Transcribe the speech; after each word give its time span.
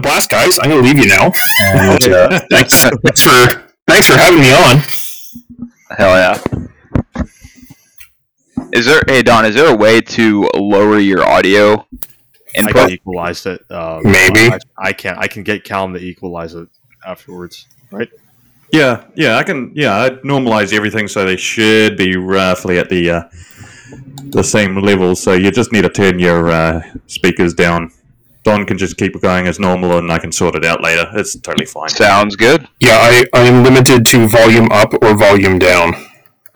it's 0.00 0.06
been 0.06 0.12
a 0.12 0.12
blast, 0.12 0.30
guys. 0.30 0.58
I'm 0.58 0.70
gonna 0.70 0.82
leave 0.82 0.98
you 0.98 1.08
now. 1.08 1.32
And, 1.58 2.12
uh, 2.12 2.40
thanks, 2.50 2.82
thanks 2.82 3.20
for 3.22 3.70
thanks 3.86 4.06
for 4.08 4.16
having 4.16 4.40
me 4.40 4.52
on. 4.52 4.82
Hell 5.96 6.16
yeah. 6.16 7.24
Is 8.72 8.86
there, 8.86 9.02
hey 9.08 9.22
Don, 9.22 9.44
is 9.44 9.54
there 9.54 9.72
a 9.72 9.76
way 9.76 10.00
to 10.00 10.48
lower 10.54 10.98
your 10.98 11.24
audio 11.24 11.72
I 11.74 11.86
can 12.54 12.68
input? 12.68 12.90
equalize 12.90 13.44
it. 13.46 13.62
Uh, 13.68 14.00
Maybe. 14.02 14.52
I, 14.52 14.58
I 14.78 14.92
can. 14.92 15.16
I 15.18 15.26
can 15.26 15.42
get 15.42 15.64
Callum 15.64 15.94
to 15.94 16.00
equalize 16.00 16.54
it 16.54 16.68
afterwards. 17.04 17.66
Right? 17.90 18.08
Yeah, 18.72 19.04
yeah, 19.16 19.36
I 19.36 19.42
can. 19.42 19.72
Yeah, 19.74 19.96
I 19.96 20.10
normalize 20.10 20.72
everything 20.72 21.08
so 21.08 21.24
they 21.24 21.36
should 21.36 21.96
be 21.96 22.16
roughly 22.16 22.78
at 22.78 22.88
the 22.88 23.10
uh, 23.10 23.22
the 24.26 24.44
same 24.44 24.76
level. 24.76 25.16
So 25.16 25.32
you 25.32 25.50
just 25.50 25.72
need 25.72 25.82
to 25.82 25.88
turn 25.88 26.20
your 26.20 26.50
uh, 26.50 26.82
speakers 27.06 27.52
down. 27.52 27.90
Don 28.42 28.64
can 28.64 28.78
just 28.78 28.96
keep 28.96 29.20
going 29.20 29.46
as 29.46 29.58
normal, 29.60 29.98
and 29.98 30.10
I 30.10 30.18
can 30.18 30.32
sort 30.32 30.54
it 30.56 30.64
out 30.64 30.80
later. 30.82 31.06
It's 31.14 31.38
totally 31.38 31.66
fine. 31.66 31.88
Sounds 31.90 32.36
good. 32.36 32.66
Yeah, 32.80 32.96
I, 32.98 33.24
I 33.34 33.40
am 33.42 33.62
limited 33.64 34.06
to 34.06 34.26
volume 34.28 34.68
up 34.72 34.94
or 35.02 35.14
volume 35.16 35.58
down. 35.58 35.94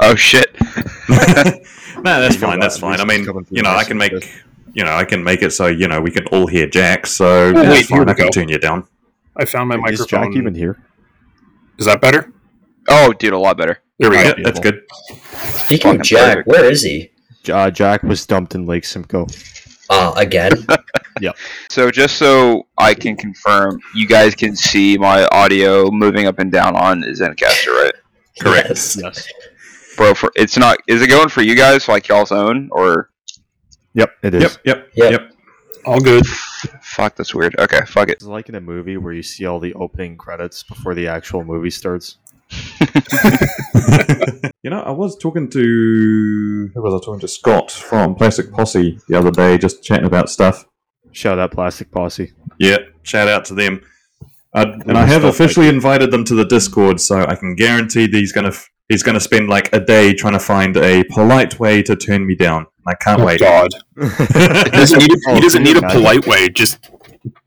Oh 0.01 0.15
shit. 0.15 0.55
No, 2.05 2.21
that's 2.21 2.37
fine. 2.37 2.61
That's 2.61 2.77
fine. 2.77 3.01
I 3.01 3.05
mean, 3.07 3.27
you 3.49 3.63
know, 3.63 3.71
I 3.71 3.83
can 3.85 3.97
make, 3.97 4.13
you 4.75 4.85
know, 4.85 4.95
I 4.95 5.07
can 5.07 5.25
make 5.25 5.41
it 5.41 5.53
so 5.53 5.69
you 5.69 5.89
know 5.89 6.03
we 6.03 6.11
can 6.11 6.27
all 6.27 6.47
hear 6.47 6.67
Jack. 6.67 7.07
So 7.07 7.25
Oh, 7.49 7.53
that's 7.55 7.69
wait, 7.69 7.87
here 7.87 7.97
fine. 7.99 8.07
we 8.07 8.13
I 8.13 8.15
can 8.15 8.25
go. 8.27 8.31
turn 8.31 8.49
you 8.51 8.59
down. 8.59 8.87
I 9.37 9.47
found 9.47 9.71
my 9.71 9.77
Is 9.77 9.81
microphone. 10.01 10.07
Jack 10.33 10.37
even 10.37 10.55
here? 10.55 10.79
Is 11.79 11.87
that 11.87 12.03
better? 12.03 12.31
Oh, 12.91 13.15
dude, 13.15 13.33
a 13.33 13.39
lot 13.39 13.57
better. 13.57 13.81
There 13.99 14.11
we 14.11 14.17
go. 14.17 14.35
that's 14.43 14.61
good. 14.61 14.83
Speaking 15.65 15.93
Fucking 15.93 16.01
of 16.01 16.07
Jack, 16.07 16.29
perfect. 16.45 16.49
where 16.49 16.65
is 16.71 16.83
he? 16.83 17.11
Uh, 17.51 17.71
Jack 17.71 18.03
was 18.03 18.27
dumped 18.27 18.55
in 18.55 18.67
Lake 18.67 18.85
Simcoe. 18.85 19.27
Uh, 19.91 20.13
again? 20.17 20.53
Yeah. 21.21 21.31
So 21.71 21.93
just 21.93 22.17
so 22.17 22.67
I 22.77 22.93
can 22.93 23.17
confirm, 23.17 23.81
you 23.95 24.05
guys 24.09 24.35
can 24.35 24.57
see 24.57 24.99
my 24.99 25.27
audio 25.29 25.89
moving 25.93 26.27
up 26.27 26.41
and 26.41 26.51
down 26.51 26.75
on 26.75 27.03
Zencastr, 27.03 27.69
right? 27.69 27.95
Correct. 28.41 28.69
Yes. 28.71 28.99
Yes. 29.01 29.29
Bro, 29.97 30.15
for 30.15 30.33
it's 30.35 30.57
not. 30.59 30.79
Is 30.89 31.03
it 31.03 31.07
going 31.09 31.29
for 31.29 31.43
you 31.43 31.55
guys 31.55 31.87
like 31.87 32.09
y'all's 32.09 32.33
own 32.33 32.69
or? 32.73 33.11
Yep, 33.93 34.11
it 34.25 34.35
is. 34.35 34.43
Yep, 34.43 34.53
yep, 34.65 34.91
Yep. 34.97 35.11
yep. 35.13 35.33
All 35.87 36.01
good. 36.01 36.27
Fuck, 36.83 37.15
that's 37.15 37.33
weird. 37.33 37.55
Okay, 37.61 37.81
fuck 37.87 38.09
it. 38.09 38.15
It's 38.15 38.25
like 38.25 38.49
in 38.49 38.57
a 38.57 38.61
movie 38.61 38.97
where 38.97 39.13
you 39.13 39.23
see 39.23 39.47
all 39.47 39.61
the 39.61 39.73
opening 39.75 40.17
credits 40.17 40.65
before 40.65 40.95
the 40.95 41.07
actual 41.07 41.45
movie 41.45 41.71
starts. 41.71 42.17
you 44.63 44.71
know, 44.71 44.81
I 44.81 44.91
was 44.91 45.17
talking 45.19 45.49
to 45.51 46.71
who 46.75 46.83
was 46.83 46.95
I 46.95 47.05
talking 47.05 47.21
to? 47.21 47.29
Scott 47.29 47.71
from 47.71 48.15
Plastic 48.15 48.53
Posse 48.53 48.99
the 49.09 49.19
other 49.19 49.31
day, 49.31 49.59
just 49.59 49.83
chatting 49.83 50.07
about 50.07 50.29
stuff. 50.31 50.65
Shout 51.13 51.39
out 51.39 51.53
Plastic 51.53 51.91
Posse. 51.91 52.33
Yeah, 52.59 52.79
shout 53.03 53.29
out 53.29 53.45
to 53.47 53.55
them. 53.55 53.81
Uh, 54.53 54.67
and 54.87 54.97
I 54.97 55.05
have 55.07 55.23
Stuff 55.23 55.35
officially 55.35 55.69
invited 55.69 56.11
them 56.11 56.25
to 56.25 56.35
the 56.35 56.45
Discord, 56.45 57.01
so 57.01 57.25
I 57.27 57.35
can 57.35 57.55
guarantee 57.57 58.07
that 58.07 58.17
he's 58.17 58.33
gonna 58.33 58.49
f- 58.49 58.69
he's 58.89 59.03
gonna 59.03 59.21
spend 59.21 59.49
like 59.49 59.73
a 59.75 59.81
day 59.81 60.15
trying 60.15 60.35
to 60.35 60.39
find 60.41 60.77
a 60.77 61.03
polite 61.05 61.59
way 61.59 61.83
to 61.83 61.97
turn 61.97 62.27
me 62.27 62.35
down. 62.37 62.67
I 62.87 62.95
can't 62.95 63.21
Oh, 63.21 63.25
wait. 63.27 63.41
God. 63.41 63.69
He 63.97 64.71
doesn't 64.71 64.99
need 64.99 65.11
a, 65.29 65.35
he 65.35 65.41
doesn't 65.41 65.63
need 65.63 65.77
a 65.77 65.83
polite 65.91 66.27
way. 66.27 66.49
Just 66.51 66.91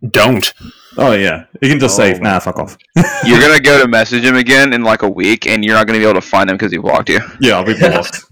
don't. 0.10 0.54
Oh 1.00 1.14
yeah, 1.14 1.46
you 1.62 1.70
can 1.70 1.80
just 1.80 2.00
Oh, 2.00 2.04
say 2.04 2.14
my 2.14 2.32
nah, 2.32 2.40
fuck 2.40 2.58
off. 2.60 2.78
You're 3.26 3.40
gonna 3.40 3.60
go 3.60 3.82
to 3.82 3.88
message 4.00 4.24
him 4.24 4.36
again 4.36 4.74
in 4.74 4.84
like 4.84 5.04
a 5.04 5.10
week, 5.10 5.46
and 5.48 5.64
you're 5.64 5.76
not 5.76 5.86
gonna 5.88 6.00
be 6.00 6.06
able 6.06 6.16
to 6.20 6.22
find 6.28 6.50
him 6.50 6.56
because 6.58 6.72
he 6.72 6.78
blocked 6.78 7.10
you. 7.10 7.20
Yeah, 7.40 7.54
I'll 7.58 7.66
be 7.66 7.74
blocked. 7.80 8.24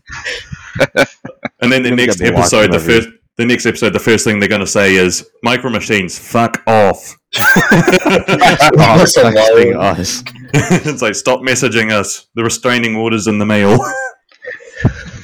and 1.62 1.72
then 1.72 1.84
the 1.84 1.90
You're 1.90 1.98
next 1.98 2.22
episode, 2.22 2.72
the 2.72 2.80
first 2.80 3.08
the 3.38 3.46
next 3.46 3.66
episode, 3.66 3.92
the 3.94 4.00
first 4.00 4.24
thing 4.26 4.40
they're 4.40 4.50
gonna 4.50 4.66
say 4.68 4.96
is 4.96 5.30
micro 5.44 5.70
machines, 5.70 6.18
fuck 6.18 6.64
off. 6.68 7.16
Us 7.38 9.18
alone. 9.18 9.78
Us. 9.78 10.24
it's 10.54 11.02
like 11.02 11.16
stop 11.16 11.42
messaging 11.42 11.92
us. 11.92 12.28
The 12.36 12.44
restraining 12.44 12.96
orders 12.96 13.28
in 13.28 13.38
the 13.40 13.46
mail. 13.46 13.78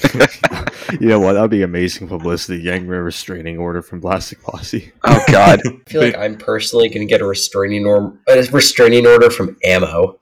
You 0.99 1.07
know 1.07 1.19
what? 1.19 1.33
That'd 1.33 1.51
be 1.51 1.61
amazing 1.61 2.07
publicity. 2.07 2.61
Getting 2.61 2.91
a 2.91 3.01
restraining 3.01 3.57
order 3.57 3.81
from 3.81 4.01
Plastic 4.01 4.41
Posse. 4.43 4.91
Oh 5.03 5.23
God. 5.29 5.61
I 5.65 5.89
feel 5.89 6.01
like 6.01 6.17
I'm 6.17 6.37
personally 6.37 6.89
going 6.89 7.07
to 7.07 7.09
get 7.09 7.21
a 7.21 7.25
restraining, 7.25 7.85
order, 7.85 8.13
a 8.27 8.43
restraining 8.51 9.07
order 9.07 9.29
from 9.29 9.55
Ammo. 9.63 10.19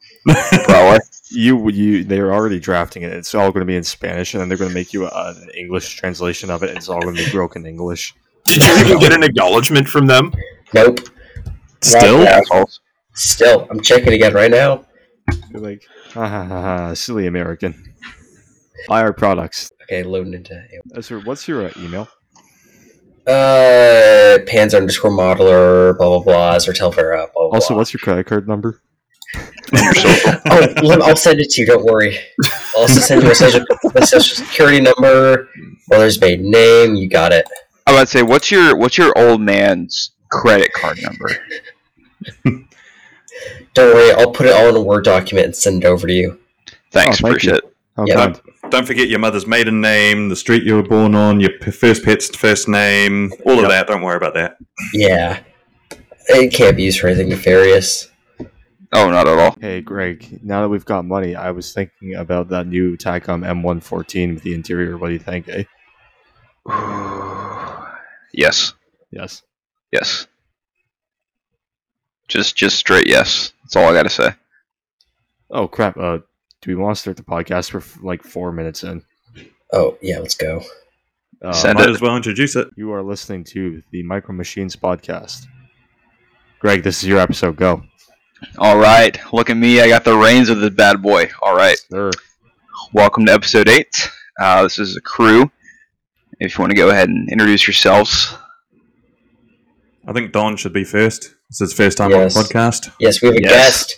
Probably. 0.66 1.00
You, 1.32 1.70
you, 1.70 2.04
they're 2.04 2.34
already 2.34 2.60
drafting 2.60 3.04
it. 3.04 3.14
It's 3.14 3.34
all 3.34 3.52
going 3.52 3.62
to 3.62 3.66
be 3.66 3.76
in 3.76 3.84
Spanish, 3.84 4.34
and 4.34 4.42
then 4.42 4.50
they're 4.50 4.58
going 4.58 4.70
to 4.70 4.76
make 4.76 4.94
you 4.94 5.06
a, 5.06 5.34
an 5.36 5.50
English 5.58 5.96
translation 5.96 6.50
of 6.50 6.62
it. 6.64 6.70
And 6.70 6.78
it's 6.78 6.90
all 6.90 7.02
going 7.02 7.16
to 7.16 7.26
be 7.26 7.32
broken 7.32 7.66
English. 7.66 8.14
Did 8.46 8.64
you 8.64 8.78
even 8.80 9.00
get 9.00 9.14
an 9.14 9.24
acknowledgement 9.24 9.88
from 9.88 10.06
them? 10.08 10.34
Nope. 10.74 11.00
Still, 11.82 12.28
Assholes. 12.28 12.82
Still, 13.14 13.68
I'm 13.70 13.82
checking 13.82 14.14
again 14.14 14.34
right 14.34 14.52
now. 14.52 14.86
You're 15.52 15.62
like, 15.62 15.84
ha 16.14 16.28
ha 16.28 16.44
ha, 16.44 16.62
ha 16.62 16.94
silly 16.94 17.28
American. 17.28 17.94
Buy 18.88 19.02
our 19.02 19.14
products. 19.14 19.72
Okay, 19.84 20.04
loading 20.04 20.34
into 20.34 20.54
Ammo. 20.54 20.98
Uh, 20.98 21.02
sir, 21.02 21.20
what's 21.20 21.48
your 21.48 21.68
uh, 21.68 21.72
email? 21.78 22.08
Uh, 23.28 24.40
Pans 24.48 24.74
underscore 24.74 25.12
modeler, 25.12 25.98
blah 25.98 26.08
blah 26.10 26.20
blah, 26.24 26.56
Zertelvera, 26.58 27.28
blah 27.34 27.50
blah. 27.50 27.50
Also, 27.54 27.70
blah. 27.70 27.78
what's 27.78 27.94
your 27.94 28.00
credit 28.00 28.26
card 28.26 28.48
number? 28.48 28.82
Oh, 29.72 30.74
let- 30.82 31.02
I'll 31.04 31.16
send 31.16 31.40
it 31.40 31.52
to 31.52 31.62
you. 31.62 31.68
Don't 31.68 31.86
worry. 31.86 32.18
I'll 32.76 32.82
also 32.82 33.00
send 33.00 33.22
you 33.22 33.30
a 33.30 33.36
social, 33.36 33.64
a 33.94 34.04
social 34.06 34.44
security 34.44 34.82
number, 34.82 35.48
mother's 35.92 36.20
maiden 36.20 36.50
name. 36.50 36.96
You 36.96 37.08
got 37.08 37.32
it. 37.32 37.46
I 37.86 37.94
would 37.94 38.10
say, 38.10 38.24
what's 38.24 38.50
your 38.50 38.76
what's 38.76 38.98
your 38.98 39.16
old 39.16 39.42
man's 39.42 40.12
credit 40.32 40.74
card 40.74 40.98
number? 41.04 41.30
Don't 43.76 43.94
worry. 43.94 44.12
I'll 44.14 44.32
put 44.32 44.48
it 44.48 44.54
all 44.54 44.70
in 44.70 44.76
a 44.76 44.82
Word 44.82 45.04
document 45.06 45.46
and 45.46 45.56
send 45.56 45.84
it 45.84 45.88
over 45.88 46.08
to 46.08 46.14
you. 46.14 46.40
Thanks, 46.92 47.20
Oh, 47.24 47.28
thank 47.28 47.36
appreciate 47.36 47.62
it. 48.08 48.16
How 48.16 48.22
Yeah. 48.22 48.34
kind. 48.34 48.42
don't 48.72 48.86
forget 48.88 49.08
your 49.10 49.20
mother's 49.20 49.48
maiden 49.48 49.82
name, 49.82 50.30
the 50.30 50.36
street 50.36 50.64
you 50.64 50.76
were 50.76 50.84
born 50.84 51.16
on, 51.16 51.40
your 51.40 51.52
first 51.72 52.04
pet's 52.04 52.36
first 52.36 52.68
name, 52.68 53.32
all 53.46 53.60
of 53.64 53.70
that. 53.70 53.88
Don't 53.88 54.02
worry 54.02 54.18
about 54.18 54.34
that. 54.36 54.58
Yeah, 54.94 55.40
it 56.28 56.54
can't 56.54 56.76
be 56.78 56.84
used 56.84 57.00
for 57.00 57.08
anything 57.08 57.30
nefarious. 57.30 58.10
Oh, 58.92 59.10
not 59.12 59.28
at 59.28 59.38
all. 59.38 59.56
Hey, 59.62 59.82
Greg. 59.82 60.40
Now 60.44 60.62
that 60.62 60.70
we've 60.70 60.84
got 60.86 61.06
money, 61.06 61.36
I 61.36 61.52
was 61.52 61.72
thinking 61.74 62.16
about 62.16 62.50
that 62.50 62.66
new 62.66 62.98
Takom 62.98 63.44
M114 63.44 64.34
with 64.34 64.44
the 64.44 64.54
interior. 64.56 64.98
What 64.98 65.08
do 65.10 65.14
you 65.14 65.20
think? 65.20 65.48
Eh? 65.48 65.64
yes, 68.34 68.74
Yes. 69.12 69.44
yes. 69.92 70.28
Just 72.28 72.56
just 72.56 72.78
straight 72.78 73.08
yes. 73.08 73.54
That's 73.64 73.76
all 73.76 73.86
I 73.90 73.94
gotta 73.94 74.10
say. 74.10 74.32
Oh 75.50 75.68
crap. 75.68 75.98
Uh, 75.98 76.20
do 76.62 76.72
we 76.72 76.76
want 76.76 76.96
to 76.96 77.02
start 77.02 77.18
the 77.18 77.24
podcast? 77.24 77.74
We're 77.74 77.84
like 78.06 78.24
four 78.24 78.52
minutes 78.52 78.84
in. 78.84 79.04
Oh 79.72 79.98
yeah, 80.02 80.20
let's 80.20 80.36
go. 80.36 80.62
Uh, 81.44 81.54
Send 81.54 81.78
Might 81.80 81.90
it. 81.90 81.92
as 81.96 82.02
well 82.02 82.16
introduce 82.18 82.56
it. 82.56 82.68
You 82.76 82.92
are 82.92 83.02
listening 83.04 83.44
to 83.46 83.82
the 83.92 84.04
Micro 84.04 84.36
Machines 84.36 84.76
podcast. 84.76 85.46
Greg, 86.60 86.84
this 86.84 87.02
is 87.02 87.08
your 87.08 87.20
episode. 87.20 87.56
Go. 87.56 87.84
All 88.58 88.78
right, 88.78 89.18
look 89.34 89.50
at 89.50 89.58
me. 89.58 89.82
I 89.82 89.88
got 89.88 90.04
the 90.04 90.16
reins 90.18 90.50
of 90.50 90.60
the 90.60 90.72
bad 90.72 91.02
boy. 91.02 91.30
All 91.42 91.56
right. 91.56 91.78
Sir. 91.90 92.12
Welcome 92.94 93.26
to 93.28 93.34
episode 93.34 93.68
eight. 93.70 94.10
Uh, 94.40 94.64
this 94.64 94.80
is 94.80 94.96
a 94.98 95.02
crew. 95.02 95.50
If 96.40 96.58
you 96.58 96.62
want 96.62 96.72
to 96.72 96.78
go 96.78 96.90
ahead 96.90 97.10
and 97.10 97.30
introduce 97.30 97.68
yourselves. 97.68 98.34
I 100.08 100.14
think 100.14 100.32
Don 100.32 100.56
should 100.58 100.72
be 100.74 100.86
first. 100.86 101.36
It's 101.50 101.60
his 101.60 101.74
first 101.74 101.98
time 101.98 102.12
Yes. 102.12 102.36
on 102.36 102.44
the 102.44 102.50
podcast. 102.50 102.92
Yes, 103.00 103.22
we 103.22 103.28
have 103.28 103.38
a 103.38 103.42
Yes. 103.42 103.52
guest. 103.52 103.98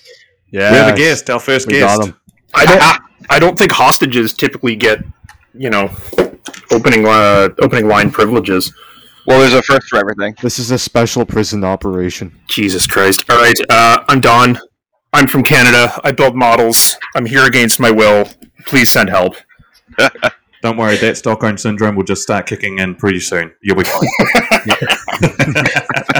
Yeah. 0.51 0.71
We 0.71 0.77
have 0.77 0.93
a 0.95 0.97
guest, 0.97 1.29
our 1.29 1.39
first 1.39 1.67
We 1.67 1.73
guest. 1.73 2.11
Got 2.51 2.69
him. 2.69 2.69
I 2.69 2.79
don't. 2.79 3.01
I 3.29 3.39
don't 3.39 3.57
think 3.57 3.71
hostages 3.71 4.33
typically 4.33 4.75
get, 4.75 4.99
you 5.53 5.69
know, 5.69 5.89
opening 6.71 7.05
uh, 7.05 7.49
opening 7.59 7.87
line 7.87 8.11
privileges. 8.11 8.73
Well, 9.27 9.39
there's 9.39 9.53
a 9.53 9.61
first 9.61 9.87
for 9.87 9.99
everything. 9.99 10.35
This 10.41 10.59
is 10.59 10.71
a 10.71 10.79
special 10.79 11.25
prison 11.25 11.63
operation. 11.63 12.37
Jesus 12.47 12.87
Christ! 12.87 13.23
All 13.29 13.37
right, 13.37 13.59
uh, 13.69 14.03
I'm 14.07 14.19
Don. 14.19 14.59
I'm 15.13 15.27
from 15.27 15.43
Canada. 15.43 15.99
I 16.03 16.11
build 16.11 16.35
models. 16.35 16.97
I'm 17.15 17.25
here 17.25 17.45
against 17.45 17.79
my 17.79 17.91
will. 17.91 18.27
Please 18.65 18.89
send 18.89 19.09
help. 19.09 19.35
Don't 20.61 20.77
worry, 20.77 20.95
that 20.97 21.17
Stockholm 21.17 21.57
syndrome 21.57 21.95
will 21.95 22.03
just 22.03 22.21
start 22.21 22.45
kicking 22.45 22.77
in 22.77 22.93
pretty 22.95 23.19
soon. 23.19 23.51
You'll 23.61 23.77
be 23.77 23.83
fine. 23.83 24.07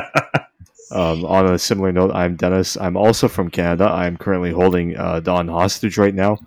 Um, 0.92 1.26
on 1.26 1.54
a 1.54 1.58
similar 1.58 1.92
note, 1.92 2.12
I'm 2.14 2.36
Dennis. 2.36 2.78
I'm 2.78 2.98
also 2.98 3.28
from 3.28 3.50
Canada. 3.50 3.86
I'm 3.86 4.18
currently 4.18 4.52
holding 4.52 4.98
uh, 4.98 5.20
Don 5.22 5.48
hostage 5.48 5.98
right 5.98 6.14
now, 6.14 6.38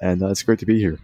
and 0.00 0.22
uh, 0.22 0.28
it's 0.28 0.42
great 0.42 0.58
to 0.58 0.66
be 0.66 0.78
here. 0.78 0.98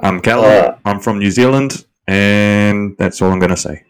I'm 0.00 0.20
Callum. 0.20 0.76
I'm 0.84 1.00
from 1.00 1.18
New 1.18 1.30
Zealand, 1.30 1.84
and 2.06 2.96
that's 2.98 3.20
all 3.20 3.30
I'm 3.30 3.38
going 3.38 3.50
to 3.50 3.56
say. 3.56 3.84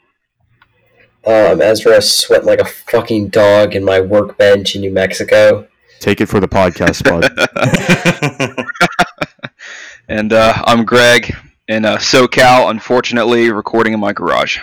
Uh, 1.24 1.52
I'm 1.52 1.62
Ezra, 1.62 2.02
sweating 2.02 2.46
like 2.46 2.60
a 2.60 2.64
fucking 2.64 3.28
dog 3.28 3.76
in 3.76 3.84
my 3.84 4.00
workbench 4.00 4.74
in 4.74 4.80
New 4.80 4.92
Mexico. 4.92 5.68
Take 6.00 6.20
it 6.20 6.26
for 6.26 6.40
the 6.40 6.48
podcast, 6.48 7.04
bud. 7.04 7.30
And 10.08 10.32
uh, 10.32 10.52
I'm 10.66 10.84
Greg 10.84 11.34
in 11.68 11.84
uh, 11.84 11.96
SoCal, 11.96 12.70
unfortunately, 12.70 13.50
recording 13.50 13.94
in 13.94 14.00
my 14.00 14.12
garage. 14.12 14.58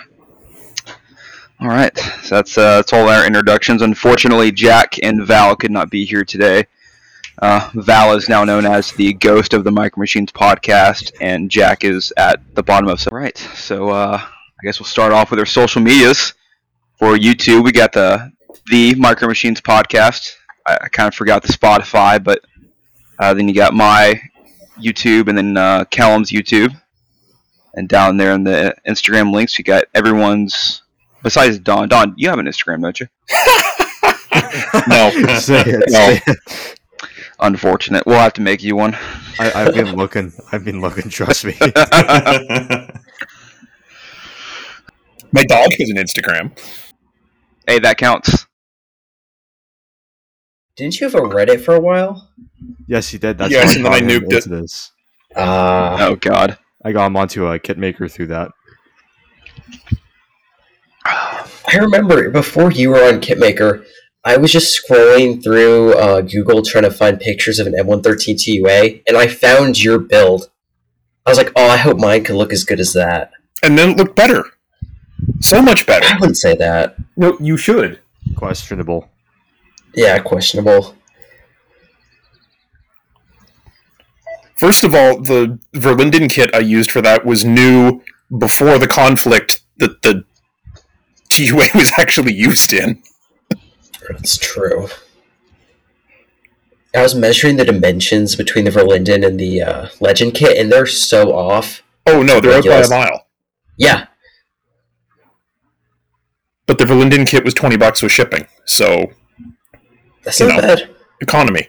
All 1.62 1.68
right, 1.68 1.94
so 2.22 2.36
that's 2.36 2.56
uh, 2.56 2.76
that's 2.76 2.94
all 2.94 3.06
our 3.06 3.26
introductions. 3.26 3.82
Unfortunately, 3.82 4.50
Jack 4.50 4.94
and 5.02 5.26
Val 5.26 5.54
could 5.54 5.70
not 5.70 5.90
be 5.90 6.06
here 6.06 6.24
today. 6.24 6.64
Uh, 7.42 7.68
Val 7.74 8.16
is 8.16 8.30
now 8.30 8.44
known 8.44 8.64
as 8.64 8.92
the 8.92 9.12
ghost 9.12 9.52
of 9.52 9.62
the 9.64 9.70
Micro 9.70 10.00
Machines 10.00 10.32
podcast, 10.32 11.12
and 11.20 11.50
Jack 11.50 11.84
is 11.84 12.14
at 12.16 12.40
the 12.54 12.62
bottom 12.62 12.88
of. 12.88 13.06
All 13.12 13.18
right, 13.18 13.36
so 13.36 13.90
uh, 13.90 14.18
I 14.22 14.64
guess 14.64 14.80
we'll 14.80 14.86
start 14.86 15.12
off 15.12 15.30
with 15.30 15.38
our 15.38 15.44
social 15.44 15.82
medias. 15.82 16.32
For 16.98 17.14
YouTube, 17.16 17.62
we 17.62 17.72
got 17.72 17.92
the 17.92 18.32
the 18.70 18.94
Micro 18.94 19.28
Machines 19.28 19.60
podcast. 19.60 20.36
I, 20.66 20.78
I 20.84 20.88
kind 20.88 21.08
of 21.08 21.14
forgot 21.14 21.42
the 21.42 21.52
Spotify, 21.52 22.24
but 22.24 22.42
uh, 23.18 23.34
then 23.34 23.48
you 23.48 23.54
got 23.54 23.74
my 23.74 24.18
YouTube, 24.82 25.28
and 25.28 25.36
then 25.36 25.58
uh, 25.58 25.84
Callum's 25.90 26.30
YouTube, 26.30 26.74
and 27.74 27.86
down 27.86 28.16
there 28.16 28.32
in 28.32 28.44
the 28.44 28.74
Instagram 28.88 29.30
links, 29.30 29.58
you 29.58 29.64
got 29.64 29.84
everyone's. 29.94 30.80
Besides 31.22 31.58
Don, 31.58 31.88
Don, 31.88 32.14
you 32.16 32.28
have 32.28 32.38
an 32.38 32.46
Instagram, 32.46 32.82
don't 32.82 32.98
you? 33.00 33.06
No. 34.88 35.10
say 35.38 35.60
it, 35.66 35.84
No. 35.90 35.98
say 35.98 36.22
it. 36.26 36.38
Unfortunate. 37.40 38.04
We'll 38.06 38.18
have 38.18 38.32
to 38.34 38.40
make 38.40 38.62
you 38.62 38.76
one. 38.76 38.94
I, 39.38 39.52
I've 39.54 39.74
been 39.74 39.94
looking. 39.96 40.32
I've 40.52 40.64
been 40.64 40.80
looking. 40.80 41.10
Trust 41.10 41.44
me. 41.44 41.54
My 45.32 45.42
dog 45.44 45.70
has 45.78 45.90
an 45.90 45.96
Instagram. 45.96 46.58
Hey, 47.66 47.78
that 47.80 47.96
counts. 47.98 48.46
Didn't 50.76 50.98
you 51.00 51.06
have 51.08 51.14
a 51.14 51.20
Reddit 51.20 51.60
for 51.64 51.74
a 51.74 51.80
while? 51.80 52.30
yes, 52.86 53.08
he 53.08 53.18
did. 53.18 53.38
That's 53.38 53.52
Yes, 53.52 53.68
why 53.68 53.74
and 53.76 53.84
then 53.84 53.92
I 53.92 54.00
nuked 54.00 54.32
it. 54.32 54.44
This. 54.48 54.92
Uh, 55.36 55.96
Oh 56.00 56.16
God. 56.16 56.58
I 56.84 56.92
got 56.92 57.06
him 57.06 57.16
onto 57.16 57.46
a 57.46 57.58
Kitmaker 57.58 58.10
through 58.10 58.28
that. 58.28 58.50
I 61.72 61.76
remember 61.76 62.30
before 62.30 62.72
you 62.72 62.90
were 62.90 63.04
on 63.04 63.20
Kitmaker, 63.20 63.84
I 64.24 64.36
was 64.36 64.50
just 64.50 64.78
scrolling 64.78 65.42
through 65.42 65.94
uh, 65.94 66.20
Google 66.20 66.62
trying 66.62 66.84
to 66.84 66.90
find 66.90 67.18
pictures 67.18 67.58
of 67.58 67.66
an 67.66 67.74
M113 67.74 68.42
TUA, 68.42 69.02
and 69.06 69.16
I 69.16 69.28
found 69.28 69.82
your 69.82 69.98
build. 69.98 70.50
I 71.24 71.30
was 71.30 71.38
like, 71.38 71.52
oh, 71.54 71.68
I 71.68 71.76
hope 71.76 71.98
mine 71.98 72.24
could 72.24 72.34
look 72.34 72.52
as 72.52 72.64
good 72.64 72.80
as 72.80 72.92
that. 72.94 73.30
And 73.62 73.78
then 73.78 73.90
it 73.90 73.96
looked 73.96 74.16
better. 74.16 74.44
So 75.40 75.62
much 75.62 75.86
better. 75.86 76.06
I 76.06 76.18
wouldn't 76.18 76.38
say 76.38 76.56
that. 76.56 76.96
No, 77.16 77.36
you 77.38 77.56
should. 77.56 78.00
Questionable. 78.36 79.08
Yeah, 79.94 80.18
questionable. 80.18 80.96
First 84.58 84.84
of 84.84 84.94
all, 84.94 85.20
the 85.20 85.58
Verlinden 85.72 86.28
kit 86.28 86.54
I 86.54 86.58
used 86.58 86.90
for 86.90 87.00
that 87.00 87.24
was 87.24 87.44
new 87.44 88.02
before 88.36 88.78
the 88.78 88.88
conflict 88.88 89.62
that 89.78 90.02
the 90.02 90.24
TUA 91.30 91.68
was 91.74 91.92
actually 91.98 92.34
used 92.34 92.72
in. 92.72 93.02
That's 94.08 94.36
true. 94.36 94.88
I 96.94 97.02
was 97.02 97.14
measuring 97.14 97.56
the 97.56 97.64
dimensions 97.64 98.34
between 98.34 98.64
the 98.64 98.70
Verlinden 98.72 99.24
and 99.24 99.38
the 99.38 99.62
uh, 99.62 99.88
Legend 100.00 100.34
kit, 100.34 100.58
and 100.58 100.70
they're 100.72 100.86
so 100.86 101.32
off. 101.32 101.82
Oh 102.06 102.22
no, 102.22 102.40
they're 102.40 102.58
out 102.58 102.64
by 102.64 102.80
a 102.80 102.88
mile. 102.88 103.26
Yeah, 103.76 104.06
But 106.66 106.78
the 106.78 106.84
Verlinden 106.84 107.26
kit 107.26 107.44
was 107.44 107.54
twenty 107.54 107.76
bucks 107.76 108.02
with 108.02 108.10
shipping, 108.12 108.46
so 108.64 109.06
that's 110.24 110.40
not 110.40 110.56
know. 110.56 110.60
bad. 110.60 110.90
economy. 111.20 111.68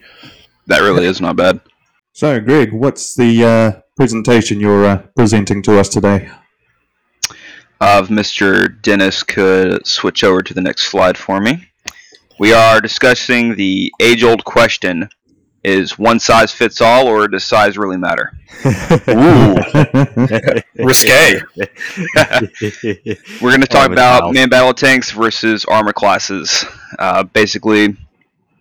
That 0.67 0.79
really 0.79 1.05
is 1.05 1.21
not 1.21 1.35
bad. 1.35 1.59
so, 2.13 2.39
Greg, 2.39 2.73
what's 2.73 3.13
the 3.15 3.43
uh, 3.45 3.81
presentation 3.95 4.59
you're 4.59 4.85
uh, 4.85 4.97
presenting 5.15 5.61
to 5.63 5.79
us 5.79 5.89
today? 5.89 6.29
Uh, 7.81 7.99
if 8.03 8.09
Mr. 8.09 8.79
Dennis 8.83 9.23
could 9.23 9.87
switch 9.87 10.23
over 10.23 10.43
to 10.43 10.53
the 10.53 10.61
next 10.61 10.83
slide 10.83 11.17
for 11.17 11.41
me. 11.41 11.67
We 12.39 12.53
are 12.53 12.79
discussing 12.79 13.55
the 13.55 13.91
age-old 13.99 14.45
question: 14.45 15.09
Is 15.63 15.97
one 15.97 16.19
size 16.19 16.51
fits 16.51 16.79
all, 16.79 17.07
or 17.07 17.27
does 17.27 17.43
size 17.43 17.79
really 17.79 17.97
matter? 17.97 18.33
Ooh, 19.09 19.55
risque. 20.83 21.41
We're 23.41 23.49
going 23.49 23.61
to 23.61 23.67
talk 23.67 23.91
about 23.91 24.25
wow. 24.25 24.31
main 24.31 24.49
battle 24.49 24.75
tanks 24.75 25.09
versus 25.09 25.65
armor 25.65 25.93
classes. 25.93 26.63
Uh, 26.99 27.23
basically, 27.23 27.97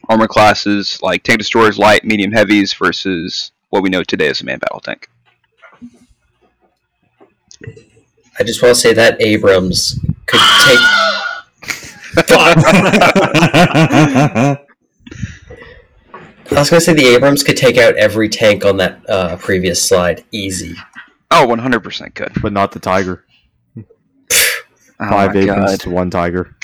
armor 0.08 0.28
classes 0.28 0.98
like 1.02 1.24
tank 1.24 1.40
destroyers, 1.40 1.78
light, 1.78 2.04
medium, 2.04 2.32
heavies 2.32 2.72
versus 2.72 3.52
what 3.68 3.82
we 3.82 3.90
know 3.90 4.02
today 4.02 4.28
as 4.28 4.40
a 4.40 4.46
main 4.46 4.58
battle 4.58 4.80
tank. 4.80 5.10
I 8.38 8.42
just 8.44 8.62
want 8.62 8.74
to 8.74 8.80
say 8.80 8.92
that 8.94 9.20
Abrams 9.20 9.98
could 10.26 10.40
take. 10.66 10.78
I 16.52 16.58
was 16.58 16.70
going 16.70 16.80
to 16.80 16.84
say 16.84 16.94
the 16.94 17.14
Abrams 17.14 17.42
could 17.42 17.56
take 17.56 17.78
out 17.78 17.96
every 17.96 18.28
tank 18.28 18.64
on 18.64 18.76
that 18.78 19.08
uh, 19.08 19.36
previous 19.36 19.82
slide. 19.86 20.24
Easy. 20.32 20.74
Oh, 21.30 21.46
100% 21.46 22.14
could. 22.14 22.32
but 22.42 22.52
not 22.52 22.72
the 22.72 22.80
tiger. 22.80 23.24
Oh 25.02 25.08
Five 25.08 25.34
my 25.34 25.40
Abrams 25.40 25.70
God. 25.70 25.80
to 25.80 25.90
one 25.90 26.10
tiger. 26.10 26.54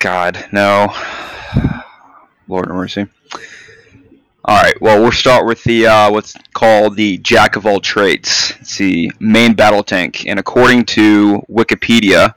God, 0.00 0.48
no. 0.52 0.92
Lord 2.48 2.66
have 2.66 2.74
mercy. 2.74 3.06
All 4.48 4.56
right. 4.56 4.80
Well, 4.80 5.02
we'll 5.02 5.12
start 5.12 5.44
with 5.44 5.62
the 5.64 5.86
uh, 5.86 6.10
what's 6.10 6.34
called 6.54 6.96
the 6.96 7.18
Jack 7.18 7.56
of 7.56 7.66
all 7.66 7.80
trades. 7.80 8.54
It's 8.60 8.78
the 8.78 9.12
main 9.20 9.52
battle 9.52 9.82
tank, 9.82 10.24
and 10.24 10.38
according 10.38 10.86
to 10.86 11.42
Wikipedia, 11.50 12.32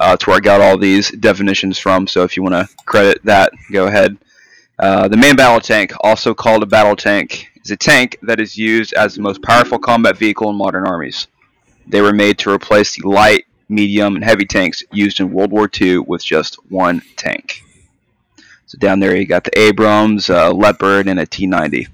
uh, 0.00 0.08
that's 0.08 0.26
where 0.26 0.36
I 0.36 0.40
got 0.40 0.62
all 0.62 0.78
these 0.78 1.10
definitions 1.10 1.76
from. 1.76 2.06
So 2.06 2.22
if 2.22 2.38
you 2.38 2.42
want 2.42 2.54
to 2.54 2.74
credit 2.86 3.22
that, 3.24 3.52
go 3.70 3.86
ahead. 3.86 4.16
Uh, 4.78 5.08
the 5.08 5.18
main 5.18 5.36
battle 5.36 5.60
tank, 5.60 5.92
also 6.00 6.32
called 6.32 6.62
a 6.62 6.66
battle 6.66 6.96
tank, 6.96 7.50
is 7.62 7.70
a 7.70 7.76
tank 7.76 8.16
that 8.22 8.40
is 8.40 8.56
used 8.56 8.94
as 8.94 9.14
the 9.14 9.20
most 9.20 9.42
powerful 9.42 9.78
combat 9.78 10.16
vehicle 10.16 10.48
in 10.48 10.56
modern 10.56 10.86
armies. 10.86 11.26
They 11.86 12.00
were 12.00 12.14
made 12.14 12.38
to 12.38 12.50
replace 12.50 12.96
the 12.96 13.06
light, 13.06 13.44
medium, 13.68 14.14
and 14.14 14.24
heavy 14.24 14.46
tanks 14.46 14.82
used 14.90 15.20
in 15.20 15.30
World 15.30 15.52
War 15.52 15.68
II 15.78 15.98
with 15.98 16.24
just 16.24 16.54
one 16.70 17.02
tank. 17.16 17.62
So 18.72 18.78
down 18.78 19.00
there 19.00 19.14
you 19.14 19.26
got 19.26 19.44
the 19.44 19.58
Abrams, 19.58 20.30
uh, 20.30 20.50
Leopard, 20.50 21.06
and 21.06 21.20
a 21.20 21.26
T90. 21.26 21.88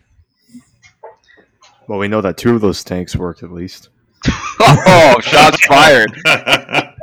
Well, 1.89 1.99
we 1.99 2.07
know 2.07 2.21
that 2.21 2.37
two 2.37 2.55
of 2.55 2.61
those 2.61 2.85
tanks 2.85 3.17
worked 3.17 3.43
at 3.43 3.51
least. 3.51 3.89
oh, 4.61 5.19
shots 5.21 5.67
fired! 5.67 6.13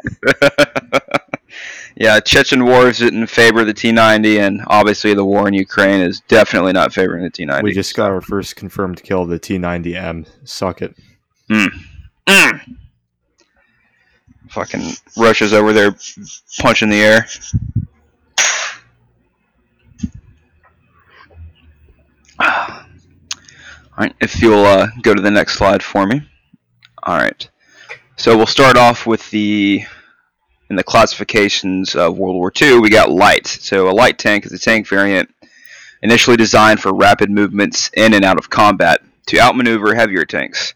yeah, 1.97 2.21
Chechen 2.21 2.63
War 2.63 2.87
is 2.87 3.01
in 3.01 3.27
favor 3.27 3.59
of 3.59 3.67
the 3.67 3.73
T90, 3.73 4.39
and 4.39 4.61
obviously 4.67 5.13
the 5.13 5.25
war 5.25 5.45
in 5.49 5.53
Ukraine 5.53 5.99
is 5.99 6.21
definitely 6.29 6.71
not 6.71 6.93
favoring 6.93 7.23
the 7.23 7.29
T90. 7.29 7.63
We 7.63 7.73
just 7.73 7.97
got 7.97 8.11
our 8.11 8.21
first 8.21 8.55
confirmed 8.55 9.03
kill 9.03 9.23
of 9.23 9.27
the 9.27 9.41
T90M. 9.41 10.25
Suck 10.45 10.83
it. 10.83 10.95
Mm. 11.49 12.77
Fucking 14.51 14.93
Russia's 15.17 15.51
over 15.51 15.73
there 15.73 15.93
punching 16.59 16.87
the 16.87 17.01
air. 17.01 17.27
Alright, 22.39 24.15
if 24.19 24.41
you'll 24.41 24.65
uh, 24.65 24.87
go 25.01 25.13
to 25.13 25.21
the 25.21 25.31
next 25.31 25.57
slide 25.57 25.81
for 25.81 26.05
me. 26.05 26.21
Alright. 27.07 27.49
So 28.17 28.35
we'll 28.35 28.45
start 28.45 28.77
off 28.77 29.05
with 29.05 29.29
the 29.31 29.83
in 30.69 30.75
the 30.75 30.83
classifications 30.83 31.95
of 31.95 32.17
World 32.17 32.35
War 32.35 32.51
II, 32.59 32.79
we 32.79 32.89
got 32.89 33.11
light. 33.11 33.45
So 33.45 33.89
a 33.89 33.91
light 33.91 34.17
tank 34.17 34.45
is 34.45 34.51
a 34.51 34.59
tank 34.59 34.87
variant 34.87 35.29
initially 36.01 36.37
designed 36.37 36.79
for 36.79 36.93
rapid 36.93 37.29
movements 37.29 37.89
in 37.93 38.13
and 38.13 38.25
out 38.25 38.37
of 38.37 38.49
combat 38.49 39.01
to 39.27 39.39
outmaneuver 39.39 39.95
heavier 39.95 40.25
tanks. 40.25 40.73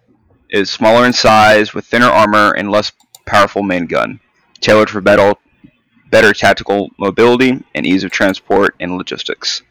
It 0.49 0.59
is 0.59 0.69
smaller 0.69 1.05
in 1.05 1.13
size 1.13 1.73
with 1.73 1.85
thinner 1.85 2.07
armor 2.07 2.53
and 2.55 2.71
less 2.71 2.91
powerful 3.25 3.63
main 3.63 3.85
gun, 3.85 4.19
tailored 4.61 4.89
for 4.89 5.01
better, 5.01 5.33
better 6.09 6.33
tactical 6.33 6.89
mobility 6.97 7.63
and 7.75 7.85
ease 7.85 8.03
of 8.03 8.11
transport 8.11 8.75
and 8.79 8.97
logistics. 8.97 9.61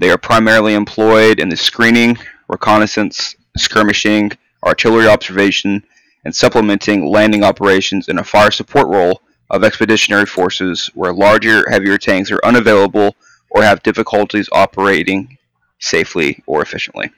They 0.00 0.10
are 0.10 0.16
primarily 0.16 0.72
employed 0.72 1.38
in 1.38 1.50
the 1.50 1.56
screening, 1.58 2.16
reconnaissance, 2.48 3.36
skirmishing, 3.58 4.32
artillery 4.64 5.06
observation, 5.06 5.84
and 6.24 6.34
supplementing 6.34 7.06
landing 7.06 7.44
operations 7.44 8.08
in 8.08 8.18
a 8.18 8.24
fire 8.24 8.50
support 8.50 8.88
role 8.88 9.20
of 9.50 9.62
expeditionary 9.62 10.24
forces 10.24 10.90
where 10.94 11.12
larger, 11.12 11.68
heavier 11.68 11.98
tanks 11.98 12.30
are 12.30 12.40
unavailable 12.42 13.14
or 13.50 13.62
have 13.62 13.82
difficulties 13.82 14.48
operating 14.52 15.36
safely 15.80 16.42
or 16.46 16.62
efficiently. 16.62 17.10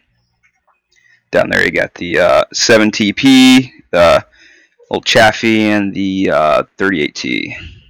Down 1.30 1.50
there, 1.50 1.64
you 1.64 1.70
got 1.70 1.94
the 1.94 2.18
uh, 2.18 2.44
7TP, 2.52 3.70
the 3.92 4.26
old 4.90 5.04
Chaffee, 5.04 5.68
and 5.68 5.94
the 5.94 6.30
uh, 6.30 6.62
38T. 6.78 7.81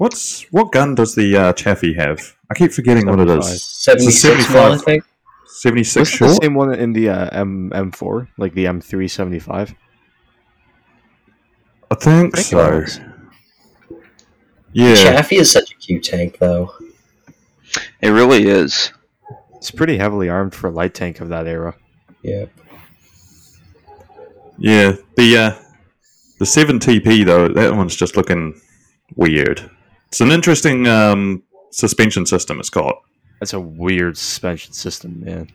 What's 0.00 0.44
what 0.50 0.72
gun 0.72 0.94
does 0.94 1.14
the 1.14 1.36
uh, 1.36 1.52
Chaffee 1.52 1.92
have? 1.92 2.34
I 2.50 2.54
keep 2.54 2.72
forgetting 2.72 3.06
what 3.06 3.20
it 3.20 3.28
is. 3.28 3.62
76 3.62 4.50
I 4.50 4.78
think. 4.78 5.04
Seventy 5.44 5.84
six 5.84 6.18
Wasn't 6.18 6.40
the 6.40 6.46
same 6.46 6.54
one 6.54 6.72
in 6.72 6.94
the 6.94 7.10
uh, 7.10 7.28
M 7.32 7.68
M4, 7.68 8.28
like 8.38 8.54
the 8.54 8.64
M375. 8.64 9.74
I 11.90 11.94
think 11.96 12.38
I 12.38 12.40
think 12.40 12.88
so. 12.88 13.02
Yeah. 14.72 14.94
Chaffee 14.94 15.36
is 15.36 15.50
such 15.50 15.70
a 15.72 15.74
cute 15.74 16.04
tank, 16.04 16.38
though. 16.38 16.72
It 18.00 18.08
really 18.08 18.48
is. 18.48 18.92
It's 19.56 19.70
pretty 19.70 19.98
heavily 19.98 20.30
armed 20.30 20.54
for 20.54 20.68
a 20.68 20.70
light 20.70 20.94
tank 20.94 21.20
of 21.20 21.28
that 21.28 21.46
era. 21.46 21.76
Yeah. 22.22 22.46
Yeah. 24.56 24.96
The 25.18 25.36
uh, 25.36 25.54
the 26.38 26.46
seven 26.46 26.78
TP 26.78 27.22
though, 27.22 27.48
that 27.48 27.74
one's 27.74 27.96
just 27.96 28.16
looking 28.16 28.58
weird. 29.14 29.70
It's 30.10 30.20
an 30.20 30.32
interesting 30.32 30.88
um, 30.88 31.42
suspension 31.70 32.26
system 32.26 32.58
It's 32.58 32.68
called. 32.68 32.94
got. 32.94 33.02
That's 33.38 33.52
a 33.52 33.60
weird 33.60 34.18
suspension 34.18 34.72
system, 34.72 35.24
man. 35.24 35.48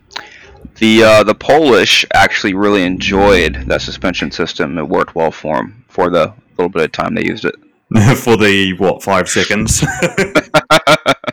The 0.78 1.04
uh, 1.04 1.24
the 1.24 1.36
Polish 1.36 2.06
actually 2.14 2.54
really 2.54 2.84
enjoyed 2.84 3.56
that 3.68 3.82
suspension 3.82 4.32
system. 4.32 4.78
It 4.78 4.88
worked 4.88 5.14
well 5.14 5.30
for 5.30 5.58
them 5.58 5.84
for 5.90 6.10
the 6.10 6.34
little 6.58 6.70
bit 6.70 6.84
of 6.86 6.92
time 6.94 7.14
they 7.16 7.26
used 7.26 7.46
it. 7.46 7.56
for 8.18 8.38
the 8.38 8.74
what 8.80 9.04
five 9.04 9.30
seconds. 9.30 9.84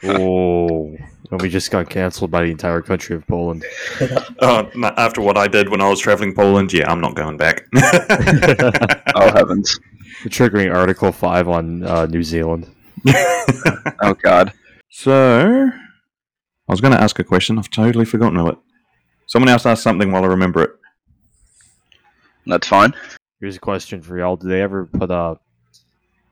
Oh, 0.05 0.97
and 1.31 1.41
we 1.41 1.49
just 1.49 1.71
got 1.71 1.89
cancelled 1.89 2.33
by 2.33 2.43
the 2.43 2.51
entire 2.51 2.83
country 2.83 3.15
of 3.15 3.25
Poland. 3.29 3.65
no, 4.43 4.69
after 4.97 5.21
what 5.21 5.39
I 5.39 5.47
did 5.47 5.69
when 5.69 5.81
I 5.81 5.89
was 5.89 6.01
traveling 6.01 6.35
Poland, 6.35 6.73
yeah, 6.73 6.91
I'm 6.91 7.01
not 7.01 7.15
going 7.15 7.37
back. 7.37 7.69
Oh 9.15 9.31
heavens! 9.33 9.79
Triggering 10.25 10.75
Article 10.75 11.13
Five 11.13 11.47
on 11.49 11.85
uh, 11.85 12.07
New 12.07 12.25
Zealand. 12.25 12.67
Oh 14.05 14.15
god! 14.15 14.53
so, 14.91 15.71
I 15.71 16.73
was 16.73 16.81
going 16.81 16.93
to 16.93 17.01
ask 17.01 17.19
a 17.19 17.25
question. 17.25 17.59
I've 17.59 17.71
totally 17.71 18.05
forgotten 18.05 18.45
it. 18.47 18.59
Someone 19.27 19.49
else 19.49 19.65
asked 19.65 19.83
something 19.83 20.11
while 20.11 20.25
I 20.25 20.29
remember 20.29 20.63
it. 20.63 20.71
That's 22.47 22.67
fine. 22.67 22.95
Here's 23.41 23.57
a 23.57 23.61
question 23.61 24.03
for 24.03 24.19
y'all: 24.19 24.37
Do 24.37 24.49
they 24.49 24.61
ever 24.61 24.87
put 24.87 25.11
a 25.11 25.39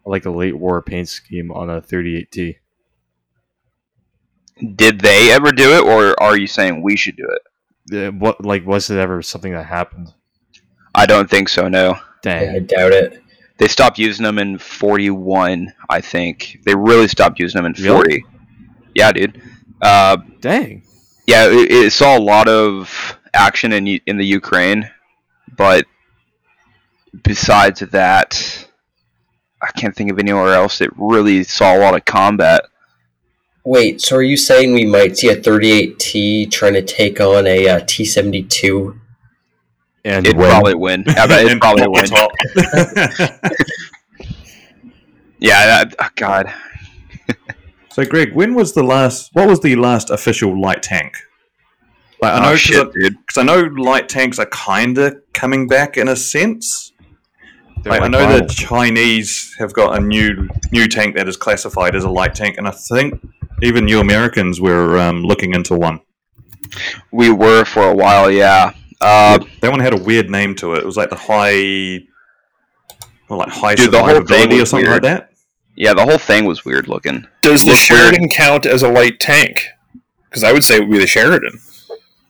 like 0.04 0.26
a 0.26 0.30
late 0.30 0.56
war 0.56 0.82
paint 0.82 1.08
scheme 1.08 1.52
on 1.52 1.70
a 1.70 1.80
38T? 1.80 2.56
Did 4.74 5.00
they 5.00 5.32
ever 5.32 5.52
do 5.52 5.72
it, 5.76 5.84
or 5.84 6.20
are 6.20 6.36
you 6.36 6.46
saying 6.46 6.82
we 6.82 6.96
should 6.96 7.16
do 7.16 7.28
it? 7.28 8.14
What 8.14 8.44
like 8.44 8.66
was 8.66 8.90
it 8.90 8.98
ever 8.98 9.22
something 9.22 9.52
that 9.52 9.66
happened? 9.66 10.12
I 10.94 11.06
don't 11.06 11.30
think 11.30 11.48
so. 11.48 11.68
No, 11.68 11.96
Dang. 12.22 12.56
I 12.56 12.58
doubt 12.58 12.92
it. 12.92 13.22
They 13.60 13.68
stopped 13.68 13.98
using 13.98 14.24
them 14.24 14.38
in 14.38 14.58
forty-one. 14.58 15.72
I 15.88 16.00
think 16.00 16.60
they 16.64 16.74
really 16.74 17.06
stopped 17.08 17.38
using 17.38 17.58
them 17.62 17.66
in 17.66 17.80
Really? 17.80 17.94
forty. 17.94 18.24
Yeah, 18.94 19.12
dude. 19.12 19.40
Uh, 19.82 20.16
Dang. 20.40 20.82
yeah, 21.28 21.46
it, 21.46 21.70
it 21.70 21.92
saw 21.92 22.18
a 22.18 22.20
lot 22.20 22.48
of 22.48 23.18
action 23.34 23.72
in 23.72 23.86
in 24.06 24.16
the 24.16 24.24
Ukraine, 24.26 24.90
but 25.56 25.84
besides 27.22 27.80
that, 27.80 28.66
I 29.62 29.70
can't 29.72 29.94
think 29.94 30.10
of 30.10 30.18
anywhere 30.18 30.54
else 30.54 30.78
that 30.78 30.90
really 30.96 31.44
saw 31.44 31.76
a 31.76 31.78
lot 31.78 31.94
of 31.94 32.04
combat. 32.04 32.62
Wait, 33.64 34.00
so 34.00 34.16
are 34.16 34.22
you 34.22 34.38
saying 34.38 34.72
we 34.72 34.86
might 34.86 35.18
see 35.18 35.28
a 35.28 35.36
38T 35.36 36.50
trying 36.50 36.72
to 36.72 36.82
take 36.82 37.20
on 37.20 37.46
a 37.46 37.68
uh, 37.68 37.80
T72? 37.80 38.98
And 40.04 40.26
It'd 40.26 40.38
when? 40.38 40.50
probably 40.50 40.74
win. 40.74 41.04
I 41.08 41.26
bet 41.26 41.44
it'd 41.44 41.60
probably 41.60 41.88
win. 41.88 42.06
Yeah, 45.40 45.66
that, 45.66 45.94
oh, 45.98 46.08
God. 46.16 46.52
so, 47.90 48.04
Greg, 48.04 48.34
when 48.34 48.54
was 48.54 48.74
the 48.74 48.82
last? 48.82 49.30
What 49.32 49.48
was 49.48 49.60
the 49.60 49.74
last 49.76 50.10
official 50.10 50.60
light 50.60 50.82
tank? 50.82 51.16
Like, 52.20 52.34
I 52.34 52.40
know 52.40 52.48
oh, 52.48 52.52
because 52.52 52.60
shit, 52.60 52.92
dude. 52.92 53.16
I 53.38 53.42
know 53.42 53.62
light 53.62 54.10
tanks 54.10 54.38
are 54.38 54.46
kind 54.46 54.98
of 54.98 55.16
coming 55.32 55.66
back 55.66 55.96
in 55.96 56.08
a 56.08 56.16
sense. 56.16 56.92
They're 57.82 57.94
Like, 57.94 58.02
I 58.02 58.08
know 58.08 58.26
wow. 58.26 58.40
the 58.40 58.46
Chinese 58.46 59.54
have 59.58 59.72
got 59.72 59.96
a 59.96 60.00
new 60.00 60.46
new 60.70 60.86
tank 60.86 61.16
that 61.16 61.26
is 61.26 61.38
classified 61.38 61.96
as 61.96 62.04
a 62.04 62.10
light 62.10 62.34
tank, 62.34 62.58
and 62.58 62.68
I 62.68 62.72
think 62.72 63.14
even 63.62 63.88
you 63.88 64.00
Americans 64.00 64.60
were 64.60 64.98
um, 64.98 65.22
looking 65.22 65.54
into 65.54 65.74
one. 65.74 66.00
We 67.10 67.30
were 67.30 67.64
for 67.64 67.88
a 67.88 67.94
while, 67.94 68.30
yeah. 68.30 68.74
Uh, 69.00 69.38
That 69.60 69.70
one 69.70 69.80
had 69.80 69.92
a 69.92 70.02
weird 70.02 70.30
name 70.30 70.54
to 70.56 70.74
it. 70.74 70.78
It 70.78 70.86
was 70.86 70.96
like 70.96 71.10
the 71.10 71.16
high, 71.16 72.04
well, 73.28 73.38
like 73.38 73.48
high 73.48 73.74
Dude, 73.74 73.92
the 73.92 74.02
whole 74.02 74.14
thing 74.24 74.48
survivability 74.50 74.62
or 74.62 74.66
something 74.66 74.88
weird. 74.90 75.02
like 75.04 75.12
that. 75.20 75.30
yeah, 75.76 75.94
the 75.94 76.04
whole 76.04 76.18
thing 76.18 76.44
was 76.44 76.64
weird 76.64 76.88
looking. 76.88 77.26
Does 77.42 77.62
the 77.62 77.68
Look 77.70 77.76
weird. 77.76 78.00
Sheridan 78.00 78.28
count 78.28 78.66
as 78.66 78.82
a 78.82 78.88
light 78.90 79.18
tank? 79.20 79.66
Because 80.28 80.44
I 80.44 80.52
would 80.52 80.62
say 80.64 80.76
it 80.76 80.80
would 80.80 80.90
be 80.90 80.98
the 80.98 81.06
Sheridan. 81.06 81.58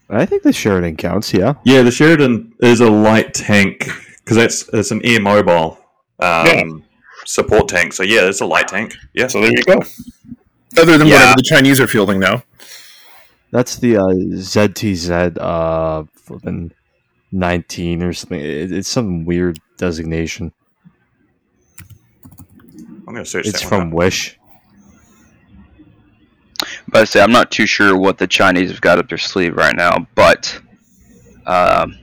I 0.08 0.26
think 0.26 0.42
the 0.42 0.52
Sheridan 0.52 0.96
counts. 0.96 1.32
Yeah. 1.32 1.54
Yeah, 1.64 1.82
the 1.82 1.90
Sheridan 1.90 2.52
is 2.60 2.80
a 2.80 2.90
light 2.90 3.32
tank 3.34 3.88
because 4.24 4.36
that's 4.36 4.68
it's 4.72 4.90
an 4.90 5.00
air 5.04 5.20
mobile 5.20 5.78
um, 6.18 6.46
Yeah. 6.46 6.62
support 7.26 7.68
tank. 7.68 7.92
So 7.92 8.02
yeah, 8.02 8.22
it's 8.22 8.40
a 8.40 8.46
light 8.46 8.68
tank. 8.68 8.96
Yeah, 9.14 9.26
So 9.28 9.40
there 9.40 9.50
you 9.50 9.62
go. 9.64 9.80
Other 10.78 10.98
than 10.98 11.06
Yeah. 11.08 11.14
whatever 11.14 11.34
the 11.36 11.42
Chinese 11.48 11.78
are 11.80 11.86
fielding 11.86 12.18
now. 12.20 12.42
That's 13.50 13.76
the 13.76 13.96
uh, 13.96 14.02
ZTZ 14.02 15.38
uh, 15.40 16.04
flipping 16.14 16.72
19 17.32 18.02
or 18.02 18.12
something. 18.12 18.40
It, 18.40 18.72
it's 18.72 18.88
some 18.88 19.24
weird 19.24 19.58
designation. 19.76 20.52
I'm 23.06 23.14
gonna 23.14 23.24
search. 23.24 23.48
It's 23.48 23.62
that 23.62 23.70
one 23.70 23.80
from 23.80 23.88
up. 23.88 23.94
Wish. 23.94 24.38
But 26.88 27.02
I 27.02 27.04
say 27.04 27.20
I'm 27.20 27.32
not 27.32 27.50
too 27.50 27.66
sure 27.66 27.96
what 27.96 28.18
the 28.18 28.26
Chinese 28.26 28.70
have 28.70 28.80
got 28.80 28.98
up 28.98 29.08
their 29.08 29.18
sleeve 29.18 29.56
right 29.56 29.74
now, 29.74 30.06
but 30.14 30.60
um, 31.46 31.98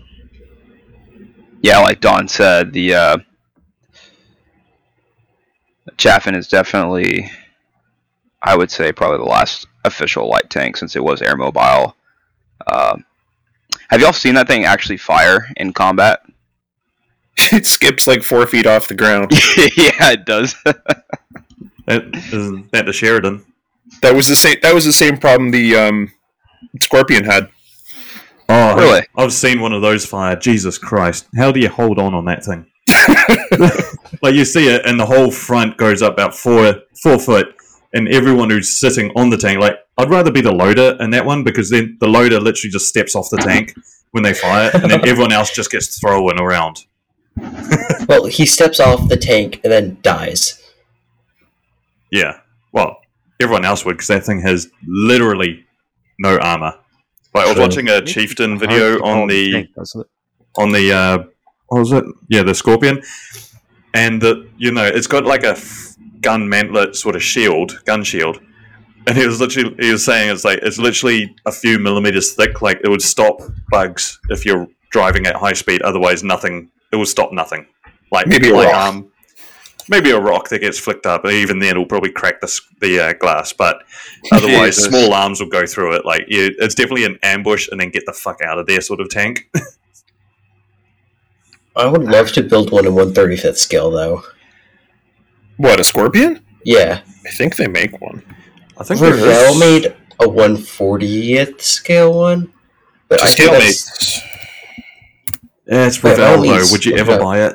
yeah, 1.62 1.80
like 1.80 2.02
Don 2.02 2.28
said, 2.28 2.74
the 2.74 2.94
uh, 2.94 3.18
Chaffin 5.98 6.36
is 6.36 6.48
definitely, 6.48 7.32
I 8.42 8.56
would 8.56 8.72
say, 8.72 8.92
probably 8.92 9.18
the 9.18 9.24
last 9.32 9.68
official 9.84 10.30
light 10.30 10.50
tank 10.50 10.78
since 10.78 10.96
it 10.96 11.04
was 11.04 11.22
air 11.22 11.38
mobile. 11.38 11.96
Um 12.66 13.06
have 13.90 14.02
y'all 14.02 14.14
seen 14.14 14.36
that 14.36 14.48
thing 14.48 14.66
actually 14.66 14.98
fire 14.98 15.48
in 15.56 15.72
combat? 15.74 16.22
it 17.38 17.66
skips 17.66 18.08
like 18.08 18.24
four 18.24 18.46
feet 18.48 18.66
off 18.66 18.88
the 18.88 18.96
ground. 18.96 19.32
yeah, 19.78 20.12
it 20.12 20.26
does. 20.26 20.56
That, 21.88 22.04
isn't 22.34 22.70
that 22.74 22.86
the 22.86 22.92
Sheridan? 22.92 23.46
That 24.02 24.14
was 24.14 24.28
the 24.28 24.36
same. 24.36 24.58
That 24.62 24.76
was 24.76 24.84
the 24.84 24.92
same 24.92 25.18
problem 25.18 25.52
the 25.52 25.74
um, 25.78 26.12
Scorpion 26.82 27.24
had. 27.24 27.48
Oh, 28.50 28.76
Really? 28.76 29.06
I've 29.18 29.32
seen 29.32 29.62
one 29.62 29.72
of 29.72 29.82
those 29.82 30.06
fire. 30.06 30.36
Jesus 30.36 30.78
Christ! 30.78 31.28
How 31.38 31.50
do 31.50 31.62
you 31.62 31.70
hold 31.70 31.98
on 31.98 32.14
on 32.14 32.26
that 32.26 32.44
thing? 32.44 32.66
like 34.22 34.36
you 34.36 34.44
see 34.44 34.68
it, 34.68 34.86
and 34.86 35.00
the 35.00 35.06
whole 35.06 35.32
front 35.32 35.78
goes 35.78 36.02
up 36.02 36.12
about 36.12 36.36
four 36.36 36.76
four 37.02 37.18
foot, 37.18 37.56
and 37.94 38.08
everyone 38.10 38.50
who's 38.50 38.78
sitting 38.78 39.12
on 39.16 39.30
the 39.30 39.38
tank, 39.38 39.60
like 39.60 39.76
I'd 39.98 40.10
rather 40.10 40.32
be 40.32 40.42
the 40.42 40.52
loader 40.52 40.98
in 41.00 41.10
that 41.12 41.26
one 41.26 41.44
because 41.44 41.70
then 41.70 41.98
the 42.00 42.08
loader 42.08 42.40
literally 42.40 42.72
just 42.72 42.88
steps 42.88 43.16
off 43.16 43.30
the 43.30 43.38
tank 43.38 43.74
when 44.12 44.24
they 44.24 44.34
fire, 44.34 44.72
and 44.74 44.90
then 44.92 45.08
everyone 45.08 45.32
else 45.32 45.52
just 45.52 45.72
gets 45.72 46.00
thrown 46.00 46.40
around. 46.40 46.86
Well, 48.08 48.26
he 48.26 48.46
steps 48.46 48.80
off 48.80 49.10
the 49.10 49.18
tank 49.18 49.60
and 49.66 49.74
then 49.74 49.98
dies. 50.02 50.64
Yeah, 52.10 52.40
well, 52.72 52.98
everyone 53.42 53.66
else 53.66 53.84
would 53.84 53.98
because 53.98 54.08
that 54.08 54.24
thing 54.24 54.40
has 54.42 54.70
literally 54.88 55.66
no 56.20 56.38
armor. 56.38 56.74
Like 57.34 57.46
I 57.48 57.50
was 57.50 57.60
watching 57.60 57.90
a 57.90 58.02
chieftain 58.02 58.58
video 58.58 59.04
on 59.04 59.28
the 59.28 59.52
tank, 59.52 59.74
doesn't 59.76 60.02
it? 60.02 60.08
on 60.58 60.72
the 60.72 60.92
uh, 60.94 61.18
what 61.68 61.80
was 61.80 61.92
it? 61.92 62.06
Yeah, 62.30 62.44
the 62.44 62.56
scorpion, 62.56 63.04
and 63.94 64.22
the 64.22 64.50
you 64.58 64.72
know 64.72 64.86
it's 64.86 65.08
got 65.08 65.26
like 65.26 65.44
a 65.44 65.52
f- 65.52 65.87
gun 66.22 66.48
mantlet 66.48 66.96
sort 66.96 67.16
of 67.16 67.24
shield, 67.24 67.82
gun 67.86 68.04
shield, 68.04 68.40
and 69.06 69.18
he 69.18 69.26
was 69.26 69.40
literally 69.40 69.76
he 69.80 69.92
was 69.92 70.04
saying 70.04 70.30
it's 70.30 70.44
like 70.46 70.60
it's 70.62 70.78
literally 70.78 71.36
a 71.46 71.52
few 71.52 71.80
millimeters 71.80 72.34
thick, 72.34 72.62
like 72.62 72.80
it 72.84 72.90
would 72.90 73.02
stop 73.02 73.40
bugs 73.72 74.20
if 74.30 74.46
you're 74.46 74.68
driving 74.92 75.26
at 75.28 75.36
high 75.36 75.54
speed. 75.54 75.82
Otherwise, 75.82 76.24
nothing. 76.24 76.70
It 76.92 76.96
would 76.96 77.08
stop 77.08 77.32
nothing. 77.34 77.66
Like 78.12 78.28
Maybe 78.28 78.50
a 78.50 78.56
like, 78.56 78.72
rock. 78.72 78.88
um, 78.88 79.12
maybe 79.90 80.12
a 80.12 80.20
rock 80.20 80.50
that 80.50 80.60
gets 80.60 80.80
flicked 80.80 81.06
up. 81.06 81.26
Even 81.26 81.60
then, 81.60 81.72
it'll 81.72 81.86
probably 81.86 82.12
crack 82.12 82.40
the 82.42 82.60
the 82.80 83.00
uh, 83.00 83.14
glass. 83.14 83.54
But 83.54 83.84
otherwise, 84.32 84.76
Jesus. 84.76 84.86
small 84.86 85.14
arms 85.14 85.40
will 85.42 85.50
go 85.50 85.66
through 85.66 85.96
it. 85.96 86.06
Like 86.06 86.26
you, 86.28 86.52
it's 86.60 86.76
definitely 86.76 87.06
an 87.06 87.20
ambush 87.24 87.68
and 87.70 87.80
then 87.80 87.90
get 87.90 88.06
the 88.06 88.14
fuck 88.14 88.42
out 88.42 88.60
of 88.60 88.68
there 88.68 88.82
sort 88.82 89.00
of 89.02 89.10
tank. 89.10 89.50
I 91.76 91.86
would 91.86 92.04
love 92.06 92.32
to 92.32 92.42
build 92.42 92.72
one 92.72 92.88
in 92.88 92.94
135th 92.94 93.58
scale, 93.58 93.92
though. 93.92 94.24
What 95.58 95.80
a 95.80 95.84
Scorpion? 95.84 96.44
Yeah. 96.64 97.02
I 97.26 97.30
think 97.30 97.56
they 97.56 97.68
make 97.68 98.00
one. 98.00 98.24
I 98.78 98.84
think 98.84 99.00
there 99.00 99.14
Revell 99.14 99.58
made 99.58 99.86
a 100.20 100.26
140th 100.26 101.62
scale 101.62 102.14
one. 102.14 102.54
But 103.08 103.22
I 103.22 103.28
think 103.28 103.52
that's, 103.52 103.90
Stalemates. 103.90 104.22
Yeah, 105.66 105.88
it's 105.88 106.04
Wait, 106.04 106.12
Revell 106.12 106.42
though. 106.42 106.66
Would 106.72 106.86
you 106.86 106.96
ever 106.96 107.14
okay. 107.14 107.24
buy 107.24 107.40
it? 107.42 107.54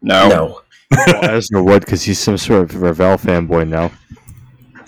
no. 0.00 0.28
no. 0.28 0.60
Asner 0.92 1.64
would 1.64 1.84
because 1.84 2.04
he's 2.04 2.20
some 2.20 2.38
sort 2.38 2.62
of 2.62 2.80
Revell 2.80 3.18
fanboy 3.18 3.68
now. 3.68 3.90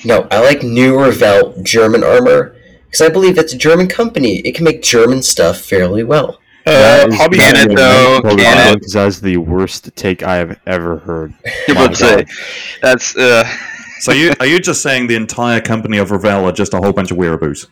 No, 0.04 0.28
I 0.30 0.40
like 0.40 0.62
new 0.62 0.96
Revell 0.96 1.60
German 1.62 2.04
armor 2.04 2.54
because 2.86 3.00
I 3.00 3.08
believe 3.08 3.36
it's 3.36 3.52
a 3.52 3.58
German 3.58 3.88
company. 3.88 4.36
It 4.38 4.54
can 4.54 4.64
make 4.64 4.80
German 4.80 5.22
stuff 5.22 5.58
fairly 5.58 6.04
well. 6.04 6.40
Uh, 6.68 7.08
Hobby 7.16 7.36
Can 7.38 7.70
it, 7.70 7.74
though? 7.74 8.20
Can 8.22 8.74
it? 8.74 8.74
Because 8.74 8.92
that's 8.92 9.20
the 9.20 9.36
worst 9.38 9.94
take 9.96 10.22
I 10.22 10.36
have 10.36 10.60
ever 10.66 10.98
heard. 10.98 11.34
I 11.68 11.72
My 11.74 11.92
say 11.92 12.26
that's 12.82 13.16
uh, 13.16 13.44
So 14.00 14.12
you 14.12 14.32
are 14.40 14.46
you 14.46 14.58
just 14.60 14.82
saying 14.82 15.06
the 15.06 15.16
entire 15.16 15.60
company 15.60 15.98
of 15.98 16.10
Revell 16.10 16.44
are 16.44 16.52
just 16.52 16.74
a 16.74 16.78
whole 16.78 16.92
bunch 16.92 17.10
of 17.10 17.16
wearaboos? 17.16 17.66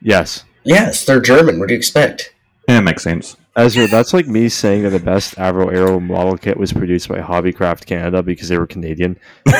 Yes. 0.00 0.44
Yes, 0.64 1.04
they're 1.04 1.20
German. 1.20 1.58
What 1.58 1.68
do 1.68 1.74
you 1.74 1.78
expect? 1.78 2.34
Yeah, 2.68 2.80
makes 2.80 3.02
sense. 3.02 3.36
Ezra, 3.54 3.86
that's 3.86 4.14
like 4.14 4.26
me 4.26 4.48
saying 4.48 4.84
that 4.84 4.90
the 4.90 4.98
best 4.98 5.34
Avro 5.36 5.70
Arrow 5.72 6.00
model 6.00 6.38
kit 6.38 6.56
was 6.56 6.72
produced 6.72 7.08
by 7.08 7.18
Hobbycraft 7.18 7.84
Canada 7.84 8.22
because 8.22 8.48
they 8.48 8.56
were 8.56 8.66
Canadian. 8.66 9.18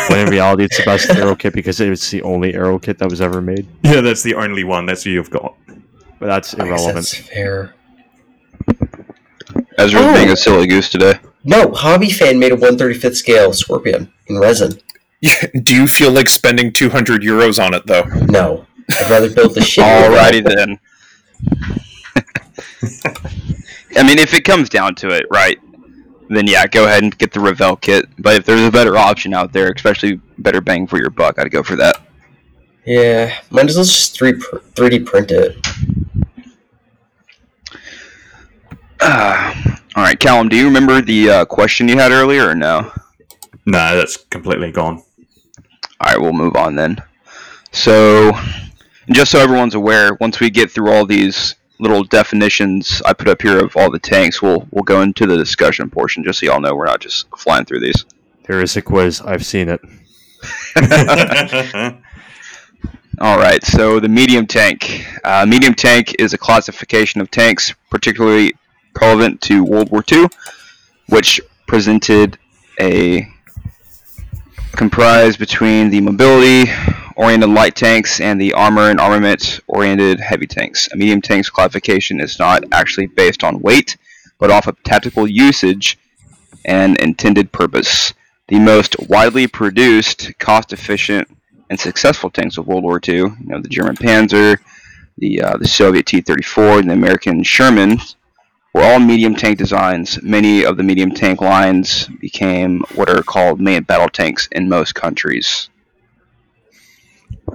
When 0.09 0.21
in 0.21 0.29
reality, 0.31 0.65
it's 0.65 0.79
the 0.79 0.85
best 0.85 1.11
Arrow 1.19 1.35
kit 1.35 1.53
because 1.53 1.79
it's 1.81 2.11
the 2.11 2.23
only 2.23 2.55
Arrow 2.55 2.79
kit 2.79 2.99
that 2.99 3.11
was 3.11 3.21
ever 3.21 3.43
made. 3.43 3.67
Yeah, 3.83 4.01
that's 4.01 4.23
the 4.23 4.35
only 4.35 4.65
one. 4.65 4.87
That's 4.87 5.03
who 5.03 5.11
you've 5.11 5.31
got. 5.31 5.57
But 6.19 6.27
that's 6.27 6.55
I 6.55 6.59
guess 6.59 6.67
irrelevant. 6.67 6.95
that's 6.95 7.15
fair. 7.15 7.75
Ezra's 9.79 10.03
Oh. 10.05 10.15
being 10.15 10.31
a 10.31 10.37
silly 10.37 10.67
goose 10.67 10.89
today. 10.89 11.19
No, 11.45 11.73
Hobby 11.73 12.11
Fan 12.11 12.39
made 12.39 12.53
a 12.53 12.57
135th 12.57 13.17
scale 13.17 13.53
Scorpion 13.53 14.13
in 14.29 14.39
resin. 14.39 14.79
Do 15.63 15.75
you 15.75 15.87
feel 15.89 16.11
like 16.13 16.29
spending 16.29 16.73
200 16.73 17.23
euros 17.23 17.65
on 17.65 17.75
it, 17.75 17.87
though? 17.87 18.03
No, 18.29 18.67
I'd 19.01 19.11
rather 19.11 19.31
build 19.31 19.55
the 19.55 19.63
shit. 19.65 19.85
Alrighty 19.85 20.43
then. 20.45 20.79
I 23.97 24.03
mean, 24.03 24.19
if 24.19 24.35
it 24.35 24.45
comes 24.45 24.69
down 24.69 24.95
to 24.97 25.09
it, 25.11 25.27
right? 25.31 25.59
Then 26.29 26.47
yeah, 26.47 26.67
go 26.67 26.85
ahead 26.87 27.03
and 27.03 27.17
get 27.19 27.33
the 27.33 27.41
Revell 27.41 27.77
kit. 27.77 28.07
But 28.19 28.37
if 28.37 28.47
there's 28.47 28.63
a 28.67 28.71
better 28.71 28.97
option 28.97 29.35
out 29.35 29.53
there, 29.53 29.71
especially 29.75 30.21
better 30.39 30.61
bang 30.61 30.87
for 30.87 30.99
your 30.99 31.11
buck, 31.11 31.39
I'd 31.39 31.51
go 31.51 31.63
for 31.63 31.77
that. 31.77 32.01
Yeah, 32.87 33.37
might 33.51 33.67
as 33.69 33.77
well 33.77 33.85
just 33.85 34.17
3 34.19 34.33
3D 34.33 35.05
print 35.07 35.31
it. 35.31 35.57
Uh, 39.03 39.55
all 39.97 40.05
right, 40.05 40.19
Callum, 40.19 40.49
do 40.49 40.57
you 40.57 40.65
remember 40.67 41.01
the 41.01 41.31
uh, 41.31 41.45
question 41.45 41.89
you 41.89 41.97
had 41.99 42.13
earlier, 42.13 42.49
or 42.49 42.55
no? 42.55 42.93
No, 43.67 43.97
that's 43.97 44.17
completely 44.17 44.71
gone. 44.71 45.03
All 46.01 46.13
right, 46.13 46.21
we'll 46.21 46.33
move 46.33 46.57
on 46.57 46.75
then. 46.75 46.97
So, 47.73 48.33
just 49.11 49.31
so 49.31 49.39
everyone's 49.39 49.75
aware, 49.75 50.15
once 50.21 50.41
we 50.41 50.51
get 50.51 50.71
through 50.71 50.93
all 50.93 51.07
these 51.07 51.55
little 51.79 52.05
definitions 52.05 53.03
I 53.05 53.13
put 53.13 53.29
up 53.29 53.43
here 53.43 53.59
of 53.59 53.77
all 53.77 53.91
the 53.91 53.99
tanks, 53.99 54.41
we'll 54.41 54.67
we'll 54.71 54.85
go 54.85 55.03
into 55.03 55.27
the 55.27 55.37
discussion 55.37 55.91
portion. 55.91 56.23
Just 56.25 56.41
so 56.41 56.47
y'all 56.47 56.61
know, 56.61 56.75
we're 56.75 56.87
not 56.87 57.01
just 57.01 57.27
flying 57.37 57.65
through 57.65 57.81
these. 57.81 58.05
There 58.47 58.61
is 58.61 58.77
a 58.77 58.83
quiz. 58.83 59.21
I've 59.21 59.45
seen 59.45 59.69
it. 59.69 59.81
All 63.21 63.37
right, 63.37 63.63
so 63.63 64.01
the 64.01 64.09
medium 64.09 64.47
tank. 64.47 65.07
Uh, 65.23 65.47
medium 65.47 65.75
tank 65.75 66.17
is 66.19 66.33
a 66.33 66.39
classification 66.39 67.21
of 67.21 67.31
tanks 67.31 67.73
particularly 67.91 68.53
relevant 69.01 69.41
to 69.43 69.65
World 69.65 69.91
War 69.91 70.05
II, 70.11 70.27
which 71.09 71.41
presented 71.67 72.39
a 72.81 73.29
comprised 74.73 75.39
between 75.39 75.91
the 75.91 76.01
mobility 76.01 76.71
oriented 77.17 77.51
light 77.51 77.77
tanks 77.77 78.21
and 78.21 78.41
the 78.41 78.53
armor 78.55 78.91
and 78.91 78.99
armament 78.99 79.61
oriented 79.67 80.19
heavy 80.19 80.47
tanks. 80.47 80.89
A 80.93 80.97
medium 80.97 81.21
tank's 81.21 81.51
classification 81.51 82.21
is 82.21 82.39
not 82.39 82.65
actually 82.73 83.07
based 83.07 83.45
on 83.45 83.61
weight, 83.61 83.97
but 84.39 84.51
off 84.51 84.67
of 84.67 84.83
tactical 84.83 85.27
usage 85.27 85.99
and 86.65 86.99
intended 86.99 87.53
purpose. 87.53 88.15
The 88.49 88.59
most 88.59 88.97
widely 89.09 89.47
produced, 89.47 90.33
cost 90.39 90.73
efficient, 90.73 91.29
and 91.71 91.79
successful 91.79 92.31
tanks 92.31 92.59
of 92.59 92.67
World 92.67 92.85
War 92.85 93.01
II, 93.07 93.15
you 93.15 93.37
know, 93.41 93.61
the 93.61 93.69
German 93.69 93.97
Panzer, 93.97 94.59
the 95.19 95.43
uh, 95.43 95.57
the 95.57 95.69
Soviet 95.69 96.07
T-34, 96.07 96.81
and 96.81 96.91
the 96.91 96.95
American 96.95 97.43
Sherman, 97.43 97.99
were 98.73 98.83
all 98.83 98.99
medium 98.99 99.35
tank 99.35 99.59
designs. 99.59 100.23
Many 100.23 100.65
of 100.65 100.77
the 100.77 100.83
medium 100.83 101.13
tank 101.13 101.41
lines 101.41 102.09
became 102.21 102.81
what 102.95 103.11
are 103.11 103.23
called 103.23 103.61
main 103.61 103.83
battle 103.83 104.09
tanks 104.09 104.49
in 104.53 104.69
most 104.69 104.95
countries. 104.95 105.69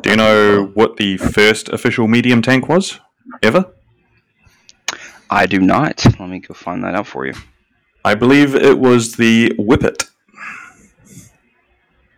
Do 0.01 0.11
you 0.11 0.15
know 0.17 0.71
what 0.73 0.97
the 0.97 1.17
first 1.17 1.69
official 1.69 2.07
medium 2.07 2.41
tank 2.41 2.69
was? 2.69 2.99
Ever? 3.41 3.65
I 5.29 5.45
do 5.45 5.59
not. 5.59 6.05
Let 6.19 6.29
me 6.29 6.39
go 6.39 6.53
find 6.53 6.83
that 6.83 6.95
out 6.95 7.07
for 7.07 7.25
you. 7.25 7.33
I 8.05 8.15
believe 8.15 8.55
it 8.55 8.79
was 8.79 9.15
the 9.15 9.53
Whippet. 9.57 10.09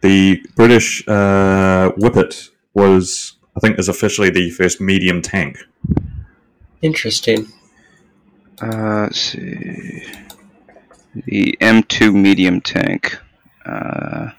The 0.01 0.41
British 0.55 1.07
uh, 1.07 1.91
Whippet 1.97 2.49
was, 2.73 3.37
I 3.55 3.59
think, 3.59 3.79
is 3.79 3.89
officially 3.89 4.29
the 4.29 4.49
first 4.51 4.79
medium 4.79 5.21
tank. 5.21 5.57
Interesting. 6.81 7.47
Uh, 8.61 9.01
let's 9.03 9.19
see. 9.19 10.03
The 11.25 11.57
M2 11.61 12.13
medium 12.13 12.61
tank. 12.61 13.17
Uh, 13.65 14.29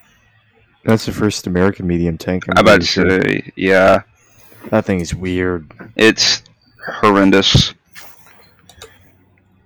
That's 0.85 1.05
the 1.05 1.11
first 1.11 1.47
American 1.47 1.87
medium 1.87 2.17
tank. 2.17 2.43
I'm 2.49 2.57
I'm 2.57 2.65
about 2.65 2.81
to 2.81 2.87
sure. 2.87 3.21
say, 3.21 3.51
yeah, 3.55 4.03
That 4.69 4.85
thing 4.85 4.99
is 4.99 5.13
weird. 5.15 5.71
it's 5.95 6.43
horrendous. 6.85 7.73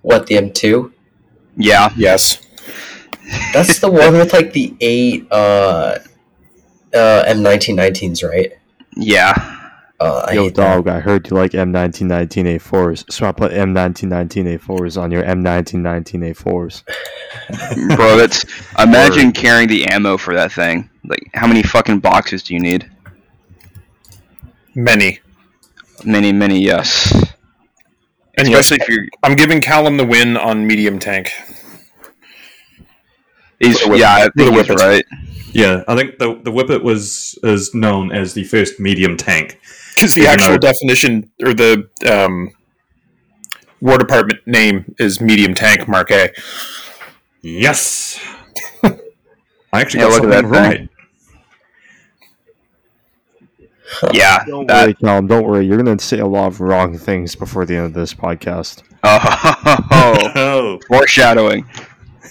What, 0.02 0.28
the 0.28 0.36
M2? 0.36 0.92
Yeah, 1.58 1.90
Yes. 1.96 2.42
That's 3.54 3.80
the 3.80 3.90
one 3.90 4.14
with 4.14 4.34
like 4.34 4.54
the 4.54 4.76
eight 4.82 5.26
uh, 5.32 5.98
uh, 6.94 7.24
M1919s, 7.28 8.24
right? 8.28 8.52
yeah. 8.96 9.65
Uh, 10.00 10.26
I 10.28 10.34
Yo, 10.34 10.44
hate 10.44 10.56
that. 10.56 10.76
dog, 10.76 10.88
I 10.90 11.00
heard 11.00 11.30
you 11.30 11.38
like 11.38 11.52
M1919A4s, 11.52 13.12
so 13.12 13.26
I 13.26 13.32
put 13.32 13.54
M1919A4s 13.54 15.02
on 15.02 15.10
your 15.12 15.24
M1919A4s. 15.24 16.84
Bro, 17.96 18.18
that's 18.18 18.46
imagine 18.80 19.32
carrying 19.32 19.70
the 19.70 19.86
ammo 19.88 20.18
for 20.18 20.34
that 20.34 20.52
thing. 20.52 20.90
Like, 21.06 21.30
how 21.34 21.48
many 21.48 21.64
fucking 21.64 22.00
boxes 22.00 22.44
do 22.44 22.54
you 22.54 22.60
need? 22.60 22.90
Many. 24.74 25.20
Many, 26.04 26.34
many, 26.34 26.60
yes. 26.62 27.14
And 28.38 28.50
yes, 28.50 28.70
Especially 28.72 28.84
if 28.84 28.90
you're, 28.90 29.06
I'm 29.24 29.36
giving 29.38 29.62
Callum 29.62 29.96
the 29.96 30.06
win 30.06 30.36
on 30.36 30.68
medium 30.68 31.00
tank. 31.00 31.32
he's, 33.60 33.86
With 33.86 34.00
yeah, 34.00 34.10
I 34.14 34.26
with 34.36 34.48
a 34.50 34.52
think 34.52 34.68
he's 34.68 34.76
right. 34.76 35.06
Yeah, 35.54 35.84
I 35.88 35.96
think 35.96 36.20
the 36.20 36.36
the 36.44 36.52
Whippet 36.52 36.84
was 36.84 37.40
is 37.44 37.74
known 37.74 38.12
as 38.12 38.34
the 38.34 38.44
first 38.44 38.78
medium 38.78 39.16
tank. 39.16 39.62
Because 39.96 40.14
the 40.14 40.28
actual 40.28 40.54
though- 40.60 40.72
definition, 40.72 41.32
or 41.44 41.54
the 41.54 41.90
um, 42.12 42.52
War 43.82 43.98
Department 43.98 44.46
name 44.46 44.94
is 45.00 45.20
medium 45.22 45.54
tank 45.56 45.88
Mark 45.88 46.12
A. 46.12 46.32
Yes. 47.42 48.20
I 48.84 49.82
actually 49.82 50.02
Yeah, 50.02 50.10
got 50.10 50.22
look 50.24 50.34
at 50.34 50.42
something 50.44 50.52
that 50.52 50.72
thing. 50.74 50.90
right. 54.04 54.14
Yeah, 54.14 54.44
Don't 54.46 54.68
that, 54.68 54.86
worry, 54.86 54.94
Callum, 54.96 55.28
don't 55.28 55.46
worry. 55.46 55.66
You're 55.66 55.82
going 55.82 55.98
to 55.98 56.04
say 56.04 56.20
a 56.20 56.26
lot 56.26 56.48
of 56.48 56.60
wrong 56.60 56.98
things 56.98 57.36
before 57.36 57.66
the 57.66 57.76
end 57.76 57.86
of 57.86 57.94
this 57.94 58.14
podcast. 58.14 58.84
oh, 59.04 60.32
Oh. 60.36 60.80
foreshadowing. 60.88 61.66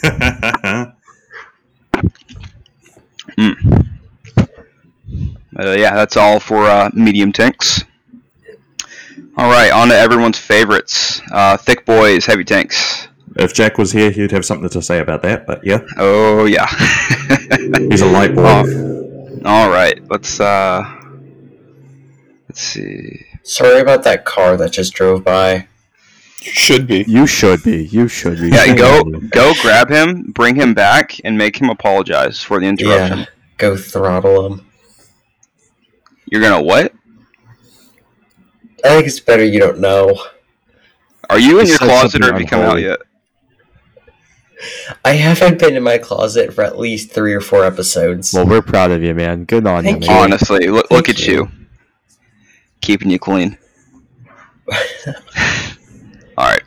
Uh, 0.03 0.87
yeah, 5.59 5.95
that's 5.95 6.17
all 6.17 6.41
for 6.41 6.65
uh, 6.65 6.91
medium 6.95 7.33
tanks. 7.33 7.85
All 9.37 9.51
right, 9.51 9.73
on 9.73 9.89
to 9.89 9.97
everyone's 9.97 10.39
favorites. 10.39 11.21
Uh, 11.33 11.57
thick 11.57 11.85
boys, 11.85 12.27
heavy 12.27 12.45
tanks. 12.45 13.09
if 13.37 13.53
Jack 13.53 13.79
was 13.79 13.93
here, 13.93 14.11
he'd 14.11 14.31
have 14.31 14.45
something 14.45 14.69
to 14.69 14.83
say 14.83 15.01
about 15.01 15.23
that. 15.23 15.47
But 15.47 15.65
yeah, 15.65 15.81
Oh 15.97 16.45
yeah. 16.45 16.67
he's 17.91 18.01
a 18.01 18.07
light 18.07 18.35
boy. 18.35 18.43
Oh. 18.45 19.39
All 19.45 19.71
right, 19.71 20.01
let's 20.09 20.41
uh, 20.41 20.85
let's 22.49 22.61
see. 22.61 23.27
Sorry 23.43 23.81
about 23.81 24.05
that 24.05 24.25
car 24.25 24.57
that 24.57 24.73
just 24.73 24.95
drove 24.95 25.23
by. 25.25 25.67
You 26.43 26.53
should 26.53 26.87
be. 26.87 27.05
You 27.09 27.27
should 27.27 27.63
be. 27.63 27.87
You 27.87 28.07
should 28.09 28.39
be. 28.39 28.49
Yeah, 28.51 28.75
go 28.75 29.03
go 29.05 29.53
grab 29.63 29.91
him, 29.91 30.31
bring 30.33 30.57
him 30.57 30.75
back, 30.75 31.17
and 31.25 31.37
make 31.37 31.57
him 31.61 31.71
apologize 31.71 32.41
for 32.43 32.61
the 32.61 32.67
interruption. 32.67 33.19
Yeah, 33.21 33.27
go 33.59 33.77
throttle 33.77 34.47
him. 34.47 34.67
You're 36.31 36.41
gonna 36.43 36.63
what? 36.63 36.93
I 38.85 38.89
think 38.89 39.07
it's 39.07 39.21
better 39.21 39.45
you 39.45 39.61
don't 39.61 39.79
know. 39.81 40.15
Are 41.31 41.39
you 41.39 41.59
in 41.59 41.65
He 41.67 41.71
your 41.71 41.79
said 41.79 41.87
closet 41.89 42.21
or 42.21 42.25
something 42.27 42.33
have 42.33 42.41
you 42.41 42.47
come 42.47 42.61
out 42.61 42.77
unholy. 42.79 42.85
yet? 42.85 42.99
I 45.05 45.13
haven't 45.13 45.59
been 45.59 45.77
in 45.77 45.83
my 45.83 45.99
closet 45.99 46.53
for 46.55 46.63
at 46.65 46.79
least 46.79 47.11
three 47.13 47.35
or 47.35 47.41
four 47.41 47.65
episodes. 47.65 48.33
Well, 48.33 48.47
we're 48.47 48.63
proud 48.63 48.91
of 48.91 49.03
you, 49.03 49.15
man. 49.15 49.45
Good 49.45 49.67
on 49.67 49.85
Thank 49.85 50.05
you, 50.05 50.09
you. 50.11 50.15
man. 50.15 50.25
Honestly, 50.25 50.67
look, 50.69 50.91
look 50.91 51.07
Thank 51.07 51.19
at 51.21 51.27
you. 51.27 51.49
keeping 52.81 53.11
you 53.11 53.19
clean. 53.19 53.59
All 56.37 56.47
right. 56.49 56.63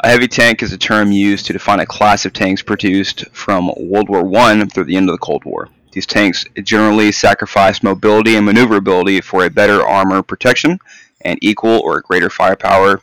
A 0.00 0.08
heavy 0.08 0.28
tank 0.28 0.62
is 0.62 0.72
a 0.72 0.78
term 0.78 1.12
used 1.12 1.46
to 1.46 1.52
define 1.52 1.80
a 1.80 1.86
class 1.86 2.24
of 2.24 2.32
tanks 2.32 2.62
produced 2.62 3.24
from 3.32 3.70
World 3.76 4.08
War 4.08 4.24
One 4.24 4.68
through 4.68 4.84
the 4.84 4.96
end 4.96 5.08
of 5.08 5.14
the 5.14 5.18
Cold 5.18 5.44
War. 5.44 5.68
These 5.92 6.06
tanks 6.06 6.44
generally 6.62 7.10
sacrifice 7.10 7.82
mobility 7.82 8.36
and 8.36 8.46
maneuverability 8.46 9.20
for 9.20 9.44
a 9.44 9.50
better 9.50 9.82
armor 9.84 10.22
protection 10.22 10.78
and 11.22 11.38
equal 11.42 11.80
or 11.80 12.00
greater 12.02 12.30
firepower 12.30 13.02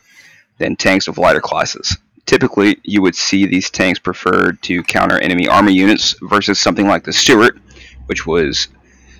than 0.58 0.74
tanks 0.74 1.06
of 1.06 1.18
lighter 1.18 1.40
classes. 1.40 1.96
Typically, 2.24 2.78
you 2.82 3.02
would 3.02 3.14
see 3.14 3.46
these 3.46 3.70
tanks 3.70 3.98
preferred 3.98 4.60
to 4.62 4.82
counter 4.82 5.18
enemy 5.18 5.48
army 5.48 5.72
units 5.72 6.14
versus 6.22 6.58
something 6.58 6.86
like 6.86 7.04
the 7.04 7.12
Stuart, 7.12 7.58
which 8.06 8.26
was 8.26 8.68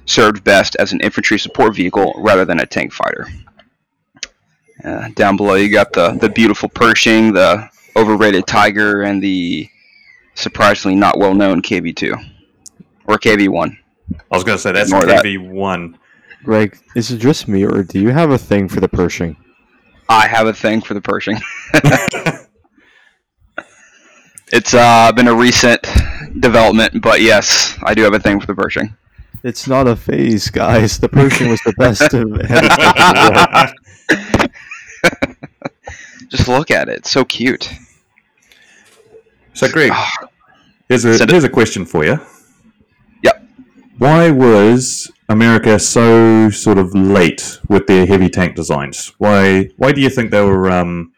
served 0.06 0.44
best 0.44 0.74
as 0.76 0.92
an 0.92 1.00
infantry 1.00 1.38
support 1.38 1.74
vehicle 1.74 2.14
rather 2.18 2.44
than 2.44 2.60
a 2.60 2.66
tank 2.66 2.92
fighter. 2.92 3.28
Uh, 4.82 5.08
down 5.14 5.36
below, 5.36 5.54
you 5.54 5.70
got 5.70 5.92
the, 5.92 6.12
the 6.12 6.28
beautiful 6.28 6.68
Pershing, 6.68 7.32
the 7.32 7.68
overrated 7.96 8.46
Tiger, 8.46 9.02
and 9.02 9.22
the 9.22 9.68
surprisingly 10.34 10.96
not 10.96 11.18
well 11.18 11.34
known 11.34 11.60
KV2 11.60 12.37
or 13.08 13.18
KV1. 13.18 13.76
I 14.12 14.36
was 14.36 14.44
going 14.44 14.56
to 14.56 14.62
say 14.62 14.70
that's 14.72 14.90
Ignore 14.90 15.06
that. 15.06 15.24
KV 15.24 15.50
one. 15.50 15.98
Greg, 16.44 16.78
is 16.94 17.10
it 17.10 17.18
just 17.18 17.48
me, 17.48 17.64
or 17.64 17.82
do 17.82 17.98
you 17.98 18.10
have 18.10 18.30
a 18.30 18.38
thing 18.38 18.68
for 18.68 18.78
the 18.80 18.88
Pershing? 18.88 19.36
I 20.08 20.28
have 20.28 20.46
a 20.46 20.52
thing 20.52 20.80
for 20.80 20.94
the 20.94 21.00
Pershing. 21.00 21.38
it's 24.52 24.72
uh, 24.72 25.10
been 25.12 25.26
a 25.26 25.34
recent 25.34 25.82
development, 26.38 27.02
but 27.02 27.20
yes, 27.20 27.76
I 27.82 27.94
do 27.94 28.02
have 28.02 28.14
a 28.14 28.20
thing 28.20 28.38
for 28.40 28.46
the 28.46 28.54
Pershing. 28.54 28.96
It's 29.42 29.66
not 29.66 29.88
a 29.88 29.96
phase, 29.96 30.48
guys. 30.50 30.98
The 30.98 31.08
Pershing 31.08 31.48
was 31.48 31.60
the 31.62 31.74
best 31.76 32.14
of 32.14 32.40
heavy 32.46 32.68
tank 32.68 32.96
in 32.96 33.14
the 33.14 34.50
war. 34.50 36.28
Just 36.28 36.48
look 36.48 36.70
at 36.70 36.88
it; 36.88 36.98
it's 36.98 37.10
so 37.10 37.24
cute. 37.24 37.70
So, 39.54 39.68
Greg, 39.68 39.92
here's 40.88 41.04
a 41.04 41.26
here's 41.26 41.44
a 41.44 41.48
question 41.48 41.84
for 41.84 42.04
you. 42.04 42.20
Why 43.98 44.30
was 44.30 45.10
America 45.28 45.76
so 45.80 46.50
sort 46.50 46.78
of 46.78 46.94
late 46.94 47.58
with 47.68 47.88
their 47.88 48.06
heavy 48.06 48.28
tank 48.28 48.54
designs? 48.54 49.12
Why 49.18 49.70
why 49.76 49.90
do 49.90 50.00
you 50.00 50.08
think 50.08 50.30
they 50.30 50.40
were 50.40 50.70
um, 50.70 51.12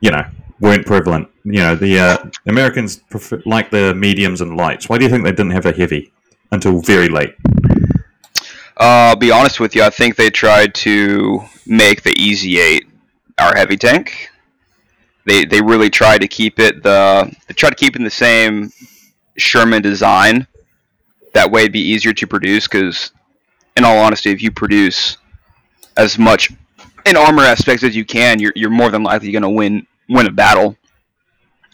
you 0.00 0.12
know 0.12 0.24
weren't 0.60 0.86
prevalent? 0.86 1.28
You 1.44 1.60
know 1.60 1.74
the 1.74 1.98
uh, 1.98 2.30
Americans 2.46 2.98
prefer, 3.10 3.42
like 3.44 3.70
the 3.70 3.92
mediums 3.92 4.40
and 4.40 4.56
lights. 4.56 4.88
Why 4.88 4.98
do 4.98 5.04
you 5.04 5.10
think 5.10 5.24
they 5.24 5.32
didn't 5.32 5.50
have 5.50 5.66
a 5.66 5.72
heavy 5.72 6.12
until 6.52 6.80
very 6.80 7.08
late? 7.08 7.34
Uh, 8.78 9.10
I'll 9.10 9.16
be 9.16 9.32
honest 9.32 9.58
with 9.58 9.74
you. 9.74 9.82
I 9.82 9.90
think 9.90 10.14
they 10.14 10.30
tried 10.30 10.74
to 10.76 11.42
make 11.66 12.04
the 12.04 12.14
Easy 12.16 12.60
Eight 12.60 12.86
our 13.38 13.56
heavy 13.56 13.76
tank. 13.76 14.30
They 15.26 15.44
they 15.44 15.60
really 15.60 15.90
tried 15.90 16.20
to 16.20 16.28
keep 16.28 16.60
it 16.60 16.84
the 16.84 17.34
they 17.48 17.54
tried 17.54 17.70
to 17.70 17.76
keep 17.76 17.96
it 17.96 17.98
in 17.98 18.04
the 18.04 18.10
same 18.10 18.72
Sherman 19.36 19.82
design. 19.82 20.46
That 21.34 21.50
way, 21.50 21.62
it'd 21.62 21.72
be 21.72 21.80
easier 21.80 22.12
to 22.12 22.26
produce. 22.26 22.68
Because, 22.68 23.12
in 23.76 23.84
all 23.84 23.98
honesty, 23.98 24.30
if 24.30 24.42
you 24.42 24.50
produce 24.50 25.16
as 25.96 26.18
much 26.18 26.50
in 27.06 27.16
armor 27.16 27.42
aspects 27.42 27.82
as 27.82 27.96
you 27.96 28.04
can, 28.04 28.38
you're 28.38 28.52
you're 28.54 28.70
more 28.70 28.90
than 28.90 29.02
likely 29.02 29.32
going 29.32 29.42
to 29.42 29.50
win 29.50 29.86
win 30.08 30.26
a 30.26 30.30
battle. 30.30 30.76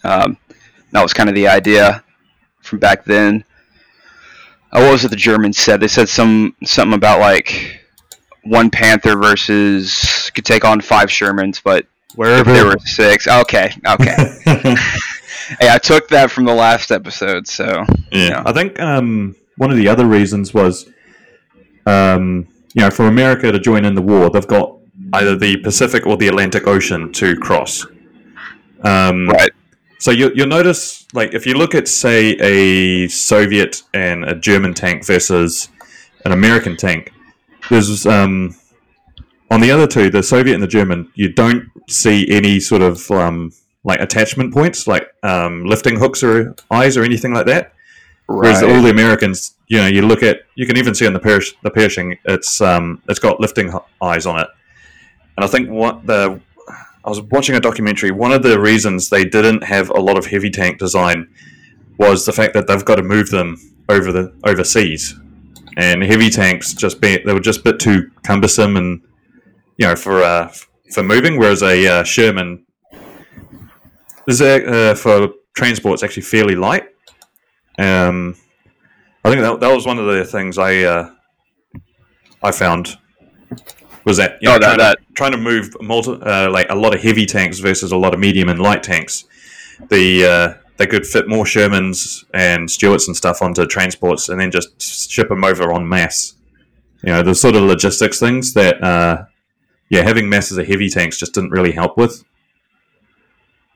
Um, 0.05 0.37
that 0.93 1.03
was 1.03 1.13
kind 1.13 1.29
of 1.29 1.35
the 1.35 1.49
idea 1.49 2.05
from 2.63 2.79
back 2.79 3.05
then. 3.05 3.45
Uh, 4.71 4.83
what 4.83 4.93
was 4.93 5.05
it 5.05 5.09
the 5.09 5.17
Germans 5.17 5.59
said? 5.59 5.81
They 5.81 5.89
said 5.89 6.09
some 6.09 6.55
something 6.65 6.95
about 6.95 7.21
like 7.21 7.81
one 8.45 8.71
Panther 8.71 9.17
versus 9.17 10.31
could 10.35 10.45
take 10.45 10.65
on 10.65 10.81
five 10.81 11.09
Shermans, 11.09 11.61
but 11.63 11.87
if 12.17 12.47
there 12.47 12.67
were 12.67 12.79
six, 12.85 13.27
okay, 13.27 13.75
okay. 13.87 14.15
hey, 14.45 15.69
I 15.71 15.79
took 15.83 16.09
that 16.09 16.31
from 16.31 16.45
the 16.45 16.55
last 16.55 16.91
episode, 16.91 17.47
so 17.47 17.85
Yeah. 18.11 18.43
I 18.45 18.53
think 18.53 18.81
um, 18.81 19.37
one 19.59 19.71
of 19.71 19.77
the 19.77 19.89
other 19.89 20.07
reasons 20.07 20.55
was, 20.55 20.89
um, 21.87 22.49
you 22.75 22.83
know, 22.83 22.91
for 22.91 23.07
America 23.07 23.53
to 23.53 23.59
join 23.59 23.85
in 23.85 23.95
the 23.95 24.03
war, 24.03 24.31
they've 24.31 24.47
got 24.47 24.77
either 25.13 25.37
the 25.37 25.57
Pacific 25.59 26.07
or 26.07 26.17
the 26.17 26.29
Atlantic 26.29 26.67
Ocean 26.67 27.13
to 27.13 27.37
cross. 27.37 27.87
Um, 28.83 29.29
right, 29.29 29.51
So 29.99 30.11
you, 30.13 30.31
you'll 30.35 30.47
notice, 30.47 31.07
like, 31.13 31.35
if 31.35 31.45
you 31.47 31.55
look 31.55 31.75
at, 31.75 31.89
say, 31.89 32.37
a 32.41 33.09
Soviet 33.09 33.83
and 33.93 34.25
a 34.25 34.35
German 34.35 34.75
tank 34.75 35.05
versus 35.05 35.69
an 36.25 36.33
American 36.33 36.77
tank, 36.77 37.13
there's 37.69 38.07
um, 38.07 38.55
on 39.51 39.61
the 39.61 39.71
other 39.71 39.87
two, 39.87 40.11
the 40.11 40.23
Soviet 40.23 40.55
and 40.55 40.63
the 40.63 40.69
German, 40.69 41.11
you 41.15 41.33
don't 41.33 41.65
see 41.89 42.29
any 42.31 42.61
sort 42.61 42.83
of 42.83 43.11
um, 43.11 43.51
like 43.83 44.01
attachment 44.01 44.53
points, 44.55 44.87
like 44.87 45.09
um, 45.23 45.65
lifting 45.65 45.99
hooks 45.99 46.23
or 46.23 46.55
eyes 46.71 46.97
or 46.97 47.03
anything 47.03 47.33
like 47.33 47.47
that. 47.47 47.73
Whereas 48.29 48.63
all 48.63 48.83
the 48.83 48.91
Americans, 48.91 49.57
you 49.69 49.79
know, 49.79 49.87
you 49.87 50.03
look 50.03 50.23
at, 50.23 50.41
you 50.55 50.67
can 50.67 50.77
even 50.77 50.95
see 50.95 51.07
on 51.07 51.15
the 51.15 51.19
Persh, 51.19 51.55
the 51.63 51.71
Pershing, 51.71 52.19
it's 52.27 52.61
um, 52.61 53.03
it's 53.09 53.19
got 53.19 53.41
lifting 53.41 53.73
eyes 54.03 54.27
on 54.27 54.39
it. 54.39 54.49
And 55.37 55.45
I 55.45 55.49
think 55.49 55.71
what 55.71 56.07
the 56.07 56.39
I 57.05 57.09
was 57.09 57.23
watching 57.23 57.55
a 57.55 57.61
documentary. 57.61 58.11
One 58.11 58.33
of 58.33 58.43
the 58.43 58.61
reasons 58.61 59.09
they 59.09 59.25
didn't 59.25 59.65
have 59.65 59.89
a 59.89 59.99
lot 60.01 60.19
of 60.19 60.27
heavy 60.27 60.51
tank 60.51 60.79
design 60.79 61.27
was 61.97 62.27
the 62.27 62.33
fact 62.33 62.53
that 62.53 62.67
they've 62.67 62.85
got 62.85 62.97
to 62.97 63.03
move 63.03 63.31
them 63.31 63.57
over 63.89 64.13
the 64.13 64.35
overseas, 64.45 65.19
and 65.79 66.03
heavy 66.03 66.29
tanks 66.29 66.75
just 66.75 67.01
be 67.01 67.17
they 67.25 67.33
were 67.33 67.41
just 67.41 67.61
a 67.61 67.63
bit 67.63 67.81
too 67.81 68.11
cumbersome 68.25 68.77
and 68.77 69.01
you 69.79 69.87
know 69.87 69.97
for 69.97 70.23
uh, 70.23 70.53
for 70.93 71.03
moving. 71.03 71.39
Whereas 71.39 71.63
a 71.63 71.87
uh, 71.87 72.05
Sherman 72.05 72.67
is 74.27 74.43
uh, 74.43 74.95
for 74.95 75.31
transport 75.55 75.95
it's 75.95 76.03
actually 76.03 76.25
fairly 76.25 76.57
light. 76.57 76.89
Um, 77.79 78.35
I 79.25 79.31
think 79.31 79.43
that, 79.43 79.61
that 79.61 79.73
was 79.75 79.87
one 79.87 79.99
of 79.99 80.07
the 80.07 80.25
things 80.25 80.59
I 80.59 80.83
uh, 80.83 81.11
I 82.43 82.53
found 82.53 82.97
was 84.05 84.17
that 84.17 84.39
you 84.41 84.49
Oh, 84.49 84.53
know, 84.55 84.59
that- 84.59 84.67
trying, 84.67 84.79
that- 84.79 84.99
To, 84.99 85.15
trying 85.15 85.33
to 85.33 85.39
move 85.39 85.71
multi, 85.81 86.13
uh, 86.23 86.51
like 86.51 86.67
a 86.71 86.75
lot 86.75 86.95
of 86.95 87.03
heavy 87.03 87.27
tanks 87.27 87.59
versus 87.59 87.93
a 87.93 87.97
lot 87.97 88.15
of 88.15 88.21
medium 88.21 88.49
and 88.49 88.59
light 88.61 88.83
tanks. 88.83 89.25
The 89.91 90.25
uh, 90.27 90.55
they 90.77 90.87
could 90.87 91.07
fit 91.07 91.29
more 91.29 91.45
Shermans 91.45 92.25
and 92.35 92.71
Stuarts 92.71 93.07
and 93.09 93.17
stuff 93.17 93.43
onto 93.43 93.67
transports 93.67 94.29
and 94.29 94.41
then 94.41 94.51
just 94.51 95.11
ship 95.11 95.29
them 95.29 95.45
over 95.45 95.73
en 95.73 95.89
masse. 95.89 96.35
You 97.03 97.13
know, 97.13 97.23
the 97.23 97.35
sort 97.35 97.55
of 97.57 97.63
logistics 97.63 98.19
things 98.19 98.55
that 98.55 98.83
uh, 98.83 99.25
yeah, 99.91 100.03
having 100.03 100.29
masses 100.29 100.59
of 100.59 100.67
heavy 100.67 100.89
tanks 100.89 101.17
just 101.19 101.35
didn't 101.35 101.51
really 101.51 101.73
help 101.73 101.97
with. 101.97 102.25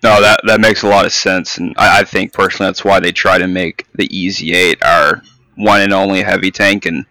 No, 0.02 0.20
that 0.20 0.40
that 0.46 0.60
makes 0.60 0.82
a 0.82 0.88
lot 0.88 1.04
of 1.06 1.12
sense, 1.12 1.58
and 1.58 1.74
I, 1.76 2.00
I 2.00 2.04
think 2.04 2.32
personally 2.32 2.68
that's 2.68 2.84
why 2.84 3.00
they 3.00 3.12
try 3.12 3.38
to 3.38 3.46
make 3.46 3.86
the 3.94 4.06
Easy 4.16 4.52
Eight 4.54 4.82
our 4.84 5.22
one 5.56 5.80
and 5.80 5.92
only 5.92 6.22
heavy 6.22 6.50
tank, 6.50 6.86
and 6.86 7.04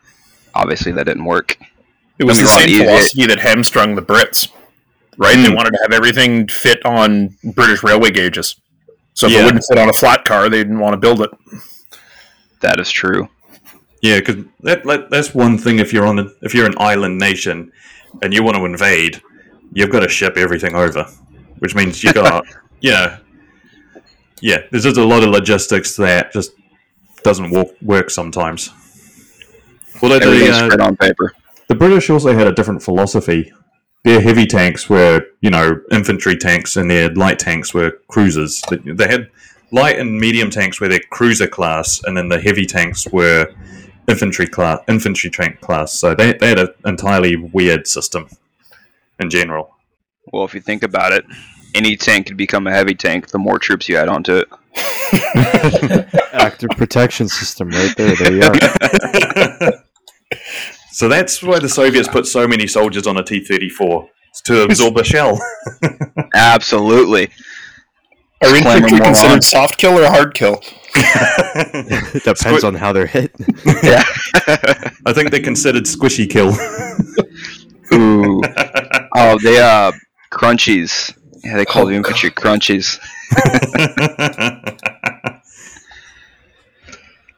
obviously 0.54 0.92
that 0.94 1.06
didn't 1.06 1.26
work. 1.26 1.58
It 2.20 2.26
was 2.26 2.38
the 2.40 2.46
wrong, 2.46 2.60
same 2.60 2.70
you- 2.70 2.80
philosophy 2.80 3.26
that 3.28 3.40
hamstrung 3.40 3.96
the 3.96 4.02
Brits, 4.02 4.50
right? 5.18 5.36
They 5.38 5.48
Hmm. 5.50 5.56
wanted 5.56 5.72
to 5.72 5.80
have 5.84 5.94
everything 5.94 6.48
fit 6.48 6.86
on 6.86 7.36
British 7.44 7.84
railway 7.84 8.12
gauges. 8.12 8.56
So 9.14 9.28
if 9.28 9.34
Yeah. 9.34 9.42
it 9.42 9.46
wouldn't 9.46 9.64
fit 9.70 9.78
on 9.78 9.90
a 9.90 9.94
flat 9.94 10.24
car, 10.26 10.50
they 10.50 10.58
didn't 10.60 10.80
want 10.80 10.94
to 10.94 10.98
build 10.98 11.22
it. 11.22 11.30
That 12.62 12.80
is 12.80 12.92
true. 12.92 13.30
Yeah, 14.02 14.20
because 14.20 14.44
that, 14.62 14.84
that 14.86 15.10
that's 15.10 15.34
one 15.34 15.58
thing. 15.58 15.80
If 15.80 15.94
you're 15.94 16.06
on 16.08 16.20
a, 16.20 16.28
if 16.42 16.54
you're 16.56 16.66
an 16.66 16.76
island 16.78 17.18
nation 17.20 17.72
and 18.22 18.34
you 18.34 18.44
want 18.44 18.58
to 18.58 18.66
invade, 18.66 19.22
you've 19.74 19.92
got 19.92 20.00
to 20.02 20.10
ship 20.10 20.38
everything 20.38 20.76
over, 20.76 21.08
which 21.60 21.76
means 21.76 22.04
you 22.04 22.12
got 22.14 22.46
you 22.82 22.92
know, 22.92 23.18
yeah. 24.42 24.60
There's 24.70 24.84
just 24.84 24.98
a 24.98 25.06
lot 25.06 25.24
of 25.24 25.30
logistics 25.30 25.96
that 25.98 26.34
just 26.34 26.52
doesn't 27.24 27.52
work, 27.52 27.70
work 27.82 28.10
sometimes. 28.10 28.70
Although 30.02 30.20
the, 30.20 30.50
uh, 30.50 30.66
spread 30.66 30.82
on 30.82 30.98
paper. 30.98 31.34
the 31.68 31.76
British 31.76 32.10
also 32.10 32.34
had 32.34 32.48
a 32.48 32.52
different 32.52 32.82
philosophy. 32.82 33.54
Their 34.04 34.20
heavy 34.20 34.48
tanks 34.48 34.90
were, 34.90 35.26
you 35.42 35.52
know, 35.52 35.80
infantry 35.92 36.36
tanks, 36.36 36.76
and 36.76 36.90
their 36.90 37.14
light 37.14 37.38
tanks 37.38 37.74
were 37.74 38.00
cruisers. 38.08 38.62
They, 38.70 38.78
they 38.78 39.08
had 39.08 39.30
light 39.72 40.00
and 40.00 40.20
medium 40.20 40.50
tanks 40.50 40.82
were 40.82 40.88
their 40.88 41.02
cruiser 41.12 41.48
class, 41.48 42.02
and 42.04 42.18
then 42.18 42.30
the 42.30 42.42
heavy 42.42 42.66
tanks 42.66 43.08
were 43.12 43.54
infantry 44.08 44.48
class, 44.48 44.80
infantry 44.88 45.30
tank 45.30 45.62
class. 45.62 45.94
So 45.94 46.16
they, 46.16 46.34
they 46.34 46.50
had 46.50 46.60
an 46.60 46.70
entirely 46.86 47.36
weird 47.36 47.88
system 47.88 48.28
in 49.20 49.30
general. 49.30 49.76
Well, 50.32 50.46
if 50.46 50.54
you 50.54 50.62
think 50.62 50.84
about 50.84 51.14
it, 51.14 51.26
any 51.76 51.96
tank 51.96 52.28
could 52.28 52.38
become 52.38 52.68
a 52.68 52.72
heavy 52.72 52.96
tank 52.96 53.28
the 53.30 53.38
more 53.40 53.58
troops 53.60 53.88
you 53.90 53.98
add 53.98 54.08
onto 54.10 54.36
it. 54.36 54.48
Active 56.34 56.70
protection 56.78 57.28
system 57.28 57.70
right 57.70 57.94
there. 57.98 58.16
There 58.16 58.34
you 58.34 58.44
are. 58.44 59.74
So 60.94 61.08
that's 61.08 61.42
why 61.42 61.58
the 61.60 61.70
Soviets 61.70 62.08
put 62.10 62.28
so 62.28 62.48
many 62.48 62.68
soldiers 62.68 63.08
on 63.08 63.18
a 63.18 63.24
T 63.24 63.40
thirty 63.44 63.70
four 63.70 64.10
to 64.46 64.62
absorb 64.66 64.98
a 64.98 65.04
shell. 65.06 65.40
Absolutely. 66.36 67.30
Are 68.44 68.56
infantry 68.56 69.00
considered 69.00 69.36
on. 69.36 69.42
soft 69.42 69.78
kill 69.78 69.98
or 69.98 70.06
hard 70.08 70.34
kill? 70.34 70.62
It 70.94 72.24
depends 72.24 72.40
Squid- 72.42 72.64
on 72.66 72.76
how 72.76 72.92
they're 72.92 73.06
hit. 73.08 73.32
Yeah. 73.84 74.04
I 75.06 75.14
think 75.14 75.32
they're 75.32 75.42
considered 75.42 75.84
squishy 75.86 76.30
kill. 76.30 76.50
Ooh. 77.94 78.42
Oh, 79.16 79.38
they 79.42 79.60
uh 79.60 79.94
crunchies. 80.32 81.16
Yeah, 81.44 81.58
they 81.58 81.66
call 81.66 81.84
oh, 81.84 81.90
the 81.90 81.96
infantry 81.96 82.30
crunchies. 82.30 83.00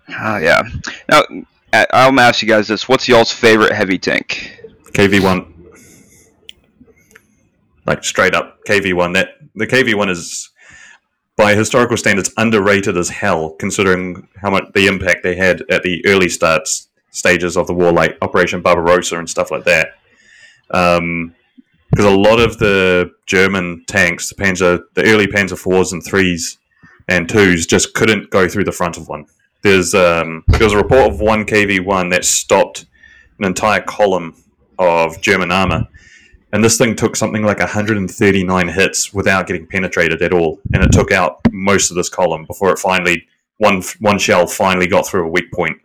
Oh 0.10 0.38
yeah. 0.38 0.64
Now, 1.10 1.24
I- 1.72 1.88
I'll 1.92 2.20
ask 2.20 2.42
you 2.42 2.48
guys 2.48 2.68
this: 2.68 2.88
What's 2.90 3.08
y'all's 3.08 3.32
favorite 3.32 3.72
heavy 3.74 3.98
tank? 3.98 4.60
KV1. 4.92 5.52
Like 7.86 8.04
straight 8.04 8.36
up 8.36 8.60
KV1. 8.68 9.14
That 9.14 9.30
the 9.56 9.68
KV1 9.68 10.10
is 10.10 10.50
by 11.36 11.56
historical 11.56 11.98
standards 11.98 12.32
underrated 12.38 12.98
as 12.98 13.10
hell, 13.10 13.52
considering 13.52 14.28
how 14.42 14.50
much 14.50 14.66
the 14.74 14.88
impact 14.88 15.24
they 15.24 15.36
had 15.36 15.64
at 15.70 15.84
the 15.84 16.06
early 16.06 16.30
starts 16.30 16.90
stages 17.12 17.58
of 17.58 17.68
the 17.68 17.74
war, 17.74 17.92
like 17.92 18.18
Operation 18.22 18.62
Barbarossa 18.62 19.18
and 19.18 19.30
stuff 19.30 19.52
like 19.52 19.64
that. 19.66 19.90
Um, 20.72 21.36
Because 21.94 22.12
a 22.12 22.18
lot 22.18 22.40
of 22.40 22.58
the 22.58 23.12
German 23.28 23.84
tanks, 23.86 24.30
the 24.30 24.36
Panzer, 24.36 24.82
the 24.96 25.06
early 25.06 25.28
Panzer 25.28 25.56
fours 25.56 25.94
and 25.94 26.04
threes 26.04 26.58
and 27.08 27.30
twos, 27.30 27.68
just 27.68 27.94
couldn't 27.94 28.32
go 28.32 28.50
through 28.50 28.64
the 28.64 28.72
front 28.72 28.98
of 28.98 29.08
one. 29.08 29.28
There's 29.62 29.94
um, 29.94 30.44
there 30.48 30.64
was 30.64 30.74
a 30.74 30.78
report 30.78 31.12
of 31.12 31.22
one 31.22 31.46
KV 31.46 31.86
one 31.86 32.10
that 32.10 32.26
stopped 32.26 32.88
an 33.38 33.46
entire 33.46 33.82
column 33.82 34.36
of 34.80 35.22
German 35.22 35.52
armor, 35.52 35.88
and 36.52 36.64
this 36.64 36.80
thing 36.80 36.96
took 36.96 37.16
something 37.16 37.44
like 37.44 37.60
139 37.60 38.68
hits 38.70 39.14
without 39.14 39.46
getting 39.46 39.68
penetrated 39.68 40.24
at 40.24 40.34
all, 40.34 40.60
and 40.74 40.84
it 40.84 40.92
took 40.92 41.12
out 41.12 41.42
most 41.52 41.92
of 41.92 41.96
this 41.96 42.10
column 42.10 42.46
before 42.46 42.72
it 42.72 42.80
finally 42.80 43.28
one 43.58 43.84
one 44.00 44.18
shell 44.18 44.48
finally 44.48 44.88
got 44.88 45.06
through 45.06 45.28
a 45.28 45.30
weak 45.30 45.52
point. 45.52 45.78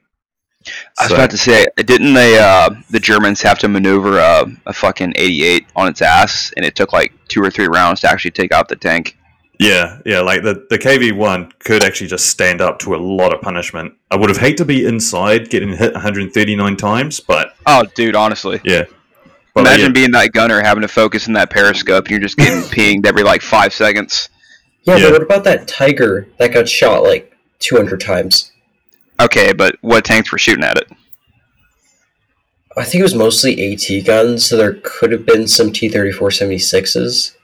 I 0.98 1.02
was 1.04 1.08
So- 1.10 1.14
about 1.16 1.30
to 1.30 1.38
say, 1.38 1.66
didn't 1.76 2.14
they? 2.14 2.38
Uh, 2.38 2.70
the 2.90 3.00
Germans 3.00 3.42
have 3.42 3.58
to 3.60 3.68
maneuver 3.68 4.18
a, 4.18 4.46
a 4.66 4.72
fucking 4.72 5.12
88 5.16 5.66
on 5.76 5.88
its 5.88 6.02
ass, 6.02 6.52
and 6.56 6.64
it 6.64 6.74
took 6.76 6.92
like 6.92 7.12
two 7.28 7.42
or 7.42 7.50
three 7.50 7.66
rounds 7.68 8.00
to 8.00 8.10
actually 8.10 8.30
take 8.32 8.52
out 8.52 8.68
the 8.68 8.76
tank. 8.76 9.16
Yeah, 9.60 9.98
yeah, 10.06 10.20
like 10.20 10.42
the, 10.44 10.66
the 10.70 10.78
KV1 10.78 11.58
could 11.58 11.82
actually 11.82 12.06
just 12.06 12.26
stand 12.26 12.60
up 12.60 12.78
to 12.80 12.94
a 12.94 12.96
lot 12.98 13.34
of 13.34 13.40
punishment. 13.40 13.92
I 14.10 14.16
would 14.16 14.28
have 14.30 14.38
hated 14.38 14.58
to 14.58 14.64
be 14.64 14.86
inside 14.86 15.50
getting 15.50 15.70
hit 15.76 15.92
139 15.94 16.76
times, 16.76 17.18
but 17.18 17.54
Oh, 17.66 17.84
dude, 17.96 18.14
honestly, 18.14 18.60
yeah. 18.64 18.84
But 19.54 19.62
imagine 19.62 19.86
yeah, 19.86 19.92
being 19.92 20.10
that 20.12 20.32
gunner 20.32 20.62
having 20.62 20.82
to 20.82 20.88
focus 20.88 21.26
in 21.26 21.32
that 21.32 21.50
periscope. 21.50 22.04
and 22.04 22.10
You're 22.12 22.20
just 22.20 22.36
getting 22.36 22.62
pinged 22.70 23.04
every 23.04 23.24
like 23.24 23.42
five 23.42 23.74
seconds. 23.74 24.28
Yeah, 24.84 24.96
Yeah. 24.96 25.06
but 25.06 25.12
what 25.14 25.22
about 25.22 25.44
that 25.44 25.66
tiger 25.66 26.28
that 26.38 26.52
got 26.52 26.68
shot 26.68 27.02
like 27.02 27.34
200 27.58 28.00
times? 28.00 28.52
Okay, 29.20 29.52
but 29.52 29.76
what 29.80 30.04
tanks 30.04 30.30
were 30.30 30.38
shooting 30.38 30.64
at 30.64 30.78
it? 30.78 30.88
I 32.76 32.84
think 32.84 33.00
it 33.00 33.02
was 33.02 33.14
mostly 33.14 33.72
AT 33.72 34.04
guns, 34.04 34.44
so 34.44 34.56
there 34.56 34.78
could 34.84 35.10
have 35.10 35.26
been 35.26 35.48
some 35.48 35.72
T 35.72 35.88
3476s. 35.88 37.34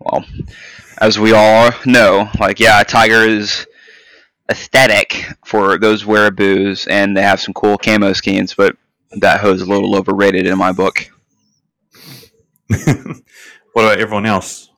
Well, 0.00 0.24
as 0.98 1.18
we 1.18 1.32
all 1.32 1.70
know, 1.86 2.28
like 2.40 2.58
yeah, 2.58 2.82
Tiger 2.82 3.22
is 3.22 3.66
aesthetic 4.50 5.24
for 5.44 5.78
those 5.78 6.04
wearaboos, 6.04 6.88
and 6.88 7.16
they 7.16 7.22
have 7.22 7.40
some 7.40 7.54
cool 7.54 7.78
camo 7.78 8.12
schemes, 8.12 8.54
but 8.54 8.76
that 9.12 9.40
hoe's 9.40 9.62
a 9.62 9.66
little 9.66 9.94
overrated 9.94 10.46
in 10.46 10.58
my 10.58 10.72
book. 10.72 11.08
what 12.66 12.84
about 13.76 14.00
everyone 14.00 14.26
else? 14.26 14.70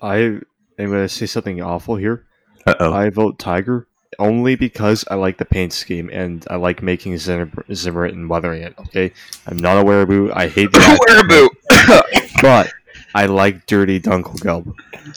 I 0.00 0.16
am 0.16 0.44
going 0.76 0.92
to 0.92 1.08
say 1.08 1.26
something 1.26 1.60
awful 1.60 1.96
here. 1.96 2.26
Uh 2.66 2.74
oh. 2.80 2.92
I 2.92 3.10
vote 3.10 3.38
Tiger 3.38 3.86
only 4.18 4.54
because 4.54 5.04
I 5.10 5.14
like 5.14 5.38
the 5.38 5.44
paint 5.44 5.72
scheme 5.72 6.10
and 6.12 6.46
I 6.50 6.56
like 6.56 6.82
making 6.82 7.18
Zimmer, 7.18 7.50
Zimmer 7.74 8.04
and 8.04 8.28
weathering 8.28 8.62
it. 8.62 8.74
Okay, 8.78 9.12
I'm 9.46 9.56
not 9.56 9.78
a 9.78 9.84
wearaboo. 9.84 10.32
I 10.34 10.48
hate 10.48 10.72
the 10.72 10.78
Wearaboo. 10.78 12.32
but 12.42 12.72
I 13.14 13.26
like 13.26 13.66
dirty 13.66 14.00
Dunkelgelb. 14.00 14.74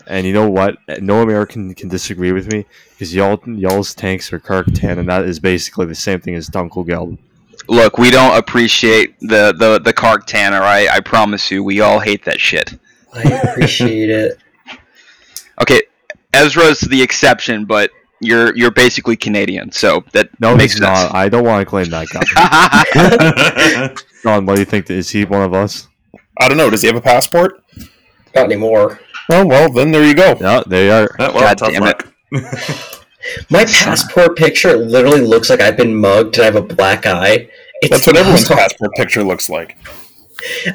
And 0.08 0.26
you 0.26 0.34
know 0.34 0.50
what? 0.50 0.78
No 1.02 1.22
American 1.22 1.74
can 1.76 1.90
disagree 1.90 2.32
with 2.32 2.52
me 2.52 2.66
because 2.92 3.14
y'all 3.14 3.40
y'all's 3.46 3.94
tanks 3.94 4.32
are 4.34 4.40
Karkatan, 4.40 4.98
and 4.98 5.10
that 5.10 5.26
is 5.26 5.40
basically 5.40 5.86
the 5.86 5.96
same 5.96 6.20
thing 6.20 6.36
as 6.36 6.50
Dunkelgelb. 6.50 7.18
Look, 7.68 7.98
we 7.98 8.12
don't 8.12 8.38
appreciate 8.38 9.20
the 9.22 9.54
the 9.58 9.80
the 9.80 9.94
Kark 9.94 10.26
Tan, 10.26 10.54
all 10.54 10.62
right? 10.62 10.90
I 10.90 11.00
promise 11.00 11.50
you, 11.52 11.64
we 11.64 11.82
all 11.82 12.00
hate 12.00 12.26
that 12.26 12.40
shit. 12.40 12.78
I 13.14 13.24
appreciate 13.24 14.10
it. 14.10 14.40
Okay, 15.62 15.82
Ezra's 16.36 16.80
the 16.82 17.02
exception, 17.02 17.66
but 17.66 17.92
you're 18.22 18.56
you're 18.56 18.72
basically 18.72 19.16
Canadian, 19.16 19.72
so 19.72 20.04
that 20.14 20.30
No, 20.40 20.56
makes 20.56 20.74
he's 20.74 20.82
sense. 20.82 21.12
not. 21.12 21.16
I 21.16 21.30
don't 21.30 21.44
want 21.46 21.62
to 21.62 21.66
claim 21.70 21.90
that 21.90 22.08
guy. 22.10 23.94
Don, 24.24 24.46
what 24.46 24.56
do 24.56 24.62
you 24.62 24.66
think? 24.66 24.90
Is 24.90 25.10
he 25.10 25.26
one 25.26 25.42
of 25.44 25.54
us? 25.54 25.88
I 26.40 26.48
don't 26.48 26.58
know. 26.58 26.70
Does 26.70 26.82
he 26.82 26.88
have 26.88 26.96
a 26.98 27.02
passport? 27.02 27.64
Not 28.36 28.46
anymore. 28.46 29.00
Oh 29.30 29.46
well, 29.46 29.72
then 29.72 29.92
there 29.92 30.04
you 30.06 30.14
go. 30.14 30.38
Yeah, 30.40 30.64
they 30.68 30.90
are. 30.92 31.10
Oh, 31.20 31.32
well, 31.34 31.42
God 31.42 31.58
tough 31.58 31.72
damn 31.72 31.84
luck. 31.84 32.08
My 33.50 33.66
passport 33.66 34.38
picture 34.38 34.78
literally 34.78 35.22
looks 35.22 35.50
like 35.50 35.60
I've 35.60 35.78
been 35.78 35.96
mugged 35.96 36.36
and 36.38 36.44
I 36.44 36.46
have 36.46 36.56
a 36.56 36.62
black 36.62 37.06
eye. 37.08 37.50
It's 37.82 37.90
That's 37.92 38.08
what 38.08 38.18
everyone's 38.18 38.48
most- 38.50 38.58
passport 38.60 38.92
picture 38.96 39.24
looks 39.24 39.50
like. 39.50 39.78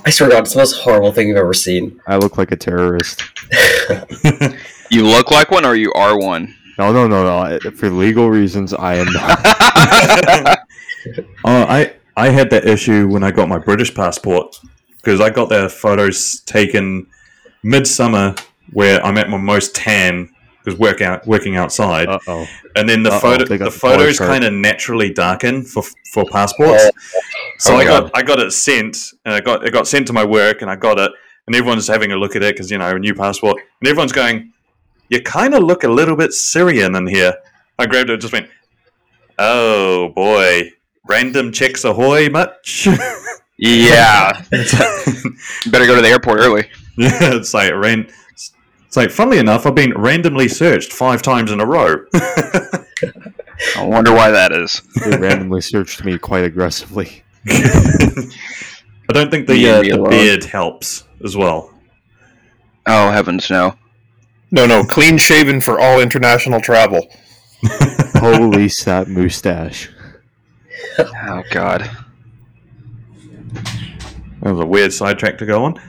I 0.04 0.10
swear 0.10 0.30
to 0.30 0.34
God, 0.36 0.44
it's 0.44 0.54
the 0.54 0.58
most 0.58 0.80
horrible 0.80 1.12
thing 1.12 1.28
you've 1.28 1.36
ever 1.36 1.54
seen. 1.54 2.00
I 2.06 2.16
look 2.16 2.36
like 2.38 2.50
a 2.50 2.56
terrorist. 2.56 3.22
You 4.90 5.04
look 5.06 5.30
like 5.30 5.50
one, 5.50 5.64
or 5.64 5.74
you 5.74 5.92
are 5.94 6.18
one. 6.18 6.54
No, 6.78 6.92
no, 6.92 7.06
no, 7.06 7.22
no. 7.24 7.38
I- 7.38 7.58
For 7.58 7.90
legal 7.90 8.30
reasons, 8.30 8.72
I 8.74 8.94
am 8.96 9.06
not. 9.12 9.38
Oh, 9.44 10.56
I 11.44 11.94
I 12.16 12.28
had 12.30 12.50
that 12.50 12.66
issue 12.66 13.06
when 13.08 13.22
I 13.22 13.30
got 13.30 13.48
my 13.48 13.58
British 13.58 13.94
passport 13.94 14.58
because 14.96 15.20
I 15.20 15.30
got 15.30 15.48
the 15.48 15.68
photos 15.68 16.40
taken 16.40 17.06
midsummer 17.62 18.34
where 18.72 19.04
I'm 19.04 19.16
at 19.18 19.28
my 19.30 19.36
most 19.38 19.74
tan 19.74 20.28
because 20.64 20.78
work 20.78 21.00
out 21.00 21.26
working 21.26 21.56
outside, 21.56 22.08
Uh 22.08 22.18
oh. 22.26 22.46
and 22.76 22.88
then 22.88 23.02
the 23.02 23.10
uh-oh, 23.12 23.20
photo 23.20 23.44
they 23.44 23.58
got 23.58 23.66
the 23.66 23.70
the 23.74 23.80
color 23.80 23.98
photos 23.98 24.18
chart. 24.18 24.30
kind 24.30 24.44
of 24.44 24.52
naturally 24.52 25.12
darken 25.12 25.62
for 25.62 25.82
for 26.12 26.24
passports. 26.30 26.90
So 27.58 27.74
Oh 27.74 27.76
I 27.76 27.78
my 27.78 27.84
got 27.84 28.10
I 28.14 28.22
got 28.22 28.38
it 28.40 28.52
sent, 28.52 28.96
and 29.24 29.34
I 29.34 29.40
got 29.40 29.64
it 29.66 29.72
got 29.72 29.86
sent 29.86 30.06
to 30.08 30.12
my 30.12 30.24
work, 30.24 30.62
and 30.62 30.70
I 30.70 30.76
got 30.76 30.98
it, 30.98 31.10
and 31.46 31.54
everyone's 31.56 31.86
having 31.88 32.12
a 32.12 32.16
look 32.16 32.36
at 32.36 32.42
it 32.42 32.54
because 32.54 32.70
you 32.70 32.78
know 32.78 32.88
a 32.90 32.98
new 32.98 33.14
passport, 33.14 33.56
and 33.80 33.88
everyone's 33.88 34.12
going, 34.12 34.52
"You 35.10 35.20
kind 35.20 35.52
of 35.52 35.62
look 35.62 35.84
a 35.84 35.88
little 35.88 36.16
bit 36.16 36.32
Syrian 36.32 36.96
in 36.96 37.06
here." 37.06 37.34
I 37.78 37.84
grabbed 37.84 38.08
it, 38.08 38.14
and 38.14 38.22
just 38.22 38.32
went, 38.32 38.48
"Oh 39.38 40.08
boy, 40.08 40.70
random 41.06 41.52
chicks 41.52 41.84
ahoy, 41.84 42.30
much." 42.30 42.88
Yeah, 43.62 44.32
better 44.50 45.84
go 45.84 45.94
to 45.94 46.00
the 46.00 46.08
airport 46.08 46.40
early. 46.40 46.62
yeah, 46.96 47.34
it's 47.34 47.52
like 47.52 47.74
ran. 47.74 48.10
It's 48.86 48.96
like, 48.96 49.10
funnily 49.10 49.38
enough, 49.38 49.66
I've 49.66 49.74
been 49.74 49.92
randomly 49.96 50.48
searched 50.48 50.94
five 50.94 51.20
times 51.20 51.52
in 51.52 51.60
a 51.60 51.66
row. 51.66 52.06
I 52.14 53.84
wonder 53.84 54.12
why 54.12 54.30
that 54.30 54.50
is. 54.52 54.80
They 55.04 55.16
randomly 55.18 55.60
searched 55.60 56.02
me 56.04 56.16
quite 56.18 56.44
aggressively. 56.44 57.22
I 57.46 59.12
don't 59.12 59.30
think 59.30 59.46
the, 59.46 59.68
uh, 59.68 59.82
the 59.82 60.06
beard 60.08 60.44
helps 60.44 61.04
as 61.22 61.36
well. 61.36 61.72
Oh 62.86 63.10
heavens, 63.10 63.50
no! 63.50 63.74
No, 64.50 64.66
no, 64.66 64.82
clean 64.84 65.16
shaven 65.18 65.60
for 65.60 65.78
all 65.80 66.00
international 66.00 66.60
travel. 66.60 67.08
Police 68.14 68.84
that 68.84 69.06
mustache. 69.08 69.90
Oh 70.98 71.42
god, 71.50 71.88
That 74.42 74.52
was 74.54 74.60
a 74.60 74.66
weird 74.66 74.92
sidetrack 74.92 75.38
to 75.38 75.46
go 75.46 75.64
on. 75.64 75.80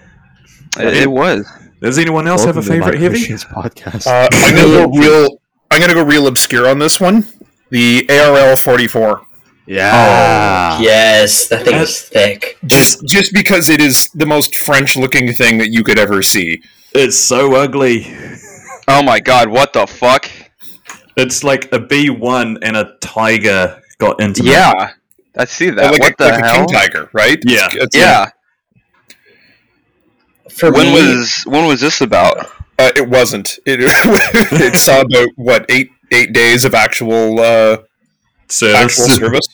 it, 0.80 0.94
it 0.96 1.12
was. 1.12 1.46
Does 1.82 1.98
anyone 1.98 2.28
else 2.28 2.44
have 2.46 2.58
a 2.58 2.62
favorite 2.62 3.00
heavy? 3.00 3.20
Podcast. 3.26 4.06
Uh, 4.08 4.28
I'm 4.32 4.56
gonna 4.56 4.86
go 4.86 4.92
real. 5.00 5.42
I'm 5.72 5.80
gonna 5.82 5.94
go 5.94 6.04
real 6.04 6.28
obscure 6.28 6.68
on 6.68 6.78
this 6.80 7.00
one. 7.00 7.26
The 7.70 8.06
ARL 8.10 8.56
44. 8.58 9.26
yeah. 9.68 10.80
Yes, 10.80 11.48
that 11.48 11.64
thing 11.66 11.76
is 11.78 12.02
thick. 12.02 12.58
Just 12.66 13.06
just 13.08 13.34
because 13.34 13.70
it 13.70 13.82
is 13.82 14.10
the 14.14 14.26
most 14.26 14.56
French 14.58 14.96
looking 14.96 15.32
thing 15.34 15.58
that 15.58 15.70
you 15.72 15.84
could 15.84 15.98
ever 15.98 16.22
see. 16.22 16.62
It's 16.94 17.18
so 17.18 17.56
ugly. 17.56 18.02
Oh 18.88 19.04
my 19.04 19.20
god, 19.20 19.50
what 19.50 19.74
the 19.74 19.86
fuck? 19.88 20.30
It's 21.18 21.44
like 21.44 21.66
a 21.74 21.80
B1 21.80 22.60
and 22.62 22.78
a 22.78 22.96
tiger 23.02 23.82
got 23.98 24.20
into 24.22 24.44
Yeah, 24.44 24.92
I 25.38 25.46
see 25.46 25.70
that. 25.70 25.92
like 25.92 26.00
what 26.02 26.14
a, 26.14 26.16
the 26.18 26.26
like 26.26 26.44
a 26.44 26.56
king 26.56 26.68
tiger, 26.68 27.10
right? 27.14 27.38
Yeah. 27.46 27.66
It's- 27.68 27.76
it's 27.76 27.96
a- 27.96 28.00
Yeah. 28.00 28.26
For 30.52 30.72
When 30.72 30.88
me, 30.88 30.94
was 30.94 31.44
when 31.46 31.66
was 31.68 31.80
this 31.80 32.02
about? 32.02 32.38
uh, 32.78 32.92
it 32.96 33.08
wasn't. 33.08 33.58
It, 33.66 33.80
it 34.52 34.76
saw 34.78 35.02
about 35.02 35.30
what 35.36 35.66
eight 35.70 35.90
eight 36.12 36.34
days 36.34 36.66
of 36.66 36.74
actual 36.74 37.40
uh, 37.40 37.78
service. 38.50 39.00
actual 39.00 39.16
service. 39.16 39.48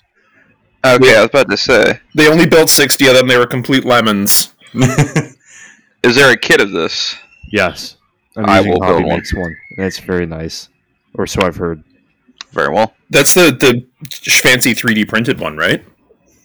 Okay, 0.85 1.15
I 1.15 1.21
was 1.21 1.29
about 1.29 1.49
to 1.51 1.57
say. 1.57 1.99
They 2.15 2.27
only 2.29 2.47
built 2.47 2.69
sixty 2.69 3.07
of 3.07 3.13
them. 3.15 3.27
They 3.27 3.37
were 3.37 3.45
complete 3.45 3.85
lemons. 3.85 4.53
Is 4.73 6.15
there 6.15 6.31
a 6.31 6.37
kit 6.37 6.61
of 6.61 6.71
this? 6.71 7.15
Yes. 7.51 7.96
I'm 8.38 8.45
I 8.45 8.62
will 8.62 8.80
Hobby 8.82 9.00
build 9.00 9.04
one. 9.06 9.15
makes 9.17 9.34
one, 9.34 9.56
and 9.78 9.86
it's 9.86 10.00
very 10.00 10.26
nice. 10.26 10.69
Or 11.15 11.26
so 11.28 11.41
I've 11.41 11.56
heard. 11.58 11.84
Very 12.52 12.73
well. 12.73 12.93
That's 13.10 13.34
the 13.34 13.52
the 13.52 13.86
fancy 14.32 14.73
three 14.73 14.93
D 14.93 15.06
printed 15.06 15.39
one, 15.39 15.58
right? 15.58 15.84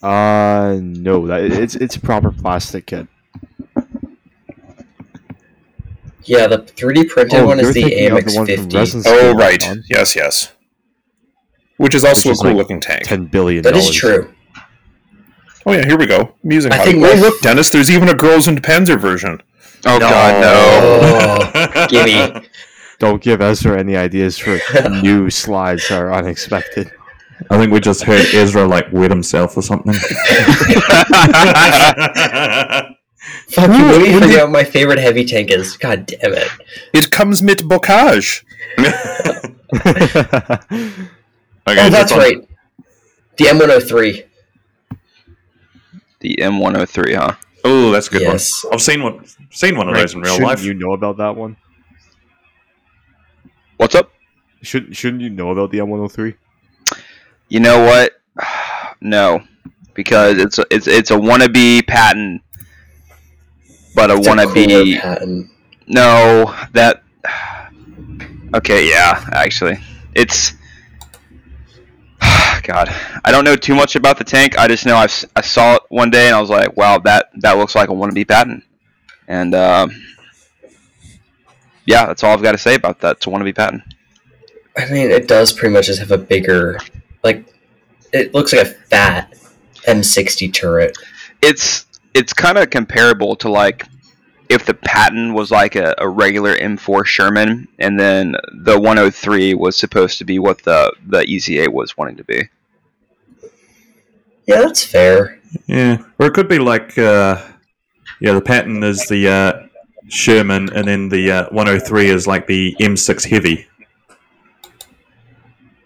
Uh, 0.02 0.78
no, 0.83 1.26
that 1.28 1.42
it's 1.44 1.74
it's 1.76 1.94
a 1.96 2.00
proper 2.00 2.33
plastic 2.33 2.87
kit. 2.87 3.07
yeah, 6.24 6.46
the 6.46 6.59
3D 6.59 7.09
printed 7.09 7.40
Oh, 7.40 7.46
one 7.46 7.61
is 7.61 7.72
the 7.74 7.83
AMX 7.83 8.33
the 8.33 8.37
one 8.37 8.46
from 8.46 8.70
50. 8.70 9.02
Oh, 9.07 9.33
right. 9.35 9.61
Don. 9.61 9.83
Yes, 9.88 10.14
yes. 10.16 10.52
Which 11.76 11.94
is 11.94 12.05
also 12.05 12.31
Which 12.31 12.35
is 12.35 12.40
a 12.40 12.42
cool 12.44 12.50
like 12.52 12.59
looking 12.59 12.81
tank. 12.81 13.05
Ten 13.05 13.26
billion. 13.26 13.62
That 13.62 13.76
is 13.76 13.90
true. 13.90 14.33
Oh 15.66 15.72
yeah, 15.72 15.85
here 15.85 15.96
we 15.98 16.07
go. 16.07 16.35
I'm 16.44 16.50
using 16.52 16.72
I 16.72 16.76
Hobby. 16.78 16.92
think 16.92 17.05
Oh 17.05 17.14
look, 17.20 17.40
Dennis, 17.40 17.70
there's 17.70 17.90
even 17.90 18.09
a 18.09 18.14
Girls 18.14 18.48
and 18.48 18.61
Panzer 18.62 18.98
version. 19.00 19.40
Oh 19.84 19.98
god, 19.98 20.40
no. 20.42 21.86
Gimme. 21.88 22.46
Don't 22.98 23.22
give 23.22 23.40
Ezra 23.40 23.78
any 23.78 23.96
ideas 23.96 24.38
for 24.38 24.58
new 25.02 25.28
slides 25.30 25.88
that 25.88 26.00
are 26.00 26.12
unexpected. 26.12 26.90
I 27.50 27.58
think 27.58 27.72
we 27.72 27.80
just 27.80 28.04
heard 28.04 28.24
Ezra 28.32 28.66
like 28.66 28.92
wet 28.92 29.10
himself 29.10 29.56
or 29.56 29.62
something. 29.62 29.94
Fuck 33.48 33.70
you, 33.76 33.84
made 33.86 34.02
me 34.02 34.20
figure 34.20 34.38
out 34.40 34.44
what 34.44 34.52
my 34.52 34.64
favorite 34.64 34.98
heavy 34.98 35.24
tank 35.24 35.50
is. 35.50 35.76
God 35.76 36.06
damn 36.06 36.32
it. 36.32 36.48
It 36.92 37.10
comes 37.10 37.42
mit 37.42 37.58
bocage. 37.58 38.44
Okay, 41.64 41.86
oh, 41.86 41.90
that's 41.90 42.10
on- 42.10 42.18
right. 42.18 42.48
The 43.36 43.44
M103. 43.44 44.24
The 46.20 46.36
M103, 46.40 47.14
huh? 47.14 47.34
Oh, 47.64 47.90
that's 47.92 48.09
a 48.09 48.11
good 48.11 48.22
Yes. 48.22 48.64
one. 48.64 48.75
I've 48.75 48.83
seen 48.83 49.03
one, 49.03 49.25
seen 49.51 49.77
one 49.77 49.88
of 49.88 49.94
those 49.94 50.14
in 50.14 50.20
real 50.20 50.33
shouldn't 50.35 50.48
life. 50.51 50.64
you 50.64 50.75
know 50.75 50.92
about 50.92 51.16
that 51.18 51.37
one? 51.37 51.57
What's 53.77 53.94
up? 53.94 54.11
Should 54.62 54.96
shouldn't 54.96 55.22
you 55.22 55.31
know 55.31 55.51
about 55.51 55.70
the 55.70 55.79
M103? 55.79 56.35
You 57.48 57.61
know 57.61 57.85
what? 57.85 58.12
No, 59.05 59.42
because 59.94 60.38
it's 60.38 60.61
a, 60.61 60.64
it's 60.70 60.87
it's 60.87 61.11
a 61.11 61.16
wannabe 61.16 61.85
Patton, 61.88 62.40
but 63.96 64.12
a 64.12 64.14
It's 64.16 64.27
a 64.29 64.31
wannabe. 64.31 64.55
cooler 64.68 65.01
Patton. 65.01 65.51
No, 65.88 66.55
that. 66.72 67.03
Okay, 68.55 68.88
yeah, 68.90 69.25
actually, 69.33 69.79
it's. 70.14 70.53
God, 72.62 72.88
I 73.25 73.33
don't 73.33 73.44
know 73.44 73.57
too 73.57 73.75
much 73.75 73.96
about 73.96 74.18
the 74.18 74.25
tank. 74.25 74.59
I 74.59 74.68
just 74.68 74.87
know 74.87 74.96
I've, 74.96 75.11
s- 75.11 75.27
I 75.35 75.40
saw 75.40 75.77
it 75.77 75.83
one 75.88 76.11
day 76.11 76.27
and 76.29 76.37
I 76.37 76.40
was 76.40 76.51
like, 76.51 76.77
wow, 76.77 76.98
that 76.98 77.31
that 77.40 77.59
looks 77.59 77.75
like 77.75 77.88
a 77.88 77.92
wannabe 77.92 78.27
Patton, 78.29 78.62
and 79.29 79.55
um, 79.55 79.90
yeah, 81.87 82.07
that's 82.07 82.22
all 82.22 82.33
I've 82.33 82.42
got 82.42 82.53
to 82.53 82.59
say 82.59 82.75
about 82.75 83.01
that. 83.01 83.16
It's 83.16 83.27
a 83.27 83.31
wannabe 83.31 83.55
Patton. 83.57 83.83
I 84.77 84.88
mean, 84.90 85.11
it 85.11 85.29
does 85.29 85.53
pretty 85.53 85.75
much 85.75 85.87
just 85.87 85.98
have 86.01 86.12
a 86.12 86.18
bigger, 86.18 86.79
like, 87.22 87.53
it 88.12 88.33
looks 88.33 88.53
like 88.53 88.62
a 88.66 88.70
fat 88.70 89.33
M60 89.87 90.53
turret. 90.53 90.96
it's 91.42 91.87
it's 92.14 92.33
kind 92.33 92.59
of 92.59 92.70
comparable 92.70 93.35
to 93.37 93.51
like 93.51 93.87
if 94.52 94.66
the 94.66 94.74
Patton 94.74 95.32
was 95.32 95.50
like 95.50 95.76
a, 95.76 95.94
a 95.98 96.08
regular 96.08 96.54
M4 96.56 97.06
Sherman, 97.06 97.68
and 97.78 97.98
then 97.98 98.36
the 98.52 98.78
103 98.78 99.54
was 99.54 99.76
supposed 99.76 100.18
to 100.18 100.24
be 100.24 100.38
what 100.38 100.62
the 100.62 100.92
the 101.06 101.24
EZ8 101.24 101.72
was 101.72 101.96
wanting 101.96 102.16
to 102.16 102.24
be. 102.24 102.48
Yeah, 104.46 104.60
that's 104.62 104.84
fair. 104.84 105.40
Yeah, 105.66 105.98
or 106.18 106.26
it 106.26 106.34
could 106.34 106.48
be 106.48 106.58
like, 106.58 106.98
uh, 106.98 107.42
yeah, 108.20 108.32
the 108.32 108.40
Patton 108.40 108.82
is 108.82 109.06
the 109.06 109.28
uh, 109.28 109.66
Sherman, 110.08 110.72
and 110.74 110.86
then 110.86 111.08
the 111.08 111.30
uh, 111.30 111.44
103 111.50 112.10
is 112.10 112.26
like 112.26 112.46
the 112.46 112.76
M6 112.80 113.28
Heavy. 113.28 113.66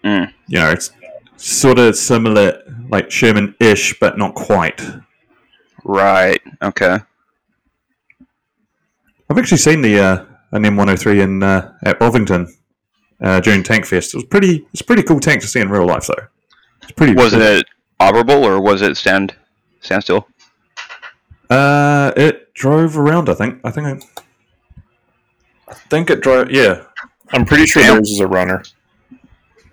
Mm. 0.03 0.33
You 0.47 0.59
know, 0.59 0.71
it's 0.71 0.91
sort 1.37 1.79
of 1.79 1.95
similar, 1.95 2.61
like 2.89 3.11
Sherman-ish, 3.11 3.99
but 3.99 4.17
not 4.17 4.35
quite. 4.35 4.81
Right. 5.83 6.41
Okay. 6.61 6.99
I've 9.29 9.37
actually 9.37 9.57
seen 9.57 9.81
the 9.81 9.99
uh, 9.99 10.25
an 10.51 10.63
M103 10.63 11.21
in 11.21 11.43
uh, 11.43 11.73
at 11.83 11.99
Bovington 11.99 12.53
uh, 13.21 13.39
during 13.41 13.63
Tank 13.63 13.85
Fest. 13.85 14.13
It 14.13 14.17
was 14.17 14.25
pretty. 14.25 14.65
It's 14.71 14.81
a 14.81 14.85
pretty 14.85 15.03
cool 15.03 15.19
tank 15.19 15.41
to 15.41 15.47
see 15.47 15.59
in 15.59 15.69
real 15.69 15.85
life, 15.85 16.07
though. 16.07 16.27
It's 16.83 16.91
pretty. 16.93 17.13
Was 17.13 17.33
cool. 17.33 17.41
it 17.41 17.65
operable 17.99 18.41
or 18.43 18.61
was 18.61 18.81
it 18.81 18.95
stand 18.97 19.35
standstill? 19.81 20.27
Uh, 21.49 22.11
it 22.15 22.53
drove 22.53 22.97
around. 22.97 23.29
I 23.29 23.33
think. 23.33 23.59
I 23.63 23.71
think. 23.71 23.87
I, 23.87 24.21
I 25.69 25.73
think 25.73 26.09
it 26.09 26.21
drove. 26.21 26.49
Yeah, 26.51 26.83
I'm 27.31 27.45
pretty 27.45 27.65
sure 27.65 27.81
Damn. 27.83 27.95
theirs 27.95 28.09
is 28.11 28.19
a 28.21 28.27
runner. 28.27 28.63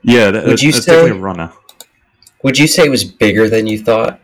yeah. 0.03 0.31
That, 0.31 0.47
Would 0.47 0.62
you 0.62 0.71
it's 0.71 0.85
say- 0.85 0.93
definitely 0.93 1.19
a 1.19 1.23
runner. 1.23 1.53
Would 2.43 2.59
you 2.59 2.67
say 2.67 2.85
it 2.85 2.90
was 2.90 3.05
bigger 3.05 3.49
than 3.49 3.67
you 3.67 3.83
thought? 3.83 4.21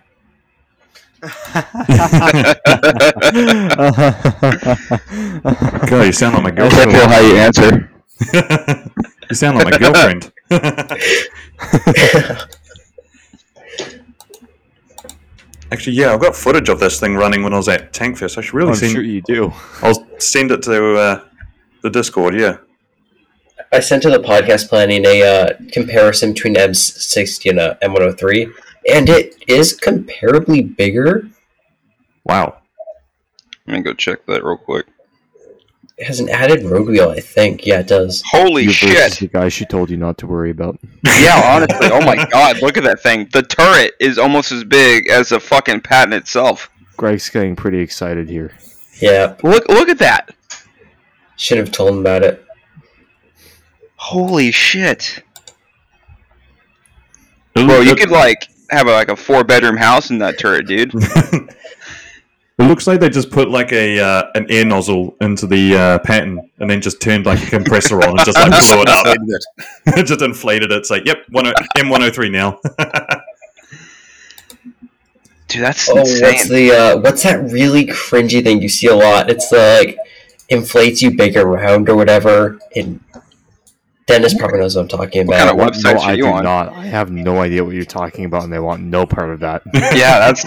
God, 5.87 6.07
you 6.07 6.13
sound 6.13 6.35
like 6.45 6.55
my 6.55 6.65
I 6.65 6.71
feel 6.71 6.85
girlfriend. 6.87 6.93
how 6.93 7.21
you 7.21 7.37
answer. 7.37 7.91
you 9.29 9.35
sound 9.37 9.59
like 9.59 9.71
my 9.71 9.79
girlfriend. 9.79 10.33
Actually, 15.73 15.95
yeah, 15.97 16.13
I've 16.13 16.21
got 16.21 16.35
footage 16.35 16.69
of 16.69 16.81
this 16.81 16.99
thing 16.99 17.15
running 17.15 17.45
when 17.45 17.55
I 17.55 17.57
was 17.57 17.69
at 17.69 17.93
Tank 17.93 18.19
Fest. 18.19 18.37
I 18.37 18.41
should 18.41 18.55
really 18.55 18.71
I'm 18.71 18.77
send. 18.77 18.93
sure 18.93 19.03
you 19.03 19.23
do. 19.23 19.53
I'll 19.83 20.05
send 20.19 20.51
it 20.51 20.63
to 20.65 20.97
uh, 20.97 21.25
the 21.83 21.91
Discord. 21.91 22.35
Yeah. 22.35 22.57
I 23.73 23.79
sent 23.79 24.03
to 24.03 24.11
the 24.11 24.19
podcast 24.19 24.69
planning 24.69 25.07
a 25.07 25.23
uh, 25.23 25.53
comparison 25.71 26.33
between 26.33 26.57
M60 26.57 27.51
and 27.51 27.61
a 27.61 27.79
M103, 27.83 28.53
and 28.91 29.09
it 29.09 29.43
is 29.49 29.79
comparably 29.79 30.77
bigger. 30.77 31.29
Wow. 32.25 32.59
Let 33.67 33.77
me 33.79 33.83
go 33.83 33.93
check 33.95 34.27
that 34.27 34.45
real 34.45 34.57
quick. 34.57 34.87
It 35.97 36.07
has 36.07 36.19
an 36.19 36.31
added 36.31 36.63
road 36.65 36.89
wheel, 36.89 37.11
I 37.11 37.21
think. 37.21 37.67
Yeah, 37.67 37.81
it 37.81 37.87
does. 37.87 38.23
Holy 38.31 38.63
You 38.63 38.69
versus 38.71 38.91
shit! 38.91 39.13
the 39.19 39.27
guy 39.29 39.49
she 39.51 39.67
told 39.67 39.91
you 39.91 39.99
not 39.99 40.17
to 40.19 40.27
worry 40.27 40.51
about. 40.51 40.79
Yeah, 41.05 41.41
honestly. 41.55 41.89
Oh 41.93 42.01
my 42.05 42.27
god, 42.31 42.63
look 42.63 42.77
at 42.79 42.85
that 42.85 43.03
thing. 43.03 43.29
The 43.33 43.43
turret 43.43 43.95
is 44.01 44.17
almost 44.19 44.53
as 44.53 44.65
big 44.65 45.09
as 45.11 45.29
the 45.31 45.41
fucking 45.41 45.83
Patton 45.83 46.15
itself. 46.15 46.71
Greg's 46.97 47.29
getting 47.29 47.55
pretty 47.57 47.81
excited 47.81 48.29
here. 48.31 48.53
Yeah, 49.01 49.37
Look 49.43 49.69
look 49.69 49.89
at 49.89 49.99
that. 49.99 50.35
should 51.37 51.59
have 51.59 51.71
told 51.73 51.91
him 51.93 51.99
about 52.01 52.23
it. 52.23 52.45
Holy 53.97 54.51
shit. 54.51 55.23
It 57.55 57.67
Bro, 57.67 57.81
you 57.81 57.95
could 57.97 58.11
like 58.11 58.49
have 58.71 58.87
a, 58.87 58.93
like 58.93 59.09
a 59.09 59.17
four 59.17 59.45
bedroom 59.45 59.77
house 59.77 60.11
in 60.11 60.19
that 60.19 60.39
turret, 60.39 60.67
dude. 60.67 60.93
It 62.61 62.65
looks 62.65 62.87
like 62.87 63.01
they 63.01 63.09
just 63.09 63.31
put 63.31 63.49
like 63.49 63.73
a 63.73 63.99
uh, 63.99 64.31
an 64.35 64.45
air 64.51 64.67
nozzle 64.67 65.17
into 65.23 65.47
the 65.47 65.75
uh, 65.75 65.99
Patton 66.01 66.51
and 66.59 66.69
then 66.69 66.83
just 66.83 67.01
turned 67.01 67.25
like 67.25 67.43
a 67.43 67.47
compressor 67.47 68.03
on 68.03 68.11
and 68.11 68.19
just 68.19 68.37
like 68.37 68.51
blew 68.51 68.83
it 68.83 68.89
up. 68.91 69.07
it 69.97 70.03
just 70.07 70.21
inflated 70.21 70.71
it. 70.71 70.77
It's 70.77 70.91
like, 70.91 71.07
yep, 71.07 71.25
one 71.31 71.47
M 71.79 71.89
one 71.89 72.03
hundred 72.03 72.15
three 72.15 72.29
now. 72.29 72.61
Dude, 75.49 75.63
that's 75.63 75.89
Oh, 75.89 76.01
insane. 76.01 76.23
what's 76.23 76.49
the 76.51 76.71
uh, 76.71 76.99
what's 77.01 77.23
that 77.23 77.43
really 77.51 77.87
cringy 77.87 78.45
thing 78.45 78.61
you 78.61 78.69
see 78.69 78.89
a 78.89 78.95
lot? 78.95 79.31
It's 79.31 79.49
the 79.49 79.79
like 79.83 79.97
inflates 80.51 81.01
you 81.01 81.17
big 81.17 81.39
around 81.39 81.89
or 81.89 81.97
whatever. 81.97 82.59
And 82.77 83.01
Dennis 84.11 84.35
probably 84.35 84.59
knows 84.61 84.77
what 84.77 84.83
I'm 84.83 84.89
talking 84.89 85.23
about. 85.23 85.57
What 85.57 85.69
about. 85.69 85.73
kind 85.73 85.75
of 85.75 85.75
websites 85.75 85.95
no, 85.95 86.01
are 86.01 86.11
I 86.11 86.13
you 86.15 86.23
do 86.25 86.29
on? 86.29 86.45
not. 86.45 86.73
I 86.73 86.85
have 86.87 87.11
no 87.11 87.41
idea 87.41 87.65
what 87.65 87.75
you're 87.75 87.85
talking 87.85 88.25
about, 88.25 88.45
and 88.45 88.53
they 88.53 88.59
want 88.59 88.83
no 88.83 89.07
part 89.07 89.31
of 89.31 89.41
that. 89.41 89.63
yeah, 89.75 90.19
that's 90.19 90.45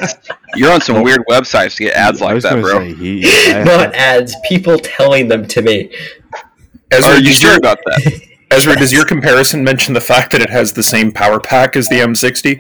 you're 0.55 0.71
on 0.71 0.81
some 0.81 1.03
weird 1.03 1.21
websites 1.29 1.75
to 1.77 1.85
get 1.85 1.95
ads 1.95 2.21
I 2.21 2.25
like 2.25 2.35
was 2.35 2.43
that, 2.43 2.61
bro. 2.61 2.79
say 2.79 2.93
he. 2.93 3.23
I- 3.53 3.63
Not 3.63 3.93
ads, 3.95 4.35
people 4.47 4.77
telling 4.77 5.27
them 5.27 5.47
to 5.47 5.61
me. 5.61 5.91
Ezra, 6.91 7.13
Are 7.13 7.19
you 7.19 7.31
sure 7.31 7.51
your, 7.51 7.57
about 7.57 7.79
that? 7.85 8.21
Ezra, 8.51 8.75
does 8.75 8.93
your 8.93 9.05
comparison 9.05 9.63
mention 9.63 9.93
the 9.95 10.01
fact 10.01 10.31
that 10.31 10.41
it 10.41 10.49
has 10.51 10.73
the 10.73 10.83
same 10.83 11.11
power 11.11 11.39
pack 11.39 11.75
as 11.75 11.89
the 11.89 11.95
M60? 11.95 12.59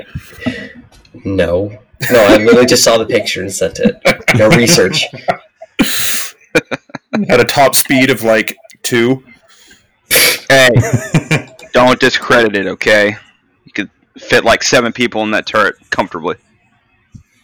No. 1.23 1.77
No, 2.11 2.19
I 2.25 2.37
literally 2.37 2.65
just 2.65 2.83
saw 2.83 2.97
the 2.97 3.05
picture 3.05 3.41
and 3.41 3.51
sent 3.53 3.79
it. 3.79 4.01
No 4.35 4.49
research. 4.49 5.05
At 7.29 7.39
a 7.39 7.43
top 7.45 7.75
speed 7.75 8.09
of 8.09 8.23
like 8.23 8.57
two. 8.81 9.23
Hey, 10.09 10.69
don't 11.73 11.99
discredit 11.99 12.55
it, 12.55 12.67
okay? 12.67 13.15
You 13.65 13.71
could 13.71 13.89
fit 14.17 14.43
like 14.43 14.63
seven 14.63 14.93
people 14.93 15.23
in 15.23 15.31
that 15.31 15.45
turret 15.45 15.75
comfortably. 15.89 16.35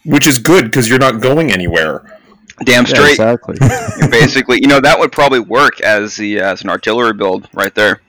Which 0.04 0.26
is 0.26 0.38
good 0.38 0.64
because 0.64 0.88
you're 0.88 0.98
not 0.98 1.20
going 1.20 1.50
anywhere. 1.50 2.20
Damn 2.64 2.84
yeah, 2.84 2.94
straight. 2.94 3.10
exactly. 3.12 3.56
You're 3.98 4.10
basically, 4.10 4.60
you 4.60 4.68
know, 4.68 4.80
that 4.80 4.98
would 4.98 5.12
probably 5.12 5.40
work 5.40 5.80
as 5.80 6.16
the 6.16 6.40
uh, 6.40 6.52
as 6.52 6.62
an 6.62 6.68
artillery 6.68 7.14
build 7.14 7.48
right 7.54 7.74
there. 7.74 8.02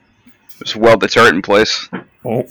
Just 0.58 0.76
weld 0.76 1.00
the 1.00 1.08
turret 1.08 1.34
in 1.34 1.40
place. 1.40 1.88
Oh, 2.24 2.44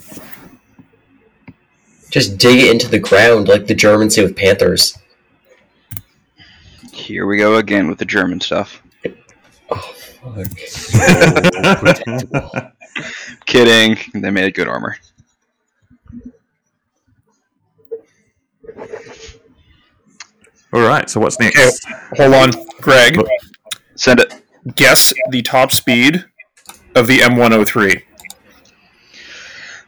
Just 2.10 2.40
dig 2.40 2.60
it 2.60 2.72
into 2.72 2.88
the 2.88 2.98
ground 3.00 3.48
like 3.48 3.68
the 3.68 3.76
Germans 3.76 4.16
say 4.16 4.24
with 4.24 4.36
Panthers. 4.36 4.98
Here 6.92 7.28
we 7.28 7.38
go 7.38 7.56
again 7.58 7.88
with 7.88 8.00
the 8.00 8.06
German 8.06 8.42
stuff. 8.42 8.82
Oh, 9.72 9.78
fuck. 9.78 10.48
Kidding. 13.46 13.98
They 14.14 14.30
made 14.30 14.54
good 14.54 14.68
armor. 14.68 14.98
All 20.74 20.82
right. 20.82 21.10
So 21.10 21.20
what's 21.20 21.40
next? 21.40 21.86
hold 22.18 22.34
on, 22.34 22.52
Greg. 22.82 23.18
Send 23.96 24.20
it. 24.20 24.34
Guess 24.76 25.14
the 25.30 25.42
top 25.42 25.72
speed 25.72 26.26
of 26.96 27.08
the 27.08 27.20
M103. 27.20 28.04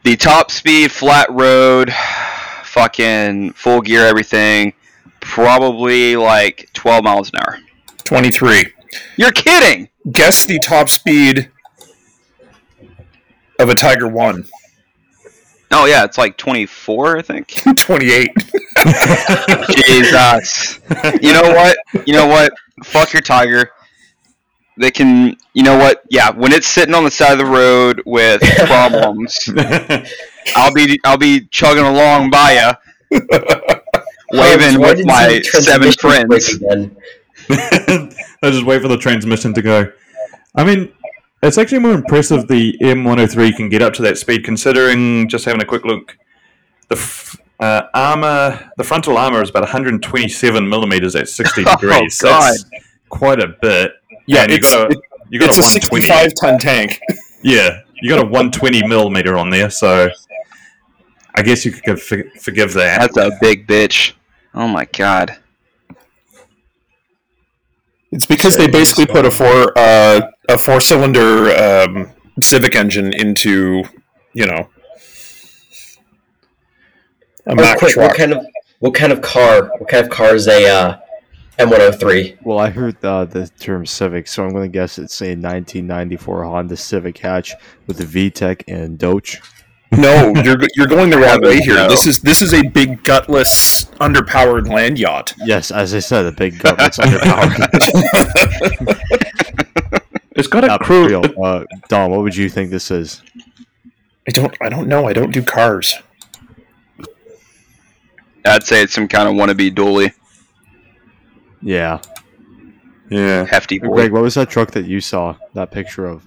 The 0.04 0.16
top 0.16 0.50
speed, 0.50 0.92
flat 0.92 1.30
road, 1.30 1.92
fucking 2.64 3.52
full 3.52 3.80
gear, 3.80 4.06
everything. 4.06 4.74
Probably 5.20 6.16
like 6.16 6.68
12 6.74 7.04
miles 7.04 7.30
an 7.32 7.40
hour. 7.40 7.58
23. 8.04 8.73
You're 9.16 9.32
kidding! 9.32 9.88
Guess 10.10 10.46
the 10.46 10.58
top 10.58 10.88
speed 10.88 11.50
of 13.58 13.68
a 13.68 13.74
Tiger 13.74 14.08
1. 14.08 14.44
Oh 15.70 15.86
yeah, 15.86 16.04
it's 16.04 16.18
like 16.18 16.36
24, 16.36 17.18
I 17.18 17.22
think. 17.22 17.48
28. 17.76 18.30
Jesus. 19.86 20.80
You 21.20 21.32
know 21.32 21.42
what? 21.42 21.76
You 22.06 22.12
know 22.12 22.26
what? 22.26 22.52
Fuck 22.84 23.12
your 23.12 23.22
tiger. 23.22 23.70
They 24.76 24.90
can. 24.90 25.36
You 25.52 25.62
know 25.62 25.76
what? 25.76 26.02
Yeah, 26.10 26.30
when 26.30 26.52
it's 26.52 26.66
sitting 26.66 26.94
on 26.94 27.04
the 27.04 27.10
side 27.10 27.32
of 27.32 27.38
the 27.38 27.46
road 27.46 28.02
with 28.06 28.40
problems, 28.66 29.36
I'll 30.56 30.72
be 30.72 30.98
I'll 31.04 31.18
be 31.18 31.46
chugging 31.48 31.84
along 31.84 32.30
by 32.30 32.52
ya, 32.54 32.74
waving 34.32 34.80
with 34.80 35.04
my 35.06 35.40
seven 35.42 35.92
friends. 35.92 36.58
I 37.50 38.10
just 38.50 38.64
wait 38.64 38.82
for 38.82 38.88
the 38.88 38.96
transmission 38.98 39.54
to 39.54 39.62
go. 39.62 39.92
I 40.54 40.64
mean, 40.64 40.92
it's 41.42 41.58
actually 41.58 41.80
more 41.80 41.92
impressive 41.92 42.48
the 42.48 42.76
M103 42.80 43.56
can 43.56 43.68
get 43.68 43.82
up 43.82 43.92
to 43.94 44.02
that 44.02 44.18
speed, 44.18 44.44
considering 44.44 45.28
just 45.28 45.44
having 45.44 45.60
a 45.60 45.64
quick 45.64 45.84
look. 45.84 46.16
The 46.88 46.96
f- 46.96 47.36
uh, 47.60 47.82
armor, 47.94 48.70
the 48.76 48.84
frontal 48.84 49.16
armor 49.16 49.42
is 49.42 49.50
about 49.50 49.62
127 49.62 50.68
millimeters 50.68 51.16
at 51.16 51.28
60 51.28 51.64
degrees. 51.80 52.20
Oh. 52.24 52.28
God. 52.28 52.42
That's 52.42 52.64
quite 53.08 53.40
a 53.40 53.48
bit. 53.60 53.92
Yeah, 54.26 54.42
and 54.42 54.52
you 54.52 54.60
got 54.60 54.92
a 54.92 54.96
you 55.30 55.38
got 55.40 55.48
it's 55.50 55.58
a 55.58 55.60
a 55.60 55.64
65 55.64 56.32
ton 56.40 56.58
tank. 56.58 57.00
Yeah, 57.46 57.80
you 58.00 58.08
got 58.08 58.20
a 58.20 58.26
120 58.26 58.86
millimeter 58.88 59.36
on 59.36 59.50
there, 59.50 59.68
so 59.68 60.08
I 61.34 61.42
guess 61.42 61.66
you 61.66 61.72
could 61.72 62.00
forgive 62.00 62.72
that. 62.72 63.00
That's 63.12 63.16
a 63.18 63.36
big 63.38 63.66
bitch. 63.66 64.14
Oh 64.54 64.66
my 64.66 64.86
god. 64.86 65.36
It's 68.14 68.26
because 68.26 68.56
they 68.56 68.68
basically 68.68 69.06
put 69.06 69.24
a 69.26 69.30
four 69.30 69.76
uh, 69.76 70.20
a 70.48 70.56
four 70.56 70.80
cylinder 70.80 71.50
um, 71.50 72.10
Civic 72.40 72.74
engine 72.76 73.12
into 73.12 73.82
you 74.32 74.46
know 74.46 74.68
a 77.46 77.50
Oh, 77.50 77.54
Mack 77.56 77.78
quick, 77.78 77.92
truck. 77.92 78.08
what 78.10 78.16
kind 78.16 78.32
of 78.32 78.46
what 78.78 78.94
kind 78.94 79.12
of 79.12 79.20
car? 79.20 79.70
What 79.78 79.88
kind 79.88 80.04
of 80.04 80.10
car 80.10 80.34
is 80.34 80.46
a 80.48 80.64
uh, 80.68 80.98
M103? 81.58 82.38
Well, 82.42 82.58
I 82.58 82.70
heard 82.70 83.04
uh, 83.04 83.24
the 83.24 83.48
term 83.58 83.84
Civic, 83.84 84.28
so 84.28 84.44
I'm 84.44 84.50
going 84.50 84.70
to 84.70 84.72
guess 84.72 84.98
it's 84.98 85.20
a 85.20 85.34
1994 85.36 86.44
Honda 86.44 86.76
Civic 86.76 87.18
hatch 87.18 87.52
with 87.86 87.98
the 87.98 88.04
VTEC 88.30 88.62
and 88.68 88.98
Doge. 88.98 89.40
No, 89.98 90.32
you're 90.42 90.56
you're 90.76 90.86
going 90.86 91.10
the 91.10 91.18
wrong 91.18 91.40
way 91.42 91.58
here. 91.58 91.74
No. 91.84 91.88
This 91.88 92.06
is 92.06 92.20
this 92.20 92.40
is 92.42 92.52
a 92.54 92.62
big 92.62 93.02
gutless 93.04 93.84
underpowered 94.00 94.68
land 94.68 94.98
yacht. 94.98 95.34
Yes, 95.44 95.70
as 95.70 95.94
I 95.94 95.98
said, 96.00 96.26
a 96.26 96.32
big 96.32 96.58
gut 96.58 96.76
that's 96.78 96.98
underpowered. 96.98 97.60
It's 100.36 100.48
got 100.48 100.64
a 100.64 100.66
Not 100.66 100.80
crew. 100.80 101.06
real. 101.06 101.22
Uh, 101.40 101.62
Dom, 101.88 102.10
what 102.10 102.22
would 102.22 102.34
you 102.34 102.48
think 102.48 102.70
this 102.70 102.90
is? 102.90 103.22
I 104.26 104.32
don't 104.32 104.52
I 104.60 104.68
don't 104.68 104.88
know. 104.88 105.06
I 105.06 105.12
don't 105.12 105.30
do 105.30 105.42
cars. 105.44 105.94
I'd 108.44 108.64
say 108.64 108.82
it's 108.82 108.92
some 108.92 109.06
kind 109.06 109.28
of 109.28 109.34
wannabe 109.36 109.72
dually, 109.72 110.12
Yeah. 111.62 112.00
Yeah. 113.10 113.44
hefty 113.46 113.78
boy. 113.78 113.94
Greg, 113.94 114.12
what 114.12 114.22
was 114.22 114.34
that 114.34 114.50
truck 114.50 114.72
that 114.72 114.86
you 114.86 115.00
saw 115.00 115.36
that 115.54 115.70
picture 115.70 116.04
of? 116.04 116.24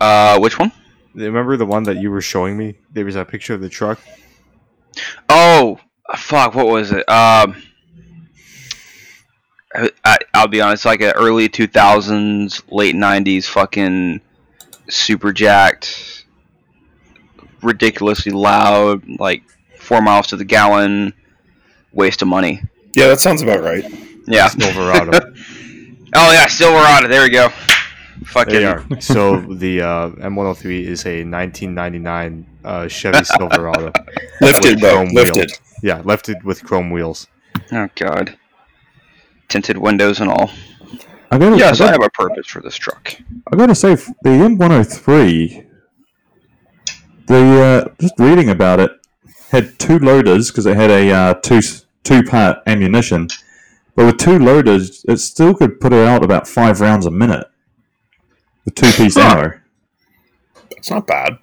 Uh, 0.00 0.38
which 0.40 0.58
one? 0.58 0.72
Remember 1.14 1.56
the 1.56 1.66
one 1.66 1.84
that 1.84 1.96
you 1.98 2.10
were 2.10 2.20
showing 2.20 2.56
me? 2.56 2.74
There 2.92 3.04
was 3.04 3.14
that 3.14 3.28
picture 3.28 3.54
of 3.54 3.60
the 3.60 3.68
truck. 3.68 4.00
Oh, 5.28 5.78
fuck! 6.16 6.54
What 6.54 6.66
was 6.66 6.90
it? 6.92 7.08
Um, 7.08 7.62
I, 9.74 9.90
I, 10.04 10.18
I'll 10.34 10.48
be 10.48 10.60
honest, 10.60 10.84
like 10.84 11.00
an 11.00 11.12
early 11.16 11.48
two 11.48 11.66
thousands, 11.66 12.62
late 12.70 12.94
nineties, 12.94 13.48
fucking 13.48 14.20
super 14.88 15.32
jacked, 15.32 16.24
ridiculously 17.62 18.32
loud, 18.32 19.02
like 19.18 19.42
four 19.78 20.00
miles 20.00 20.28
to 20.28 20.36
the 20.36 20.44
gallon, 20.44 21.12
waste 21.92 22.22
of 22.22 22.28
money. 22.28 22.62
Yeah, 22.94 23.08
that 23.08 23.20
sounds 23.20 23.42
about 23.42 23.62
right. 23.62 23.84
Yeah. 24.26 24.48
Silverado. 24.48 25.32
Oh 26.16 26.30
yeah, 26.30 26.46
Silverado. 26.46 27.08
There 27.08 27.22
we 27.22 27.30
go. 27.30 27.48
Fucking. 28.26 28.54
They 28.54 28.64
are. 28.64 28.84
So 29.00 29.40
the 29.40 29.82
uh, 29.82 30.10
M103 30.10 30.84
is 30.84 31.04
a 31.06 31.24
1999 31.24 32.46
uh, 32.64 32.88
Chevy 32.88 33.24
Silverado. 33.24 33.92
Lifted 34.40 34.74
With 34.74 34.80
though, 34.80 34.94
chrome 34.94 35.14
lifted. 35.14 35.52
Yeah, 35.82 36.00
lifted 36.02 36.42
with 36.44 36.64
chrome 36.64 36.90
wheels. 36.90 37.26
Oh 37.72 37.88
god. 37.94 38.38
Tinted 39.48 39.76
windows 39.78 40.20
and 40.20 40.30
all. 40.30 40.50
I 41.30 41.38
gotta, 41.38 41.56
Yes, 41.56 41.80
I 41.80 41.84
I 41.84 41.88
gotta, 41.88 42.02
have 42.02 42.06
a 42.06 42.10
purpose 42.10 42.46
for 42.46 42.60
this 42.60 42.76
truck. 42.76 43.14
I 43.52 43.56
gotta 43.56 43.74
say, 43.74 43.94
the 43.94 44.14
M103, 44.24 45.66
the 47.26 47.36
uh, 47.36 47.94
just 48.00 48.14
reading 48.18 48.48
about 48.50 48.80
it, 48.80 48.90
had 49.50 49.78
two 49.78 49.98
loaders 49.98 50.50
because 50.50 50.66
it 50.66 50.76
had 50.76 50.90
a 50.90 51.10
uh, 51.10 51.34
two 51.34 51.60
two 52.02 52.22
part 52.22 52.58
ammunition, 52.66 53.28
but 53.94 54.06
with 54.06 54.18
two 54.18 54.38
loaders, 54.38 55.04
it 55.08 55.18
still 55.18 55.54
could 55.54 55.80
put 55.80 55.92
out 55.92 56.24
about 56.24 56.48
five 56.48 56.80
rounds 56.80 57.06
a 57.06 57.10
minute. 57.10 57.46
The 58.64 58.70
two 58.70 58.90
piece 58.92 59.14
Huh. 59.16 59.20
ammo, 59.22 59.52
It's 60.76 60.90
not 60.90 61.06
bad. 61.06 61.36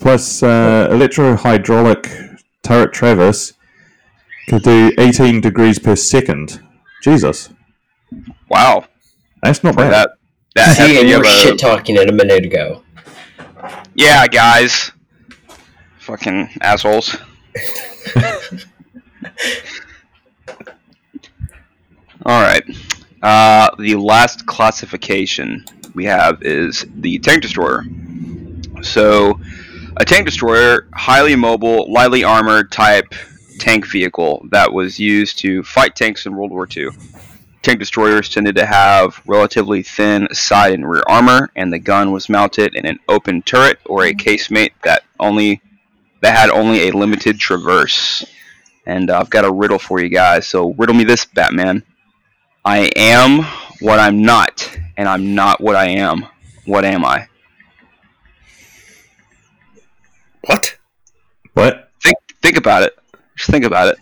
plus 0.00 0.42
uh, 0.42 0.88
electro 0.90 1.36
hydraulic 1.36 2.08
turret 2.62 2.92
traverse 2.92 3.54
could 4.48 4.62
do 4.62 4.92
18 4.98 5.40
degrees 5.40 5.78
per 5.78 5.96
second. 5.96 6.60
Jesus, 7.02 7.50
Wow. 8.48 8.84
that's 9.42 9.62
not 9.64 9.76
bad. 9.76 9.92
that. 9.92 10.10
That 10.54 10.76
See, 10.76 10.98
and 11.00 11.08
you 11.08 11.18
were 11.18 11.24
shit 11.24 11.58
talking 11.58 11.96
it 11.96 12.08
a 12.08 12.12
minute 12.12 12.44
ago. 12.44 12.82
Yeah, 13.94 14.26
guys. 14.26 14.90
Fucking 15.98 16.48
assholes. 16.62 17.16
Alright. 22.26 22.64
Uh, 23.22 23.68
the 23.78 23.94
last 23.96 24.46
classification 24.46 25.64
we 25.98 26.04
have 26.04 26.40
is 26.42 26.86
the 26.94 27.18
tank 27.18 27.42
destroyer. 27.42 27.84
So, 28.82 29.40
a 29.96 30.04
tank 30.04 30.26
destroyer, 30.26 30.86
highly 30.94 31.34
mobile, 31.34 31.92
lightly 31.92 32.22
armored 32.22 32.70
type 32.70 33.12
tank 33.58 33.84
vehicle 33.84 34.46
that 34.52 34.72
was 34.72 35.00
used 35.00 35.40
to 35.40 35.64
fight 35.64 35.96
tanks 35.96 36.24
in 36.24 36.36
World 36.36 36.52
War 36.52 36.68
II. 36.70 36.90
Tank 37.62 37.80
destroyers 37.80 38.28
tended 38.28 38.54
to 38.54 38.64
have 38.64 39.20
relatively 39.26 39.82
thin 39.82 40.28
side 40.32 40.74
and 40.74 40.88
rear 40.88 41.02
armor, 41.08 41.50
and 41.56 41.72
the 41.72 41.80
gun 41.80 42.12
was 42.12 42.28
mounted 42.28 42.76
in 42.76 42.86
an 42.86 43.00
open 43.08 43.42
turret 43.42 43.80
or 43.84 44.04
a 44.04 44.14
casemate 44.14 44.74
that 44.84 45.02
only 45.18 45.60
that 46.20 46.36
had 46.38 46.50
only 46.50 46.88
a 46.88 46.92
limited 46.92 47.40
traverse. 47.40 48.24
And 48.86 49.10
uh, 49.10 49.18
I've 49.18 49.30
got 49.30 49.44
a 49.44 49.52
riddle 49.52 49.80
for 49.80 50.00
you 50.00 50.08
guys. 50.08 50.46
So 50.46 50.74
riddle 50.74 50.94
me 50.94 51.02
this, 51.02 51.24
Batman. 51.24 51.82
I 52.64 52.88
am 52.94 53.44
what 53.80 53.98
I'm 53.98 54.22
not, 54.22 54.76
and 54.96 55.08
I'm 55.08 55.34
not 55.34 55.60
what 55.60 55.76
I 55.76 55.86
am. 55.86 56.26
What 56.66 56.84
am 56.84 57.04
I? 57.04 57.26
What? 60.46 60.76
What? 61.54 61.90
Think 62.02 62.16
think 62.42 62.56
about 62.56 62.82
it. 62.82 62.98
Just 63.36 63.50
think 63.50 63.64
about 63.64 63.88
it. 63.88 63.98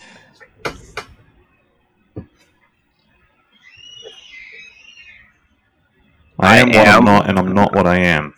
I 6.38 6.54
I 6.54 6.56
am 6.58 6.68
what 6.68 6.88
I'm 6.88 6.96
am- 6.98 7.04
not, 7.04 7.28
and 7.28 7.38
I'm 7.38 7.52
not 7.54 7.74
what 7.74 7.86
I 7.86 7.98
am. 7.98 8.34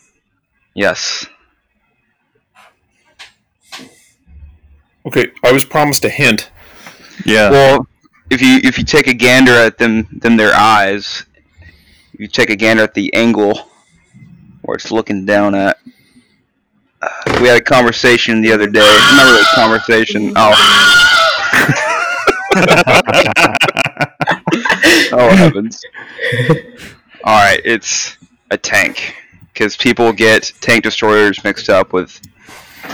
Yes. 0.74 1.26
Okay, 5.06 5.32
I 5.42 5.52
was 5.52 5.64
promised 5.64 6.04
a 6.04 6.08
hint. 6.08 6.50
Yeah. 7.24 7.50
Well, 7.50 7.86
if 8.30 8.42
you 8.42 8.60
if 8.62 8.78
you 8.78 8.84
take 8.84 9.06
a 9.06 9.14
gander 9.14 9.52
at 9.52 9.78
them 9.78 10.06
them 10.12 10.36
their 10.36 10.54
eyes, 10.54 11.24
you 12.18 12.26
take 12.26 12.50
a 12.50 12.56
gander 12.56 12.82
at 12.82 12.94
the 12.94 13.14
angle 13.14 13.70
where 14.62 14.74
it's 14.74 14.90
looking 14.90 15.24
down 15.24 15.54
at. 15.54 15.78
Uh, 17.00 17.08
we 17.40 17.46
had 17.46 17.56
a 17.56 17.60
conversation 17.64 18.42
the 18.42 18.52
other 18.52 18.66
day. 18.66 18.80
Not 18.80 19.24
really 19.24 19.40
a 19.40 19.54
conversation. 19.54 20.34
Oh. 22.50 22.50
oh 25.12 25.36
heavens! 25.36 25.82
All 27.22 27.38
right, 27.38 27.60
it's 27.64 28.16
a 28.50 28.56
tank 28.56 29.14
because 29.52 29.76
people 29.76 30.12
get 30.12 30.52
tank 30.60 30.84
destroyers 30.84 31.42
mixed 31.44 31.68
up 31.68 31.92
with 31.92 32.20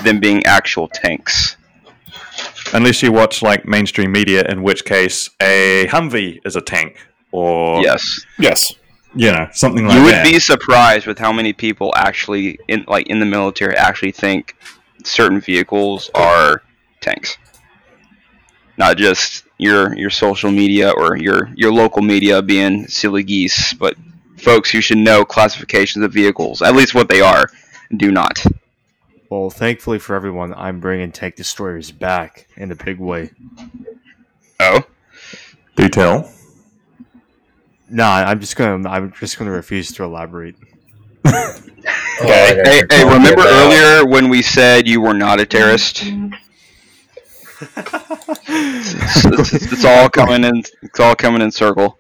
them 0.02 0.20
being 0.20 0.44
actual 0.44 0.88
tanks. 0.88 1.56
Unless 2.72 3.02
you 3.02 3.12
watch 3.12 3.42
like 3.42 3.64
mainstream 3.64 4.12
media, 4.12 4.44
in 4.48 4.62
which 4.62 4.84
case 4.84 5.30
a 5.40 5.86
Humvee 5.88 6.40
is 6.44 6.56
a 6.56 6.60
tank, 6.60 6.98
or 7.32 7.80
Yes. 7.80 8.20
Yes. 8.38 8.74
You 9.14 9.30
know 9.30 9.48
something 9.52 9.84
like 9.86 9.94
that. 9.94 9.98
you 9.98 10.04
would 10.04 10.14
that. 10.14 10.24
be 10.24 10.38
surprised 10.38 11.06
with 11.06 11.18
how 11.18 11.32
many 11.32 11.52
people 11.52 11.92
actually 11.96 12.58
in 12.68 12.84
like 12.88 13.06
in 13.08 13.20
the 13.20 13.26
military 13.26 13.74
actually 13.76 14.12
think 14.12 14.56
certain 15.04 15.40
vehicles 15.40 16.10
are 16.14 16.62
tanks 17.00 17.36
not 18.76 18.96
just 18.96 19.44
your 19.58 19.96
your 19.96 20.10
social 20.10 20.50
media 20.50 20.90
or 20.90 21.16
your 21.16 21.48
your 21.54 21.72
local 21.72 22.02
media 22.02 22.42
being 22.42 22.86
silly 22.88 23.22
geese 23.22 23.72
but 23.74 23.94
folks 24.38 24.70
who 24.70 24.80
should 24.80 24.98
know 24.98 25.24
classifications 25.24 26.04
of 26.04 26.12
vehicles 26.12 26.60
at 26.62 26.74
least 26.74 26.94
what 26.94 27.08
they 27.08 27.20
are 27.20 27.48
do 27.96 28.10
not 28.10 28.44
Well, 29.30 29.50
thankfully 29.50 29.98
for 29.98 30.14
everyone, 30.14 30.54
I'm 30.54 30.80
bringing 30.80 31.10
tank 31.10 31.34
destroyers 31.36 31.90
back 31.90 32.46
in 32.56 32.70
a 32.70 32.76
big 32.76 32.98
way. 33.00 33.30
Oh, 34.60 34.82
Do 35.76 35.88
tell. 35.88 36.30
Nah, 37.90 38.24
I'm 38.26 38.40
just 38.40 38.56
gonna 38.56 38.88
I'm 38.88 39.12
just 39.12 39.38
gonna 39.38 39.50
refuse 39.50 39.92
to 39.92 40.04
elaborate. 40.04 40.56
Oh, 42.20 42.26
hey, 42.26 42.82
hey, 42.90 43.04
remember 43.04 43.42
earlier 43.44 44.06
when 44.06 44.28
we 44.28 44.40
said 44.40 44.86
you 44.86 45.00
were 45.00 45.12
not 45.12 45.40
a 45.40 45.44
terrorist? 45.44 46.02
it's, 46.04 46.12
it's- 49.26 49.72
it's 49.72 49.84
all 49.84 50.08
coming 50.08 50.44
in. 50.44 50.62
It's 50.82 51.00
all 51.00 51.14
coming 51.16 51.42
in 51.42 51.50
circle. 51.50 51.98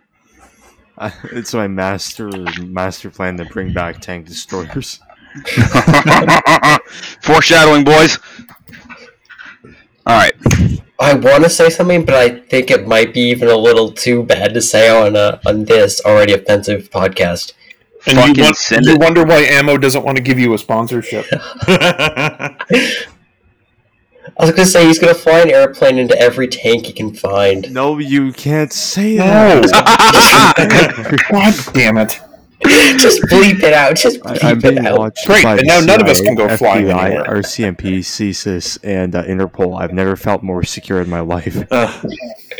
I, 0.96 1.12
it's 1.32 1.52
my 1.52 1.66
master 1.66 2.30
master 2.64 3.10
plan 3.10 3.36
to 3.38 3.44
bring 3.46 3.72
back 3.72 4.00
tank 4.00 4.26
destroyers. 4.26 5.00
Foreshadowing, 7.20 7.84
boys. 7.84 8.18
All 10.06 10.16
right. 10.16 10.32
I 11.00 11.14
want 11.14 11.42
to 11.44 11.50
say 11.50 11.70
something, 11.70 12.04
but 12.04 12.14
I 12.14 12.28
think 12.40 12.70
it 12.70 12.86
might 12.86 13.12
be 13.14 13.20
even 13.30 13.48
a 13.48 13.56
little 13.56 13.90
too 13.90 14.22
bad 14.22 14.54
to 14.54 14.60
say 14.60 14.88
on 14.88 15.16
uh, 15.16 15.40
on 15.46 15.64
this 15.64 16.00
already 16.04 16.32
offensive 16.34 16.90
podcast. 16.90 17.52
And 18.06 18.18
Fucking 18.18 18.34
you, 18.36 18.42
won- 18.44 18.54
send 18.54 18.84
you 18.86 18.92
it. 18.94 19.00
wonder 19.00 19.24
why 19.24 19.38
Ammo 19.42 19.76
doesn't 19.78 20.04
want 20.04 20.16
to 20.18 20.22
give 20.22 20.38
you 20.38 20.52
a 20.54 20.58
sponsorship. 20.58 21.24
I 24.36 24.40
was 24.40 24.50
gonna 24.50 24.66
say 24.66 24.86
he's 24.86 24.98
gonna 24.98 25.14
fly 25.14 25.40
an 25.40 25.50
airplane 25.50 25.98
into 25.98 26.18
every 26.18 26.48
tank 26.48 26.86
he 26.86 26.92
can 26.92 27.14
find. 27.14 27.72
No, 27.72 27.98
you 27.98 28.32
can't 28.32 28.72
say 28.72 29.16
No. 29.16 29.60
that. 29.60 31.18
God 31.30 31.74
damn 31.74 31.98
it. 31.98 32.20
Just 32.98 33.20
bleep 33.22 33.62
it 33.62 33.72
out. 33.74 33.94
Just 33.96 34.20
bleep 34.20 34.42
I'm 34.42 34.64
it 34.64 34.86
out. 34.86 34.98
watched 34.98 35.26
Great, 35.26 35.42
by 35.44 35.52
and 35.52 35.60
the 35.60 35.64
now 35.64 35.80
none 35.80 36.00
of 36.00 36.06
us 36.08 36.20
can 36.20 36.34
go 36.34 36.54
flying 36.56 36.86
FBI, 36.86 37.04
anywhere. 37.10 37.24
RCMP, 37.42 37.98
CSIS, 37.98 38.78
and 38.82 39.14
uh, 39.14 39.24
Interpol. 39.24 39.78
I've 39.80 39.92
never 39.92 40.16
felt 40.16 40.42
more 40.42 40.62
secure 40.62 41.00
in 41.02 41.10
my 41.10 41.20
life. 41.20 41.56
Ugh. 41.70 42.10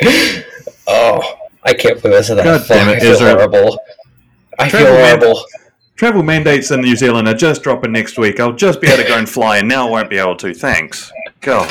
Oh, 0.86 1.22
I 1.62 1.72
can't 1.72 2.00
believe 2.02 2.18
I 2.18 2.20
said 2.20 2.34
that. 2.36 2.44
God 2.44 2.62
damn 2.68 2.88
it, 2.90 2.96
I 2.96 3.00
feel 3.00 3.12
Ezra. 3.12 3.30
horrible. 3.30 3.78
I 4.58 4.68
feel 4.68 4.80
Travel 4.80 4.94
man. 4.96 5.18
horrible. 5.20 5.44
Travel 5.96 6.22
mandates 6.22 6.70
in 6.70 6.82
New 6.82 6.94
Zealand 6.94 7.26
are 7.26 7.32
just 7.34 7.62
dropping 7.62 7.92
next 7.92 8.18
week. 8.18 8.38
I'll 8.38 8.52
just 8.52 8.82
be 8.82 8.88
able 8.88 9.02
to 9.02 9.08
go 9.08 9.16
and 9.16 9.26
fly, 9.26 9.56
and 9.58 9.68
now 9.68 9.88
I 9.88 9.90
won't 9.90 10.10
be 10.10 10.18
able 10.18 10.36
to. 10.36 10.52
Thanks. 10.52 11.10
God. 11.40 11.70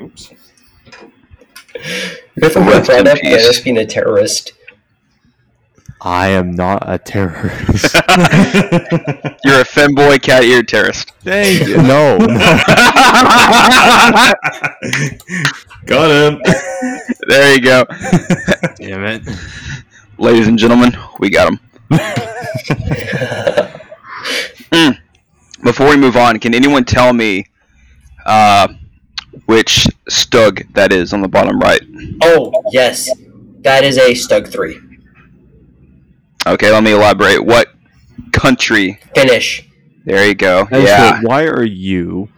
Oops. 0.00 0.32
If 1.74 2.56
I'm 2.56 2.66
Rest 2.66 2.88
in 2.90 3.02
brought 3.04 3.06
up 3.08 3.18
peace. 3.18 3.36
Dennis 3.36 3.60
being 3.60 3.76
a 3.76 3.84
terrorist, 3.86 4.52
I 6.02 6.28
am 6.28 6.52
not 6.52 6.82
a 6.86 6.96
terrorist. 6.98 7.94
You're 9.44 9.60
a 9.60 9.64
femboy 9.64 10.22
cat 10.22 10.44
eared 10.44 10.66
terrorist. 10.68 11.12
Thank 11.20 11.68
you. 11.68 11.76
No, 11.76 12.16
no. 12.16 12.26
Got 15.86 16.10
him. 16.10 16.42
There 17.28 17.54
you 17.54 17.60
go, 17.60 17.84
Damn 18.76 19.04
it. 19.04 19.22
ladies 20.18 20.48
and 20.48 20.58
gentlemen. 20.58 20.96
We 21.18 21.28
got 21.30 21.52
him. 21.52 21.58
Mm. 24.72 24.98
Before 25.64 25.88
we 25.88 25.96
move 25.96 26.16
on, 26.16 26.38
can 26.38 26.54
anyone 26.54 26.84
tell 26.84 27.12
me 27.12 27.46
uh, 28.24 28.68
which 29.46 29.86
stug 30.08 30.72
that 30.74 30.92
is 30.92 31.12
on 31.12 31.20
the 31.20 31.28
bottom 31.28 31.58
right? 31.58 31.82
oh 32.22 32.52
yes, 32.72 33.10
that 33.60 33.84
is 33.84 33.98
a 33.98 34.12
Stug 34.12 34.48
Three. 34.50 34.78
Okay, 36.46 36.72
let 36.72 36.82
me 36.82 36.92
elaborate. 36.92 37.44
What 37.44 37.68
country? 38.32 38.98
Finnish. 39.14 39.66
There 40.04 40.26
you 40.26 40.34
go. 40.34 40.66
Ezra, 40.70 40.80
Yeah. 40.82 41.20
why 41.22 41.44
are 41.44 41.62
you, 41.64 42.28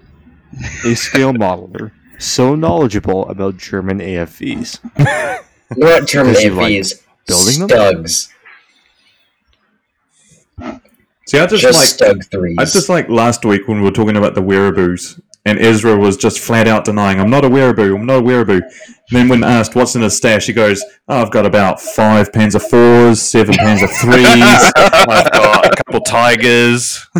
a 0.84 0.94
scale 0.94 1.32
modeler, 1.32 1.92
so 2.18 2.54
knowledgeable 2.54 3.28
about 3.28 3.56
German 3.56 3.98
AFVs? 4.00 4.80
Not 5.76 6.06
German 6.06 6.32
Because 6.32 6.44
you 6.44 6.54
like 6.54 6.72
AFVs. 6.72 7.02
building 7.26 7.66
them? 7.66 8.04
Stugs. 8.04 8.28
See, 11.26 11.38
I 11.38 11.46
just, 11.46 11.62
Just, 11.62 12.00
like. 12.00 12.18
Stug 12.18 12.54
I 12.58 12.64
just 12.64 12.88
like 12.88 13.08
last 13.08 13.44
week 13.44 13.66
when 13.68 13.78
we 13.78 13.84
were 13.84 13.90
talking 13.92 14.16
about 14.16 14.34
the 14.34 14.42
wearaboos, 14.42 15.18
and 15.44 15.58
Ezra 15.58 15.96
was 15.96 16.16
just 16.16 16.38
flat 16.38 16.68
out 16.68 16.84
denying, 16.84 17.20
"I'm 17.20 17.30
not 17.30 17.44
a 17.44 17.50
wearaboo. 17.50 17.96
I'm 17.96 18.06
not 18.06 18.18
a 18.18 18.22
wearaboo." 18.22 18.62
And 18.62 19.10
then 19.10 19.28
when 19.28 19.44
asked 19.44 19.74
what's 19.74 19.96
in 19.96 20.02
his 20.02 20.16
stash, 20.16 20.46
he 20.46 20.52
goes, 20.52 20.82
oh, 21.08 21.22
"I've 21.22 21.30
got 21.30 21.46
about 21.46 21.80
five 21.80 22.32
Panzer 22.32 22.62
fours, 22.62 23.20
seven 23.20 23.54
Panzer 23.54 23.88
threes. 24.00 24.26
I've 24.76 25.32
got 25.32 25.66
a 25.66 25.76
couple 25.76 26.00
Tigers." 26.00 27.06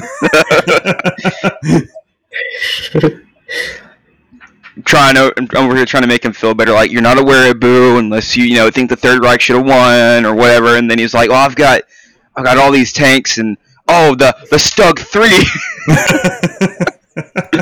trying 4.84 5.14
to 5.14 5.32
I'm 5.38 5.48
over 5.56 5.76
here 5.76 5.84
trying 5.84 6.02
to 6.02 6.08
make 6.08 6.24
him 6.24 6.32
feel 6.32 6.54
better. 6.54 6.72
Like 6.72 6.90
you're 6.90 7.02
not 7.02 7.18
a 7.18 7.22
wearaboo 7.22 7.98
unless 7.98 8.36
you 8.36 8.44
you 8.44 8.56
know 8.56 8.70
think 8.70 8.90
the 8.90 8.96
Third 8.96 9.22
Reich 9.22 9.40
should 9.40 9.56
have 9.56 9.66
won 9.66 10.24
or 10.24 10.34
whatever. 10.34 10.76
And 10.76 10.90
then 10.90 10.98
he's 10.98 11.14
like, 11.14 11.30
"Well, 11.30 11.44
I've 11.44 11.56
got 11.56 11.82
I've 12.36 12.44
got 12.44 12.58
all 12.58 12.70
these 12.70 12.92
tanks 12.92 13.38
and 13.38 13.56
oh 13.88 14.14
the 14.14 14.34
the 14.50 14.56
Stug 14.56 14.98
three. 14.98 15.44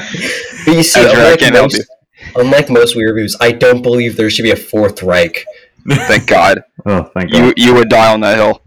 But 0.66 0.76
you 0.76 0.82
see, 0.82 1.01
Ezra, 1.01 1.12
I 1.12 1.22
unlike 1.24 1.38
can't 1.40 1.55
help 1.55 1.72
most, 1.72 1.88
unlike 2.36 2.70
most 2.70 2.94
weirdos, 2.96 3.34
I 3.40 3.53
don't 3.53 3.82
believe 3.82 4.16
there 4.16 4.30
should 4.30 4.42
be 4.44 4.51
a 4.51 4.57
Fourth 4.57 5.03
Reich. 5.03 5.44
Thank 5.88 6.26
God 6.26 6.62
oh, 6.86 7.05
thank 7.14 7.30
you 7.32 7.40
God. 7.40 7.55
you 7.57 7.74
would 7.74 7.88
die 7.88 8.12
on 8.12 8.20
that 8.20 8.36
hill. 8.36 8.62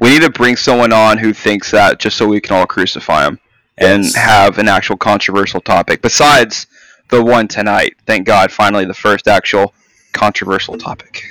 We 0.00 0.10
need 0.10 0.22
to 0.22 0.30
bring 0.30 0.56
someone 0.56 0.92
on 0.92 1.18
who 1.18 1.32
thinks 1.32 1.70
that 1.72 1.98
just 1.98 2.16
so 2.16 2.26
we 2.28 2.40
can 2.40 2.54
all 2.56 2.66
crucify 2.66 3.26
him 3.26 3.40
and 3.76 4.04
Yes. 4.04 4.14
have 4.14 4.58
an 4.58 4.68
actual 4.68 4.96
controversial 4.96 5.60
topic 5.60 6.02
besides 6.02 6.66
the 7.08 7.24
one 7.24 7.48
tonight. 7.48 7.96
Thank 8.06 8.26
God, 8.26 8.52
finally 8.52 8.84
the 8.84 8.94
first 8.94 9.26
actual 9.26 9.74
controversial 10.12 10.76
topic. 10.78 11.22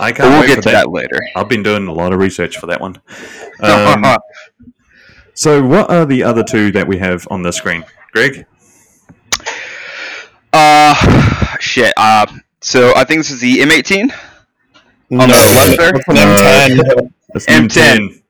I 0.00 0.10
But 0.12 0.16
can't 0.16 0.30
we'll 0.30 0.40
wait 0.40 0.46
get 0.48 0.56
for 0.56 0.62
to 0.62 0.68
that. 0.70 0.84
that 0.84 0.90
later. 0.90 1.18
I've 1.36 1.48
been 1.48 1.62
doing 1.62 1.86
a 1.88 1.92
lot 1.92 2.12
of 2.12 2.18
research 2.20 2.58
for 2.58 2.66
that 2.66 2.80
one. 2.80 3.00
Um, 3.60 4.04
so, 5.34 5.60
what 5.64 5.90
are 5.90 6.06
the 6.06 6.22
other 6.22 6.44
two 6.44 6.70
that 6.72 6.86
we 6.86 6.96
have 6.98 7.26
on 7.28 7.42
the 7.42 7.52
screen, 7.52 7.84
Greg? 8.12 8.46
Uh, 10.52 10.94
shit. 11.58 11.92
Uh, 11.96 12.26
so 12.60 12.92
I 12.96 13.04
think 13.04 13.20
this 13.20 13.30
is 13.30 13.40
the 13.40 13.58
M18. 13.58 14.12
No, 15.10 15.22
On 15.22 15.28
the 15.28 15.34
left 15.34 15.76
there? 15.76 15.92
that's 15.92 16.08
an 16.08 16.76
M10. 16.78 17.12
That's 17.32 17.46
M10. 17.46 18.22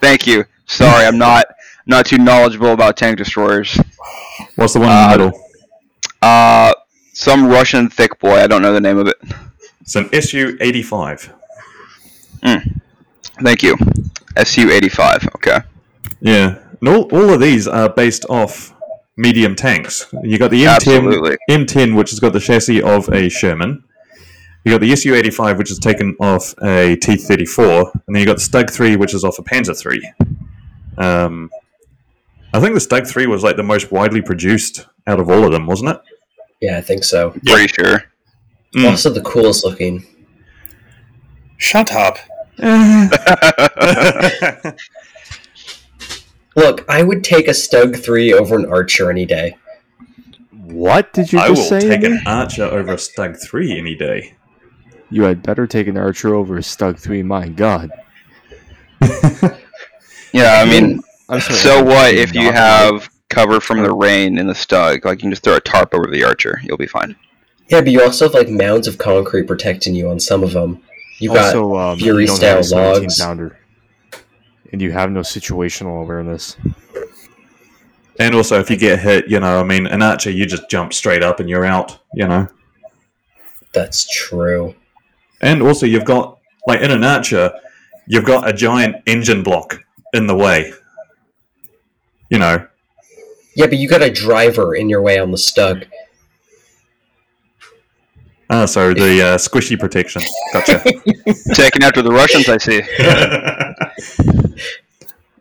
Thank 0.00 0.26
you. 0.26 0.44
Sorry, 0.66 1.04
I'm 1.04 1.18
not 1.18 1.44
not 1.86 2.06
too 2.06 2.18
knowledgeable 2.18 2.72
about 2.72 2.96
tank 2.96 3.18
destroyers. 3.18 3.78
What's 4.56 4.72
the 4.74 4.80
one 4.80 4.88
Uh, 4.88 4.94
in 4.94 5.10
the 5.10 5.16
middle? 5.26 5.40
Uh, 6.22 6.72
some 7.12 7.46
Russian 7.46 7.90
thick 7.90 8.18
boy. 8.20 8.36
I 8.40 8.46
don't 8.46 8.62
know 8.62 8.72
the 8.72 8.80
name 8.80 8.98
of 8.98 9.08
it. 9.08 9.16
It's 9.82 9.96
an 9.96 10.08
SU 10.12 10.56
85. 10.60 11.32
Thank 13.42 13.62
you. 13.62 13.76
SU-85. 14.36 15.34
Okay. 15.36 15.58
Yeah. 16.20 16.58
And 16.80 16.88
all, 16.88 17.02
all 17.12 17.30
of 17.30 17.40
these 17.40 17.68
are 17.68 17.88
based 17.88 18.24
off 18.28 18.74
medium 19.16 19.54
tanks. 19.54 20.06
You 20.22 20.38
got 20.38 20.50
the 20.50 20.64
M10, 20.64 20.74
Absolutely. 20.74 21.36
M10, 21.50 21.96
which 21.96 22.10
has 22.10 22.20
got 22.20 22.32
the 22.32 22.40
chassis 22.40 22.82
of 22.82 23.08
a 23.08 23.28
Sherman. 23.28 23.84
You 24.64 24.72
got 24.72 24.80
the 24.80 24.92
SU 24.92 25.14
85, 25.14 25.58
which 25.58 25.70
is 25.70 25.78
taken 25.78 26.16
off 26.20 26.54
a 26.62 26.96
T 26.96 27.16
34. 27.16 27.90
And 28.06 28.14
then 28.14 28.20
you 28.20 28.26
got 28.26 28.38
the 28.38 28.42
Stug 28.42 28.70
3, 28.70 28.96
which 28.96 29.12
is 29.12 29.24
off 29.24 29.38
a 29.38 29.42
Panzer 29.42 29.78
3. 29.78 30.12
Um, 30.98 31.50
I 32.54 32.60
think 32.60 32.74
the 32.74 32.80
Stug 32.80 33.08
3 33.08 33.26
was 33.26 33.42
like 33.42 33.56
the 33.56 33.62
most 33.62 33.90
widely 33.90 34.22
produced 34.22 34.86
out 35.06 35.18
of 35.18 35.28
all 35.28 35.44
of 35.44 35.52
them, 35.52 35.66
wasn't 35.66 35.90
it? 35.90 36.00
Yeah, 36.60 36.78
I 36.78 36.80
think 36.80 37.02
so. 37.02 37.30
Pretty 37.44 37.68
sure. 37.68 38.04
Mm. 38.74 38.90
Also, 38.90 39.10
the 39.10 39.22
coolest 39.22 39.64
looking. 39.64 40.04
Shut 41.58 41.92
up. 41.92 42.18
Look, 46.54 46.84
I 46.88 47.02
would 47.02 47.24
take 47.24 47.48
a 47.48 47.52
Stug 47.52 48.02
3 48.02 48.34
over 48.34 48.56
an 48.56 48.70
Archer 48.70 49.10
any 49.10 49.24
day. 49.24 49.56
What 50.50 51.12
did 51.12 51.32
you 51.32 51.38
I 51.38 51.48
will 51.48 51.56
just 51.56 51.68
say? 51.68 51.80
take 51.80 52.04
an 52.04 52.20
Archer 52.26 52.64
over 52.64 52.92
a 52.92 52.96
Stug 52.96 53.42
3 53.42 53.78
any 53.78 53.94
day. 53.94 54.34
You 55.10 55.22
had 55.22 55.42
better 55.42 55.66
take 55.66 55.86
an 55.86 55.96
Archer 55.96 56.34
over 56.34 56.56
a 56.56 56.60
Stug 56.60 56.98
3, 56.98 57.22
my 57.22 57.48
god. 57.48 57.90
Yeah, 60.32 60.62
I 60.62 60.64
mean, 60.64 61.02
sorry, 61.28 61.40
so 61.40 61.82
what 61.82 62.14
if 62.14 62.34
you 62.34 62.48
right. 62.48 62.54
have 62.54 63.10
cover 63.28 63.60
from 63.60 63.82
the 63.82 63.92
rain 63.92 64.38
in 64.38 64.46
the 64.46 64.54
Stug? 64.54 65.04
Like 65.04 65.18
you 65.18 65.22
can 65.22 65.30
just 65.30 65.42
throw 65.42 65.56
a 65.56 65.60
tarp 65.60 65.94
over 65.94 66.10
the 66.10 66.24
Archer. 66.24 66.60
You'll 66.64 66.78
be 66.78 66.86
fine. 66.86 67.14
Yeah, 67.72 67.80
but 67.80 67.88
you 67.88 68.02
also 68.02 68.26
have 68.26 68.34
like 68.34 68.50
mounds 68.50 68.86
of 68.86 68.98
concrete 68.98 69.46
protecting 69.46 69.94
you 69.94 70.10
on 70.10 70.20
some 70.20 70.42
of 70.42 70.52
them. 70.52 70.82
You 71.20 71.30
got 71.30 71.56
also, 71.56 71.74
um, 71.74 71.98
Fury 71.98 72.24
you 72.24 72.26
don't 72.26 72.42
have 72.42 72.58
a 72.58 72.64
style 72.64 73.00
logs. 73.00 73.18
pounder. 73.18 73.58
And 74.72 74.82
you 74.82 74.92
have 74.92 75.10
no 75.10 75.20
situational 75.20 76.02
awareness. 76.02 76.58
And 78.18 78.34
also, 78.34 78.60
if 78.60 78.68
you 78.68 78.76
get 78.76 78.98
hit, 78.98 79.26
you 79.26 79.40
know, 79.40 79.58
I 79.58 79.64
mean, 79.64 79.86
an 79.86 80.02
Archer, 80.02 80.30
you 80.30 80.44
just 80.44 80.68
jump 80.68 80.92
straight 80.92 81.22
up 81.22 81.40
and 81.40 81.48
you're 81.48 81.64
out, 81.64 81.98
you 82.12 82.28
know. 82.28 82.46
That's 83.72 84.06
true. 84.06 84.74
And 85.40 85.62
also, 85.62 85.86
you've 85.86 86.04
got, 86.04 86.38
like, 86.66 86.82
in 86.82 86.90
an 86.90 87.04
Archer, 87.04 87.52
you've 88.06 88.26
got 88.26 88.46
a 88.46 88.52
giant 88.52 88.96
engine 89.06 89.42
block 89.42 89.80
in 90.12 90.26
the 90.26 90.36
way. 90.36 90.72
You 92.28 92.38
know, 92.38 92.66
Yeah, 93.56 93.66
but 93.66 93.78
you 93.78 93.88
got 93.88 94.02
a 94.02 94.10
driver 94.10 94.74
in 94.74 94.90
your 94.90 95.00
way 95.00 95.18
on 95.18 95.30
the 95.30 95.38
Stug. 95.38 95.86
Ah, 98.52 98.66
so 98.66 98.92
the 98.94 99.22
uh, 99.22 99.38
squishy 99.38 99.78
protection. 99.78 100.22
Gotcha. 100.52 100.80
Taking 101.54 101.82
after 101.82 102.02
the 102.02 102.10
Russians, 102.10 102.48
I 102.48 102.58
see. 102.58 102.82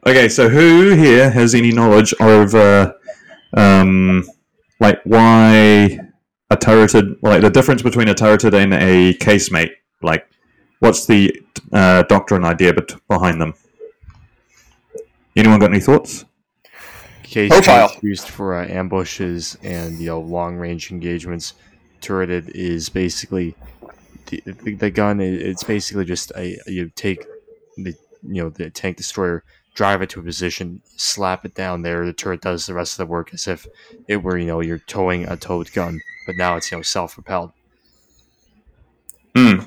okay, 0.08 0.30
so 0.30 0.50
who 0.50 0.92
here 0.92 1.30
has 1.30 1.54
any 1.54 1.72
knowledge 1.72 2.14
of, 2.20 2.56
uh, 2.56 2.94
um, 3.54 4.28
like 4.80 5.02
why 5.04 6.00
a 6.50 6.58
turreted, 6.58 7.18
like 7.22 7.42
the 7.42 7.50
difference 7.50 7.82
between 7.82 8.08
a 8.08 8.14
turreted 8.14 8.54
and 8.54 8.74
a 8.74 9.14
casemate? 9.16 9.72
Like, 10.02 10.28
what's 10.80 11.06
the 11.06 11.40
uh, 11.72 12.04
doctrine 12.04 12.44
idea 12.44 12.74
bet- 12.74 12.96
behind 13.08 13.42
them? 13.42 13.54
Anyone 15.36 15.60
got 15.60 15.72
any 15.72 15.80
thoughts? 15.80 16.26
Case 17.24 17.50
Profile. 17.50 17.96
used 18.02 18.28
for 18.28 18.56
uh, 18.56 18.68
ambushes 18.68 19.58
and 19.64 19.98
you 20.00 20.08
know 20.08 20.20
long 20.20 20.58
range 20.58 20.92
engagements. 20.92 21.54
Turreted 22.02 22.50
is 22.50 22.90
basically 22.90 23.56
the, 24.28 24.42
the, 24.46 24.76
the 24.76 24.90
gun. 24.92 25.20
It's 25.22 25.64
basically 25.64 26.06
just 26.06 26.32
a 26.36 26.58
you 26.68 26.92
take 26.96 27.26
the 27.78 27.96
you 28.24 28.44
know 28.44 28.50
the 28.50 28.70
tank 28.70 28.98
destroyer, 28.98 29.44
drive 29.74 30.02
it 30.02 30.10
to 30.12 30.20
a 30.20 30.24
position, 30.24 30.82
slap 30.96 31.46
it 31.46 31.54
down 31.54 31.82
there. 31.82 32.06
The 32.06 32.14
turret 32.14 32.42
does 32.42 32.66
the 32.66 32.74
rest 32.74 32.94
of 32.94 32.98
the 32.98 33.12
work 33.12 33.34
as 33.34 33.48
if 33.48 33.68
it 34.08 34.18
were 34.18 34.38
you 34.38 34.48
know 34.48 34.62
you're 34.62 34.80
towing 34.80 35.28
a 35.28 35.38
towed 35.38 35.72
gun, 35.74 36.02
but 36.26 36.36
now 36.38 36.56
it's 36.56 36.72
you 36.72 36.78
know 36.78 36.82
self 36.82 37.16
propelled. 37.16 37.52
Hmm. 39.36 39.60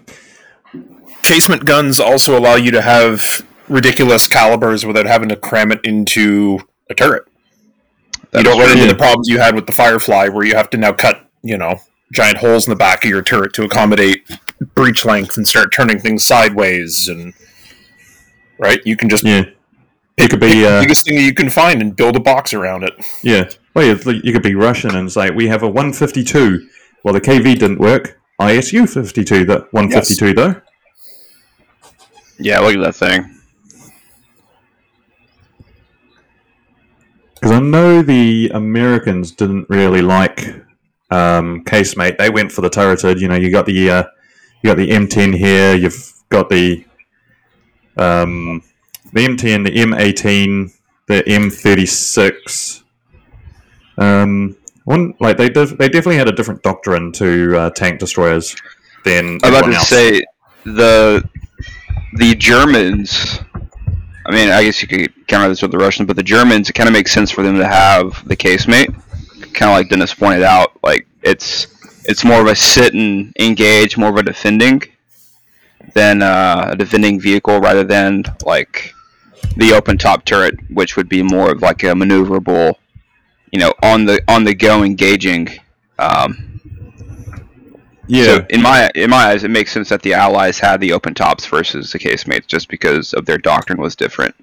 Casemate 1.22 1.64
guns 1.64 2.01
also 2.01 2.39
allow 2.39 2.57
you 2.57 2.70
to 2.70 2.82
have 2.82 3.47
ridiculous 3.68 4.26
calibers 4.26 4.85
without 4.85 5.07
having 5.07 5.28
to 5.30 5.37
cram 5.37 5.72
it 5.72 5.80
into 5.85 6.59
a 6.91 6.95
turret. 6.95 7.24
That 8.30 8.41
you 8.41 8.45
don't 8.45 8.59
run 8.59 8.70
into 8.72 8.87
the 8.87 8.97
problems 8.97 9.28
you 9.28 9.39
had 9.39 9.55
with 9.55 9.66
the 9.66 9.72
Firefly, 9.72 10.28
where 10.28 10.45
you 10.45 10.55
have 10.55 10.68
to 10.70 10.76
now 10.76 10.93
cut, 10.93 11.26
you 11.43 11.57
know, 11.57 11.80
giant 12.14 12.38
holes 12.38 12.66
in 12.66 12.70
the 12.70 12.76
back 12.76 13.04
of 13.04 13.10
your 13.10 13.22
turret 13.22 13.52
to 13.54 13.64
accommodate 13.64 14.26
breech 14.74 15.04
length 15.04 15.36
and 15.36 15.46
start 15.46 15.72
turning 15.72 15.98
things 15.98 16.24
sideways. 16.24 17.08
And 17.08 17.34
right, 18.58 18.80
you 18.84 18.96
can 18.96 19.08
just 19.08 19.24
Yeah. 19.24 19.44
It 20.16 20.30
could 20.30 20.40
pick 20.40 20.52
be, 20.52 20.60
the 20.60 20.68
uh, 20.68 20.80
biggest 20.80 21.06
thing 21.06 21.18
you 21.18 21.34
can 21.34 21.50
find 21.50 21.82
and 21.82 21.94
build 21.96 22.14
a 22.14 22.20
box 22.20 22.54
around 22.54 22.84
it. 22.84 22.94
yeah. 23.22 23.50
Well, 23.74 23.84
you, 23.84 24.20
you 24.22 24.32
could 24.32 24.44
be 24.44 24.54
Russian 24.54 24.94
and 24.94 25.10
say, 25.10 25.30
we 25.30 25.48
have 25.48 25.64
a 25.64 25.68
152. 25.68 26.68
Well, 27.02 27.12
the 27.12 27.20
KV 27.20 27.58
didn't 27.58 27.80
work. 27.80 28.20
ISU 28.40 28.88
52, 28.88 29.44
the 29.44 29.66
152 29.72 30.32
though. 30.34 30.60
Yeah, 32.38 32.60
look 32.60 32.74
at 32.76 32.82
that 32.82 32.94
thing. 32.94 33.40
Because 37.34 37.52
I 37.52 37.60
know 37.60 38.02
the 38.02 38.50
Americans 38.54 39.32
didn't 39.32 39.68
really 39.68 40.00
like 40.00 40.63
um, 41.14 41.64
casemate. 41.64 42.18
They 42.18 42.30
went 42.30 42.50
for 42.50 42.60
the 42.60 42.70
turreted. 42.70 43.20
You 43.20 43.28
know, 43.28 43.36
you 43.36 43.50
got 43.50 43.66
the 43.66 43.90
uh, 43.90 44.04
you 44.62 44.70
got 44.70 44.76
the 44.76 44.88
M10 44.88 45.36
here. 45.36 45.74
You've 45.74 46.12
got 46.28 46.48
the 46.50 46.84
um, 47.96 48.62
the 49.12 49.26
M10, 49.26 49.64
the 49.64 49.70
M18, 49.70 50.72
the 51.06 51.22
M36. 51.22 52.82
Um, 53.96 54.56
one 54.84 55.14
like 55.20 55.36
they 55.36 55.48
def- 55.48 55.78
they 55.78 55.88
definitely 55.88 56.16
had 56.16 56.28
a 56.28 56.32
different 56.32 56.62
doctrine 56.62 57.12
to 57.12 57.56
uh, 57.56 57.70
tank 57.70 58.00
destroyers 58.00 58.56
than 59.04 59.38
I'm 59.44 59.54
about 59.54 59.66
to 59.66 59.76
else. 59.76 59.88
say 59.88 60.24
the 60.64 61.28
the 62.14 62.34
Germans. 62.34 63.40
I 64.26 64.32
mean, 64.32 64.48
I 64.48 64.64
guess 64.64 64.80
you 64.80 64.88
could 64.88 65.12
counter 65.26 65.48
this 65.48 65.60
with 65.60 65.70
the 65.70 65.78
Russians, 65.78 66.06
but 66.06 66.16
the 66.16 66.22
Germans, 66.22 66.70
it 66.70 66.72
kind 66.72 66.88
of 66.88 66.94
makes 66.94 67.12
sense 67.12 67.30
for 67.30 67.42
them 67.42 67.58
to 67.58 67.66
have 67.66 68.26
the 68.26 68.34
casemate. 68.34 68.94
Kind 69.55 69.70
of 69.70 69.78
like 69.78 69.88
Dennis 69.88 70.12
pointed 70.12 70.42
out, 70.42 70.78
like 70.82 71.07
it's 71.22 71.68
it's 72.05 72.24
more 72.24 72.40
of 72.40 72.46
a 72.46 72.57
sit 72.57 72.92
and 72.92 73.32
engage, 73.38 73.96
more 73.96 74.11
of 74.11 74.16
a 74.16 74.22
defending 74.22 74.82
than 75.94 76.22
uh, 76.22 76.70
a 76.72 76.76
defending 76.76 77.20
vehicle, 77.20 77.61
rather 77.61 77.84
than 77.84 78.24
like 78.44 78.94
the 79.57 79.72
open 79.72 79.96
top 79.96 80.24
turret, 80.24 80.55
which 80.70 80.96
would 80.96 81.09
be 81.09 81.22
more 81.22 81.52
of 81.52 81.62
like 81.62 81.82
a 81.84 81.86
maneuverable, 81.86 82.74
you 83.52 83.61
know, 83.61 83.72
on 83.82 84.05
the 84.05 84.20
on 84.28 84.44
the 84.44 84.55
go 84.55 84.82
engaging. 84.82 85.48
Um, 85.98 86.61
yeah, 88.07 88.24
so 88.24 88.46
in 88.50 88.61
my 88.61 88.90
in 88.94 89.09
my 89.09 89.28
eyes, 89.28 89.44
it 89.44 89.50
makes 89.50 89.72
sense 89.72 89.88
that 89.88 90.02
the 90.02 90.14
Allies 90.14 90.59
had 90.59 90.80
the 90.80 90.92
open 90.92 91.14
tops 91.14 91.46
versus 91.46 91.92
the 91.92 91.98
casemates, 91.98 92.46
just 92.46 92.68
because 92.68 93.14
of 93.14 93.24
their 93.24 93.38
doctrine 93.38 93.80
was 93.80 93.94
different. 93.96 94.34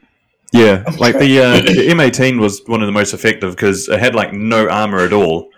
Yeah, 0.51 0.83
like 0.99 1.17
the 1.17 1.39
uh, 1.39 1.61
the 1.61 1.87
M18 1.89 2.39
was 2.39 2.61
one 2.65 2.81
of 2.81 2.87
the 2.87 2.91
most 2.91 3.13
effective 3.13 3.55
because 3.55 3.87
it 3.87 3.99
had 3.99 4.15
like 4.15 4.33
no 4.33 4.67
armor 4.67 4.99
at 4.99 5.13
all, 5.13 5.49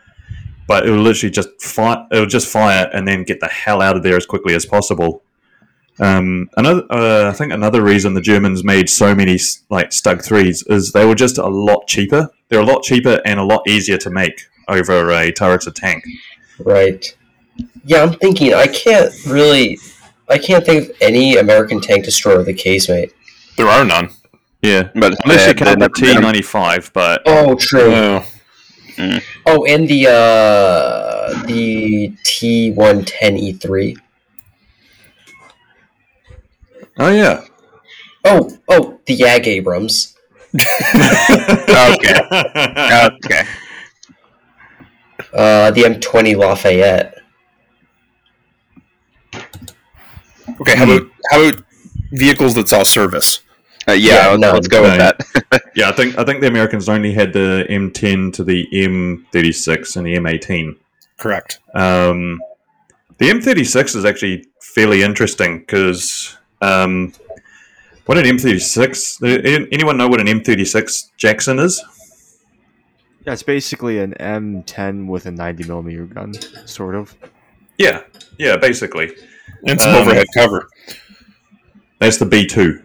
but 0.68 0.86
it 0.86 0.92
would 0.92 1.00
literally 1.00 1.32
just 1.32 1.50
fire. 1.62 2.08
It 2.12 2.20
would 2.20 2.30
just 2.30 2.48
fire 2.48 2.90
and 2.94 3.08
then 3.08 3.24
get 3.24 3.40
the 3.40 3.48
hell 3.48 3.82
out 3.82 3.96
of 3.96 4.04
there 4.04 4.18
as 4.18 4.26
quickly 4.26 4.56
as 4.56 4.66
possible. 4.66 5.24
Um, 6.00 6.50
another, 6.58 6.84
uh, 6.90 7.30
I 7.30 7.34
think 7.34 7.54
another 7.54 7.84
reason 7.84 8.14
the 8.14 8.22
Germans 8.22 8.64
made 8.64 8.90
so 8.90 9.14
many 9.14 9.38
like 9.70 9.90
Stug 9.90 10.24
threes 10.24 10.64
is 10.68 10.92
they 10.92 11.06
were 11.06 11.16
just 11.16 11.38
a 11.38 11.48
lot 11.48 11.88
cheaper. 11.88 12.30
They're 12.50 12.62
a 12.62 12.66
lot 12.66 12.84
cheaper 12.84 13.20
and 13.26 13.40
a 13.40 13.44
lot 13.44 13.68
easier 13.68 13.98
to 13.98 14.10
make 14.10 14.48
over 14.68 15.12
a 15.12 15.32
turreted 15.32 15.76
tank. 15.76 16.04
Right. 16.60 17.16
Yeah, 17.86 18.04
I'm 18.04 18.14
thinking 18.14 18.54
I 18.54 18.68
can't 18.68 19.14
really 19.28 19.78
I 20.30 20.38
can't 20.38 20.66
think 20.66 20.90
of 20.90 20.96
any 21.02 21.38
American 21.38 21.82
tank 21.82 22.06
destroyer 22.06 22.40
with 22.40 22.48
a 22.48 22.54
casemate. 22.54 23.12
There 23.58 23.68
are 23.68 23.86
none. 23.86 24.10
Yeah, 24.64 24.90
But 24.96 25.16
unless 25.26 25.46
you 25.48 25.54
they- 25.54 25.60
count 25.66 25.80
the 25.80 25.90
they 25.90 26.14
never 26.14 26.22
made 26.22 26.38
'em. 26.38 26.42
T95, 26.44 26.94
but 26.94 27.22
Oh, 27.26 27.56
true. 27.56 27.94
Uh, 27.94 28.24
Oh, 29.46 29.66
and 29.66 29.88
the 29.90 30.08
uh 30.08 31.44
the 31.48 32.14
T110E3. 32.24 33.98
oh 37.00 37.10
yeah. 37.10 37.42
Oh, 38.24 38.50
oh, 38.70 39.00
the 39.06 39.18
Yag 39.18 39.48
Abrams. 39.48 40.14
Okay. 40.56 42.20
Okay. 43.10 43.44
Uh, 45.34 45.72
the 45.72 45.82
M20 45.84 46.36
Lafayette. 46.38 47.16
okay, 50.62 50.76
how 50.78 50.84
about 50.84 51.08
how 51.32 51.42
about 51.44 51.64
vehicles 52.12 52.54
that 52.54 52.70
saw 52.70 52.84
service? 52.84 53.40
Uh, 53.88 53.92
yeah, 53.94 54.14
Yeah, 54.14 54.28
let's, 54.30 54.42
no, 54.42 54.52
let's 54.54 54.68
go 54.68 54.82
with 54.84 54.98
that. 54.98 55.62
Yeah, 55.76 55.90
I 55.90 55.92
think 55.92 56.18
I 56.20 56.24
think 56.24 56.42
the 56.42 56.48
Americans 56.48 56.88
only 56.88 57.14
had 57.14 57.34
the 57.34 57.66
M10 57.70 58.32
to 58.34 58.44
the 58.44 58.68
M36 58.72 59.98
and 59.98 60.06
the 60.06 60.16
M18. 60.16 60.76
Correct. 61.18 61.60
Um, 61.74 62.40
the 63.18 63.30
M36 63.30 63.96
is 63.96 64.06
actually 64.06 64.46
fairly 64.62 65.02
interesting 65.02 65.60
because 65.60 66.38
um, 66.62 67.12
what 68.06 68.18
an 68.20 68.26
M36? 68.26 69.24
uh, 69.24 69.68
Anyone 69.72 69.98
know 69.98 70.08
what 70.08 70.20
an 70.22 70.28
M36 70.28 71.10
Jackson 71.18 71.58
is? 71.60 71.84
Yeah, 73.26 73.34
it's 73.34 73.44
basically 73.44 74.00
an 74.00 74.14
M10 74.20 75.08
with 75.08 75.26
a 75.26 75.32
90 75.32 75.64
millimeter 75.64 76.06
gun, 76.06 76.34
sort 76.68 76.94
of. 76.96 77.16
Yeah, 77.80 78.02
yeah, 78.38 78.58
basically 78.58 79.16
And 79.68 79.80
some 79.82 79.96
Um, 79.96 80.02
overhead 80.04 80.28
cover. 80.36 80.68
that's 82.00 82.18
the 82.18 82.26
B2. 82.26 82.84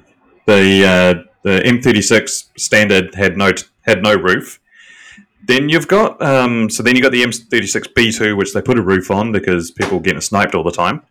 The 0.49 0.83
uh, 0.87 1.25
the 1.43 1.61
M36 1.61 2.59
standard 2.59 3.15
had 3.15 3.37
no 3.37 3.53
had 3.83 4.03
no 4.03 4.15
roof. 4.15 4.59
Then 5.47 5.69
you've 5.69 5.89
got 5.89 6.23
um, 6.23 6.71
so 6.71 6.83
then 6.83 6.97
you 6.97 7.03
got 7.03 7.13
the 7.13 7.23
M36 7.23 7.93
B2, 7.93 8.35
which 8.35 8.55
they 8.55 8.63
put 8.63 8.79
a 8.79 8.83
roof 8.83 9.11
on 9.11 9.31
because 9.31 9.71
people 9.71 10.01
getting 10.01 10.23
sniped 10.23 10.55
all 10.55 10.65
the 10.65 10.73
time, 10.73 11.03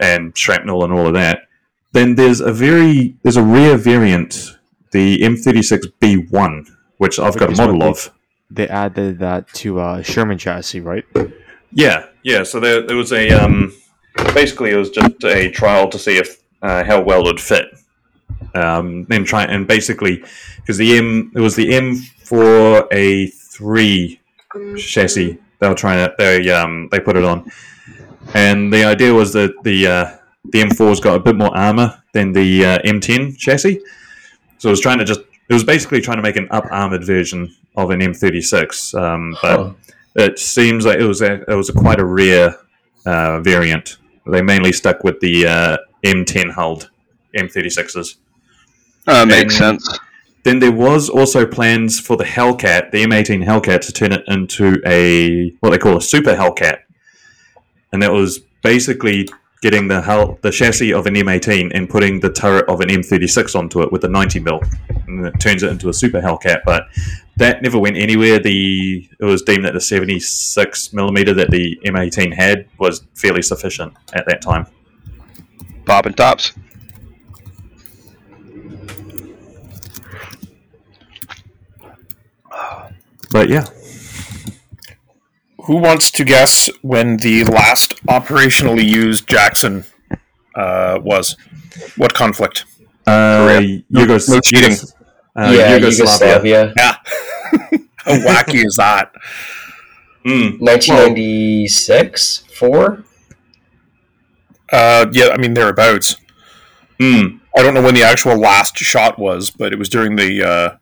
and 0.00 0.36
shrapnel 0.36 0.82
and 0.82 0.92
all 0.92 1.06
of 1.06 1.14
that. 1.14 1.42
Then 1.92 2.16
there's 2.16 2.40
a 2.40 2.52
very 2.52 3.14
there's 3.22 3.36
a 3.36 3.44
rare 3.44 3.76
variant, 3.76 4.56
the 4.90 5.20
M36 5.20 5.92
B1, 6.00 6.68
which 6.96 7.20
I've 7.20 7.38
got 7.38 7.52
a 7.52 7.56
model 7.56 7.84
of. 7.84 8.10
They 8.50 8.66
added 8.68 9.20
that 9.20 9.46
to 9.54 9.78
uh, 9.78 10.02
Sherman 10.02 10.38
chassis, 10.38 10.80
right? 10.80 11.04
Yeah, 11.70 12.06
yeah. 12.24 12.42
So 12.42 12.58
there, 12.58 12.84
there 12.84 12.96
was 12.96 13.12
a 13.12 13.30
um, 13.30 13.72
basically 14.34 14.70
it 14.70 14.76
was 14.76 14.90
just 14.90 15.22
a 15.22 15.48
trial 15.52 15.88
to 15.90 15.98
see 15.98 16.16
if 16.16 16.42
uh, 16.60 16.82
how 16.82 17.00
well 17.00 17.20
it 17.20 17.26
would 17.26 17.40
fit. 17.40 17.66
Um, 18.54 19.04
then 19.04 19.24
try 19.24 19.44
and 19.44 19.66
basically 19.66 20.22
because 20.56 20.76
the 20.76 20.96
M 20.98 21.32
it 21.34 21.40
was 21.40 21.56
the 21.56 21.74
M 21.74 21.96
four 21.96 22.86
A 22.92 23.26
three 23.28 24.20
chassis 24.76 25.38
they 25.58 25.68
were 25.68 25.74
trying 25.74 26.04
to 26.06 26.14
they 26.18 26.50
um 26.50 26.88
they 26.90 27.00
put 27.00 27.16
it 27.16 27.24
on, 27.24 27.50
and 28.34 28.72
the 28.72 28.84
idea 28.84 29.12
was 29.14 29.32
that 29.32 29.52
the 29.64 29.86
uh, 29.86 30.16
the 30.52 30.60
M 30.60 30.68
4s 30.70 31.00
got 31.00 31.16
a 31.16 31.20
bit 31.20 31.36
more 31.36 31.56
armor 31.56 32.02
than 32.12 32.32
the 32.32 32.64
uh, 32.64 32.78
M10 32.80 33.38
chassis, 33.38 33.80
so 34.58 34.68
it 34.68 34.72
was 34.72 34.80
trying 34.80 34.98
to 34.98 35.04
just 35.04 35.20
it 35.48 35.54
was 35.54 35.64
basically 35.64 36.00
trying 36.00 36.18
to 36.18 36.22
make 36.22 36.36
an 36.36 36.48
up 36.50 36.64
armored 36.70 37.04
version 37.04 37.54
of 37.76 37.90
an 37.90 38.00
M36, 38.00 38.94
um, 39.00 39.36
but 39.40 39.58
Huh. 39.58 39.72
it 40.16 40.38
seems 40.38 40.84
like 40.84 40.98
it 40.98 41.04
was 41.06 41.22
a, 41.22 41.42
it 41.50 41.54
was 41.54 41.68
a 41.68 41.72
quite 41.72 42.00
a 42.00 42.04
rare 42.04 42.56
uh, 43.06 43.40
variant. 43.40 43.96
They 44.26 44.42
mainly 44.42 44.72
stuck 44.72 45.04
with 45.04 45.20
the 45.20 45.46
uh, 45.46 45.76
M10 46.04 46.50
hulled 46.52 46.90
M36s. 47.36 48.16
Uh, 49.06 49.26
makes 49.26 49.60
And- 49.60 49.80
sense. 49.82 49.98
Then 50.44 50.58
there 50.58 50.72
was 50.72 51.08
also 51.08 51.46
plans 51.46 52.00
for 52.00 52.16
the 52.16 52.24
Hellcat, 52.24 52.90
the 52.90 53.04
M18 53.04 53.44
Hellcat, 53.44 53.80
to 53.82 53.92
turn 53.92 54.10
it 54.12 54.24
into 54.26 54.80
a 54.84 55.50
what 55.60 55.70
they 55.70 55.78
call 55.78 55.96
a 55.98 56.02
super 56.02 56.34
Hellcat, 56.34 56.78
and 57.92 58.02
that 58.02 58.10
was 58.12 58.40
basically 58.62 59.28
getting 59.60 59.86
the 59.86 60.02
Hell, 60.02 60.40
the 60.42 60.50
chassis 60.50 60.92
of 60.92 61.06
an 61.06 61.14
M18 61.14 61.70
and 61.72 61.88
putting 61.88 62.18
the 62.18 62.28
turret 62.32 62.68
of 62.68 62.80
an 62.80 62.88
M36 62.88 63.54
onto 63.54 63.82
it 63.82 63.92
with 63.92 64.02
a 64.02 64.08
90 64.08 64.40
mil, 64.40 64.60
and 65.06 65.24
it 65.24 65.38
turns 65.38 65.62
it 65.62 65.70
into 65.70 65.88
a 65.88 65.92
super 65.94 66.20
Hellcat. 66.20 66.62
But 66.66 66.88
that 67.36 67.62
never 67.62 67.78
went 67.78 67.96
anywhere. 67.96 68.40
The 68.40 69.08
it 69.20 69.24
was 69.24 69.42
deemed 69.42 69.64
that 69.64 69.74
the 69.74 69.80
76 69.80 70.92
millimeter 70.92 71.32
that 71.34 71.52
the 71.52 71.78
M18 71.86 72.34
had 72.34 72.66
was 72.78 73.04
fairly 73.14 73.42
sufficient 73.42 73.92
at 74.12 74.26
that 74.26 74.42
time. 74.42 74.66
Bob 75.84 76.06
and 76.06 76.16
tops. 76.16 76.50
But 83.32 83.48
yeah, 83.48 83.64
Who 85.64 85.76
wants 85.76 86.10
to 86.12 86.24
guess 86.24 86.68
when 86.82 87.16
the 87.16 87.44
last 87.44 88.04
operationally 88.06 88.84
used 88.84 89.26
Jackson 89.28 89.84
uh, 90.54 90.98
was? 91.02 91.36
What 91.96 92.12
conflict? 92.14 92.64
uh, 93.06 93.60
Yugos- 93.92 94.28
no 94.28 94.40
cheating. 94.40 94.70
Yugos- 94.72 94.92
uh, 95.34 95.50
yeah, 95.56 95.76
Yugoslavia. 95.76 96.64
Yugoslavia. 96.66 96.72
Yeah. 96.76 96.96
How 97.96 98.12
wacky 98.18 98.64
is 98.66 98.74
that? 98.76 99.12
Mm. 100.26 100.60
1996? 100.60 102.44
4? 102.54 103.04
Uh, 104.72 105.06
yeah, 105.12 105.28
I 105.28 105.36
mean 105.38 105.54
thereabouts. 105.54 106.16
Mm. 107.00 107.40
I 107.56 107.62
don't 107.62 107.74
know 107.74 107.82
when 107.82 107.94
the 107.94 108.02
actual 108.02 108.36
last 108.36 108.76
shot 108.76 109.18
was, 109.18 109.50
but 109.50 109.72
it 109.72 109.78
was 109.78 109.88
during 109.88 110.16
the 110.16 110.42
uh, 110.42 110.76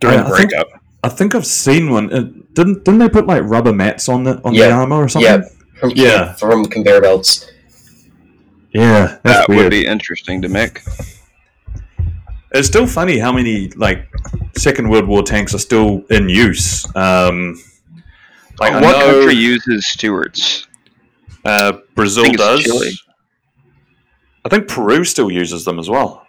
during 0.00 0.20
I- 0.20 0.22
the 0.28 0.34
I 0.34 0.36
think- 0.36 0.50
breakup. 0.50 0.68
I 1.02 1.08
think 1.08 1.34
I've 1.34 1.46
seen 1.46 1.90
one. 1.90 2.12
Uh, 2.12 2.30
didn't 2.54 2.84
didn't 2.84 2.98
they 2.98 3.08
put 3.08 3.26
like 3.26 3.42
rubber 3.44 3.72
mats 3.72 4.08
on 4.08 4.24
the 4.24 4.40
on 4.44 4.52
the 4.54 4.70
armor 4.70 4.96
or 4.96 5.08
something? 5.08 5.30
Yeah, 5.30 5.48
from, 5.80 5.90
Yeah. 5.94 6.32
from 6.34 6.64
conveyor 6.66 7.00
belts. 7.00 7.50
yeah, 8.72 9.18
that's 9.22 9.22
That 9.22 9.48
weird. 9.48 9.64
would 9.64 9.70
be 9.70 9.86
interesting 9.86 10.42
to 10.42 10.48
make. 10.48 10.80
It's 12.50 12.66
still 12.66 12.86
funny 12.86 13.18
how 13.18 13.30
many 13.32 13.68
like 13.76 14.08
Second 14.56 14.88
World 14.88 15.06
War 15.06 15.22
tanks 15.22 15.54
are 15.54 15.58
still 15.58 16.02
in 16.10 16.28
use. 16.28 16.84
Um, 16.96 17.60
like 18.58 18.72
I 18.72 18.80
what 18.80 18.98
know, 18.98 19.12
country 19.12 19.34
uses 19.34 19.86
Stuarts? 19.86 20.66
uh, 21.44 21.74
Brazil 21.94 22.26
I 22.26 22.32
does. 22.32 22.62
Chile. 22.64 22.90
I 24.44 24.48
think 24.48 24.66
Peru 24.66 25.04
still 25.04 25.30
uses 25.30 25.64
them 25.64 25.78
as 25.78 25.88
well. 25.90 26.26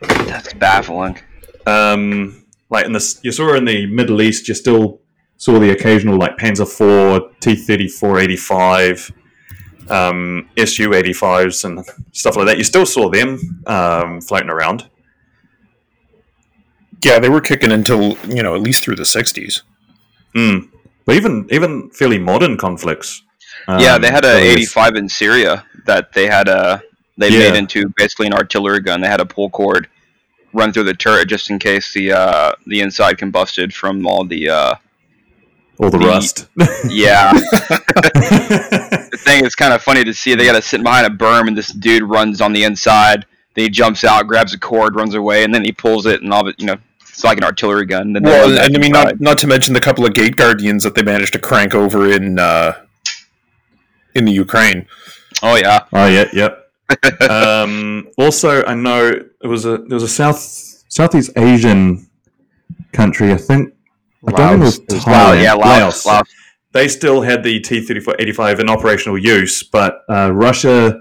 That's 0.00 0.52
baffling. 0.54 1.18
Um, 1.66 2.43
like 2.70 2.86
in 2.86 2.92
this, 2.92 3.20
you 3.22 3.32
saw 3.32 3.54
in 3.54 3.64
the 3.64 3.86
Middle 3.86 4.20
East, 4.22 4.48
you 4.48 4.54
still 4.54 5.00
saw 5.36 5.58
the 5.58 5.70
occasional 5.70 6.16
like 6.16 6.36
Panzer 6.38 6.62
IV, 6.66 7.38
T 7.40 7.54
thirty 7.56 7.88
four 7.88 8.18
eighty 8.18 8.36
five, 8.36 9.10
um, 9.88 10.48
Su 10.64 10.92
eighty 10.94 11.12
fives, 11.12 11.64
and 11.64 11.84
stuff 12.12 12.36
like 12.36 12.46
that. 12.46 12.58
You 12.58 12.64
still 12.64 12.86
saw 12.86 13.08
them 13.10 13.62
um, 13.66 14.20
floating 14.20 14.50
around. 14.50 14.88
Yeah, 17.02 17.18
they 17.18 17.28
were 17.28 17.40
kicking 17.40 17.70
until 17.72 18.16
you 18.28 18.42
know 18.42 18.54
at 18.54 18.62
least 18.62 18.82
through 18.82 18.96
the 18.96 19.02
'60s. 19.02 19.62
Mm. 20.34 20.70
But 21.04 21.16
even 21.16 21.46
even 21.50 21.90
fairly 21.90 22.18
modern 22.18 22.56
conflicts. 22.56 23.22
yeah, 23.68 23.94
um, 23.94 24.02
they 24.02 24.10
had 24.10 24.24
a 24.24 24.36
85 24.36 24.96
in 24.96 25.08
Syria 25.08 25.64
that 25.86 26.12
they 26.12 26.26
had 26.26 26.48
a 26.48 26.82
they 27.18 27.28
Yeah. 27.28 27.50
made 27.50 27.56
into 27.58 27.88
basically 27.96 28.26
an 28.26 28.32
artillery 28.34 28.80
gun. 28.80 29.00
They 29.02 29.08
had 29.08 29.20
a 29.20 29.26
pull 29.26 29.50
cord 29.50 29.88
run 30.54 30.72
through 30.72 30.84
the 30.84 30.94
turret 30.94 31.28
just 31.28 31.50
in 31.50 31.58
case 31.58 31.92
the 31.92 32.12
uh, 32.12 32.52
the 32.66 32.80
inside 32.80 33.18
combusted 33.18 33.72
from 33.74 34.06
all 34.06 34.24
the 34.24 34.48
uh, 34.48 34.74
all 35.78 35.90
the 35.90 35.98
the- 35.98 36.06
rust. 36.06 36.46
yeah. 36.88 37.32
the 38.14 39.18
thing 39.18 39.44
is 39.44 39.54
kind 39.54 39.72
of 39.74 39.82
funny 39.82 40.04
to 40.04 40.14
see. 40.14 40.34
They 40.34 40.46
got 40.46 40.52
to 40.54 40.62
sit 40.62 40.82
behind 40.82 41.06
a 41.06 41.10
berm, 41.10 41.48
and 41.48 41.56
this 41.56 41.68
dude 41.72 42.04
runs 42.04 42.40
on 42.40 42.52
the 42.52 42.64
inside. 42.64 43.26
Then 43.54 43.64
he 43.64 43.68
jumps 43.70 44.04
out, 44.04 44.26
grabs 44.26 44.54
a 44.54 44.58
cord, 44.58 44.96
runs 44.96 45.14
away, 45.14 45.44
and 45.44 45.54
then 45.54 45.64
he 45.64 45.72
pulls 45.72 46.06
it, 46.06 46.22
and 46.22 46.32
all 46.32 46.42
of 46.42 46.48
it, 46.48 46.56
you 46.58 46.66
know, 46.66 46.76
it's 47.00 47.22
like 47.22 47.38
an 47.38 47.44
artillery 47.44 47.86
gun. 47.86 48.12
Then 48.12 48.22
Well, 48.24 48.48
run 48.50 48.58
and 48.58 48.76
I 48.76 48.80
mean, 48.80 48.92
not 48.92 49.20
not 49.20 49.38
to 49.38 49.46
mention 49.46 49.74
the 49.74 49.80
couple 49.80 50.04
of 50.06 50.14
gate 50.14 50.36
guardians 50.36 50.82
that 50.84 50.94
they 50.94 51.02
managed 51.02 51.32
to 51.34 51.38
crank 51.38 51.74
over 51.74 52.10
in 52.10 52.38
uh, 52.38 52.74
in 54.14 54.24
the 54.24 54.32
Ukraine. 54.32 54.86
oh 55.42 55.56
yeah, 55.56 55.84
Oh 55.92 56.06
yeah, 56.06 56.26
yep. 56.32 56.63
Um, 57.30 58.08
also, 58.18 58.64
I 58.64 58.74
know 58.74 59.08
it 59.08 59.46
was 59.46 59.64
a 59.64 59.78
there 59.78 59.94
was 59.94 60.02
a 60.02 60.08
South 60.08 60.38
Southeast 60.88 61.30
Asian 61.36 62.08
country. 62.92 63.32
I 63.32 63.36
think 63.36 63.74
I 64.26 64.30
don't 64.32 64.60
know 64.60 64.66
if 64.66 64.78
it 64.78 64.92
was 64.92 65.06
Wow, 65.06 65.32
yeah, 65.32 65.54
Laos, 65.54 66.06
Laos. 66.06 66.28
They 66.72 66.88
still 66.88 67.22
had 67.22 67.42
the 67.42 67.60
T 67.60 67.80
thirty 67.80 68.00
four 68.00 68.16
eighty 68.18 68.32
five 68.32 68.60
in 68.60 68.68
operational 68.68 69.18
use, 69.18 69.62
but 69.62 70.02
uh, 70.08 70.32
Russia 70.32 71.00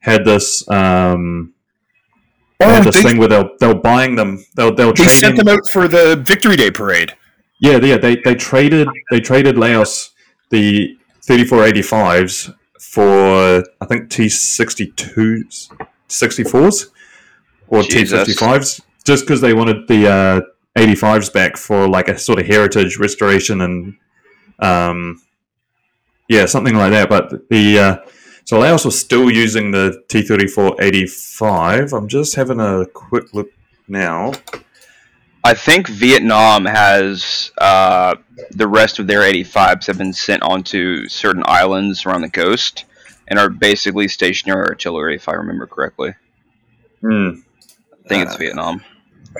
had 0.00 0.24
this 0.24 0.68
um, 0.70 1.52
they 2.58 2.66
had 2.66 2.84
this 2.84 2.94
they, 2.96 3.02
thing 3.02 3.18
where 3.18 3.28
they 3.28 3.42
were, 3.42 3.50
they 3.58 3.66
were 3.66 3.74
buying 3.74 4.16
them. 4.16 4.44
They 4.54 4.64
were, 4.64 4.72
they 4.72 4.84
were 4.84 4.92
they 4.92 5.08
sent 5.08 5.36
them 5.36 5.48
out 5.48 5.66
for 5.68 5.88
the 5.88 6.16
Victory 6.16 6.56
Day 6.56 6.70
parade. 6.70 7.14
Yeah, 7.58 7.78
yeah. 7.78 7.98
They, 7.98 8.16
they 8.16 8.34
traded 8.34 8.88
they 9.10 9.20
traded 9.20 9.58
Laos 9.58 10.10
the 10.50 10.96
thirty 11.22 11.44
four 11.44 11.64
eighty 11.64 11.82
fives 11.82 12.50
for 12.80 13.62
I 13.80 13.86
think 13.86 14.08
T 14.10 14.26
62s 14.26 15.70
64s 16.08 16.90
or 17.68 17.82
T 17.82 17.88
Jesus. 17.90 18.18
fifty 18.18 18.32
fives 18.32 18.80
just 19.04 19.24
because 19.24 19.40
they 19.40 19.52
wanted 19.52 19.86
the 19.86 20.08
uh, 20.08 20.40
eighty 20.76 20.94
fives 20.94 21.28
back 21.28 21.56
for 21.56 21.86
like 21.88 22.08
a 22.08 22.18
sort 22.18 22.38
of 22.38 22.46
heritage 22.46 22.96
restoration 22.98 23.60
and 23.60 23.96
um, 24.60 25.22
yeah 26.28 26.46
something 26.46 26.74
like 26.74 26.90
that. 26.92 27.08
But 27.10 27.48
the 27.50 27.78
uh, 27.78 27.96
so 28.44 28.58
Laos 28.58 28.84
was 28.86 28.98
still 28.98 29.30
using 29.30 29.72
the 29.72 30.02
T 30.08 30.22
thirty 30.22 30.46
four 30.46 30.74
eighty 30.80 31.06
five. 31.06 31.92
I'm 31.92 32.08
just 32.08 32.34
having 32.34 32.60
a 32.60 32.86
quick 32.86 33.34
look 33.34 33.50
now. 33.88 34.32
I 35.42 35.54
think 35.54 35.88
Vietnam 35.88 36.66
has 36.66 37.50
uh, 37.58 38.16
the 38.50 38.68
rest 38.68 38.98
of 38.98 39.06
their 39.06 39.20
85s 39.20 39.86
have 39.86 39.96
been 39.98 40.12
sent 40.12 40.42
onto 40.42 41.08
certain 41.08 41.42
islands 41.46 42.04
around 42.04 42.22
the 42.22 42.30
coast 42.30 42.84
and 43.28 43.38
are 43.38 43.48
basically 43.48 44.06
stationary 44.08 44.66
artillery, 44.66 45.14
if 45.14 45.28
I 45.28 45.32
remember 45.32 45.66
correctly. 45.66 46.14
Hmm. 47.00 47.30
I 48.04 48.08
think 48.08 48.26
it's 48.26 48.34
Uh, 48.34 48.38
Vietnam. 48.38 48.84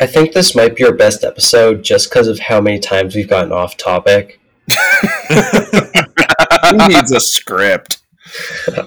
I 0.00 0.06
think 0.06 0.32
this 0.32 0.54
might 0.54 0.76
be 0.76 0.84
our 0.84 0.92
best 0.92 1.24
episode 1.24 1.82
just 1.82 2.08
because 2.08 2.28
of 2.28 2.38
how 2.38 2.60
many 2.60 2.78
times 2.78 3.14
we've 3.14 3.28
gotten 3.28 3.52
off 3.52 3.76
topic. 3.76 4.40
Who 5.28 6.88
needs 6.88 7.12
a 7.12 7.20
script? 7.20 7.98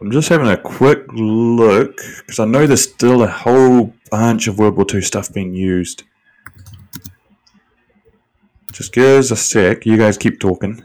I'm 0.00 0.12
just 0.12 0.28
having 0.28 0.46
a 0.46 0.56
quick 0.56 1.04
look 1.12 1.96
because 1.96 2.38
I 2.38 2.44
know 2.44 2.68
there's 2.68 2.88
still 2.88 3.24
a 3.24 3.26
whole 3.26 3.92
bunch 4.10 4.46
of 4.46 4.58
World 4.58 4.76
War 4.76 4.86
II 4.92 5.00
stuff 5.02 5.32
being 5.32 5.54
used. 5.54 6.04
Just 8.72 8.92
give 8.92 9.18
us 9.18 9.30
a 9.30 9.36
sec. 9.36 9.86
You 9.86 9.96
guys 9.96 10.16
keep 10.16 10.38
talking. 10.40 10.82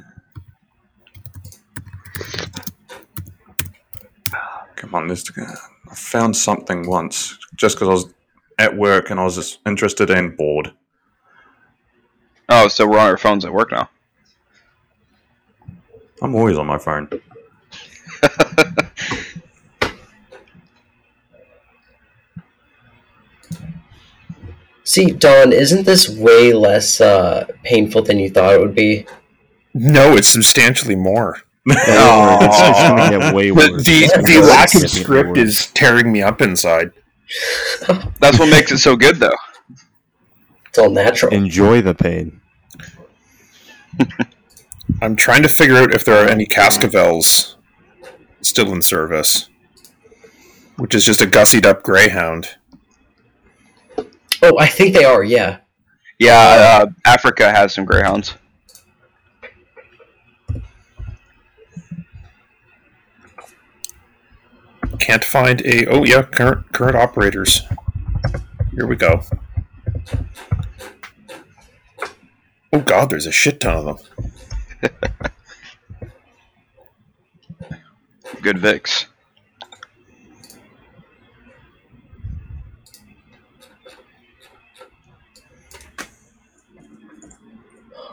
Come 4.76 4.96
on, 4.96 5.08
this. 5.08 5.26
I 5.38 5.96
found 5.96 6.36
something 6.36 6.88
once 6.88 7.38
just 7.56 7.76
because 7.76 7.88
I 7.88 7.94
was 7.94 8.14
at 8.58 8.76
work 8.76 9.10
and 9.10 9.20
I 9.20 9.24
was 9.24 9.36
just 9.36 9.60
interested 9.66 10.10
and 10.10 10.36
bored. 10.36 10.74
Oh, 12.50 12.68
so 12.68 12.88
we're 12.88 13.00
on 13.00 13.08
our 13.08 13.18
phones 13.18 13.46
at 13.46 13.54
work 13.54 13.72
now. 13.72 13.90
I'm 16.22 16.36
always 16.36 16.58
on 16.58 16.68
my 16.68 16.78
phone. 16.78 17.10
See, 24.94 25.08
Don, 25.08 25.52
isn't 25.52 25.88
this 25.88 26.08
way 26.08 26.54
less 26.54 27.02
uh, 27.02 27.48
painful 27.64 28.04
than 28.04 28.20
you 28.20 28.30
thought 28.30 28.54
it 28.54 28.60
would 28.60 28.76
be? 28.76 29.08
No, 29.74 30.16
it's 30.16 30.28
substantially 30.28 30.96
more. 30.96 31.38
Oh, 31.68 32.38
it's 32.42 32.60
just 32.60 32.80
gonna 32.80 33.10
get 33.10 33.34
way 33.34 33.50
The 33.50 33.56
worse. 33.56 33.86
the, 33.86 33.92
It's 34.04 34.32
the 34.32 34.40
lack 34.48 34.76
of 34.76 34.88
script 34.88 35.36
is 35.40 35.72
tearing 35.74 36.12
me 36.12 36.22
up 36.22 36.44
inside. 36.44 36.92
That's 38.20 38.38
what 38.38 38.52
makes 38.52 38.72
it 38.72 38.78
so 38.78 38.96
good, 38.96 39.16
though. 39.16 39.36
It's 40.68 40.78
all 40.78 40.92
natural. 40.92 41.34
Enjoy 41.34 41.82
the 41.82 41.96
pain. 41.96 42.40
I'm 45.02 45.16
trying 45.16 45.42
to 45.42 45.50
figure 45.50 45.78
out 45.78 45.96
if 45.96 46.06
there 46.06 46.24
are 46.24 46.30
any 46.30 46.46
Cascavels 46.46 47.56
still 48.42 48.72
in 48.72 48.84
service, 48.84 49.50
which 50.78 50.94
is 50.94 51.04
just 51.04 51.20
a 51.20 51.26
gussied 51.26 51.66
up 51.66 51.82
Greyhound. 51.82 52.58
Oh, 54.44 54.60
I 54.60 54.68
think 54.68 54.94
they 54.94 55.06
are, 55.06 55.24
yeah. 55.24 55.60
Yeah, 56.20 56.84
uh, 56.84 56.86
Africa 57.06 57.52
has 57.52 57.74
some 57.74 57.86
greyhounds. 57.86 58.36
can't 65.04 65.24
find 65.26 65.62
a. 65.66 65.86
Oh 65.88 66.04
yeah, 66.06 66.22
current 66.24 66.72
current 66.72 66.96
operators. 66.96 67.62
Here 68.74 68.88
we 68.88 68.96
go. 68.96 69.22
Oh 72.72 72.80
god, 72.80 73.10
there's 73.10 73.28
a 73.28 73.32
shit 73.32 73.60
ton 73.60 73.88
of 73.88 74.00
them. 74.82 74.92
Good 78.42 78.60
Vix. 78.60 79.08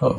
Huh. 0.01 0.19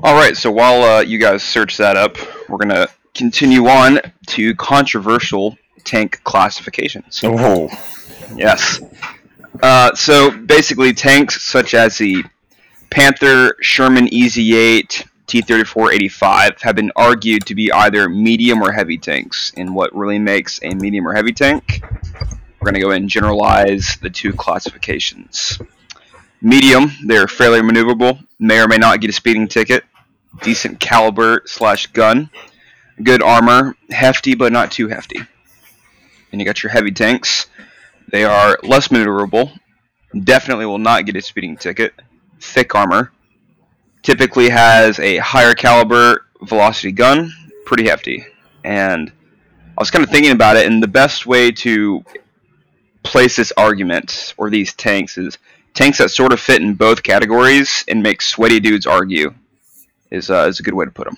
All 0.00 0.14
right, 0.14 0.36
so 0.36 0.52
while 0.52 0.82
uh, 0.82 1.00
you 1.00 1.18
guys 1.18 1.42
search 1.42 1.76
that 1.78 1.96
up, 1.96 2.16
we're 2.48 2.58
gonna 2.58 2.86
continue 3.14 3.66
on 3.66 3.98
to 4.28 4.54
controversial 4.54 5.58
tank 5.82 6.20
classifications. 6.22 7.20
Oh, 7.24 7.68
Yes. 8.36 8.80
Uh, 9.60 9.92
so 9.94 10.30
basically, 10.30 10.92
tanks 10.92 11.42
such 11.42 11.74
as 11.74 11.98
the 11.98 12.22
Panther, 12.90 13.56
Sherman 13.60 14.06
EZ8, 14.06 15.04
T-34, 15.26 15.94
85 15.94 16.62
have 16.62 16.76
been 16.76 16.92
argued 16.94 17.44
to 17.46 17.56
be 17.56 17.72
either 17.72 18.08
medium 18.08 18.62
or 18.62 18.70
heavy 18.70 18.98
tanks. 18.98 19.52
And 19.56 19.74
what 19.74 19.92
really 19.96 20.20
makes 20.20 20.60
a 20.62 20.74
medium 20.74 21.08
or 21.08 21.14
heavy 21.14 21.32
tank? 21.32 21.82
We're 22.60 22.66
gonna 22.66 22.80
go 22.80 22.90
ahead 22.90 23.00
and 23.00 23.10
generalize 23.10 23.96
the 24.00 24.10
two 24.10 24.32
classifications. 24.32 25.58
Medium, 26.42 26.90
they're 27.04 27.28
fairly 27.28 27.60
maneuverable, 27.60 28.24
may 28.38 28.60
or 28.60 28.68
may 28.68 28.76
not 28.76 29.00
get 29.00 29.10
a 29.10 29.12
speeding 29.12 29.48
ticket, 29.48 29.84
decent 30.42 30.78
caliber 30.80 31.42
slash 31.46 31.86
gun, 31.88 32.30
good 33.02 33.22
armor, 33.22 33.74
hefty 33.90 34.34
but 34.34 34.52
not 34.52 34.70
too 34.70 34.88
hefty. 34.88 35.20
And 36.30 36.40
you 36.40 36.44
got 36.44 36.62
your 36.62 36.70
heavy 36.70 36.90
tanks. 36.90 37.46
They 38.12 38.24
are 38.24 38.58
less 38.62 38.88
maneuverable, 38.88 39.58
definitely 40.24 40.66
will 40.66 40.78
not 40.78 41.06
get 41.06 41.16
a 41.16 41.22
speeding 41.22 41.56
ticket, 41.56 41.94
thick 42.40 42.74
armor, 42.74 43.12
typically 44.02 44.50
has 44.50 44.98
a 45.00 45.16
higher 45.18 45.54
caliber 45.54 46.26
velocity 46.42 46.92
gun, 46.92 47.32
pretty 47.64 47.88
hefty. 47.88 48.24
And 48.62 49.10
I 49.76 49.82
was 49.82 49.90
kind 49.90 50.04
of 50.04 50.10
thinking 50.10 50.32
about 50.32 50.56
it, 50.56 50.66
and 50.66 50.82
the 50.82 50.88
best 50.88 51.26
way 51.26 51.50
to 51.50 52.04
place 53.02 53.36
this 53.36 53.52
argument 53.56 54.34
or 54.36 54.50
these 54.50 54.74
tanks 54.74 55.18
is 55.18 55.38
tanks 55.76 55.98
that 55.98 56.10
sort 56.10 56.32
of 56.32 56.40
fit 56.40 56.60
in 56.62 56.74
both 56.74 57.02
categories 57.04 57.84
and 57.88 58.02
make 58.02 58.20
sweaty 58.22 58.58
dudes 58.58 58.86
argue 58.86 59.32
is 60.10 60.30
uh, 60.30 60.46
is 60.48 60.58
a 60.58 60.62
good 60.62 60.74
way 60.74 60.84
to 60.84 60.90
put 60.90 61.06
them. 61.06 61.16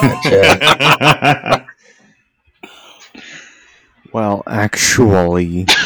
Gotcha. 0.00 1.66
Well, 4.12 4.42
actually, 4.46 5.66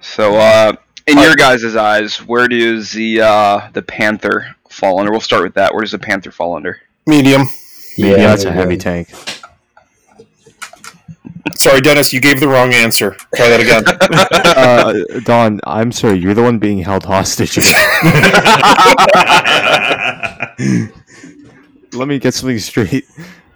So, 0.00 0.36
uh, 0.36 0.72
in 1.06 1.18
your 1.18 1.34
guys' 1.34 1.76
eyes, 1.76 2.16
where 2.18 2.48
does 2.48 2.92
the 2.92 3.20
uh, 3.20 3.68
the 3.72 3.82
Panther 3.82 4.54
fall 4.70 5.00
under? 5.00 5.10
We'll 5.10 5.20
start 5.20 5.42
with 5.42 5.54
that. 5.54 5.74
Where 5.74 5.82
does 5.82 5.90
the 5.92 5.98
Panther 5.98 6.30
fall 6.30 6.54
under? 6.56 6.80
medium. 7.06 7.42
yeah, 7.98 8.16
that's 8.16 8.44
a 8.44 8.52
heavy 8.52 8.78
tank. 8.78 9.08
Sorry, 11.56 11.80
Dennis, 11.80 12.12
you 12.12 12.20
gave 12.20 12.40
the 12.40 12.48
wrong 12.48 12.72
answer. 12.72 13.16
Try 13.34 13.48
that 13.48 13.60
again. 13.60 13.84
Uh, 14.56 14.94
Don, 15.24 15.60
I'm 15.64 15.92
sorry, 15.92 16.18
you're 16.18 16.32
the 16.32 16.42
one 16.42 16.58
being 16.58 16.78
held 16.78 17.04
hostage. 17.04 17.58
Let 21.92 22.08
me 22.08 22.18
get 22.18 22.34
something 22.34 22.58
straight. 22.58 23.06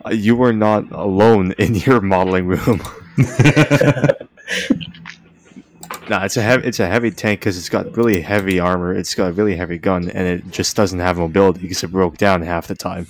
Uh, 0.05 0.11
You 0.11 0.37
were 0.37 0.53
not 0.53 0.91
alone 0.93 1.53
in 1.59 1.75
your 1.75 2.01
modeling 2.01 2.47
room. 2.47 2.81
nah, 6.09 6.25
it's 6.25 6.37
a 6.37 6.43
heavy, 6.43 6.67
it's 6.67 6.81
a 6.81 6.87
heavy 6.87 7.11
tank 7.11 7.41
because 7.41 7.57
it's 7.59 7.69
got 7.69 7.97
really 7.97 8.21
heavy 8.21 8.59
armor. 8.61 8.95
It's 8.95 9.15
got 9.15 9.29
a 9.29 9.33
really 9.33 9.57
heavy 9.57 9.79
gun, 9.79 10.11
and 10.11 10.27
it 10.27 10.51
just 10.51 10.77
doesn't 10.77 10.99
have 10.99 11.19
mobility 11.19 11.61
because 11.61 11.83
it 11.85 11.89
broke 11.93 12.17
down 12.17 12.43
half 12.43 12.67
the 12.67 12.75
time. 12.75 13.07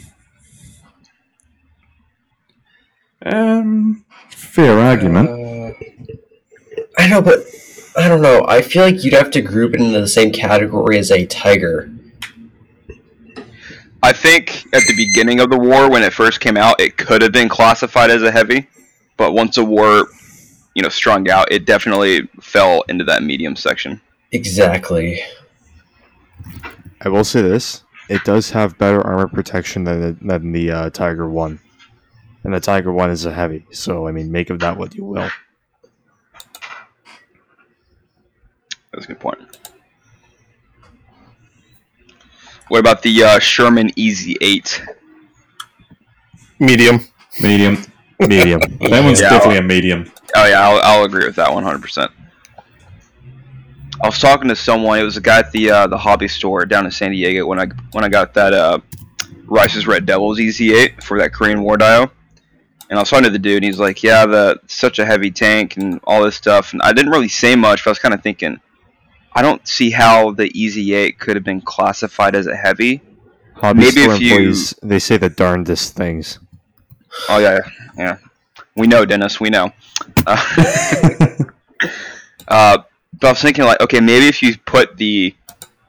um, 3.25 4.05
fair 4.31 4.79
argument. 4.79 5.29
Uh, 5.29 5.73
I 6.99 7.09
know, 7.09 7.23
but 7.23 7.41
I 7.97 8.09
don't 8.09 8.23
know. 8.23 8.45
I 8.49 8.63
feel 8.63 8.83
like 8.83 9.05
you'd 9.05 9.15
have 9.15 9.31
to 9.33 9.41
group 9.41 9.75
it 9.75 9.81
into 9.81 10.01
the 10.01 10.09
same 10.09 10.33
category 10.33 10.99
as 10.99 11.11
a 11.11 11.27
tiger. 11.27 11.91
I 14.03 14.13
think 14.13 14.65
at 14.73 14.83
the 14.87 14.95
beginning 14.97 15.41
of 15.41 15.51
the 15.51 15.59
war, 15.59 15.91
when 15.91 16.03
it 16.03 16.13
first 16.13 16.41
came 16.41 16.57
out, 16.57 16.81
it 16.81 16.97
could 16.97 17.21
have 17.23 17.33
been 17.33 17.49
classified 17.49 18.11
as 18.11 18.23
a 18.23 18.31
heavy, 18.31 18.69
but 19.17 19.33
once 19.33 19.57
the 19.57 19.65
war, 19.65 20.07
you 20.75 20.83
know, 20.83 20.89
strung 20.89 21.29
out, 21.29 21.51
it 21.51 21.67
definitely 21.67 22.29
fell 22.41 22.83
into 22.89 23.05
that 23.05 23.25
medium 23.25 23.57
section. 23.57 24.01
Exactly. 24.31 25.23
I 27.01 27.09
will 27.09 27.25
say 27.25 27.43
this: 27.43 27.83
it 28.09 28.23
does 28.25 28.51
have 28.51 28.79
better 28.79 29.01
armor 29.01 29.29
protection 29.29 29.85
than 29.85 30.01
the, 30.01 30.13
than 30.25 30.53
the 30.53 30.71
uh, 30.71 30.91
Tiger 30.91 31.29
One, 31.29 31.61
and 32.49 32.55
the 32.55 32.61
Tiger 32.61 32.91
One 32.91 33.11
is 33.11 33.27
a 33.27 33.33
heavy. 33.33 33.67
So 33.73 34.09
I 34.09 34.13
mean, 34.13 34.33
make 34.33 34.49
of 34.49 34.59
that 34.61 34.79
what 34.79 34.95
you 34.95 35.05
will. 35.05 35.29
That's 38.91 39.05
a 39.05 39.09
good 39.09 39.21
point. 39.21 39.39
What 42.69 42.81
about 42.81 43.03
the 43.03 43.23
uh, 43.23 43.39
Sherman 43.39 43.91
Easy 43.97 44.37
Eight? 44.41 44.83
medium. 46.59 47.01
Medium. 47.43 47.77
Medium. 48.19 48.61
That 48.81 49.05
one's 49.05 49.21
Yeah. 49.21 49.29
definitely 49.29 49.59
a 49.59 49.63
medium. 49.63 50.11
Oh 50.35 50.47
yeah, 50.47 50.67
I'll, 50.67 50.81
I'll 50.83 51.05
agree 51.05 51.27
with 51.27 51.37
that 51.37 51.53
one 51.53 51.63
hundred 51.63 51.83
percent. 51.83 52.11
I 54.03 54.07
was 54.07 54.19
talking 54.19 54.49
to 54.49 54.57
someone. 54.57 54.99
It 54.99 55.03
was 55.03 55.19
a 55.19 55.21
guy 55.21 55.41
at 55.41 55.53
the 55.53 55.71
uh, 55.71 55.87
the 55.87 55.99
hobby 55.99 56.29
store 56.29 56.65
down 56.65 56.87
in 56.87 56.91
San 56.91 57.11
Diego 57.11 57.47
when 57.47 57.61
I 57.61 57.67
when 57.93 58.05
I 58.05 58.09
got 58.09 58.33
that 58.35 58.55
uh, 58.55 58.79
Rice's 59.45 59.87
Red 59.87 60.07
Devils 60.07 60.39
EZ8 60.39 61.03
for 61.03 61.19
that 61.19 61.35
Korean 61.35 61.63
War 61.63 61.77
dio. 61.77 62.11
And 62.91 62.99
I 62.99 63.03
was 63.03 63.11
talking 63.11 63.25
to 63.25 63.31
the 63.31 63.39
dude, 63.39 63.57
and 63.57 63.65
he's 63.65 63.79
like, 63.79 64.03
"Yeah, 64.03 64.25
the 64.27 64.61
such 64.67 64.99
a 64.99 65.05
heavy 65.05 65.31
tank 65.31 65.77
and 65.77 66.01
all 66.05 66.23
this 66.23 66.37
stuff." 66.37 66.73
And 66.73 66.81
I 66.83 66.93
didn't 66.93 67.11
really 67.13 67.29
say 67.29 67.55
much, 67.55 67.85
but 67.85 67.91
I 67.91 67.93
was 67.93 67.99
kind 67.99 68.15
of 68.15 68.23
thinking, 68.23 68.59
I 69.35 69.43
don't 69.43 69.67
see 69.69 69.91
how 69.91 70.31
the 70.33 70.49
EZ8 70.51 71.19
could 71.19 71.37
have 71.37 71.45
been 71.45 71.61
classified 71.61 72.35
as 72.35 72.47
a 72.47 72.57
heavy. 72.57 73.03
Hobby 73.55 73.81
Maybe 73.81 74.03
store 74.03 74.15
if 74.15 74.21
you- 74.21 74.33
employees 74.37 74.75
they 74.83 74.99
say 74.99 75.17
the 75.19 75.29
darndest 75.29 75.95
things. 75.95 76.39
Oh 77.29 77.39
yeah, 77.39 77.59
yeah. 77.97 78.17
We 78.77 78.87
know, 78.87 79.05
Dennis. 79.05 79.41
We 79.41 79.51
know. 79.51 79.73
Uh, 80.27 80.37
uh, 82.49 82.79
but 83.21 83.27
I 83.27 83.31
was 83.33 83.43
thinking, 83.43 83.65
like, 83.65 83.81
okay, 83.81 84.01
maybe 84.01 84.29
if 84.29 84.43
you 84.43 84.57
put 84.65 84.97
the 84.97 85.35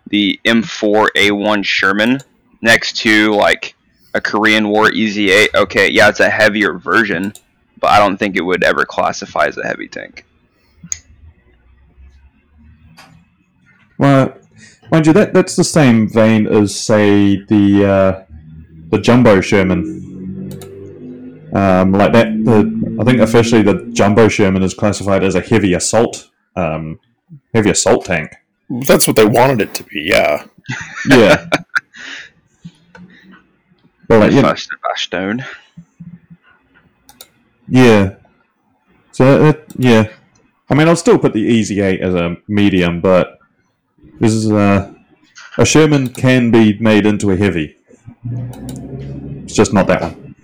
the 0.07 0.39
M4A1 0.45 1.63
Sherman 1.63 2.19
next 2.61 2.97
to 2.97 3.33
like 3.35 3.75
a 4.13 4.21
Korean 4.21 4.69
War 4.69 4.89
EZ8, 4.89 5.55
okay, 5.55 5.89
yeah, 5.91 6.09
it's 6.09 6.19
a 6.19 6.29
heavier 6.29 6.73
version, 6.77 7.33
but 7.79 7.91
I 7.91 7.99
don't 7.99 8.17
think 8.17 8.35
it 8.35 8.41
would 8.41 8.63
ever 8.63 8.85
classify 8.85 9.45
as 9.45 9.57
a 9.57 9.65
heavy 9.65 9.87
tank. 9.87 10.25
Well, 13.97 14.33
mind 14.91 15.07
you, 15.07 15.13
that 15.13 15.33
that's 15.33 15.55
the 15.55 15.63
same 15.63 16.09
vein 16.09 16.47
as 16.47 16.73
say 16.73 17.43
the 17.43 17.85
uh, 17.85 18.23
the 18.89 18.99
jumbo 18.99 19.41
Sherman. 19.41 19.97
Um, 21.53 21.91
like 21.91 22.13
that, 22.13 22.27
the 22.45 22.97
I 22.99 23.03
think 23.03 23.19
officially 23.19 23.61
the 23.61 23.89
jumbo 23.91 24.29
Sherman 24.29 24.63
is 24.63 24.73
classified 24.73 25.23
as 25.23 25.35
a 25.35 25.41
heavy 25.41 25.73
assault, 25.73 26.29
um, 26.55 26.99
heavy 27.53 27.71
assault 27.71 28.05
tank. 28.05 28.35
That's 28.69 29.05
what 29.05 29.17
they 29.17 29.25
wanted 29.25 29.61
it 29.61 29.73
to 29.75 29.83
be. 29.83 30.09
Yeah. 30.13 30.45
Yeah. 31.09 31.49
well, 34.09 34.19
like, 34.19 34.31
you 34.31 34.41
know, 34.41 34.49
Fast 34.49 34.69
by 34.71 34.95
stone. 34.95 35.45
yeah. 37.67 38.15
So 39.11 39.49
uh, 39.49 39.53
yeah, 39.77 40.09
I 40.69 40.75
mean, 40.75 40.87
I'll 40.87 40.95
still 40.95 41.17
put 41.19 41.33
the 41.33 41.41
Easy 41.41 41.81
Eight 41.81 42.01
as 42.01 42.13
a 42.13 42.37
medium, 42.47 43.01
but 43.01 43.39
this 44.19 44.33
is 44.33 44.51
uh, 44.51 44.93
a 45.57 45.65
Sherman 45.65 46.09
can 46.09 46.51
be 46.51 46.77
made 46.79 47.05
into 47.05 47.31
a 47.31 47.35
heavy. 47.35 47.77
It's 49.43 49.53
just 49.53 49.73
not 49.73 49.87
that 49.87 50.01
one. 50.01 50.35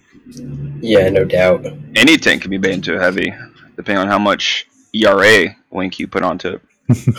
Yeah, 0.82 1.10
no 1.10 1.24
doubt. 1.26 1.66
Any 1.96 2.18
tank 2.18 2.42
can 2.42 2.52
be 2.52 2.58
made 2.58 2.74
into 2.74 2.96
a 2.96 3.00
heavy, 3.02 3.34
depending 3.76 3.98
on 4.02 4.08
how 4.08 4.20
much 4.20 4.68
ERA 4.94 5.56
wink 5.72 6.00
you 6.00 6.08
put 6.08 6.24
onto 6.24 6.60
it. 6.60 6.62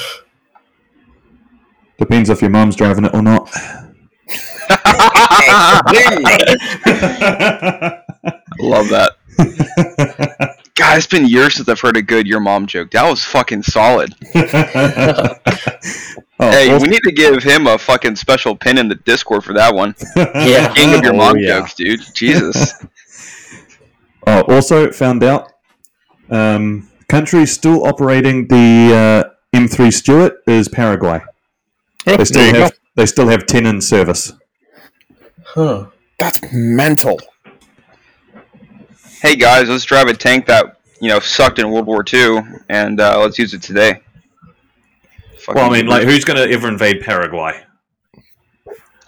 Depends 1.98 2.28
if 2.28 2.40
your 2.42 2.50
mom's 2.50 2.76
driving 2.76 3.06
it 3.06 3.14
or 3.14 3.22
not. 3.22 3.50
Love 8.58 8.88
that. 8.90 9.12
God, 10.74 10.98
it's 10.98 11.06
been 11.06 11.26
years 11.26 11.54
since 11.54 11.68
I've 11.68 11.80
heard 11.80 11.96
a 11.96 12.02
good 12.02 12.26
"your 12.26 12.40
mom" 12.40 12.66
joke. 12.66 12.90
That 12.90 13.08
was 13.08 13.24
fucking 13.24 13.62
solid. 13.62 14.14
Oh, 16.38 16.50
Hey, 16.50 16.70
also, 16.70 16.84
we 16.84 16.90
need 16.90 17.00
to 17.04 17.12
give 17.12 17.42
him 17.42 17.66
a 17.66 17.78
fucking 17.78 18.14
special 18.16 18.54
pin 18.54 18.76
in 18.76 18.88
the 18.88 18.94
Discord 18.96 19.42
for 19.42 19.54
that 19.54 19.74
one. 19.74 19.94
Yeah. 20.16 20.70
King 20.74 20.92
of 20.94 21.02
your 21.02 21.14
Oh, 21.14 21.16
mom 21.16 21.38
yeah. 21.38 21.60
jokes, 21.60 21.72
dude. 21.72 22.00
Jesus. 22.14 22.74
oh, 24.26 24.42
also 24.42 24.92
found 24.92 25.24
out 25.24 25.50
um, 26.28 26.90
country 27.08 27.46
still 27.46 27.86
operating 27.86 28.48
the 28.48 29.24
uh, 29.24 29.56
M3 29.56 29.90
Stuart 29.90 30.34
is 30.46 30.68
Paraguay. 30.68 31.22
Oh, 32.06 32.16
They 32.18 32.24
still 32.26 32.54
have 32.54 32.70
go. 32.72 32.76
they 32.96 33.06
still 33.06 33.28
have 33.28 33.46
ten 33.46 33.64
in 33.64 33.80
service. 33.80 34.34
Huh. 35.56 35.86
That's 36.18 36.40
mental. 36.52 37.18
hey 39.22 39.36
guys, 39.36 39.68
let's 39.70 39.84
drive 39.84 40.06
a 40.08 40.12
tank 40.14 40.44
that 40.46 40.78
you 41.00 41.08
know 41.08 41.18
sucked 41.18 41.58
in 41.58 41.70
World 41.70 41.86
War 41.86 42.04
II, 42.12 42.40
and 42.68 43.00
uh, 43.00 43.18
let's 43.20 43.38
use 43.38 43.54
it 43.54 43.62
today. 43.62 44.00
Fucking 45.40 45.54
Well, 45.62 45.70
I 45.72 45.76
mean, 45.78 45.86
like, 45.86 46.02
who's 46.04 46.24
going 46.24 46.36
to 46.46 46.52
ever 46.54 46.68
invade 46.68 47.00
Paraguay? 47.02 47.62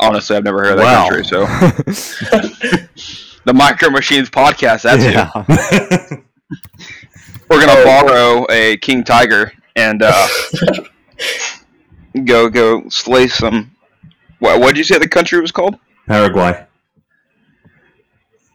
honestly, 0.00 0.36
I've 0.36 0.44
never 0.44 0.62
heard 0.64 0.72
of 0.72 0.78
that 0.78 0.84
Wow. 0.84 1.08
country. 1.08 1.24
So 1.24 1.44
the 3.44 3.52
Micro 3.54 3.90
Machines 3.90 4.30
podcast. 4.30 4.82
That's 4.82 5.04
it. 5.04 5.12
yeah. 5.14 5.30
We're 7.50 7.64
gonna 7.66 7.82
borrow 7.84 8.46
a 8.50 8.76
King 8.78 9.02
Tiger 9.04 9.52
and 9.76 10.02
uh, 10.04 10.28
go 12.24 12.48
go 12.48 12.88
slay 12.88 13.26
some. 13.26 13.70
What 14.38 14.60
what 14.60 14.68
did 14.68 14.78
you 14.78 14.84
say 14.84 14.98
the 14.98 15.08
country 15.08 15.40
was 15.40 15.50
called? 15.50 15.76
Paraguay. 16.08 16.64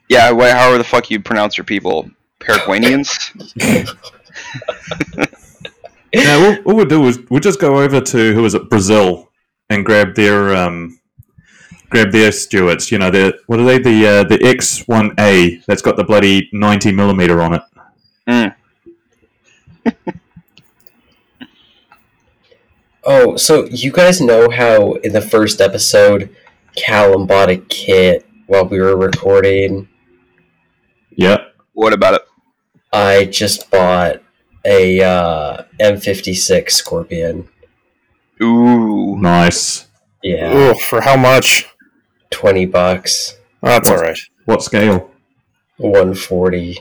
Yeah, 0.10 0.32
wha- 0.32 0.52
however 0.52 0.78
the 0.78 0.84
fuck 0.84 1.10
you 1.10 1.20
pronounce 1.20 1.58
your 1.58 1.66
people, 1.66 2.10
Paraguayans. 2.40 3.32
Now, 6.16 6.40
what, 6.42 6.66
what 6.66 6.76
we'll 6.76 6.86
do 6.86 7.06
is 7.08 7.20
we'll 7.30 7.40
just 7.40 7.60
go 7.60 7.82
over 7.82 8.00
to 8.00 8.34
who 8.36 8.46
is 8.46 8.54
it, 8.54 8.70
Brazil, 8.70 9.32
and 9.70 9.84
grab 9.84 10.14
their 10.14 10.56
um, 10.56 11.00
grab 11.90 12.12
their 12.12 12.32
Stuarts. 12.32 12.92
You 12.92 13.00
know, 13.00 13.10
the 13.10 13.40
what 13.48 13.60
are 13.60 13.66
they? 13.66 13.80
The 13.80 14.08
uh, 14.08 14.24
the 14.24 14.40
X 14.44 14.88
one 14.88 15.16
A 15.20 15.58
that's 15.66 15.82
got 15.82 15.96
the 15.98 16.04
bloody 16.04 16.50
ninety 16.54 16.92
millimeter 16.92 17.42
on 17.42 17.56
it. 17.56 17.62
Mm. 18.28 18.56
Oh, 23.06 23.36
so 23.36 23.66
you 23.66 23.92
guys 23.92 24.22
know 24.22 24.50
how 24.50 24.94
in 24.94 25.12
the 25.12 25.20
first 25.20 25.60
episode, 25.60 26.34
Callum 26.76 27.26
bought 27.28 27.50
a 27.50 27.58
kit 27.58 28.26
while 28.48 28.66
we 28.68 28.80
were 28.80 28.98
recording? 28.98 29.88
Yeah. 31.12 31.38
What 31.74 31.94
about 31.94 32.16
it? 32.16 32.22
I 32.92 33.26
just 33.26 33.70
bought 33.72 34.22
a 34.66 35.02
uh, 35.02 35.64
M56 35.80 36.72
Scorpion. 36.72 37.50
Ooh, 38.42 39.18
Nice. 39.20 39.88
Yeah, 40.22 40.52
Ugh, 40.54 40.78
for 40.80 41.02
how 41.02 41.18
much? 41.18 41.68
20 42.32 42.66
bucks, 42.68 43.38
That's 43.62 43.90
all 43.90 43.98
right. 43.98 44.18
What 44.46 44.64
scale? 44.64 45.12
140. 45.78 46.80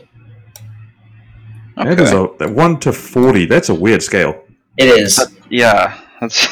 That 1.76 1.98
is 1.98 2.12
okay. 2.12 2.34
a 2.34 2.38
that 2.38 2.54
one 2.54 2.78
to 2.80 2.92
forty. 2.92 3.46
That's 3.46 3.68
a 3.70 3.74
weird 3.74 4.02
scale. 4.02 4.44
It 4.76 4.88
is. 4.88 5.20
Yeah, 5.48 5.98
that's 6.20 6.46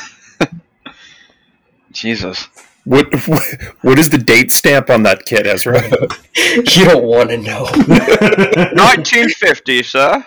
Jesus. 1.93 2.49
What, 2.85 3.13
what 3.29 3.43
what 3.83 3.99
is 3.99 4.09
the 4.09 4.19
date 4.19 4.51
stamp 4.51 4.89
on 4.91 5.03
that 5.05 5.27
kit, 5.27 5.47
Ezra? 5.47 5.83
you 6.37 6.85
don't 6.85 7.05
want 7.05 7.31
to 7.31 7.37
know. 7.37 7.63
1950, 7.87 9.83
sir. 9.83 10.25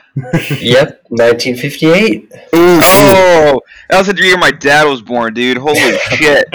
yep, 0.61 1.03
1958. 1.09 2.31
Oh, 2.53 3.61
that 3.89 3.97
was 3.97 4.07
the 4.07 4.23
year 4.23 4.37
my 4.37 4.51
dad 4.51 4.85
was 4.85 5.01
born, 5.01 5.33
dude. 5.33 5.57
Holy 5.57 5.97
shit. 6.11 6.45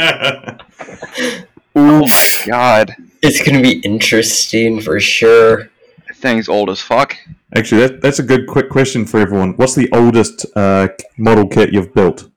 Oh 1.77 2.01
my 2.01 2.43
god, 2.47 2.95
It's 3.23 3.43
gonna 3.45 3.63
be 3.63 3.79
interesting 3.81 4.81
for 4.81 4.99
sure. 5.01 5.71
that 6.07 6.17
thing's 6.17 6.49
old 6.49 6.71
as 6.71 6.81
fuck. 6.81 7.17
Actually, 7.55 7.87
that, 7.87 8.01
that's 8.03 8.19
a 8.19 8.23
good 8.23 8.47
quick 8.47 8.69
question 8.69 9.05
for 9.07 9.19
everyone. 9.21 9.53
What's 9.57 9.75
the 9.75 9.89
oldest 9.93 10.45
uh, 10.57 10.89
model 11.17 11.47
kit 11.47 11.73
you've 11.73 11.95
built? 11.95 12.29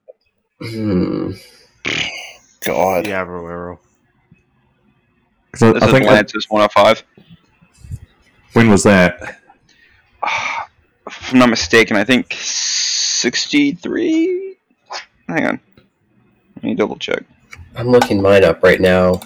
Hmm. 0.62 1.32
God. 2.62 3.06
The 3.06 3.12
Avro 3.12 3.48
Arrow. 3.50 3.80
'Cause 5.52 5.64
I, 5.64 5.72
This 5.74 5.84
I 5.84 5.88
is 5.88 5.92
think 5.92 6.06
Lantis 6.08 6.46
105. 6.50 7.04
when 8.54 8.70
was 8.70 8.84
that? 8.84 9.40
If 11.08 11.34
I'm 11.34 11.40
not 11.40 11.50
mistaken, 11.50 11.98
I 11.98 12.04
think 12.06 12.28
63. 12.32 14.56
Hang 15.28 15.46
on, 15.46 15.60
let 16.56 16.64
me 16.64 16.74
double 16.76 16.96
check. 16.98 17.24
I'm 17.76 17.88
looking 17.90 18.22
mine 18.22 18.44
up 18.46 18.64
right 18.64 18.80
now. 18.80 19.20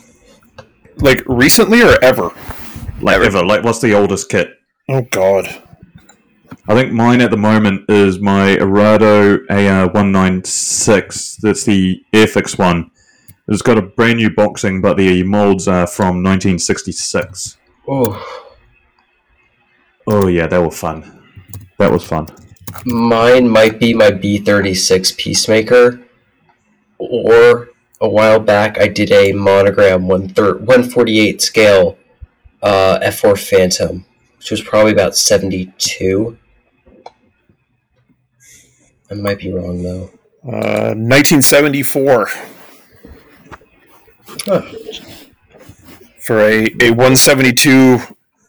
Like 0.97 1.21
recently 1.27 1.83
or 1.83 1.97
ever? 2.01 2.31
Like 3.01 3.19
ever? 3.21 3.43
Like 3.45 3.63
what's 3.63 3.81
the 3.81 3.93
oldest 3.93 4.29
kit? 4.29 4.57
Oh 4.89 5.01
God. 5.11 5.45
I 6.67 6.73
think 6.73 6.91
mine 6.93 7.21
at 7.21 7.29
the 7.29 7.37
moment 7.37 7.87
is 7.89 8.17
my 8.19 8.57
Arado 8.57 9.37
AR196. 9.49 11.37
That's 11.41 11.63
the 11.65 12.01
Airfix 12.13 12.57
one. 12.57 12.89
It's 13.47 13.61
got 13.61 13.77
a 13.77 13.81
brand 13.81 14.17
new 14.17 14.29
boxing, 14.33 14.81
but 14.81 14.97
the 14.97 15.21
molds 15.23 15.67
are 15.67 15.85
from 15.87 16.23
1966. 16.23 17.57
Oh, 17.87 18.41
Oh 20.07 20.27
yeah, 20.27 20.45
they 20.47 20.59
were 20.59 20.69
fun. 20.71 21.21
That 21.79 21.91
was 21.91 22.03
fun. 22.05 22.27
mine 22.85 23.49
might 23.49 23.79
be 23.79 23.93
my 23.93 24.11
B36 24.11 25.17
Peacemaker, 25.17 25.99
or 26.99 27.69
a 28.01 28.07
while 28.09 28.39
back 28.39 28.79
I 28.79 28.87
did 28.87 29.11
a 29.11 29.31
monogram 29.33 30.07
one 30.07 30.29
thir- 30.29 30.57
148 30.57 31.41
scale 31.41 31.97
uh, 32.61 32.99
F4 33.01 33.37
Phantom, 33.49 34.05
which 34.37 34.51
was 34.51 34.61
probably 34.61 34.91
about 34.91 35.15
72. 35.15 36.37
I 39.09 39.13
might 39.15 39.39
be 39.39 39.51
wrong 39.53 39.81
though. 39.83 40.09
Uh, 40.43 40.93
1974 40.93 42.27
Huh. 42.27 42.45
For 46.19 46.39
a, 46.39 46.65
a 46.81 46.89
172 46.91 47.97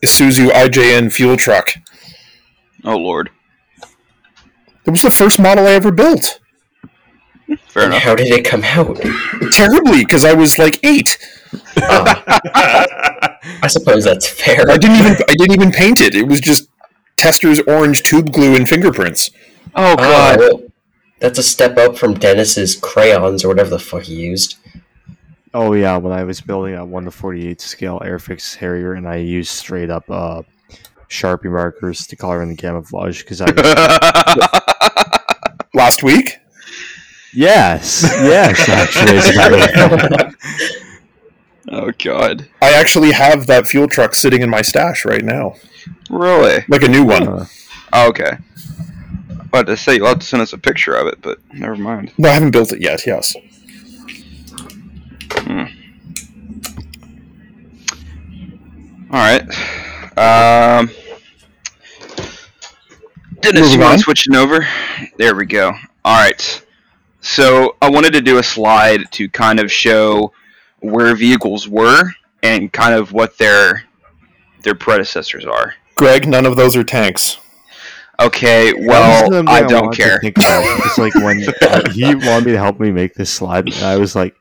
Isuzu 0.05 0.49
IJN 0.51 1.12
fuel 1.12 1.37
truck. 1.37 1.70
Oh 2.84 2.97
lord, 2.97 3.30
It 4.87 4.91
was 4.91 5.03
the 5.03 5.11
first 5.11 5.39
model 5.39 5.66
I 5.66 5.72
ever 5.72 5.91
built. 5.91 6.41
fair 7.68 7.84
And 7.84 7.93
enough. 7.93 8.03
how 8.03 8.14
did 8.14 8.28
it 8.32 8.45
come 8.45 8.62
out? 8.64 8.97
Terribly, 9.53 10.01
because 10.05 10.24
I 10.24 10.32
was 10.34 10.59
like 10.59 10.78
eight. 10.84 11.18
Ah, 11.78 13.39
I 13.62 13.66
suppose 13.68 14.05
that's 14.05 14.28
fair. 14.28 14.70
I 14.70 14.76
didn't 14.78 14.97
even 14.99 15.16
I 15.28 15.34
didn't 15.34 15.53
even 15.55 15.72
paint 15.72 16.01
it. 16.01 16.14
It 16.14 16.26
was 16.28 16.41
just 16.41 16.68
Testor's 17.16 17.61
orange 17.61 18.03
tube 18.03 18.32
glue 18.32 18.55
and 18.55 18.68
fingerprints. 18.68 19.30
Oh 19.74 19.93
Ah, 19.93 19.97
god, 19.97 20.39
well, 20.39 20.62
that's 21.20 21.39
a 21.39 21.43
step 21.43 21.76
up 21.78 21.97
from 21.99 22.14
Dennis's 22.14 22.74
crayons 22.76 23.45
or 23.45 23.49
whatever 23.49 23.70
the 23.70 23.78
fuck 23.78 24.03
he 24.03 24.14
used. 24.14 24.57
Oh 25.59 25.73
yeah, 25.73 25.97
when 25.97 26.13
I 26.13 26.23
was 26.25 26.43
building 26.43 26.75
a 26.75 26.85
one 26.85 27.05
to 27.07 27.11
forty 27.11 27.49
eight 27.49 27.63
scale 27.63 27.99
Airfix 28.01 28.57
Harrier, 28.57 28.93
and 28.93 29.09
I 29.09 29.17
used 29.17 29.51
straight 29.51 29.89
up 29.89 30.05
uh, 30.11 30.43
Sharpie 31.09 31.51
markers 31.51 32.07
to 32.09 32.15
color 32.17 32.43
in 32.43 32.51
the 32.51 32.57
camouflage 32.57 33.23
because 33.23 33.41
I 33.41 33.51
was 33.51 33.65
Last 35.75 36.03
week? 36.03 36.37
yes, 37.33 38.03
yes, 38.03 38.69
actually, 38.69 39.17
as 39.17 39.29
a 39.31 39.35
matter 39.37 39.57
of 39.57 40.01
fact. 40.11 40.37
oh 41.71 41.91
god, 42.05 42.47
I 42.61 42.73
actually 42.75 43.13
have 43.13 43.47
that 43.47 43.67
fuel 43.67 43.89
truck 43.89 44.15
sitting 44.15 44.43
in 44.43 44.51
my 44.51 44.61
stash 44.61 45.07
right 45.07 45.25
now. 45.25 45.55
really? 46.11 46.65
Like 46.69 46.83
a 46.83 46.89
new 46.89 47.05
one. 47.05 47.27
Uh, 47.29 47.47
Oh, 47.93 48.09
okay. 48.09 48.33
About 49.45 49.67
to 49.69 49.77
say 49.77 49.95
you'll 49.95 50.09
have 50.09 50.19
to 50.19 50.27
send 50.27 50.43
us 50.43 50.53
a 50.53 50.59
picture 50.59 50.93
of 50.95 51.07
it, 51.07 51.23
but 51.23 51.39
never 51.55 51.77
mind. 51.77 52.13
No, 52.19 52.29
I 52.29 52.33
haven't 52.33 52.51
built 52.51 52.73
it 52.73 52.83
yet, 52.83 53.07
yes. 53.07 53.35
All 59.11 59.22
right. 59.22 59.43
Um, 60.18 60.91
Dennis, 63.41 63.61
Moving 63.61 63.72
you 63.72 63.78
mind 63.78 64.01
switching 64.01 64.34
over? 64.34 64.66
There 65.16 65.34
we 65.34 65.47
go. 65.47 65.72
All 66.05 66.18
right. 66.18 66.66
So 67.20 67.76
I 67.80 67.91
wanted 67.91 68.12
to 68.14 68.20
do 68.20 68.39
a 68.39 68.43
slide 68.43 69.11
to 69.12 69.28
kind 69.28 69.61
of 69.61 69.70
show 69.70 70.32
where 70.80 71.14
vehicles 71.16 71.68
were 71.68 72.11
and 72.43 72.72
kind 72.72 72.95
of 72.95 73.12
what 73.12 73.39
their 73.39 73.84
their 74.62 74.74
predecessors 74.74 75.45
are. 75.45 75.74
Greg, 75.97 76.28
none 76.28 76.47
of 76.47 76.57
those 76.57 76.76
are 76.76 76.84
tanks. 76.84 77.39
Okay, 78.18 78.72
well, 78.72 79.32
I 79.49 79.62
don't 79.62 79.87
wanted 79.87 79.97
care. 79.97 80.18
think 80.20 80.39
about, 80.39 80.99
like 80.99 81.14
when 81.16 81.45
uh, 81.62 81.91
he 81.91 82.14
wanted 82.14 82.47
me 82.47 82.53
to 82.53 82.59
help 82.59 82.80
me 82.80 82.91
make 82.91 83.14
this 83.14 83.30
slide, 83.30 83.66
and 83.66 83.84
I 83.84 83.99
was 83.99 84.16
like, 84.16 84.34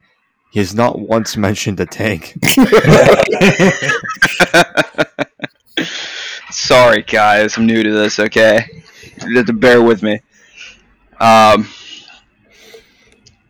he 0.55 0.61
has 0.61 0.73
not 0.73 0.97
once 0.97 1.35
mentioned 1.35 1.81
a 1.81 1.85
tank. 1.85 2.33
Sorry, 6.49 7.01
guys. 7.01 7.57
I'm 7.57 7.65
new 7.65 7.83
to 7.83 7.91
this. 7.91 8.19
Okay, 8.19 8.65
you 9.27 9.35
have 9.35 9.47
to 9.47 9.53
bear 9.53 9.83
with 9.83 10.01
me. 10.01 10.21
Um, 11.19 11.67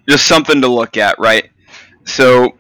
just 0.09 0.25
something 0.25 0.61
to 0.61 0.67
look 0.67 0.97
at, 0.97 1.19
right? 1.19 1.51
So, 2.05 2.57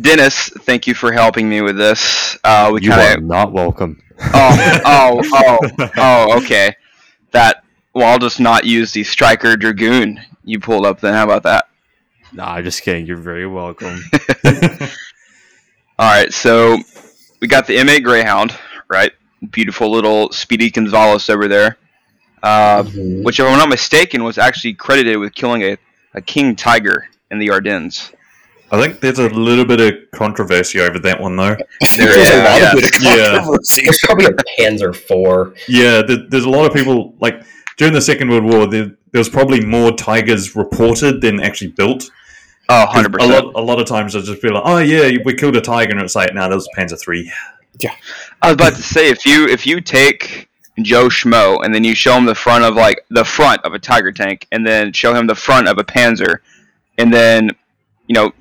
Dennis, 0.00 0.48
thank 0.62 0.88
you 0.88 0.94
for 0.94 1.12
helping 1.12 1.48
me 1.48 1.60
with 1.60 1.76
this. 1.76 2.36
Uh, 2.42 2.72
we 2.74 2.82
You 2.82 2.90
kind 2.90 3.18
are 3.18 3.20
not 3.20 3.52
welcome. 3.52 4.02
oh 4.34 4.80
oh 4.84 5.22
oh 5.32 5.58
oh 5.96 6.42
okay. 6.42 6.74
That 7.30 7.62
well, 7.94 8.08
I'll 8.08 8.18
just 8.18 8.40
not 8.40 8.64
use 8.64 8.90
the 8.90 9.04
Stryker 9.04 9.56
Dragoon 9.56 10.18
you 10.42 10.58
pulled 10.58 10.84
up. 10.84 10.98
Then 10.98 11.14
how 11.14 11.22
about 11.22 11.44
that? 11.44 11.68
Nah, 12.32 12.54
I'm 12.54 12.64
just 12.64 12.82
kidding. 12.82 13.06
You're 13.06 13.16
very 13.16 13.46
welcome. 13.46 14.00
All 15.98 16.06
right, 16.10 16.32
so 16.32 16.78
we 17.40 17.48
got 17.48 17.66
the 17.66 17.76
M8 17.76 18.04
Greyhound, 18.04 18.54
right? 18.88 19.12
Beautiful 19.50 19.90
little 19.90 20.30
Speedy 20.32 20.70
Gonzalez 20.70 21.28
over 21.28 21.48
there, 21.48 21.76
uh, 22.42 22.82
Mhm. 22.84 23.24
which, 23.24 23.40
if 23.40 23.46
I'm 23.46 23.58
not 23.58 23.68
mistaken, 23.68 24.22
was 24.24 24.38
actually 24.38 24.74
credited 24.74 25.18
with 25.18 25.34
killing 25.34 25.62
a, 25.62 25.76
a 26.14 26.20
king 26.20 26.54
tiger 26.54 27.08
in 27.30 27.38
the 27.38 27.50
Ardennes. 27.50 28.12
I 28.70 28.80
think 28.80 29.00
there's 29.00 29.18
a 29.18 29.28
little 29.30 29.64
bit 29.64 29.80
of 29.80 29.94
controversy 30.12 30.80
over 30.80 30.98
that 30.98 31.20
one, 31.20 31.36
though. 31.36 31.56
I 31.82 31.86
think 31.86 32.02
There 32.02 32.12
there's 32.14 32.28
is, 32.28 32.34
a 32.34 32.44
lot 32.44 32.60
yeah. 32.60 32.68
of 32.68 32.74
bit 32.74 32.94
of 32.96 33.02
Yeah. 33.02 33.56
There's 33.84 33.98
probably 34.02 34.24
a 34.26 34.32
Panzer 34.58 34.94
Four. 34.94 35.54
Yeah, 35.66 36.02
there, 36.02 36.18
there's 36.28 36.44
a 36.44 36.50
lot 36.50 36.66
of 36.66 36.74
people 36.76 37.14
like 37.18 37.42
during 37.78 37.94
the 37.94 38.00
Second 38.02 38.28
World 38.28 38.44
War. 38.44 38.66
There, 38.66 38.86
there 39.12 39.18
was 39.20 39.28
probably 39.30 39.64
more 39.64 39.92
tigers 39.92 40.54
reported 40.54 41.22
than 41.22 41.40
actually 41.40 41.68
built. 41.70 42.10
Oh, 42.68 42.84
'Cause 42.84 43.06
100%. 43.06 43.22
A 43.22 43.26
lot, 43.26 43.52
a 43.54 43.62
lot 43.62 43.80
of 43.80 43.86
times 43.86 44.14
I'll 44.14 44.20
just 44.20 44.42
be 44.42 44.50
like, 44.50 44.62
"Oh 44.66 44.76
yeah, 44.78 45.16
we 45.24 45.32
killed 45.32 45.56
a 45.56 45.60
tiger," 45.62 45.92
and 45.92 46.02
it's 46.02 46.14
like, 46.14 46.34
"No, 46.34 46.42
that 46.48 46.54
was 46.54 46.68
a 46.76 46.78
Panzer 46.78 47.00
three. 47.00 47.32
I 48.42 48.48
was 48.48 48.54
about 48.54 48.74
to 48.74 48.82
say 48.82 49.08
if 49.08 49.24
you 49.24 49.46
if 49.46 49.66
you 49.66 49.80
take 49.80 50.48
Joe 50.82 51.08
Schmo 51.08 51.64
and 51.64 51.74
then 51.74 51.82
you 51.84 51.94
show 51.94 52.14
him 52.16 52.24
the 52.26 52.34
front 52.34 52.64
of 52.64 52.74
like 52.74 53.00
the 53.10 53.24
front 53.24 53.64
of 53.64 53.72
a 53.72 53.78
Tiger 53.78 54.12
tank 54.12 54.46
and 54.52 54.66
then 54.66 54.92
show 54.92 55.14
him 55.14 55.26
the 55.26 55.34
front 55.34 55.68
of 55.68 55.78
a 55.78 55.84
Panzer, 55.84 56.38
and 56.98 57.12
then 57.12 57.50
you 58.06 58.14
know 58.14 58.32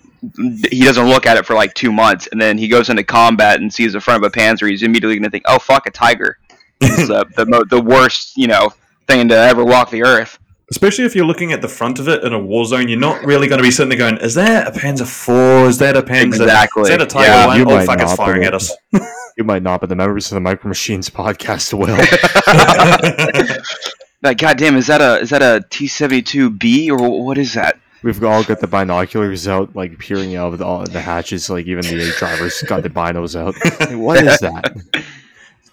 he 0.71 0.83
doesn't 0.83 1.07
look 1.07 1.25
at 1.27 1.38
it 1.38 1.45
for 1.45 1.53
like 1.53 1.73
two 1.75 1.91
months, 1.91 2.27
and 2.31 2.41
then 2.41 2.57
he 2.57 2.67
goes 2.67 2.89
into 2.89 3.03
combat 3.03 3.61
and 3.61 3.71
sees 3.71 3.93
the 3.93 4.01
front 4.01 4.23
of 4.23 4.27
a 4.27 4.35
Panzer, 4.35 4.69
he's 4.69 4.83
immediately 4.83 5.15
gonna 5.17 5.29
think, 5.29 5.43
oh 5.47 5.59
fuck, 5.59 5.85
a 5.85 5.91
Tiger. 5.91 6.38
It's 6.81 7.09
uh, 7.09 7.23
the 7.38 7.45
mo- 7.45 7.63
the 7.63 7.79
worst 7.81 8.35
you 8.35 8.47
know 8.47 8.73
thing 9.08 9.28
to 9.30 9.36
ever 9.36 9.64
walk 9.66 9.89
the 9.89 10.03
earth. 10.03 10.39
Especially 10.70 11.05
if 11.05 11.16
you're 11.16 11.26
looking 11.26 11.53
at 11.53 11.62
the 11.62 11.68
front 11.70 11.97
of 11.97 12.10
it 12.10 12.26
in 12.26 12.34
a 12.34 12.39
war 12.39 12.66
zone, 12.66 12.89
you're 12.89 12.99
not 12.99 13.24
really 13.24 13.47
going 13.47 13.58
to 13.60 13.64
be 13.64 13.72
sitting 13.72 13.88
there 13.88 13.97
going, 13.97 14.18
"Is 14.18 14.34
that 14.36 14.68
a 14.68 14.72
Panzer 14.78 15.08
four? 15.08 15.66
Is 15.68 15.78
that 15.78 15.95
a 15.95 16.01
Panzer? 16.01 16.41
Exactly. 16.41 16.82
Is 16.84 16.88
that 16.89 17.01
a 17.01 17.05
Tiger 17.05 17.26
Yeah, 17.32 17.47
one? 17.47 17.58
you 17.58 17.64
Oh 17.66 17.76
might 17.78 17.86
fuck, 17.86 18.01
it's 18.01 18.14
firing 18.16 18.43
at 18.43 18.53
us." 18.53 18.76
You 19.38 19.43
might 19.45 19.64
not, 19.64 19.80
but 19.80 19.88
the 19.88 19.95
members 19.95 20.30
of 20.30 20.36
the 20.36 20.41
Micro 20.41 20.68
Machines 20.68 21.10
podcast 21.10 21.74
will. 21.74 21.95
Like, 24.24 24.39
goddamn, 24.39 24.76
is 24.78 24.88
that 24.88 24.99
a 24.99 25.20
is 25.22 25.30
that 25.30 25.43
a 25.43 25.64
T 25.70 25.88
seventy 25.88 26.24
two 26.24 26.49
B 26.49 26.89
or 26.89 27.24
what 27.24 27.38
is 27.38 27.53
that? 27.53 27.80
We've 28.03 28.22
all 28.24 28.43
got 28.43 28.60
the 28.60 28.68
binoculars 28.68 29.47
out, 29.47 29.76
like 29.76 29.97
peering 29.99 30.36
out 30.36 30.53
of 30.53 30.60
the, 30.60 30.66
all 30.66 30.84
the 30.86 30.99
hatches. 31.01 31.49
Like 31.51 31.68
even 31.68 31.84
the 31.84 32.14
drivers 32.18 32.62
got 32.64 32.82
the 32.84 32.89
binos 32.89 33.36
out. 33.39 33.53
Like, 33.80 33.97
what 33.97 34.24
is 34.24 34.39
that? 34.39 34.76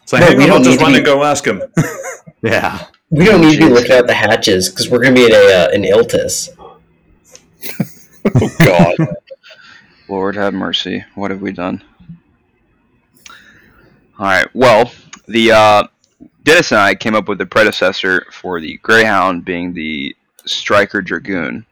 so 0.05 0.18
No, 0.18 0.26
hang 0.26 0.37
we 0.37 0.45
on, 0.45 0.51
I'll 0.51 0.57
don't 0.62 0.64
just 0.64 0.78
need 0.78 0.78
to 0.78 0.85
run 0.85 0.93
be- 0.93 0.97
and 0.99 1.07
go 1.07 1.24
ask 1.24 1.45
him. 1.47 1.62
Yeah, 2.43 2.85
We 3.14 3.26
don't 3.26 3.42
need 3.42 3.60
to 3.60 3.68
be 3.68 3.72
looking 3.72 3.92
out 3.92 4.08
the 4.08 4.14
hatches 4.14 4.68
because 4.68 4.90
we're 4.90 5.00
going 5.00 5.14
to 5.14 5.20
be 5.20 5.26
in 5.26 5.32
a, 5.32 5.36
uh, 5.36 5.68
an 5.72 5.84
Iltis. 5.84 6.48
Oh 8.34 8.56
God. 8.58 9.16
Lord 10.08 10.34
have 10.34 10.52
mercy. 10.52 11.04
What 11.14 11.30
have 11.30 11.40
we 11.40 11.52
done? 11.52 11.84
All 14.18 14.26
right. 14.26 14.48
Well, 14.52 14.90
the 15.28 15.52
uh, 15.52 15.84
Dennis 16.42 16.72
and 16.72 16.80
I 16.80 16.96
came 16.96 17.14
up 17.14 17.28
with 17.28 17.38
the 17.38 17.46
predecessor 17.46 18.26
for 18.32 18.60
the 18.60 18.78
Greyhound 18.78 19.44
being 19.44 19.72
the 19.72 20.16
Stryker 20.44 21.00
Dragoon, 21.00 21.64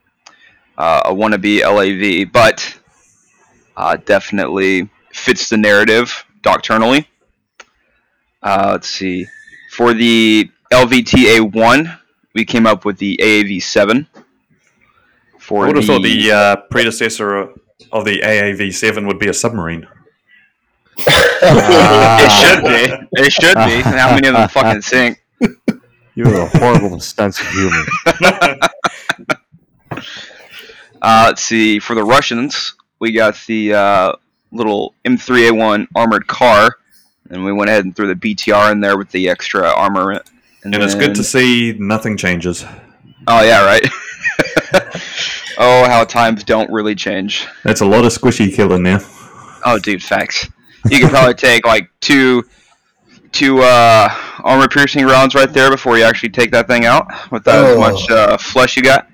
uh, 0.78 1.02
a 1.06 1.12
wannabe 1.12 1.62
LAV, 1.62 2.30
but 2.30 2.78
uh, 3.76 3.96
definitely 3.96 4.88
fits 5.12 5.48
the 5.48 5.56
narrative 5.56 6.24
doctrinally. 6.42 7.08
Uh, 8.44 8.68
let's 8.74 8.88
see. 8.88 9.26
For 9.72 9.92
the 9.92 10.48
LVTA 10.72 11.54
one, 11.54 11.98
we 12.34 12.44
came 12.44 12.66
up 12.66 12.84
with 12.84 12.98
the 12.98 13.18
AAV 13.22 13.62
seven. 13.62 14.08
For 15.38 15.64
I 15.64 15.66
would 15.68 15.76
have 15.76 15.84
thought 15.84 16.02
the 16.02 16.32
uh, 16.32 16.56
predecessor 16.70 17.48
of 17.90 18.04
the 18.04 18.20
AAV 18.20 18.72
seven 18.72 19.06
would 19.06 19.18
be 19.18 19.28
a 19.28 19.34
submarine. 19.34 19.86
It 21.44 22.30
should 22.30 22.62
be. 22.62 23.08
It 23.20 23.32
should 23.32 23.54
be. 23.56 23.80
How 23.80 24.14
many 24.14 24.28
of 24.28 24.34
them 24.34 24.48
fucking 24.48 24.82
sink? 24.82 25.24
You're 26.14 26.42
a 26.42 26.46
horrible 26.46 27.00
sense 27.00 27.40
of 27.40 27.48
humor. 27.48 27.84
Uh, 31.02 31.24
let's 31.26 31.42
see. 31.42 31.80
For 31.80 31.96
the 31.96 32.04
Russians, 32.04 32.74
we 33.00 33.10
got 33.10 33.36
the 33.48 33.74
uh, 33.74 34.12
little 34.52 34.94
M3A1 35.04 35.88
armored 35.96 36.28
car, 36.28 36.76
and 37.28 37.44
we 37.44 37.52
went 37.52 37.68
ahead 37.68 37.84
and 37.84 37.94
threw 37.96 38.06
the 38.06 38.14
BTR 38.14 38.70
in 38.70 38.80
there 38.80 38.96
with 38.96 39.10
the 39.10 39.28
extra 39.28 39.68
armor. 39.68 40.22
And 40.64 40.74
it's 40.76 40.94
good 40.94 41.14
to 41.16 41.24
see 41.24 41.74
nothing 41.78 42.16
changes. 42.16 42.64
Oh 43.26 43.42
yeah, 43.42 43.64
right. 43.64 43.84
oh, 45.58 45.84
how 45.86 46.04
times 46.04 46.44
don't 46.44 46.70
really 46.70 46.94
change. 46.94 47.46
That's 47.64 47.80
a 47.80 47.86
lot 47.86 48.04
of 48.04 48.12
squishy 48.12 48.52
killing 48.54 48.82
now. 48.82 48.98
Oh, 49.64 49.78
dude, 49.78 50.02
facts. 50.02 50.48
You 50.90 51.00
could 51.00 51.10
probably 51.10 51.34
take 51.48 51.66
like 51.66 51.90
two, 52.00 52.44
two 53.32 53.60
uh, 53.60 54.08
armor 54.44 54.68
piercing 54.68 55.04
rounds 55.04 55.34
right 55.34 55.52
there 55.52 55.70
before 55.70 55.98
you 55.98 56.04
actually 56.04 56.30
take 56.30 56.50
that 56.52 56.66
thing 56.68 56.84
out 56.84 57.06
with 57.30 57.44
that 57.44 57.64
Oh. 57.64 57.78
much 57.78 58.10
uh, 58.10 58.36
flesh 58.36 58.76
you 58.76 58.82
got. 58.82 59.08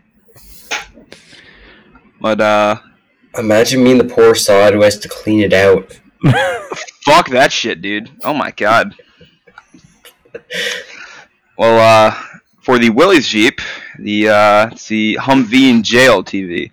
But 2.21 2.41
uh, 2.41 2.77
Imagine 3.37 3.85
me 3.85 3.93
and 3.93 4.01
the 4.01 4.05
poor 4.05 4.35
sod 4.35 4.73
who 4.75 4.83
has 4.83 4.99
to 4.99 5.09
clean 5.09 5.41
it 5.41 5.53
out. 5.53 5.99
fuck 7.05 7.29
that 7.31 7.53
shit, 7.53 7.81
dude. 7.81 8.11
Oh 8.25 8.35
my 8.35 8.51
god. 8.51 8.95
Well, 11.59 11.79
uh, 11.81 12.15
for 12.63 12.79
the 12.79 12.91
Willys 12.91 13.27
Jeep, 13.29 13.61
the 13.99 14.29
uh, 14.29 14.69
it's 14.71 14.87
the 14.89 15.19
Humvee 15.21 15.71
in 15.71 15.83
JLTV. 15.83 16.71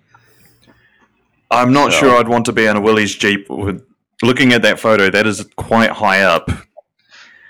I'm 1.50 1.72
not 1.72 1.92
So- 1.92 1.98
sure 2.00 2.16
I'd 2.18 2.28
want 2.28 2.44
to 2.46 2.52
be 2.52 2.66
in 2.66 2.76
a 2.76 2.80
Willys 2.80 3.14
Jeep. 3.14 3.48
With 3.50 3.84
looking 4.22 4.52
at 4.52 4.62
that 4.62 4.78
photo, 4.78 5.10
that 5.10 5.26
is 5.26 5.44
quite 5.56 5.90
high 5.90 6.22
up. 6.22 6.50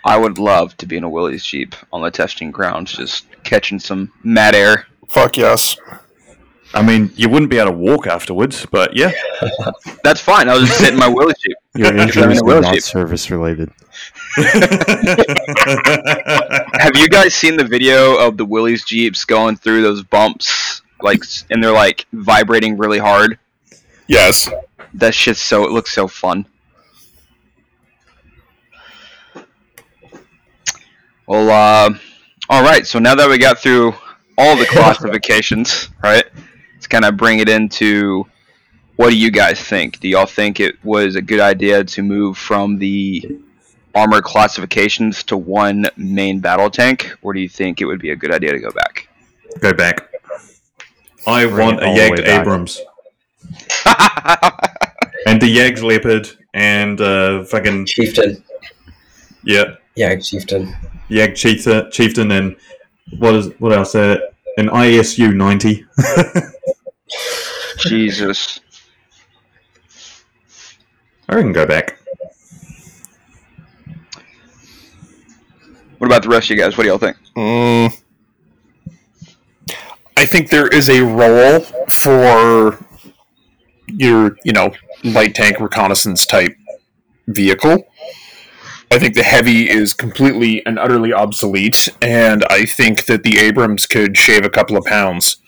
I 0.04 0.16
would 0.16 0.38
love 0.38 0.76
to 0.78 0.86
be 0.86 0.96
in 0.96 1.04
a 1.04 1.08
Willys 1.10 1.44
Jeep 1.44 1.74
on 1.92 2.00
the 2.02 2.10
testing 2.10 2.50
grounds, 2.50 2.92
just 2.92 3.26
catching 3.42 3.78
some 3.80 4.12
mad 4.22 4.54
air. 4.54 4.86
Fuck 5.08 5.36
yes. 5.36 5.76
I 6.74 6.82
mean, 6.82 7.10
you 7.16 7.28
wouldn't 7.28 7.51
be 7.51 7.59
able 7.59 7.72
to 7.72 7.76
walk 7.76 8.06
afterwards, 8.06 8.66
but 8.66 8.94
yeah. 8.97 9.12
That's 10.05 10.20
fine. 10.20 10.48
I'll 10.48 10.60
just 10.60 10.78
sit 10.78 10.93
in 10.93 10.98
my 10.98 11.09
Willys 11.09 11.36
Jeep. 11.44 11.56
Your 11.74 11.88
I'm 11.88 11.94
in 11.94 12.01
injuries 12.09 12.43
a 12.43 12.44
are 12.44 12.60
not 12.60 12.82
service 12.82 13.30
related. 13.30 13.70
Have 16.78 16.97
you 16.97 17.09
guys 17.09 17.34
seen 17.34 17.56
the 17.56 17.64
video 17.64 18.16
of 18.16 18.36
the 18.36 18.44
Willys 18.44 18.84
Jeeps 18.84 19.24
going 19.24 19.56
through 19.56 19.82
those 19.82 20.02
bumps, 20.02 20.82
like, 21.01 21.22
and 21.51 21.62
they're 21.62 21.72
like 21.72 22.06
vibrating 22.12 22.76
really 22.76 22.98
hard? 22.98 23.38
Yes. 24.06 24.51
That 24.94 25.14
shit's 25.14 25.40
so 25.40 25.64
it 25.64 25.70
looks 25.70 25.93
so 25.93 26.06
fun. 26.09 26.47
Well, 31.26 31.51
uh, 31.51 31.98
all 32.48 32.62
right. 32.62 32.86
So 32.86 32.98
now 32.98 33.14
that 33.14 33.28
we 33.28 33.38
got 33.38 33.59
through 33.59 33.94
all 34.38 34.56
the 34.56 34.66
classifications, 34.66 35.88
right? 36.02 36.24
Let's 36.86 37.02
kind 37.02 37.04
of 37.04 37.16
bring 37.16 37.40
it 37.40 37.48
into 37.48 38.28
what 38.94 39.10
do 39.10 39.18
you 39.18 39.32
guys 39.32 39.60
think? 39.60 39.98
Do 39.98 40.06
y'all 40.06 40.24
think 40.24 40.60
it 40.60 40.76
was 40.84 41.16
a 41.16 41.20
good 41.20 41.40
idea 41.40 41.82
to 41.82 42.00
move 42.04 42.38
from 42.38 42.78
the 42.78 43.40
armor 43.92 44.22
classifications 44.22 45.24
to 45.24 45.36
one 45.36 45.86
main 45.96 46.38
battle 46.38 46.70
tank, 46.70 47.12
or 47.22 47.32
do 47.34 47.40
you 47.40 47.48
think 47.48 47.80
it 47.80 47.86
would 47.86 47.98
be 48.00 48.10
a 48.10 48.14
good 48.14 48.30
idea 48.30 48.52
to 48.52 48.60
go 48.60 48.70
back? 48.70 49.08
Go 49.58 49.72
back. 49.72 50.08
I 51.26 51.44
Bring 51.46 51.56
want 51.58 51.82
a 51.82 51.86
all 51.86 51.94
the 51.96 52.00
way 52.02 52.10
Jagd 52.10 52.24
back. 52.24 52.40
Abrams 52.42 52.80
and 55.26 55.42
the 55.42 55.52
Jagd 55.56 55.82
Leopard 55.82 56.28
and 56.54 57.00
uh, 57.00 57.42
fucking 57.46 57.86
Chieftain. 57.86 58.44
yeah, 59.42 59.74
Yeah, 59.96 60.14
Chieftain. 60.20 60.72
Jagd 61.10 61.34
Chieftain, 61.34 61.90
Chieftain, 61.90 62.30
and 62.30 62.54
what 63.18 63.34
is 63.34 63.48
what 63.58 63.72
else? 63.72 63.96
Uh, 63.96 64.18
an 64.56 64.68
ISU 64.68 65.34
ninety. 65.34 65.84
Jesus. 67.78 68.60
I 71.28 71.34
can 71.40 71.52
go 71.52 71.66
back. 71.66 71.98
What 75.98 76.06
about 76.06 76.22
the 76.22 76.28
rest 76.28 76.51
of 76.51 76.56
you 76.56 76.62
guys? 76.62 76.76
What 76.76 76.84
do 76.84 76.90
y'all 76.90 76.98
think? 76.98 77.16
Mm. 77.36 78.02
I 80.16 80.24
think 80.24 80.51
there 80.51 80.68
is 80.68 80.88
a 80.88 81.02
role 81.02 81.60
for 81.88 82.78
your, 83.86 84.36
you 84.44 84.52
know, 84.52 84.72
light 85.05 85.34
tank 85.34 85.60
reconnaissance 85.60 86.26
type 86.26 86.56
vehicle. 87.26 87.86
I 88.90 88.98
think 88.98 89.14
the 89.14 89.22
heavy 89.22 89.68
is 89.68 89.93
completely 89.93 90.64
and 90.64 90.78
utterly 90.78 91.12
obsolete, 91.12 91.88
and 92.01 92.44
I 92.48 92.64
think 92.64 93.06
that 93.06 93.24
the 93.24 93.38
Abrams 93.38 93.86
could 93.86 94.16
shave 94.16 94.44
a 94.44 94.51
couple 94.51 94.76
of 94.76 94.84
pounds 94.84 95.38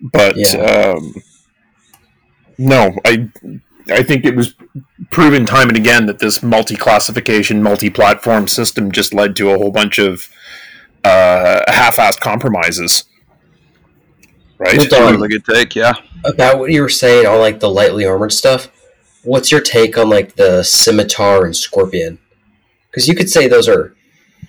But 0.00 0.36
Yeah. 0.36 0.58
um, 0.96 1.14
no, 2.58 2.94
I 3.04 3.28
I 3.88 4.02
think 4.02 4.24
it 4.24 4.34
was 4.34 4.54
proven 5.10 5.46
time 5.46 5.68
and 5.68 5.76
again 5.76 6.06
that 6.06 6.18
this 6.18 6.42
multi-classification, 6.42 7.62
multi-platform 7.62 8.48
system 8.48 8.90
just 8.90 9.14
led 9.14 9.36
to 9.36 9.50
a 9.50 9.58
whole 9.58 9.70
bunch 9.70 9.98
of 9.98 10.28
uh, 11.04 11.60
half-assed 11.68 12.20
compromises. 12.20 13.04
Right? 14.58 14.78
Well 14.78 14.88
done. 14.88 15.14
Really 15.14 15.28
good 15.28 15.44
take. 15.44 15.76
Yeah. 15.76 15.94
About 16.24 16.58
what 16.58 16.72
you 16.72 16.82
were 16.82 16.88
saying 16.88 17.26
on 17.26 17.38
like 17.38 17.60
the 17.60 17.70
lightly 17.70 18.04
armored 18.04 18.32
stuff, 18.32 18.68
what's 19.22 19.52
your 19.52 19.60
take 19.60 19.96
on 19.98 20.08
like 20.10 20.34
the 20.34 20.62
scimitar 20.62 21.44
and 21.44 21.54
scorpion? 21.54 22.18
Because 22.90 23.06
you 23.06 23.14
could 23.14 23.28
say 23.30 23.46
those 23.48 23.68
are, 23.68 23.94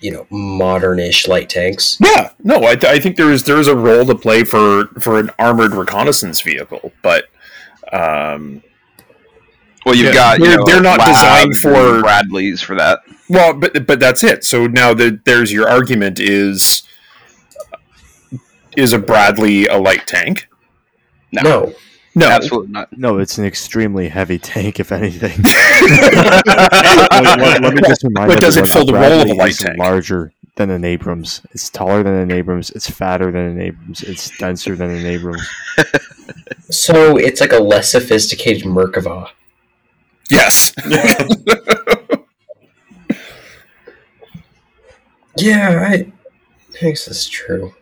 you 0.00 0.10
know, 0.12 0.26
modern-ish 0.30 1.26
light 1.28 1.48
tanks. 1.48 1.96
Yeah, 2.00 2.30
no, 2.42 2.56
I, 2.64 2.72
I 2.82 2.98
think 3.00 3.16
there 3.16 3.30
is 3.32 3.44
there 3.44 3.58
is 3.58 3.66
a 3.66 3.76
role 3.76 4.04
to 4.06 4.14
play 4.14 4.44
for 4.44 4.86
for 5.00 5.18
an 5.18 5.30
armored 5.38 5.72
reconnaissance 5.74 6.40
vehicle, 6.40 6.92
but 7.02 7.24
um, 7.92 8.62
Well, 9.86 9.94
you've 9.94 10.06
Yeah, 10.06 10.12
got 10.14 10.38
you 10.38 10.46
they're- 10.46 10.56
know, 10.58 10.64
they're 10.66 10.82
not 10.82 11.00
designed 11.06 11.56
for- 11.56 12.00
Bradleys 12.02 12.60
for 12.62 12.74
that. 12.76 13.00
well, 13.28 13.54
but 13.54 13.86
but 13.86 13.98
that's 14.00 14.22
it. 14.22 14.44
So 14.44 14.66
now 14.66 14.92
that 14.94 15.24
there's 15.24 15.52
your 15.52 15.68
argument 15.68 16.18
is 16.20 16.82
is 18.76 18.92
a 18.92 18.98
Bradley 18.98 19.66
a 19.66 19.76
light 19.78 20.06
tank? 20.06 20.48
No, 21.32 21.42
No, 21.42 21.74
No, 22.14 22.28
absolutely 22.28 22.72
not. 22.72 22.96
No, 22.98 23.18
it's 23.18 23.38
an 23.38 23.44
extremely 23.44 24.08
heavy 24.08 24.38
tank, 24.38 24.80
if 24.80 24.90
anything. 24.92 25.40
let, 25.42 26.44
let- 27.40 27.62
let 27.62 27.74
me 27.74 27.80
just 27.86 28.02
remind 28.02 28.28
But 28.28 28.40
does 28.40 28.56
it 28.56 28.62
everyone, 28.62 28.86
fill 28.86 28.86
the 28.86 28.94
role 28.94 29.20
of 29.22 29.28
a 29.30 29.34
light 29.34 29.54
tank? 29.54 29.78
larger 29.78 30.32
than 30.56 30.70
an 30.70 30.84
Abrams. 30.84 31.42
It's 31.52 31.70
taller 31.70 32.02
than 32.02 32.14
an 32.14 32.32
Abrams. 32.32 32.70
It's 32.70 32.90
fatter 32.90 33.30
than 33.30 33.42
an 33.42 33.60
Abrams. 33.60 34.02
It's 34.02 34.36
denser 34.38 34.74
than 34.74 34.90
an 34.90 35.06
Abrams. 35.06 35.46
so 36.70 37.16
it's 37.16 37.40
like 37.40 37.52
a 37.52 37.58
less 37.60 37.90
sophisticated 37.92 38.64
Merkava. 38.64 39.28
yes, 40.30 40.72
Yeah, 45.36 45.86
I 45.88 45.98
think 46.72 46.94
this 46.96 47.06
is 47.06 47.28
true. 47.28 47.72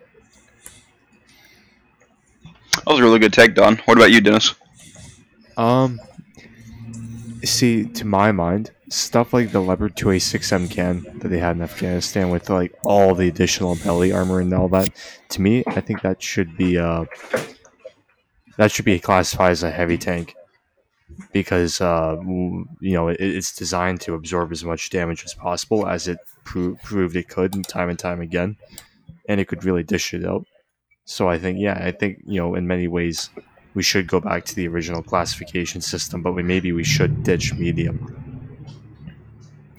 That 2.76 2.86
was 2.86 3.00
a 3.00 3.02
really 3.02 3.18
good 3.18 3.32
take, 3.32 3.54
Don. 3.54 3.76
What 3.86 3.96
about 3.96 4.10
you, 4.10 4.20
Dennis? 4.20 4.54
Um, 5.56 5.98
see, 7.44 7.84
to 7.86 8.04
my 8.04 8.32
mind, 8.32 8.70
stuff 8.88 9.32
like 9.32 9.52
the 9.52 9.60
Leopard 9.60 9.96
2A6M 9.96 10.70
can 10.70 11.02
that 11.18 11.28
they 11.28 11.38
had 11.38 11.56
in 11.56 11.62
Afghanistan 11.62 12.30
with 12.30 12.50
like 12.50 12.74
all 12.84 13.14
the 13.14 13.28
additional 13.28 13.76
belly 13.76 14.12
armor 14.12 14.40
and 14.40 14.52
all 14.52 14.68
that, 14.68 14.90
to 15.30 15.40
me, 15.40 15.64
I 15.66 15.80
think 15.80 16.02
that 16.02 16.22
should 16.22 16.56
be 16.56 16.78
uh 16.78 17.04
that 18.56 18.72
should 18.72 18.84
be 18.84 18.98
classified 18.98 19.52
as 19.52 19.62
a 19.62 19.70
heavy 19.70 19.98
tank 19.98 20.34
because 21.32 21.80
uh 21.80 22.16
you 22.26 22.92
know 22.92 23.08
it, 23.08 23.20
it's 23.20 23.54
designed 23.54 24.00
to 24.02 24.14
absorb 24.14 24.52
as 24.52 24.64
much 24.64 24.90
damage 24.90 25.24
as 25.24 25.34
possible 25.34 25.86
as 25.86 26.08
it 26.08 26.18
pro- 26.44 26.76
proved 26.82 27.16
it 27.16 27.28
could 27.28 27.66
time 27.68 27.88
and 27.88 27.98
time 27.98 28.20
again, 28.20 28.56
and 29.28 29.40
it 29.40 29.46
could 29.48 29.64
really 29.64 29.82
dish 29.82 30.14
it 30.14 30.24
out. 30.24 30.46
So 31.06 31.28
I 31.28 31.38
think, 31.38 31.58
yeah, 31.58 31.80
I 31.80 31.92
think 31.92 32.20
you 32.26 32.40
know, 32.40 32.56
in 32.56 32.66
many 32.66 32.88
ways, 32.88 33.30
we 33.74 33.82
should 33.82 34.06
go 34.08 34.20
back 34.20 34.44
to 34.46 34.54
the 34.54 34.66
original 34.68 35.02
classification 35.02 35.80
system, 35.80 36.20
but 36.20 36.32
we 36.32 36.42
maybe 36.42 36.72
we 36.72 36.82
should 36.84 37.22
ditch 37.22 37.54
medium. 37.54 38.12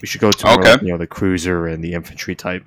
We 0.00 0.08
should 0.08 0.20
go 0.20 0.30
to 0.30 0.52
Okay. 0.52 0.72
like, 0.72 0.82
you 0.82 0.88
know 0.88 0.98
the 0.98 1.06
cruiser 1.06 1.66
and 1.66 1.84
the 1.84 1.92
infantry 1.92 2.34
type. 2.34 2.64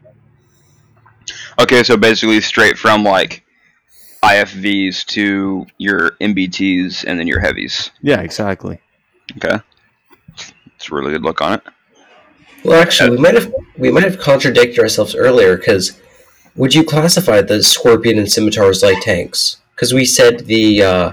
Okay, 1.60 1.82
so 1.84 1.98
basically 1.98 2.40
straight 2.42 2.78
from 2.78 3.04
like 3.04 3.44
IFVs 4.24 5.06
to 5.06 5.66
your 5.78 6.12
MBTs 6.22 7.06
and 7.06 7.20
then 7.20 7.28
your 7.28 7.40
heavies. 7.40 7.92
Yeah, 8.02 8.22
exactly. 8.22 8.80
Okay, 9.38 9.60
it's 10.36 10.92
a 10.92 10.96
really 10.96 11.12
good 11.12 11.24
look 11.24 11.42
on 11.42 11.54
it. 11.54 11.64
Well, 12.64 12.80
actually, 12.80 13.12
we 13.12 13.18
might 13.18 13.34
have 13.34 13.52
we 13.78 13.90
might 13.90 14.04
have 14.04 14.20
contradicted 14.20 14.78
ourselves 14.80 15.16
earlier 15.16 15.58
because 15.58 16.01
would 16.56 16.76
you 16.76 16.84
classify 16.84 17.42
the 17.42 17.64
Scorpion 17.64 18.18
and 18.18 18.32
Scimitar 18.32 18.70
as 18.70 18.84
light 18.84 19.02
tanks? 19.02 19.58
Because 19.76 19.94
we 19.94 20.06
said 20.06 20.42
the 20.48 20.84
uh, 20.84 21.12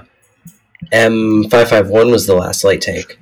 M 0.91 1.45
five 1.49 1.69
five 1.69 1.89
one 1.89 2.11
was 2.11 2.27
the 2.27 2.35
last 2.35 2.63
light 2.63 2.81
tank. 2.81 3.19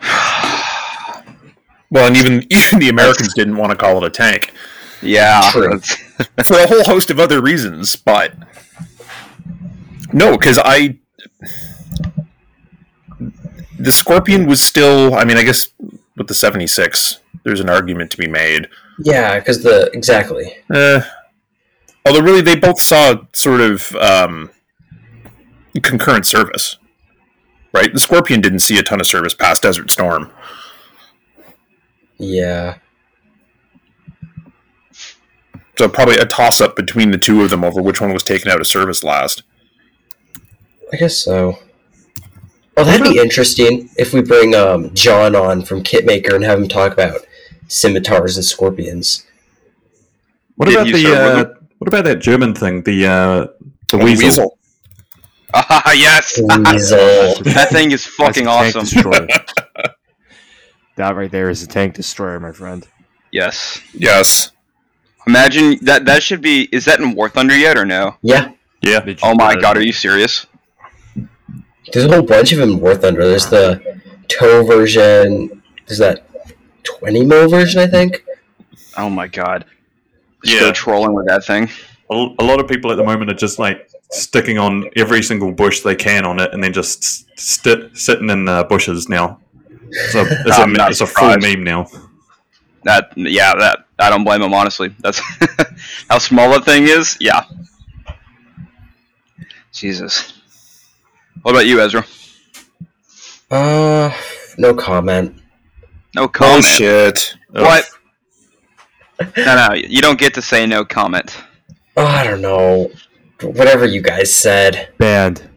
well, 1.90 2.06
and 2.06 2.16
even 2.16 2.46
even 2.50 2.78
the 2.78 2.88
Americans 2.88 3.34
didn't 3.34 3.56
want 3.56 3.70
to 3.70 3.76
call 3.76 3.98
it 3.98 4.04
a 4.06 4.10
tank 4.10 4.52
Yeah, 5.02 5.48
True. 5.52 5.78
for 6.44 6.58
a 6.58 6.66
whole 6.66 6.84
host 6.84 7.10
of 7.10 7.18
other 7.18 7.42
reasons, 7.42 7.96
but 7.96 8.32
no, 10.12 10.36
because 10.36 10.58
I 10.62 10.98
the 13.78 13.92
Scorpion 13.92 14.46
was 14.46 14.60
still. 14.60 15.14
I 15.14 15.24
mean, 15.24 15.36
I 15.36 15.42
guess 15.42 15.68
with 16.16 16.28
the 16.28 16.34
seventy 16.34 16.66
six, 16.66 17.20
there's 17.44 17.60
an 17.60 17.68
argument 17.68 18.10
to 18.12 18.16
be 18.18 18.28
made. 18.28 18.68
Yeah, 18.98 19.38
because 19.38 19.62
the 19.62 19.90
exactly. 19.92 20.56
Eh, 20.72 21.00
although, 22.04 22.22
really, 22.22 22.40
they 22.40 22.56
both 22.56 22.80
saw 22.80 23.16
sort 23.34 23.60
of 23.60 23.94
um, 23.96 24.50
concurrent 25.82 26.26
service, 26.26 26.78
right? 27.72 27.92
The 27.92 28.00
Scorpion 28.00 28.40
didn't 28.40 28.60
see 28.60 28.78
a 28.78 28.82
ton 28.82 29.00
of 29.00 29.06
service 29.06 29.34
past 29.34 29.62
Desert 29.62 29.90
Storm. 29.90 30.30
Yeah, 32.18 32.78
So 35.78 35.86
probably 35.88 36.16
a 36.16 36.24
toss 36.24 36.62
up 36.62 36.76
between 36.76 37.10
the 37.10 37.18
two 37.18 37.42
of 37.42 37.50
them 37.50 37.62
over 37.62 37.82
which 37.82 38.00
one 38.00 38.12
was 38.14 38.22
taken 38.22 38.50
out 38.50 38.60
of 38.60 38.66
service 38.66 39.04
last. 39.04 39.42
I 40.90 40.96
guess 40.96 41.18
so. 41.18 41.58
Well, 42.76 42.86
that'd 42.86 43.04
be 43.04 43.18
interesting 43.18 43.90
if 43.96 44.14
we 44.14 44.22
bring 44.22 44.54
um, 44.54 44.94
John 44.94 45.34
on 45.34 45.62
from 45.62 45.82
Kitmaker 45.82 46.34
and 46.34 46.44
have 46.44 46.58
him 46.58 46.68
talk 46.68 46.92
about 46.92 47.25
scimitars 47.68 48.36
and 48.36 48.44
scorpions. 48.44 49.26
What 50.56 50.66
Did 50.66 50.74
about 50.74 50.86
the 50.92 51.06
uh, 51.06 51.54
what 51.78 51.88
about 51.88 52.04
that 52.04 52.18
German 52.20 52.54
thing? 52.54 52.82
The 52.82 53.06
uh, 53.06 53.46
the 53.88 53.98
Oh, 54.00 54.04
weasel. 54.04 54.58
Ah, 55.54 55.92
yes, 55.94 56.40
Weasel. 56.42 56.98
that 57.54 57.68
thing 57.70 57.90
is 57.92 58.04
fucking 58.06 58.44
That's 58.44 58.76
awesome. 58.76 59.28
That 60.96 61.14
right 61.14 61.30
there 61.30 61.50
is 61.50 61.62
a 61.62 61.66
tank 61.66 61.94
destroyer, 61.94 62.40
my 62.40 62.52
friend. 62.52 62.86
Yes, 63.30 63.82
Yes. 63.92 64.52
imagine 65.26 65.78
that. 65.82 66.06
That 66.06 66.22
should 66.22 66.40
be. 66.40 66.68
Is 66.72 66.86
that 66.86 67.00
in 67.00 67.14
War 67.14 67.28
Thunder 67.28 67.54
yet 67.56 67.76
or 67.76 67.84
no? 67.84 68.16
Yeah, 68.22 68.52
Yeah, 68.80 69.04
Oh 69.22 69.34
my 69.34 69.56
god, 69.56 69.76
are 69.76 69.82
you 69.82 69.92
serious? 69.92 70.46
there's 71.92 72.06
a 72.06 72.08
whole 72.08 72.22
bunch 72.22 72.52
of 72.52 72.58
them 72.60 72.70
in 72.70 72.80
War 72.80 72.94
Thunder. 72.96 73.28
There's 73.28 73.46
the 73.50 74.00
tow 74.28 74.64
version. 74.64 75.62
There's 75.86 75.98
that 75.98 76.26
20 76.86 77.24
mil 77.24 77.48
version, 77.48 77.80
I 77.80 77.86
think. 77.86 78.24
Oh 78.96 79.10
my 79.10 79.26
god. 79.26 79.64
Yeah. 80.44 80.60
go 80.60 80.72
trolling 80.72 81.14
with 81.14 81.26
that 81.26 81.44
thing. 81.44 81.68
a, 82.10 82.14
a 82.38 82.44
lot 82.44 82.60
of 82.60 82.68
people 82.68 82.90
at 82.92 82.96
the 82.96 83.04
moment 83.04 83.30
are 83.30 83.34
just 83.34 83.58
like 83.58 83.90
sticking 84.10 84.58
on 84.58 84.88
every 84.96 85.22
single 85.22 85.50
bush 85.52 85.80
they 85.80 85.94
can 85.96 86.24
on 86.24 86.38
it, 86.38 86.52
and 86.52 86.62
then 86.62 86.72
just 86.72 87.02
st- 87.38 87.96
sitting 87.96 88.30
in 88.30 88.44
the 88.44 88.64
bushes 88.68 89.08
now. 89.08 89.40
So 90.10 90.24
it's, 90.24 90.58
I'm 90.58 90.74
a, 90.76 90.88
it's 90.88 91.00
a 91.00 91.06
full 91.18 91.36
meme 91.38 91.64
now. 91.64 91.88
That 92.84 93.12
yeah, 93.16 93.54
that 93.56 93.86
I 93.98 94.10
don't 94.10 94.24
blame 94.24 94.42
him 94.42 94.54
honestly. 94.54 94.94
That's 95.00 95.20
how 96.08 96.18
small 96.18 96.50
that 96.50 96.64
thing 96.64 96.84
is. 96.84 97.16
Yeah. 97.20 97.42
Jesus. 99.72 100.32
What 101.42 101.52
about 101.52 101.66
you, 101.66 101.80
Ezra? 101.80 102.04
Uh, 103.50 104.12
no 104.58 104.74
comment. 104.74 105.36
No 106.14 106.22
oh, 106.22 106.28
comment. 106.28 106.58
Oh 106.58 106.60
shit. 106.60 107.36
What? 107.50 107.90
no, 109.36 109.68
no, 109.68 109.74
you 109.74 110.00
don't 110.00 110.18
get 110.18 110.34
to 110.34 110.42
say 110.42 110.66
no 110.66 110.84
comment. 110.84 111.36
Oh, 111.96 112.04
I 112.06 112.24
don't 112.24 112.42
know. 112.42 112.90
Whatever 113.42 113.86
you 113.86 114.02
guys 114.02 114.34
said. 114.34 114.90
Banned. 114.98 115.48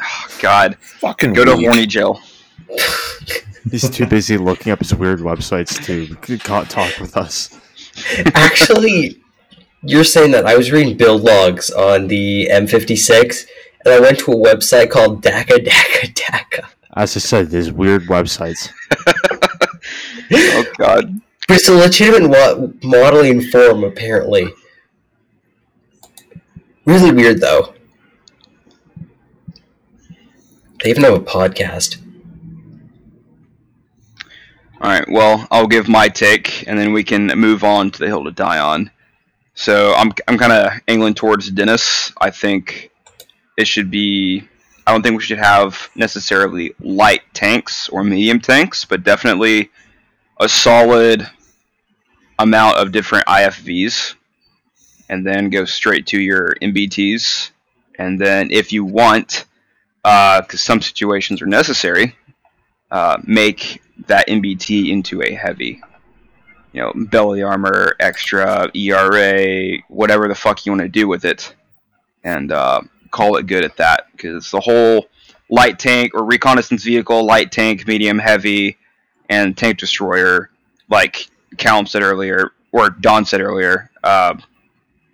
Oh, 0.00 0.26
God, 0.40 0.76
Fucking 1.00 1.32
go 1.32 1.44
to 1.44 1.56
horny 1.56 1.86
jail. 1.86 2.20
He's 3.70 3.88
too 3.88 4.06
busy 4.06 4.36
looking 4.36 4.72
up 4.72 4.80
his 4.80 4.94
weird 4.94 5.20
websites 5.20 5.82
to 5.84 6.16
c- 6.26 6.38
ca- 6.38 6.64
talk 6.64 6.98
with 7.00 7.16
us. 7.16 7.58
Actually, 8.34 9.22
you're 9.82 10.04
saying 10.04 10.32
that 10.32 10.46
I 10.46 10.56
was 10.56 10.70
reading 10.70 10.96
build 10.96 11.22
logs 11.22 11.70
on 11.70 12.08
the 12.08 12.48
M56, 12.50 13.46
and 13.84 13.94
I 13.94 14.00
went 14.00 14.18
to 14.20 14.32
a 14.32 14.36
website 14.36 14.90
called 14.90 15.22
Daka 15.22 15.60
Daka 15.60 16.12
Daka. 16.12 16.68
As 16.96 17.16
I 17.16 17.20
said, 17.20 17.50
there's 17.50 17.72
weird 17.72 18.02
websites. 18.02 18.70
Oh 20.32 20.64
God. 20.78 21.20
It's 21.48 21.68
a 21.68 21.74
legitimate 21.74 22.30
wa- 22.30 22.68
modeling 22.82 23.42
form, 23.42 23.84
apparently. 23.84 24.52
Really 26.86 27.12
weird, 27.12 27.40
though. 27.40 27.74
They 30.82 30.90
even 30.90 31.02
have 31.04 31.14
a 31.14 31.20
podcast. 31.20 31.98
All 34.80 34.90
right. 34.90 35.08
Well, 35.10 35.46
I'll 35.50 35.66
give 35.66 35.88
my 35.88 36.08
take, 36.08 36.66
and 36.68 36.78
then 36.78 36.92
we 36.92 37.04
can 37.04 37.26
move 37.28 37.64
on 37.64 37.90
to 37.90 37.98
the 37.98 38.06
hill 38.06 38.24
to 38.24 38.30
die 38.30 38.58
on. 38.58 38.90
So 39.54 39.94
I'm 39.94 40.12
I'm 40.28 40.36
kind 40.36 40.52
of 40.52 40.72
angling 40.88 41.14
towards 41.14 41.50
Dennis. 41.50 42.12
I 42.20 42.30
think 42.30 42.90
it 43.56 43.66
should 43.66 43.90
be. 43.90 44.46
I 44.86 44.92
don't 44.92 45.02
think 45.02 45.16
we 45.16 45.22
should 45.22 45.38
have 45.38 45.88
necessarily 45.94 46.74
light 46.80 47.22
tanks 47.32 47.88
or 47.88 48.04
medium 48.04 48.40
tanks, 48.40 48.84
but 48.84 49.04
definitely 49.04 49.70
a 50.38 50.48
solid 50.48 51.28
amount 52.38 52.78
of 52.78 52.92
different 52.92 53.26
IFVs, 53.26 54.14
and 55.08 55.26
then 55.26 55.50
go 55.50 55.64
straight 55.64 56.06
to 56.08 56.20
your 56.20 56.54
MBTs. 56.60 57.50
And 57.98 58.20
then 58.20 58.50
if 58.50 58.72
you 58.72 58.84
want, 58.84 59.44
because 60.02 60.60
some 60.60 60.80
situations 60.80 61.40
are 61.40 61.46
necessary, 61.46 62.16
uh, 62.90 63.18
make 63.24 63.82
that 64.06 64.28
MBT 64.28 64.90
into 64.90 65.22
a 65.22 65.34
heavy. 65.34 65.80
You 66.72 66.80
know, 66.80 66.92
belly 66.94 67.42
armor, 67.42 67.94
extra, 68.00 68.68
ERA, 68.74 69.78
whatever 69.88 70.26
the 70.26 70.34
fuck 70.34 70.66
you 70.66 70.72
want 70.72 70.82
to 70.82 70.88
do 70.88 71.06
with 71.06 71.24
it, 71.24 71.54
and 72.24 72.50
uh, 72.50 72.80
call 73.12 73.36
it 73.36 73.46
good 73.46 73.64
at 73.64 73.76
that. 73.76 74.08
Because 74.10 74.50
the 74.50 74.60
whole 74.60 75.06
light 75.48 75.78
tank 75.78 76.12
or 76.14 76.24
reconnaissance 76.24 76.82
vehicle, 76.82 77.24
light 77.24 77.52
tank, 77.52 77.86
medium, 77.86 78.18
heavy, 78.18 78.76
and 79.28 79.56
tank 79.56 79.78
destroyer, 79.78 80.50
like 80.88 81.28
Callum 81.56 81.86
said 81.86 82.02
earlier, 82.02 82.52
or 82.72 82.90
Don 82.90 83.24
said 83.24 83.40
earlier, 83.40 83.90
uh, 84.02 84.34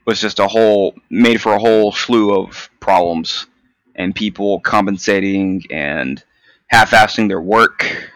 was 0.07 0.21
just 0.21 0.39
a 0.39 0.49
whole 0.49 0.95
made 1.11 1.41
for 1.41 1.53
a 1.53 1.59
whole 1.59 1.93
slew 1.93 2.35
of 2.35 2.69
problems 2.81 3.47
and 3.95 4.15
people 4.15 4.61
compensating 4.61 5.63
and 5.71 6.25
half-assing 6.69 7.29
their 7.29 7.41
work 7.41 8.11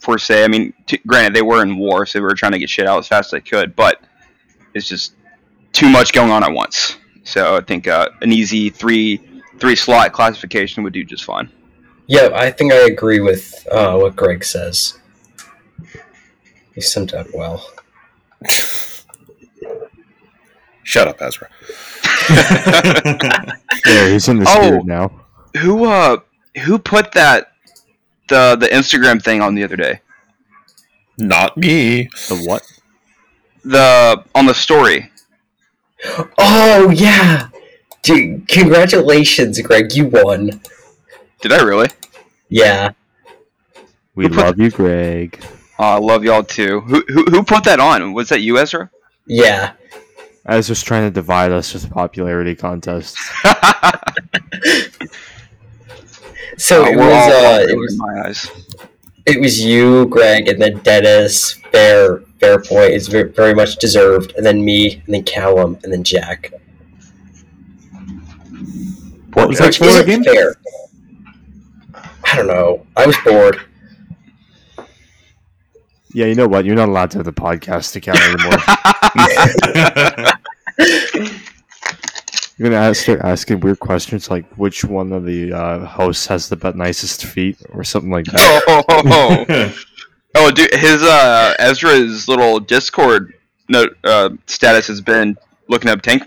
per 0.00 0.18
se. 0.18 0.44
I 0.44 0.48
mean, 0.48 0.72
t- 0.86 1.00
granted 1.06 1.34
they 1.34 1.42
were 1.42 1.62
in 1.62 1.76
war, 1.76 2.06
so 2.06 2.18
they 2.18 2.22
were 2.22 2.34
trying 2.34 2.52
to 2.52 2.58
get 2.58 2.70
shit 2.70 2.86
out 2.86 2.98
as 2.98 3.08
fast 3.08 3.28
as 3.28 3.30
they 3.32 3.40
could, 3.40 3.74
but 3.74 4.00
it's 4.74 4.88
just 4.88 5.14
too 5.72 5.88
much 5.88 6.12
going 6.12 6.30
on 6.30 6.44
at 6.44 6.52
once. 6.52 6.96
So 7.24 7.56
I 7.56 7.60
think 7.60 7.88
uh, 7.88 8.08
an 8.20 8.32
easy 8.32 8.70
three 8.70 9.20
three 9.58 9.76
slot 9.76 10.12
classification 10.12 10.82
would 10.82 10.92
do 10.92 11.04
just 11.04 11.24
fine. 11.24 11.50
Yeah, 12.06 12.30
I 12.34 12.50
think 12.50 12.72
I 12.72 12.86
agree 12.86 13.20
with 13.20 13.66
uh, 13.70 13.96
what 13.96 14.16
Greg 14.16 14.44
says. 14.44 14.98
He 16.74 16.80
summed 16.80 17.12
up 17.14 17.26
well. 17.34 17.66
Shut 20.84 21.08
up, 21.08 21.20
Ezra. 21.20 21.48
There, 23.84 24.10
he's 24.12 24.28
in 24.28 24.38
the 24.38 24.46
Oh. 24.48 24.80
now. 24.84 25.10
Who 25.60 25.84
uh 25.86 26.18
who 26.64 26.78
put 26.78 27.12
that 27.12 27.52
the 28.28 28.56
the 28.56 28.68
Instagram 28.68 29.20
thing 29.22 29.42
on 29.42 29.54
the 29.54 29.64
other 29.64 29.76
day? 29.76 30.00
Not 31.18 31.56
me. 31.56 32.08
The 32.28 32.36
what? 32.46 32.62
The 33.64 34.22
on 34.34 34.46
the 34.46 34.54
story. 34.54 35.10
Oh 36.38 36.90
yeah, 36.90 37.48
dude! 38.02 38.46
Congratulations, 38.48 39.60
Greg. 39.62 39.92
You 39.94 40.06
won. 40.06 40.60
Did 41.40 41.52
I 41.52 41.62
really? 41.62 41.88
Yeah. 42.48 42.92
We 44.14 44.28
love 44.28 44.58
you, 44.60 44.70
Greg. 44.70 45.42
Oh, 45.78 45.84
I 45.84 45.98
love 45.98 46.22
y'all 46.24 46.44
too. 46.44 46.80
Who, 46.82 47.02
who 47.08 47.24
who 47.24 47.42
put 47.42 47.64
that 47.64 47.80
on? 47.80 48.12
Was 48.12 48.28
that 48.28 48.40
you, 48.40 48.58
Ezra? 48.58 48.90
Yeah. 49.26 49.72
I 50.44 50.56
was 50.56 50.66
just 50.66 50.86
trying 50.86 51.06
to 51.06 51.10
divide 51.10 51.52
us 51.52 51.72
with 51.72 51.88
popularity 51.90 52.54
contests. 52.54 53.16
So 56.58 56.84
Oh, 56.84 56.86
it 56.86 56.96
was 56.96 57.32
uh, 57.32 57.66
it 57.68 57.76
was 57.76 57.96
my 57.98 58.22
eyes. 58.26 58.50
it 59.26 59.40
was 59.40 59.58
you, 59.64 60.06
Greg, 60.08 60.48
and 60.48 60.60
then 60.60 60.78
Dennis. 60.80 61.54
Fair, 61.72 62.20
fair 62.40 62.60
point. 62.60 62.92
Is 62.92 63.08
very, 63.08 63.30
very 63.32 63.54
much 63.54 63.76
deserved, 63.76 64.34
and 64.36 64.44
then 64.44 64.62
me, 64.64 65.02
and 65.06 65.14
then 65.14 65.24
Callum, 65.24 65.78
and 65.82 65.92
then 65.92 66.04
Jack. 66.04 66.52
What 69.32 69.48
was 69.48 69.58
that 69.58 69.68
Which 69.68 69.78
for 69.78 70.00
again? 70.02 70.22
fair. 70.22 70.54
I 72.24 72.36
don't 72.36 72.46
know. 72.46 72.86
I 72.96 73.06
was 73.06 73.16
bored. 73.24 73.60
Yeah, 76.14 76.26
you 76.26 76.34
know 76.34 76.46
what? 76.48 76.64
You're 76.64 76.74
not 76.76 76.88
allowed 76.88 77.10
to 77.12 77.18
have 77.18 77.24
the 77.24 77.32
podcast 77.32 77.96
account 77.96 78.20
anymore. 78.20 78.58
You're 82.58 82.68
gonna 82.70 82.80
ask, 82.82 83.02
start 83.02 83.20
asking 83.24 83.60
weird 83.60 83.80
questions 83.80 84.30
like 84.30 84.44
which 84.56 84.84
one 84.84 85.12
of 85.12 85.24
the 85.24 85.52
uh, 85.52 85.84
hosts 85.86 86.26
has 86.26 86.48
the 86.48 86.56
be- 86.56 86.72
nicest 86.74 87.24
feet 87.24 87.56
or 87.70 87.82
something 87.82 88.10
like 88.10 88.26
that. 88.26 88.62
oh, 88.68 88.84
oh, 88.88 89.02
oh, 89.48 89.74
oh. 90.36 90.50
dude, 90.50 90.72
his 90.74 91.02
uh 91.02 91.54
Ezra's 91.58 92.28
little 92.28 92.60
Discord 92.60 93.34
note 93.68 93.96
uh, 94.04 94.30
status 94.46 94.86
has 94.88 95.00
been 95.00 95.36
looking 95.68 95.90
up 95.90 96.02
tank. 96.02 96.22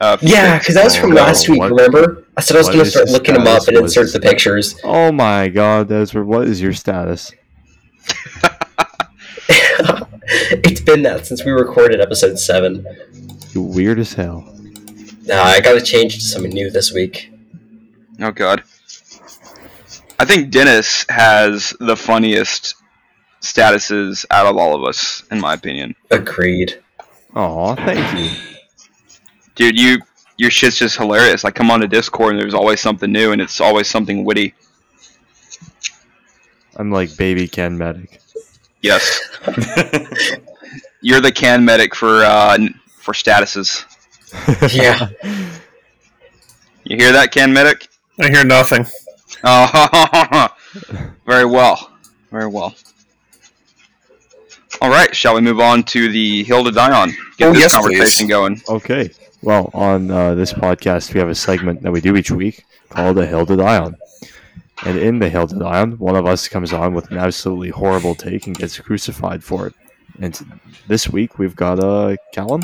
Uh, 0.00 0.16
Yeah, 0.20 0.58
because 0.58 0.74
that 0.74 0.84
was 0.84 0.96
from 0.96 1.12
Oh, 1.12 1.16
last 1.16 1.48
week. 1.48 1.58
what- 1.60 1.70
remember? 1.70 2.24
I 2.36 2.40
said 2.42 2.56
I 2.56 2.60
was 2.60 2.68
going 2.68 2.80
to 2.80 2.90
start 2.90 3.08
looking 3.08 3.34
them 3.34 3.46
up 3.46 3.66
and 3.68 3.76
insert 3.76 4.12
the 4.12 4.18
pictures. 4.20 4.76
Oh 4.84 5.10
my 5.12 5.48
god, 5.48 5.90
Ezra, 5.90 6.24
what 6.24 6.46
is 6.46 6.60
your 6.60 6.72
status? 6.72 7.32
it's 9.48 10.80
been 10.80 11.02
that 11.02 11.26
since 11.26 11.44
we 11.44 11.52
recorded 11.52 12.00
episode 12.00 12.38
seven. 12.38 12.86
You 13.52 13.62
weird 13.62 13.98
as 13.98 14.14
hell. 14.14 14.50
Nah, 15.22 15.42
I 15.42 15.60
got 15.60 15.74
to 15.74 15.80
change 15.80 16.14
to 16.14 16.20
something 16.20 16.52
new 16.52 16.70
this 16.70 16.92
week. 16.92 17.32
Oh 18.20 18.30
God. 18.30 18.62
I 20.18 20.24
think 20.24 20.50
Dennis 20.50 21.04
has 21.08 21.74
the 21.80 21.96
funniest 21.96 22.76
statuses 23.40 24.24
out 24.30 24.46
of 24.46 24.56
all 24.56 24.74
of 24.74 24.84
us, 24.84 25.22
in 25.30 25.40
my 25.40 25.54
opinion. 25.54 25.94
Agreed. 26.10 26.80
Aw, 27.34 27.74
thank 27.74 28.18
you. 28.18 28.30
Dude, 29.54 29.78
you 29.78 29.98
your 30.36 30.50
shit's 30.50 30.78
just 30.78 30.96
hilarious. 30.96 31.44
I 31.44 31.50
come 31.50 31.70
on 31.70 31.80
to 31.80 31.88
Discord 31.88 32.32
and 32.32 32.40
there's 32.40 32.54
always 32.54 32.80
something 32.80 33.10
new 33.10 33.32
and 33.32 33.40
it's 33.40 33.60
always 33.60 33.88
something 33.88 34.24
witty. 34.24 34.54
I'm 36.76 36.90
like 36.90 37.16
baby 37.16 37.46
Canmedic. 37.46 38.18
Yes. 38.84 39.18
You're 41.00 41.22
the 41.22 41.32
Canmedic 41.32 41.94
for 41.94 42.22
uh 42.22 42.58
for 42.98 43.14
statuses. 43.14 43.84
Yeah. 44.74 45.08
You 46.84 46.96
hear 46.98 47.12
that, 47.12 47.32
Canmedic? 47.32 47.88
I 48.20 48.28
hear 48.28 48.44
nothing. 48.44 48.84
Oh, 49.42 50.48
very 51.26 51.46
well, 51.46 51.90
very 52.30 52.46
well. 52.46 52.74
All 54.82 54.90
right, 54.90 55.14
shall 55.16 55.34
we 55.34 55.40
move 55.40 55.60
on 55.60 55.82
to 55.84 56.10
the 56.10 56.44
hill 56.44 56.62
to 56.64 56.70
die 56.70 56.92
on? 56.92 57.10
Get 57.38 57.48
Oh, 57.48 57.52
this 57.52 57.60
yes, 57.62 57.74
conversation 57.74 58.26
please. 58.26 58.28
going. 58.28 58.60
Okay. 58.68 59.10
Well, 59.40 59.70
on 59.72 60.10
uh, 60.10 60.34
this 60.34 60.52
podcast, 60.52 61.14
we 61.14 61.20
have 61.20 61.28
a 61.30 61.34
segment 61.34 61.80
that 61.82 61.92
we 61.92 62.00
do 62.02 62.16
each 62.16 62.30
week 62.30 62.64
called 62.90 63.16
The 63.16 63.26
Hill 63.26 63.46
to 63.46 63.56
Die 63.56 63.78
On. 63.78 63.96
And 64.84 64.98
in 64.98 65.18
The 65.18 65.28
Hill 65.28 65.46
to 65.46 65.58
Die 65.58 65.80
On, 65.80 65.92
one 65.98 66.16
of 66.16 66.26
us 66.26 66.48
comes 66.48 66.72
on 66.72 66.94
with 66.94 67.10
an 67.10 67.18
absolutely 67.18 67.70
horrible 67.70 68.14
take 68.14 68.46
and 68.46 68.56
gets 68.56 68.78
crucified 68.78 69.42
for 69.42 69.68
it. 69.68 69.74
And 70.20 70.38
this 70.88 71.08
week, 71.08 71.38
we've 71.38 71.56
got 71.56 71.78
uh, 71.80 72.16
Callum. 72.32 72.62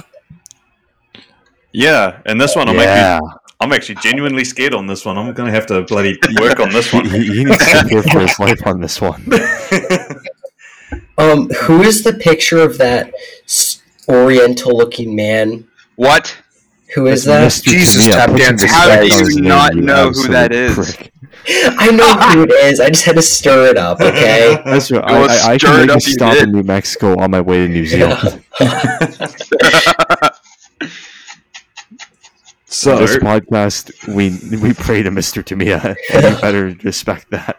yeah, 1.73 2.21
and 2.27 2.41
this 2.41 2.57
one 2.57 2.69
I'm 2.69 2.77
yeah. 2.77 3.19
actually 3.21 3.31
I'm 3.63 3.73
actually 3.73 3.97
genuinely 3.97 4.45
scared 4.45 4.73
on 4.75 4.87
this 4.87 5.05
one. 5.05 5.19
I'm 5.19 5.33
gonna 5.35 5.51
have 5.51 5.67
to 5.67 5.83
bloody 5.83 6.19
work 6.41 6.61
on 6.61 6.71
this 6.71 6.93
one. 6.93 7.05
he, 7.11 7.27
he 7.27 7.45
needs 7.45 7.59
to 7.59 7.85
fear 7.89 8.03
for 8.03 8.21
his 8.21 8.39
life 8.39 8.67
on 8.67 8.81
this 8.81 9.01
one. 9.01 9.27
Um, 11.19 11.51
who 11.51 11.83
is 11.83 12.03
the 12.03 12.15
picture 12.15 12.61
of 12.61 12.79
that 12.79 13.13
oriental-looking 14.09 15.15
man? 15.15 15.69
What? 15.97 16.35
Who 16.95 17.09
is 17.09 17.25
That's 17.25 17.61
that? 17.61 17.69
Mr. 17.69 17.73
Jesus, 17.73 18.07
Tamiya. 18.07 18.17
tap 18.17 18.31
Put 18.31 18.41
some 18.41 18.49
dancing. 18.49 18.69
How 18.71 18.97
do 18.97 19.03
respect 19.03 19.31
you 19.35 19.43
not 19.43 19.75
know 19.75 20.11
who 20.11 20.29
that 20.29 20.53
is? 20.53 20.75
prick. 20.75 21.13
I 21.49 21.91
know 21.91 22.13
who 22.15 22.43
it 22.49 22.51
is. 22.51 22.81
I 22.81 22.89
just 22.91 23.05
had 23.05 23.17
to 23.17 23.23
stir 23.23 23.67
it 23.67 23.77
up. 23.77 24.01
Okay. 24.01 24.61
That's 24.65 24.91
right. 24.91 25.05
I, 25.05 25.51
I, 25.51 25.53
I 25.53 25.59
can 25.59 25.87
make 25.87 25.97
a 25.97 26.01
stop 26.01 26.37
in 26.37 26.53
New 26.53 26.63
Mexico 26.63 27.19
on 27.19 27.31
my 27.31 27.41
way 27.41 27.67
to 27.67 27.69
New 27.69 27.87
Zealand. 27.87 28.21
so 32.67 32.99
this 32.99 33.17
podcast, 33.17 33.93
we 34.09 34.39
we 34.59 34.75
pray 34.75 35.03
to 35.03 35.11
Mr. 35.11 35.45
Tamiya, 35.45 35.97
and 36.13 36.35
you 36.35 36.41
better 36.41 36.77
respect 36.83 37.31
that. 37.31 37.57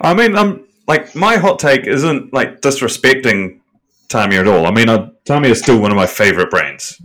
I 0.00 0.14
mean, 0.14 0.36
I'm 0.36 0.66
like 0.86 1.14
my 1.14 1.36
hot 1.36 1.58
take 1.58 1.86
isn't 1.86 2.32
like 2.32 2.60
disrespecting 2.60 3.60
Tamiya 4.08 4.40
at 4.40 4.48
all. 4.48 4.66
I 4.66 4.70
mean, 4.70 4.88
uh, 4.88 5.10
Tamiya 5.24 5.52
is 5.52 5.60
still 5.60 5.80
one 5.80 5.90
of 5.90 5.96
my 5.96 6.06
favorite 6.06 6.50
brands. 6.50 7.00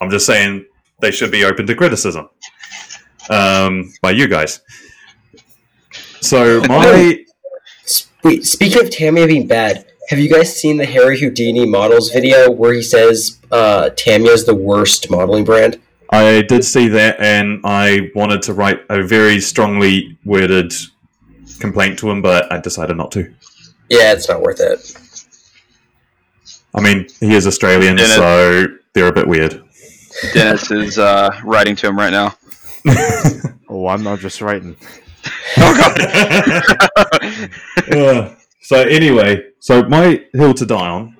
I'm 0.00 0.10
just 0.10 0.26
saying 0.26 0.64
they 1.00 1.10
should 1.10 1.32
be 1.32 1.44
open 1.44 1.66
to 1.66 1.74
criticism 1.74 2.28
um, 3.30 3.92
by 4.02 4.10
you 4.10 4.28
guys. 4.28 4.60
So 6.20 6.60
my 6.68 7.24
Wait, 8.24 8.44
speaking 8.44 8.82
of 8.82 8.90
Tamiya 8.90 9.26
being 9.26 9.46
bad, 9.46 9.86
have 10.08 10.18
you 10.18 10.28
guys 10.28 10.54
seen 10.54 10.76
the 10.76 10.86
Harry 10.86 11.18
Houdini 11.20 11.66
models 11.66 12.10
video 12.10 12.50
where 12.50 12.74
he 12.74 12.82
says 12.82 13.38
uh, 13.52 13.90
Tamiya 13.90 14.32
is 14.32 14.44
the 14.44 14.54
worst 14.54 15.10
modeling 15.10 15.44
brand? 15.44 15.80
I 16.10 16.42
did 16.42 16.64
see 16.64 16.88
that, 16.88 17.20
and 17.20 17.60
I 17.64 18.10
wanted 18.14 18.42
to 18.42 18.54
write 18.54 18.80
a 18.88 19.02
very 19.02 19.40
strongly 19.40 20.18
worded 20.24 20.72
complaint 21.60 21.98
to 22.00 22.10
him, 22.10 22.22
but 22.22 22.50
I 22.50 22.58
decided 22.58 22.96
not 22.96 23.12
to. 23.12 23.32
Yeah, 23.90 24.12
it's 24.12 24.28
not 24.28 24.40
worth 24.40 24.60
it. 24.60 24.94
I 26.74 26.80
mean, 26.80 27.08
he 27.20 27.34
is 27.34 27.46
Australian, 27.46 27.96
Dennis. 27.96 28.16
so 28.16 28.66
they're 28.94 29.08
a 29.08 29.12
bit 29.12 29.28
weird. 29.28 29.62
Dennis 30.32 30.70
is 30.70 30.98
uh, 30.98 31.38
writing 31.44 31.76
to 31.76 31.88
him 31.88 31.96
right 31.96 32.10
now. 32.10 32.34
Oh, 33.70 33.86
I'm 33.86 34.02
not 34.02 34.18
just 34.20 34.40
writing. 34.40 34.76
Oh 35.58 35.94
Uh, 37.92 38.34
so 38.62 38.80
anyway, 38.82 39.42
so 39.60 39.82
my 39.88 40.24
hill 40.32 40.54
to 40.54 40.66
die 40.66 40.88
on 40.88 41.16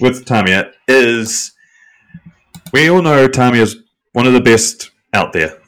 with 0.00 0.24
Tamiya 0.24 0.72
is 0.88 1.52
we 2.72 2.88
all 2.90 3.02
know 3.02 3.28
Tamiya's 3.28 3.76
one 4.12 4.26
of 4.26 4.32
the 4.32 4.40
best 4.40 4.90
out 5.12 5.32
there. 5.32 5.58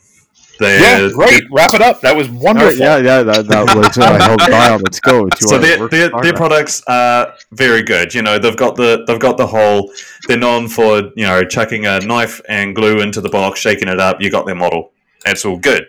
Yeah, 0.61 0.99
They're- 0.99 1.13
great. 1.13 1.45
Wrap 1.53 1.73
it 1.75 1.81
up. 1.83 2.01
That 2.01 2.17
was 2.17 2.29
wonderful. 2.29 2.71
right, 2.71 2.79
yeah, 2.79 2.97
yeah, 2.97 3.23
that, 3.23 3.47
that 3.47 3.77
was 3.77 3.97
uh, 3.97 4.19
held 4.19 4.41
dial. 4.41 4.79
Let's 4.79 4.99
go. 5.01 5.29
So 5.39 5.57
their, 5.59 5.89
their, 5.89 6.11
their 6.23 6.33
products 6.33 6.83
are 6.89 7.33
very 7.53 7.83
good. 7.83 8.13
You 8.13 8.23
know, 8.23 8.39
they've 8.39 8.57
got 8.57 8.75
the 8.75 9.05
they've 9.07 9.21
got 9.21 9.37
the 9.37 9.47
whole. 9.47 9.93
They're 10.27 10.37
known 10.39 10.69
for 10.69 10.99
you 11.15 11.27
know 11.27 11.45
chucking 11.45 11.87
a 11.87 12.01
knife 12.01 12.41
and 12.49 12.75
glue 12.75 13.01
into 13.01 13.21
the 13.21 13.29
box, 13.29 13.61
shaking 13.61 13.89
it 13.89 14.01
up. 14.01 14.21
You 14.21 14.31
got 14.31 14.47
their 14.47 14.57
model. 14.57 14.93
That's 15.25 15.45
all 15.45 15.59
good, 15.59 15.87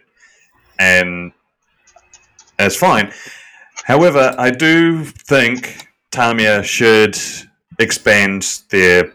and 0.79 1.31
that's 2.57 2.75
fine. 2.75 3.11
However, 3.85 4.35
I 4.37 4.51
do 4.51 5.03
think 5.03 5.87
Tamiya 6.11 6.63
should 6.63 7.17
expand 7.79 8.61
their 8.69 9.13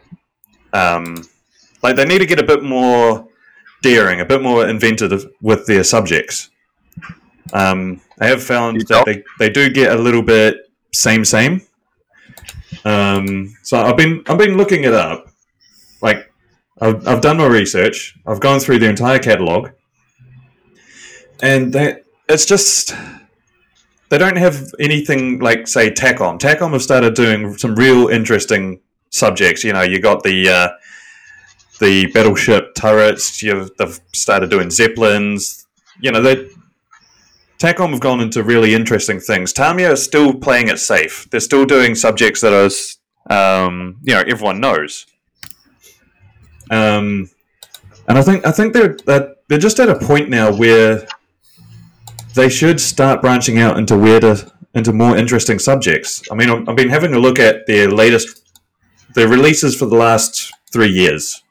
um, 0.73 1.24
like 1.82 1.97
they 1.97 2.05
need 2.05 2.19
to 2.19 2.27
get 2.27 2.41
a 2.41 2.45
bit 2.45 2.62
more 2.62 3.28
daring, 3.82 4.20
a 4.20 4.24
bit 4.24 4.43
more 4.43 4.66
inventive 4.66 5.27
with 5.43 5.66
their 5.66 5.85
subjects. 5.85 6.51
Um, 7.53 8.01
I 8.20 8.27
have 8.27 8.43
found 8.43 8.81
that 8.89 9.05
they, 9.05 9.23
they 9.39 9.51
do 9.51 9.70
get 9.70 9.93
a 9.93 10.01
little 10.01 10.23
bit 10.23 10.57
same 10.93 11.24
same. 11.24 11.61
Um, 12.85 13.55
so 13.62 13.78
I've 13.78 13.97
been 13.97 14.23
I've 14.27 14.39
been 14.39 14.57
looking 14.57 14.85
it 14.85 14.95
up. 14.95 15.28
Like 16.03 16.32
I've, 16.81 17.07
I've 17.07 17.20
done 17.20 17.36
my 17.36 17.47
research. 17.47 18.16
I've 18.27 18.41
gone 18.41 18.61
through 18.61 18.78
the 18.78 18.89
entire 18.89 19.19
catalog, 19.19 19.69
and 21.43 21.73
they, 21.73 22.01
it's 22.28 22.47
just 22.47 22.94
they 24.09 24.19
don't 24.19 24.36
have 24.36 24.73
anything 24.78 25.40
like 25.40 25.66
say 25.66 25.90
Takom. 25.90 26.39
Takom 26.39 26.73
have 26.73 26.82
started 26.82 27.15
doing 27.15 27.56
some 27.59 27.74
real 27.74 28.09
interesting 28.09 28.81
subjects. 29.11 29.65
You 29.65 29.73
know, 29.73 29.82
you 29.82 30.01
got 30.01 30.23
the 30.23 30.48
uh, 30.48 30.69
the 31.81 32.06
battleship 32.12 32.74
turrets. 32.74 33.43
You've 33.43 33.70
they've 33.77 33.98
started 34.12 34.51
doing 34.51 34.70
zeppelins. 34.70 35.66
You 36.01 36.12
know, 36.12 36.23
they 36.23 36.48
Takom 37.59 37.90
have 37.90 38.01
gone 38.01 38.20
into 38.20 38.43
really 38.43 38.74
interesting 38.74 39.20
things. 39.20 39.52
Tamiya 39.52 39.93
is 39.93 40.02
still 40.02 40.35
playing 40.35 40.69
it 40.69 40.78
safe. 40.78 41.28
They're 41.31 41.40
still 41.40 41.65
doing 41.65 41.94
subjects 41.94 42.40
that 42.43 42.52
are, 42.52 43.56
um, 43.66 43.97
you 44.02 44.15
know, 44.15 44.20
everyone 44.20 44.61
knows. 44.61 45.06
Um, 46.70 47.31
and 48.06 48.19
I 48.19 48.23
think 48.23 48.47
I 48.47 48.51
think 48.51 48.74
they're 48.74 48.97
that 49.06 49.36
they're 49.48 49.59
just 49.59 49.81
at 49.81 49.89
a 49.89 49.98
point 49.98 50.28
now 50.28 50.52
where 50.55 51.06
they 52.35 52.48
should 52.48 52.81
start 52.81 53.23
branching 53.23 53.59
out 53.59 53.78
into 53.78 53.97
weirder, 53.97 54.36
into 54.74 54.93
more 54.93 55.16
interesting 55.16 55.59
subjects. 55.59 56.23
I 56.31 56.35
mean, 56.35 56.69
I've 56.69 56.77
been 56.77 56.89
having 56.89 57.15
a 57.15 57.19
look 57.19 57.39
at 57.39 57.66
their 57.66 57.90
latest, 57.90 58.43
their 59.15 59.28
releases 59.28 59.77
for 59.77 59.86
the 59.86 59.97
last 59.97 60.52
three 60.73 60.90
years. 60.90 61.43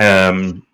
Um, 0.00 0.66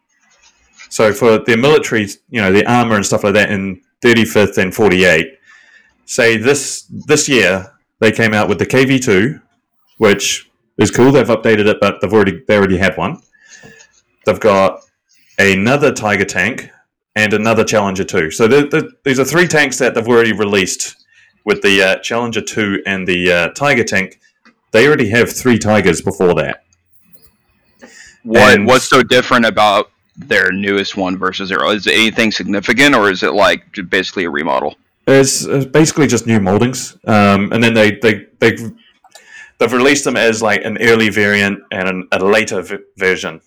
so 0.91 1.13
for 1.13 1.39
their 1.39 1.59
military, 1.59 2.09
you 2.31 2.41
know, 2.41 2.53
the 2.53 2.65
armor 2.71 2.97
and 2.97 3.05
stuff 3.05 3.25
like 3.25 3.35
that 3.35 3.51
in 3.51 3.83
35th 4.03 4.59
and 4.59 4.75
48, 4.75 5.39
say 6.07 6.37
this 6.37 6.87
this 7.07 7.29
year 7.29 7.73
they 7.99 8.13
came 8.13 8.33
out 8.33 8.49
with 8.49 8.59
the 8.59 8.67
KV2, 8.67 9.43
which 9.99 10.51
is 10.79 10.91
cool. 10.91 11.13
They've 11.13 11.27
updated 11.27 11.67
it, 11.67 11.79
but 11.81 12.01
they've 12.01 12.13
already 12.13 12.43
they 12.47 12.57
already 12.57 12.79
had 12.79 12.97
one. 12.97 13.21
They've 14.25 14.41
got 14.41 14.81
another 15.39 15.93
Tiger 15.93 16.25
tank 16.25 16.71
and 17.19 17.33
another 17.33 17.65
Challenger 17.65 18.05
2. 18.05 18.31
So 18.31 18.47
the, 18.47 18.69
the, 18.69 18.93
these 19.03 19.19
are 19.19 19.25
three 19.25 19.49
tanks 19.49 19.77
that 19.79 19.95
they've 19.95 20.07
already 20.07 20.33
released 20.33 21.05
with 21.45 21.61
the 21.63 21.83
uh, 21.83 21.97
Challenger 21.99 22.41
2 22.41 22.85
and 22.87 23.09
the 23.09 23.33
uh, 23.33 23.49
Tiger 23.49 23.83
tank. 23.83 24.21
They 24.71 24.87
already 24.87 25.09
have 25.11 25.29
three 25.33 25.59
Tigers 25.59 26.01
before 26.01 26.35
that. 26.35 26.63
What 28.23 28.55
And- 28.55 28.67
what's 28.67 28.89
so 28.89 29.03
different 29.03 29.47
about 29.47 29.91
their 30.17 30.53
newest 30.53 30.97
one 30.97 31.19
versus 31.19 31.49
their? 31.49 31.65
Is 31.75 31.87
it 31.89 31.95
anything 31.95 32.31
significant, 32.31 32.95
or 32.95 33.11
is 33.11 33.23
it 33.25 33.33
like 33.33 33.63
basically 33.89 34.25
a 34.25 34.31
remodel? 34.31 34.77
It's, 35.09 35.45
it's 35.45 35.65
basically 35.65 36.07
just 36.07 36.27
new 36.27 36.39
moldings, 36.39 36.97
um, 37.07 37.51
and 37.53 37.63
then 37.63 37.73
they 37.73 37.93
they 37.93 38.27
they 38.41 38.57
they've 39.59 39.73
released 39.73 40.05
them 40.05 40.17
as 40.17 40.43
like 40.43 40.63
an 40.65 40.77
early 40.83 41.09
variant 41.09 41.61
and 41.73 41.89
an, 41.89 42.09
a 42.13 42.19
later 42.19 42.61
v- 42.61 42.79
version. 42.99 43.41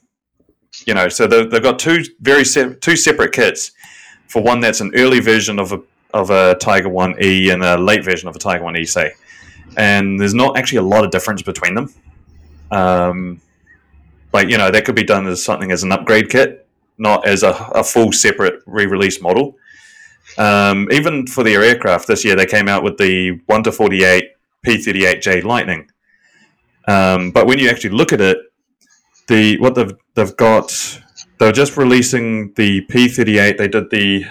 You 0.85 0.93
know, 0.93 1.09
so 1.09 1.27
they've, 1.27 1.49
they've 1.49 1.61
got 1.61 1.79
two 1.79 2.03
very 2.21 2.43
se- 2.43 2.75
two 2.81 2.95
separate 2.95 3.33
kits. 3.33 3.71
For 4.27 4.41
one, 4.41 4.59
that's 4.59 4.81
an 4.81 4.91
early 4.95 5.19
version 5.19 5.59
of 5.59 5.71
a 5.71 5.81
of 6.13 6.29
a 6.29 6.55
Tiger 6.55 6.89
One 6.89 7.15
E 7.21 7.49
and 7.49 7.63
a 7.63 7.77
late 7.77 8.03
version 8.03 8.27
of 8.27 8.35
a 8.35 8.39
Tiger 8.39 8.63
One 8.63 8.77
E, 8.77 8.85
say, 8.85 9.13
and 9.77 10.19
there's 10.19 10.33
not 10.33 10.57
actually 10.57 10.79
a 10.79 10.83
lot 10.83 11.05
of 11.05 11.11
difference 11.11 11.41
between 11.41 11.75
them. 11.75 11.93
Um, 12.71 13.41
like 14.33 14.47
you 14.49 14.57
know, 14.57 14.71
that 14.71 14.85
could 14.85 14.95
be 14.95 15.03
done 15.03 15.27
as 15.27 15.43
something 15.43 15.71
as 15.71 15.83
an 15.83 15.91
upgrade 15.91 16.29
kit, 16.29 16.67
not 16.97 17.27
as 17.27 17.43
a, 17.43 17.51
a 17.75 17.83
full 17.83 18.11
separate 18.11 18.61
re-release 18.65 19.21
model. 19.21 19.57
Um, 20.37 20.87
even 20.91 21.27
for 21.27 21.43
their 21.43 21.61
aircraft 21.61 22.07
this 22.07 22.23
year, 22.23 22.35
they 22.35 22.45
came 22.45 22.67
out 22.67 22.83
with 22.83 22.97
the 22.97 23.41
1 23.47 23.63
to 23.63 23.71
48 23.71 24.31
P38J 24.65 25.43
Lightning. 25.43 25.89
Um, 26.87 27.31
but 27.31 27.47
when 27.47 27.59
you 27.59 27.69
actually 27.69 27.91
look 27.91 28.13
at 28.13 28.21
it, 28.21 28.37
the 29.31 29.57
what 29.59 29.75
they've 29.75 29.93
they've 30.15 30.35
got, 30.37 30.67
they're 31.39 31.51
just 31.51 31.77
releasing 31.77 32.53
the 32.53 32.85
P38. 32.87 33.57
They 33.57 33.67
did 33.67 33.89
the. 33.89 34.25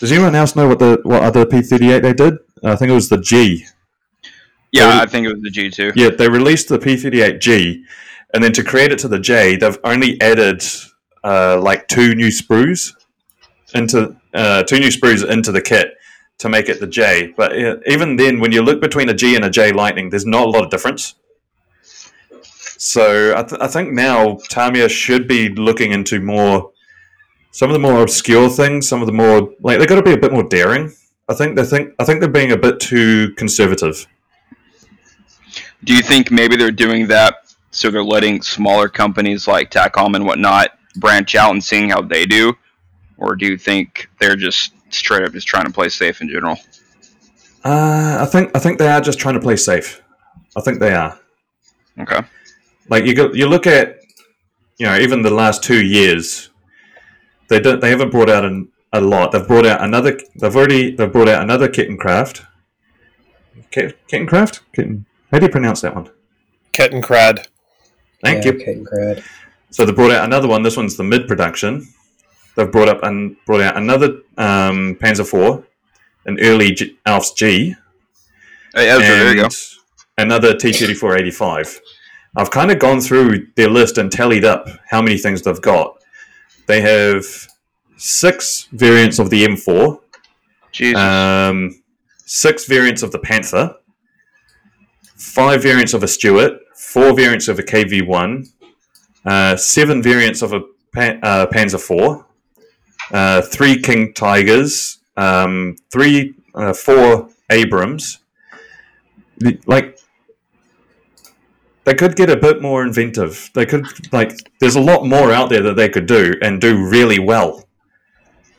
Does 0.00 0.10
anyone 0.12 0.34
else 0.34 0.56
know 0.56 0.68
what 0.68 0.78
the 0.80 1.00
what 1.04 1.22
other 1.22 1.46
P38 1.46 2.02
they 2.02 2.12
did? 2.12 2.34
I 2.64 2.76
think 2.76 2.90
it 2.90 2.94
was 2.94 3.08
the 3.08 3.18
G. 3.18 3.64
Yeah, 4.72 4.90
So- 4.90 5.02
I 5.02 5.06
think 5.06 5.26
it 5.26 5.32
was 5.32 5.42
the 5.42 5.50
G 5.50 5.70
two. 5.70 5.92
Yeah, 5.94 6.10
they 6.10 6.28
released 6.28 6.68
the 6.68 6.78
P38G, 6.78 7.82
and 8.34 8.42
then 8.42 8.52
to 8.52 8.64
create 8.64 8.90
it 8.92 8.98
to 9.00 9.08
the 9.08 9.18
J, 9.18 9.56
they've 9.56 9.78
only 9.84 10.20
added 10.20 10.62
uh, 11.24 11.60
like 11.60 11.88
two 11.88 12.14
new 12.14 12.28
sprues 12.28 12.92
into 13.74 14.16
uh, 14.34 14.62
two 14.64 14.78
new 14.80 14.88
sprues 14.88 15.28
into 15.28 15.52
the 15.52 15.60
kit 15.62 15.94
to 16.38 16.48
make 16.48 16.68
it 16.68 16.80
the 16.80 16.86
J. 16.86 17.32
But 17.36 17.52
uh, 17.56 17.76
even 17.86 18.16
then, 18.16 18.40
when 18.40 18.50
you 18.50 18.62
look 18.62 18.80
between 18.80 19.08
a 19.08 19.14
G 19.14 19.36
and 19.36 19.44
a 19.44 19.50
J 19.50 19.70
Lightning, 19.72 20.10
there's 20.10 20.26
not 20.26 20.46
a 20.46 20.50
lot 20.50 20.64
of 20.64 20.70
difference. 20.70 21.14
So 22.84 23.32
I, 23.36 23.44
th- 23.44 23.60
I 23.60 23.68
think 23.68 23.92
now 23.92 24.38
Tamiya 24.48 24.88
should 24.88 25.28
be 25.28 25.50
looking 25.50 25.92
into 25.92 26.20
more 26.20 26.72
some 27.52 27.70
of 27.70 27.74
the 27.74 27.78
more 27.78 28.02
obscure 28.02 28.50
things, 28.50 28.88
some 28.88 29.00
of 29.00 29.06
the 29.06 29.12
more 29.12 29.52
like 29.60 29.78
they've 29.78 29.86
got 29.86 29.94
to 29.94 30.02
be 30.02 30.14
a 30.14 30.18
bit 30.18 30.32
more 30.32 30.42
daring. 30.42 30.92
I 31.28 31.34
think 31.34 31.54
they 31.54 31.64
think 31.64 31.94
I 32.00 32.04
think 32.04 32.18
they're 32.18 32.28
being 32.28 32.50
a 32.50 32.56
bit 32.56 32.80
too 32.80 33.34
conservative. 33.36 34.04
Do 35.84 35.94
you 35.94 36.02
think 36.02 36.32
maybe 36.32 36.56
they're 36.56 36.72
doing 36.72 37.06
that 37.06 37.36
so 37.70 37.88
they're 37.88 38.02
letting 38.02 38.42
smaller 38.42 38.88
companies 38.88 39.46
like 39.46 39.70
Takom 39.70 40.16
and 40.16 40.26
whatnot 40.26 40.70
branch 40.96 41.36
out 41.36 41.52
and 41.52 41.62
seeing 41.62 41.90
how 41.90 42.02
they 42.02 42.26
do, 42.26 42.52
or 43.16 43.36
do 43.36 43.46
you 43.46 43.56
think 43.56 44.08
they're 44.18 44.34
just 44.34 44.72
straight 44.90 45.22
up 45.22 45.32
just 45.32 45.46
trying 45.46 45.66
to 45.66 45.72
play 45.72 45.88
safe 45.88 46.20
in 46.20 46.28
general? 46.28 46.58
Uh, 47.64 48.18
I 48.20 48.26
think 48.26 48.50
I 48.56 48.58
think 48.58 48.80
they 48.80 48.88
are 48.88 49.00
just 49.00 49.20
trying 49.20 49.34
to 49.34 49.40
play 49.40 49.54
safe. 49.54 50.02
I 50.56 50.60
think 50.60 50.80
they 50.80 50.94
are. 50.94 51.16
Okay. 52.00 52.22
Like 52.92 53.06
you 53.06 53.14
go, 53.14 53.32
you 53.32 53.48
look 53.48 53.66
at, 53.66 54.00
you 54.76 54.84
know, 54.84 54.98
even 54.98 55.22
the 55.22 55.30
last 55.30 55.64
two 55.64 55.82
years, 55.82 56.50
they 57.48 57.58
don't 57.58 57.80
they 57.80 57.88
haven't 57.88 58.10
brought 58.10 58.28
out 58.28 58.44
an, 58.44 58.68
a 58.92 59.00
lot. 59.00 59.32
They've 59.32 59.48
brought 59.48 59.64
out 59.64 59.80
another. 59.80 60.20
They've 60.36 60.54
already 60.54 60.94
they've 60.94 61.10
brought 61.10 61.30
out 61.30 61.42
another 61.42 61.68
kitten 61.68 61.96
craft. 61.96 62.42
Kitten 63.70 64.26
craft. 64.26 64.60
Kitten. 64.74 65.06
How 65.30 65.38
do 65.38 65.46
you 65.46 65.50
pronounce 65.50 65.80
that 65.80 65.94
one? 65.94 66.10
Kettenkrad. 66.74 67.46
Thank 68.22 68.44
yeah, 68.44 68.52
you. 68.52 68.60
Okay, 68.60 68.74
grad. 68.84 69.24
So 69.70 69.86
they 69.86 69.92
brought 69.92 70.10
out 70.10 70.26
another 70.26 70.46
one. 70.46 70.62
This 70.62 70.76
one's 70.76 70.98
the 70.98 71.04
mid 71.04 71.26
production. 71.26 71.88
They've 72.56 72.70
brought 72.70 72.90
up 72.90 73.02
and 73.04 73.38
brought 73.46 73.62
out 73.62 73.78
another 73.78 74.20
um, 74.36 74.96
Panzer 75.00 75.24
IV, 75.24 75.64
an 76.26 76.38
early 76.40 76.72
G, 76.72 76.98
Alf's 77.06 77.32
G, 77.32 77.74
Hey, 78.74 78.90
Ezra, 78.90 79.06
there 79.06 79.34
you 79.34 79.36
go. 79.36 79.48
and 80.18 80.30
Another 80.30 80.54
T 80.54 80.74
thirty 80.74 80.92
four 80.92 81.16
eighty 81.16 81.30
five. 81.30 81.80
I've 82.36 82.50
kind 82.50 82.70
of 82.70 82.78
gone 82.78 83.00
through 83.00 83.48
their 83.56 83.68
list 83.68 83.98
and 83.98 84.10
tallied 84.10 84.44
up 84.44 84.68
how 84.88 85.02
many 85.02 85.18
things 85.18 85.42
they've 85.42 85.60
got. 85.60 86.02
They 86.66 86.80
have 86.80 87.24
six 87.96 88.68
variants 88.72 89.18
of 89.18 89.30
the 89.30 89.44
M4, 89.44 90.00
Jesus. 90.72 90.98
um, 90.98 91.82
six 92.24 92.64
variants 92.64 93.02
of 93.02 93.12
the 93.12 93.18
Panther, 93.18 93.76
five 95.16 95.62
variants 95.62 95.92
of 95.92 96.02
a 96.02 96.08
Stuart, 96.08 96.54
four 96.74 97.14
variants 97.14 97.48
of 97.48 97.58
a 97.58 97.62
KV1, 97.62 98.48
uh, 99.26 99.56
seven 99.56 100.02
variants 100.02 100.40
of 100.42 100.52
a 100.52 100.60
Pan- 100.94 101.20
uh, 101.22 101.46
Panzer 101.46 101.78
IV, 101.78 102.24
uh, 103.12 103.42
three 103.42 103.80
King 103.80 104.14
Tigers, 104.14 104.98
um, 105.16 105.76
three, 105.90 106.34
uh, 106.54 106.72
four 106.72 107.28
Abrams. 107.50 108.18
Like, 109.66 109.91
they 111.84 111.94
could 111.94 112.16
get 112.16 112.30
a 112.30 112.36
bit 112.36 112.62
more 112.62 112.82
inventive. 112.84 113.50
They 113.54 113.66
could 113.66 113.86
like 114.12 114.32
there's 114.60 114.76
a 114.76 114.80
lot 114.80 115.06
more 115.06 115.32
out 115.32 115.50
there 115.50 115.62
that 115.62 115.76
they 115.76 115.88
could 115.88 116.06
do 116.06 116.34
and 116.42 116.60
do 116.60 116.88
really 116.88 117.18
well. 117.18 117.64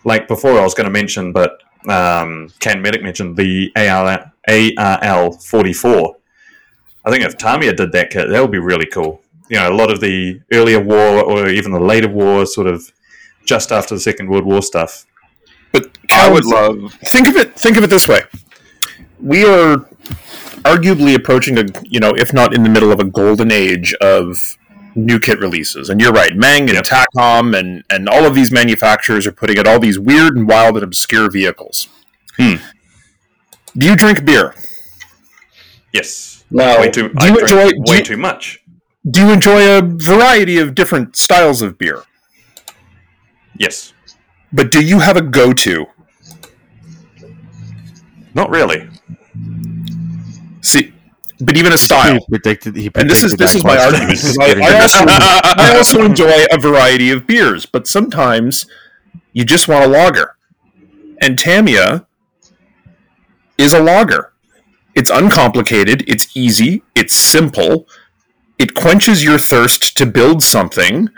Like 0.03 0.27
before, 0.27 0.59
I 0.59 0.63
was 0.63 0.73
going 0.73 0.85
to 0.85 0.91
mention, 0.91 1.31
but 1.31 1.61
um, 1.85 2.49
Canmedic 2.59 3.01
mentioned 3.01 3.37
the 3.37 3.71
ARL, 3.75 4.31
ARL 4.49 5.31
44. 5.31 6.17
I 7.05 7.11
think 7.11 7.23
if 7.23 7.37
Tamiya 7.37 7.73
did 7.73 7.91
that 7.93 8.09
kit, 8.09 8.29
that 8.29 8.41
would 8.41 8.51
be 8.51 8.59
really 8.59 8.85
cool. 8.85 9.21
You 9.49 9.57
know, 9.57 9.71
a 9.71 9.75
lot 9.75 9.91
of 9.91 9.99
the 9.99 10.41
earlier 10.51 10.81
war 10.81 11.23
or 11.23 11.47
even 11.47 11.71
the 11.71 11.79
later 11.79 12.09
war, 12.09 12.45
sort 12.45 12.67
of 12.67 12.91
just 13.45 13.71
after 13.71 13.95
the 13.95 14.01
Second 14.01 14.29
World 14.29 14.45
War 14.45 14.61
stuff. 14.61 15.05
But 15.71 15.97
I 16.11 16.29
would 16.29 16.45
love. 16.45 16.93
think 17.05 17.27
of 17.27 17.35
it. 17.35 17.55
Think 17.55 17.77
of 17.77 17.83
it 17.83 17.89
this 17.89 18.07
way: 18.07 18.21
we 19.19 19.45
are 19.45 19.85
arguably 20.64 21.15
approaching 21.15 21.57
a, 21.57 21.64
you 21.84 21.99
know, 21.99 22.11
if 22.15 22.34
not 22.34 22.53
in 22.53 22.64
the 22.64 22.69
middle 22.69 22.91
of 22.91 22.99
a 22.99 23.03
golden 23.06 23.52
age 23.52 23.94
of 23.95 24.57
new 24.95 25.19
kit 25.19 25.40
releases. 25.40 25.90
And 25.90 25.99
you're 25.99 26.11
right, 26.14 26.35
Meng 26.35 26.69
and 26.69 26.77
Takom 26.85 27.57
and 27.57 27.84
and 27.90 28.07
all 28.07 28.26
of 28.26 28.35
these 28.35 28.52
manufacturers 28.52 29.26
are 29.27 29.31
putting 29.31 29.57
out 29.60 29.68
all 29.68 29.80
these 29.80 29.98
weird 29.99 30.35
and 30.38 30.48
wild 30.48 30.76
and 30.76 30.84
obscure 30.84 31.30
vehicles. 31.30 31.88
Hmm. 32.38 32.56
Do 33.77 33.88
you 33.88 33.95
drink 33.95 34.23
beer? 34.26 34.53
Yes, 35.91 36.44
No. 36.52 36.80
way 36.80 36.90
too. 36.90 37.10
do 37.10 37.14
I 37.18 37.26
you 37.27 37.31
drink 37.38 37.41
enjoy- 37.52 37.72
way 37.91 37.98
you- 37.98 38.03
too 38.03 38.18
much? 38.18 38.60
Do 39.10 39.19
you 39.22 39.31
enjoy 39.31 39.77
a 39.77 39.81
variety 39.81 40.57
of 40.60 40.73
different 40.76 41.15
styles 41.18 41.61
of 41.61 41.77
beer? 41.77 42.03
Yes, 43.57 43.94
But 44.52 44.72
do 44.72 44.81
you 44.84 44.99
have 44.99 45.18
a 45.18 45.22
go-to? 45.22 45.88
not 48.34 48.49
really. 48.49 48.88
See, 50.64 50.94
but 51.40 51.57
even 51.57 51.73
a 51.73 51.77
style. 51.77 52.14
He 52.14 52.26
predicted. 52.30 52.76
He 52.76 52.90
And 52.95 53.10
this 53.10 53.23
is 53.23 53.34
this 53.34 53.53
is 53.53 53.64
my 53.64 53.77
argument 53.77 54.11
because 54.11 54.38
I, 54.40 54.53
I, 54.60 54.81
also. 54.81 54.98
I 55.07 55.73
also 55.77 56.03
enjoy 56.03 56.45
a 56.52 56.57
variety 56.60 57.11
of 57.11 57.27
beers, 57.27 57.65
but 57.65 57.88
sometimes 57.88 58.65
you 59.34 59.44
just 59.44 59.68
want 59.68 59.84
a 59.84 59.88
lager, 59.88 60.35
and 61.22 61.38
Tamiya 61.38 62.07
is 63.57 63.73
a 63.73 63.81
lager. 63.81 64.34
It's 64.95 65.10
uncomplicated. 65.10 66.03
It's 66.07 66.35
easy. 66.35 66.84
It's 66.95 67.14
simple. 67.14 67.88
It 68.57 68.76
quenches 68.76 69.23
your 69.23 69.40
thirst 69.40 69.98
to 69.98 70.06
build 70.06 70.44
something, 70.44 71.10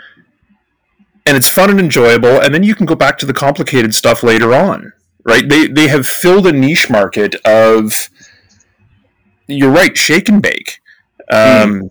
and 1.24 1.36
it's 1.36 1.48
fun 1.48 1.70
and 1.70 1.78
enjoyable. 1.78 2.40
And 2.40 2.52
then 2.52 2.62
you 2.62 2.74
can 2.74 2.86
go 2.86 2.96
back 2.96 3.18
to 3.18 3.26
the 3.26 3.34
complicated 3.34 3.94
stuff 3.94 4.22
later 4.22 4.54
on. 4.54 4.92
Right? 5.24 5.48
They 5.48 5.66
they 5.66 5.88
have 5.88 6.06
filled 6.06 6.46
a 6.46 6.52
niche 6.52 6.90
market 6.90 7.36
of. 7.44 8.10
You're 9.46 9.70
right. 9.70 9.96
Shake 9.96 10.28
and 10.28 10.42
bake. 10.42 10.80
Um, 11.30 11.90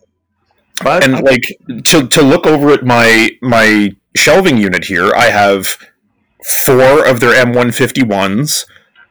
But 0.84 1.04
and 1.04 1.24
like 1.24 1.44
to 1.86 2.08
to 2.08 2.22
look 2.22 2.46
over 2.46 2.72
at 2.72 2.84
my 2.86 3.32
my 3.42 3.96
shelving 4.16 4.58
unit 4.58 4.86
here, 4.86 5.12
I 5.16 5.26
have 5.26 5.78
four 6.44 7.06
of 7.06 7.20
their 7.20 7.34
M151s. 7.34 8.66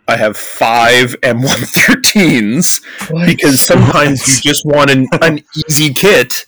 I 0.07 0.17
have 0.17 0.37
five 0.37 1.17
M113s 1.23 2.83
What? 3.11 3.27
because 3.27 3.61
sometimes 3.61 4.37
you 4.45 4.51
just 4.51 4.65
want 4.67 4.91
an, 4.91 5.07
an 5.23 5.41
easy 5.67 5.95
kit 5.95 6.45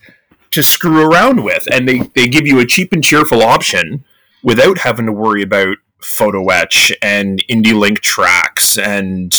to 0.51 0.62
screw 0.62 1.10
around 1.10 1.43
with, 1.43 1.66
and 1.73 1.89
they 1.89 2.01
they 2.14 2.27
give 2.28 2.47
you 2.47 2.60
a 2.60 2.66
cheap 2.66 2.93
and 2.93 3.02
cheerful 3.02 3.43
option 3.43 4.05
without 4.43 4.78
having 4.78 5.06
to 5.06 5.12
worry 5.12 5.43
about 5.43 5.77
photo 6.02 6.47
etch 6.51 6.93
and 7.02 7.43
indie 7.51 7.78
link 7.78 8.01
tracks 8.01 8.77
and 8.78 9.35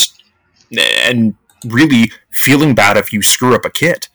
and 0.78 1.36
really 1.66 2.12
feeling 2.38 2.76
bad 2.76 2.98
if 2.98 3.12
you 3.12 3.22
screw 3.22 3.56
up 3.56 3.66
a 3.66 3.70
kit. 3.70 4.10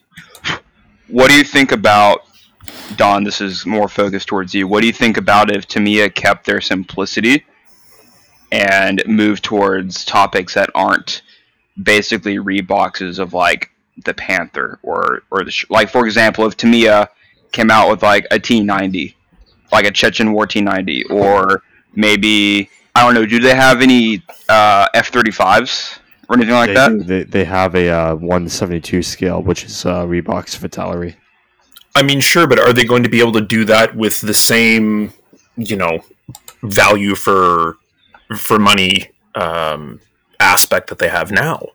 What 1.08 1.28
do 1.28 1.36
you 1.36 1.44
think 1.44 1.72
about 1.72 2.22
Don? 2.96 3.24
This 3.24 3.40
is 3.40 3.66
more 3.66 3.88
focused 3.88 4.28
towards 4.28 4.54
you. 4.54 4.66
What 4.66 4.80
do 4.80 4.86
you 4.86 4.92
think 4.92 5.16
about 5.16 5.54
if 5.54 5.66
Tamiya 5.66 6.08
kept 6.10 6.46
their 6.46 6.60
simplicity 6.60 7.44
and 8.50 9.02
moved 9.06 9.42
towards 9.44 10.04
topics 10.04 10.54
that 10.54 10.70
aren't 10.74 11.22
basically 11.82 12.36
reboxes 12.36 13.18
of 13.18 13.32
like 13.32 13.70
the 14.04 14.14
Panther 14.14 14.78
or 14.82 15.22
or 15.30 15.44
the 15.44 15.50
sh- 15.50 15.66
like 15.68 15.90
for 15.90 16.06
example, 16.06 16.46
if 16.46 16.56
Tamiya 16.56 17.08
came 17.50 17.70
out 17.70 17.90
with 17.90 18.02
like 18.02 18.26
a 18.30 18.38
T90, 18.38 19.14
like 19.72 19.84
a 19.84 19.90
Chechen 19.90 20.32
War 20.32 20.46
T90, 20.46 21.10
or 21.10 21.62
maybe 21.94 22.70
I 22.94 23.04
don't 23.04 23.14
know. 23.14 23.26
Do 23.26 23.40
they 23.40 23.54
have 23.54 23.82
any 23.82 24.22
uh, 24.48 24.88
F35s 24.94 25.98
or 26.28 26.36
anything 26.36 26.54
like 26.54 26.68
they, 26.68 26.74
that? 26.74 27.06
They, 27.06 27.22
they 27.24 27.44
have 27.44 27.74
a 27.74 27.88
uh, 27.88 28.14
172 28.14 29.02
scale, 29.02 29.42
which 29.42 29.64
is 29.64 29.84
uh, 29.84 30.04
rebox 30.06 30.56
of 30.56 30.70
Italeri. 30.70 31.16
I 31.94 32.02
mean, 32.02 32.20
sure, 32.20 32.46
but 32.46 32.58
are 32.58 32.72
they 32.72 32.84
going 32.84 33.02
to 33.02 33.08
be 33.08 33.20
able 33.20 33.32
to 33.32 33.40
do 33.40 33.64
that 33.66 33.94
with 33.94 34.20
the 34.20 34.34
same, 34.34 35.12
you 35.56 35.76
know, 35.76 36.00
value 36.62 37.14
for 37.14 37.76
for 38.36 38.58
money 38.58 39.10
um, 39.34 40.00
aspect 40.40 40.88
that 40.88 40.98
they 40.98 41.08
have 41.08 41.30
now? 41.30 41.66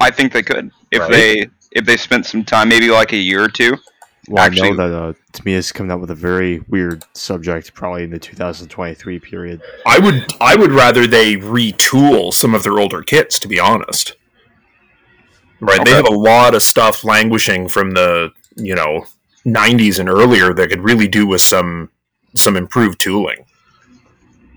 I 0.00 0.10
think 0.10 0.32
they 0.32 0.42
could 0.42 0.70
if 0.90 1.00
Right. 1.00 1.10
they 1.10 1.46
if 1.72 1.84
they 1.84 1.96
spent 1.96 2.26
some 2.26 2.44
time, 2.44 2.68
maybe 2.68 2.90
like 2.90 3.12
a 3.12 3.16
year 3.16 3.42
or 3.42 3.48
two. 3.48 3.76
Well, 4.30 4.44
Actually- 4.44 4.68
I 4.68 4.70
know 4.70 4.76
that 4.76 4.96
uh, 4.96 5.12
Tamiya's 5.32 5.72
coming 5.72 5.90
out 5.90 6.00
with 6.00 6.10
a 6.12 6.14
very 6.14 6.60
weird 6.68 7.04
subject, 7.14 7.74
probably 7.74 8.04
in 8.04 8.10
the 8.10 8.18
2023 8.20 9.18
period. 9.18 9.60
I 9.84 9.98
would 9.98 10.32
I 10.40 10.54
would 10.54 10.70
rather 10.70 11.08
they 11.08 11.34
retool 11.34 12.32
some 12.32 12.54
of 12.54 12.62
their 12.62 12.78
older 12.78 13.02
kits, 13.02 13.40
to 13.40 13.48
be 13.48 13.58
honest. 13.58 14.14
Right, 15.58 15.84
they 15.84 15.90
have 15.90 16.06
a 16.06 16.14
lot 16.14 16.54
of 16.54 16.62
stuff 16.62 17.02
languishing 17.02 17.66
from 17.68 17.90
the 17.90 18.30
you 18.54 18.76
know 18.76 19.04
'90s 19.44 19.98
and 19.98 20.08
earlier 20.08 20.54
that 20.54 20.70
could 20.70 20.84
really 20.84 21.08
do 21.08 21.26
with 21.26 21.40
some 21.40 21.90
some 22.36 22.56
improved 22.56 23.00
tooling. 23.00 23.46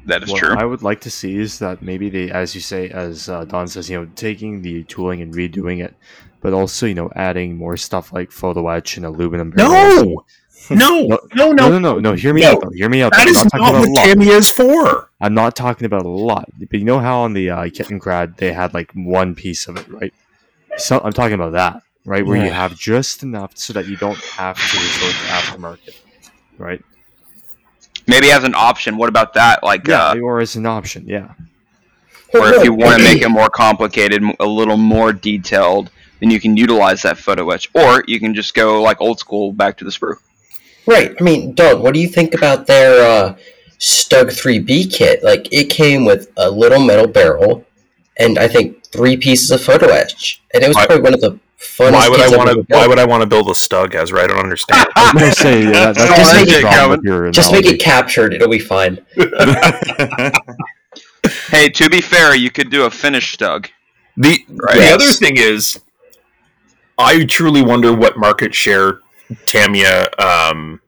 That 0.05 0.21
is 0.21 0.29
what 0.29 0.39
true. 0.39 0.55
I 0.55 0.65
would 0.65 0.83
like 0.83 1.01
to 1.01 1.09
see 1.09 1.37
is 1.37 1.57
that 1.59 1.81
maybe 1.81 2.09
they, 2.09 2.29
as 2.29 2.53
you 2.53 2.61
say, 2.61 2.89
as 2.89 3.29
uh, 3.29 3.45
Don 3.45 3.67
says, 3.67 3.89
you 3.89 3.99
know, 3.99 4.09
taking 4.15 4.61
the 4.61 4.83
tooling 4.83 5.21
and 5.21 5.33
redoing 5.33 5.83
it, 5.83 5.95
but 6.43 6.53
also 6.53 6.85
you 6.85 6.93
know 6.93 7.09
adding 7.15 7.57
more 7.57 7.75
stuff 7.77 8.13
like 8.13 8.31
photo 8.31 8.67
etch 8.69 8.97
and 8.97 9.05
aluminum. 9.05 9.51
No, 9.57 10.23
no, 10.69 10.75
No, 11.35 11.51
no, 11.51 11.51
no, 11.51 11.69
no, 11.69 11.79
no, 11.79 11.99
no. 11.99 12.13
Hear 12.13 12.33
me 12.33 12.41
No. 12.41 12.51
out. 12.51 12.61
Though. 12.61 12.69
Hear 12.69 12.89
me 12.89 13.01
out. 13.01 13.11
That 13.13 13.25
though. 13.25 13.31
is 13.31 13.47
I'm 13.53 13.61
not 13.61 13.73
what 13.73 13.87
a 13.87 13.91
lot. 13.91 14.05
Tamiya 14.05 14.33
is 14.37 14.49
for. 14.51 15.09
I'm 15.19 15.33
not 15.33 15.55
talking 15.55 15.85
about 15.85 16.05
a 16.05 16.09
lot, 16.09 16.49
but 16.59 16.73
you 16.79 16.85
know 16.85 16.99
how 16.99 17.21
on 17.21 17.33
the 17.33 17.49
uh, 17.49 17.63
Kittengrad 17.65 18.37
they 18.37 18.53
had 18.53 18.73
like 18.73 18.91
one 18.93 19.33
piece 19.35 19.67
of 19.67 19.77
it, 19.77 19.87
right? 19.89 20.13
So 20.77 21.01
I'm 21.03 21.13
talking 21.13 21.35
about 21.35 21.51
that, 21.53 21.81
right? 22.05 22.25
Where 22.25 22.37
you 22.43 22.51
have 22.51 22.75
just 22.77 23.23
enough 23.23 23.57
so 23.57 23.73
that 23.73 23.87
you 23.87 23.95
don't 23.97 24.17
have 24.17 24.55
to 24.57 24.77
resort 24.77 25.11
to 25.13 25.25
aftermarket, 25.37 25.95
right? 26.57 26.81
maybe 28.07 28.31
as 28.31 28.43
an 28.43 28.53
option. 28.55 28.97
What 28.97 29.07
about 29.07 29.33
that? 29.35 29.63
Like, 29.63 29.87
Yeah, 29.87 30.09
uh, 30.11 30.17
or 30.19 30.39
as 30.41 30.55
an 30.57 30.65
option, 30.65 31.05
yeah. 31.07 31.33
or 32.33 32.47
if 32.53 32.63
you 32.65 32.73
want 32.73 32.97
to 32.97 33.03
make 33.03 33.21
it 33.21 33.29
more 33.29 33.49
complicated, 33.49 34.21
a 34.41 34.45
little 34.45 34.75
more 34.77 35.13
detailed, 35.13 35.89
then 36.23 36.31
you 36.31 36.39
can 36.39 36.55
utilize 36.55 37.01
that 37.01 37.17
photo 37.17 37.49
etch, 37.49 37.69
or 37.73 38.03
you 38.07 38.17
can 38.19 38.33
just 38.33 38.53
go 38.53 38.81
like 38.81 39.01
old 39.01 39.19
school, 39.19 39.51
back 39.51 39.77
to 39.77 39.83
the 39.83 39.91
sprue. 39.91 40.15
Right. 40.87 41.13
I 41.19 41.23
mean, 41.23 41.53
Doug, 41.53 41.81
what 41.81 41.93
do 41.93 41.99
you 41.99 42.07
think 42.07 42.33
about 42.33 42.65
their 42.65 43.03
uh, 43.03 43.35
Stug 43.79 44.27
3B 44.29 44.93
kit? 44.93 45.21
Like, 45.23 45.51
it 45.51 45.65
came 45.69 46.05
with 46.05 46.31
a 46.37 46.49
little 46.49 46.79
metal 46.79 47.07
barrel 47.07 47.65
and 48.17 48.37
I 48.39 48.47
think 48.47 48.85
three 48.85 49.17
pieces 49.17 49.51
of 49.51 49.61
photo 49.63 49.87
etch, 49.87 50.41
and 50.53 50.63
it 50.63 50.67
was 50.67 50.75
Why- 50.75 50.85
probably 50.85 51.03
one 51.03 51.13
of 51.15 51.21
the 51.21 51.31
funnest. 51.59 51.91
Why 51.93 52.07
would 52.09 52.19
I 52.19 52.23
kits 52.25 52.31
I've 52.33 52.37
want 52.37 52.49
to? 52.69 52.73
Why 52.75 52.87
would 52.87 52.99
I 52.99 53.05
want 53.05 53.21
to 53.21 53.27
build 53.27 53.49
a 53.49 53.53
Stug, 53.53 53.95
Ezra? 53.95 54.23
I 54.23 54.27
don't 54.27 54.37
understand. 54.39 54.87
I'm 54.95 55.15
gonna 55.17 55.31
say 55.33 55.63
yeah, 55.63 55.91
that, 55.91 55.95
that's 55.95 56.15
Just 56.17 56.33
a 56.33 56.35
make 56.45 56.49
it 56.49 56.61
problem 56.61 56.91
with 56.91 57.03
your 57.03 57.31
Just 57.31 57.51
make 57.51 57.65
it 57.65 57.79
captured; 57.81 58.33
it'll 58.35 58.49
be 58.49 58.59
fine. 58.59 59.03
Hey, 61.49 61.69
to 61.69 61.89
be 61.89 62.01
fair, 62.01 62.35
you 62.35 62.51
could 62.51 62.69
do 62.69 62.85
a 62.85 62.91
Finnish 62.91 63.35
stug. 63.37 63.67
The 64.17 64.45
Right. 64.49 64.75
the 64.75 64.81
Yes. 64.83 64.93
other 64.93 65.11
thing 65.13 65.37
is, 65.37 65.79
I 66.97 67.25
truly 67.25 67.61
wonder 67.61 67.93
what 67.93 68.17
market 68.17 68.53
share 68.53 68.99
Tamiya, 69.45 70.07
um, 70.19 70.79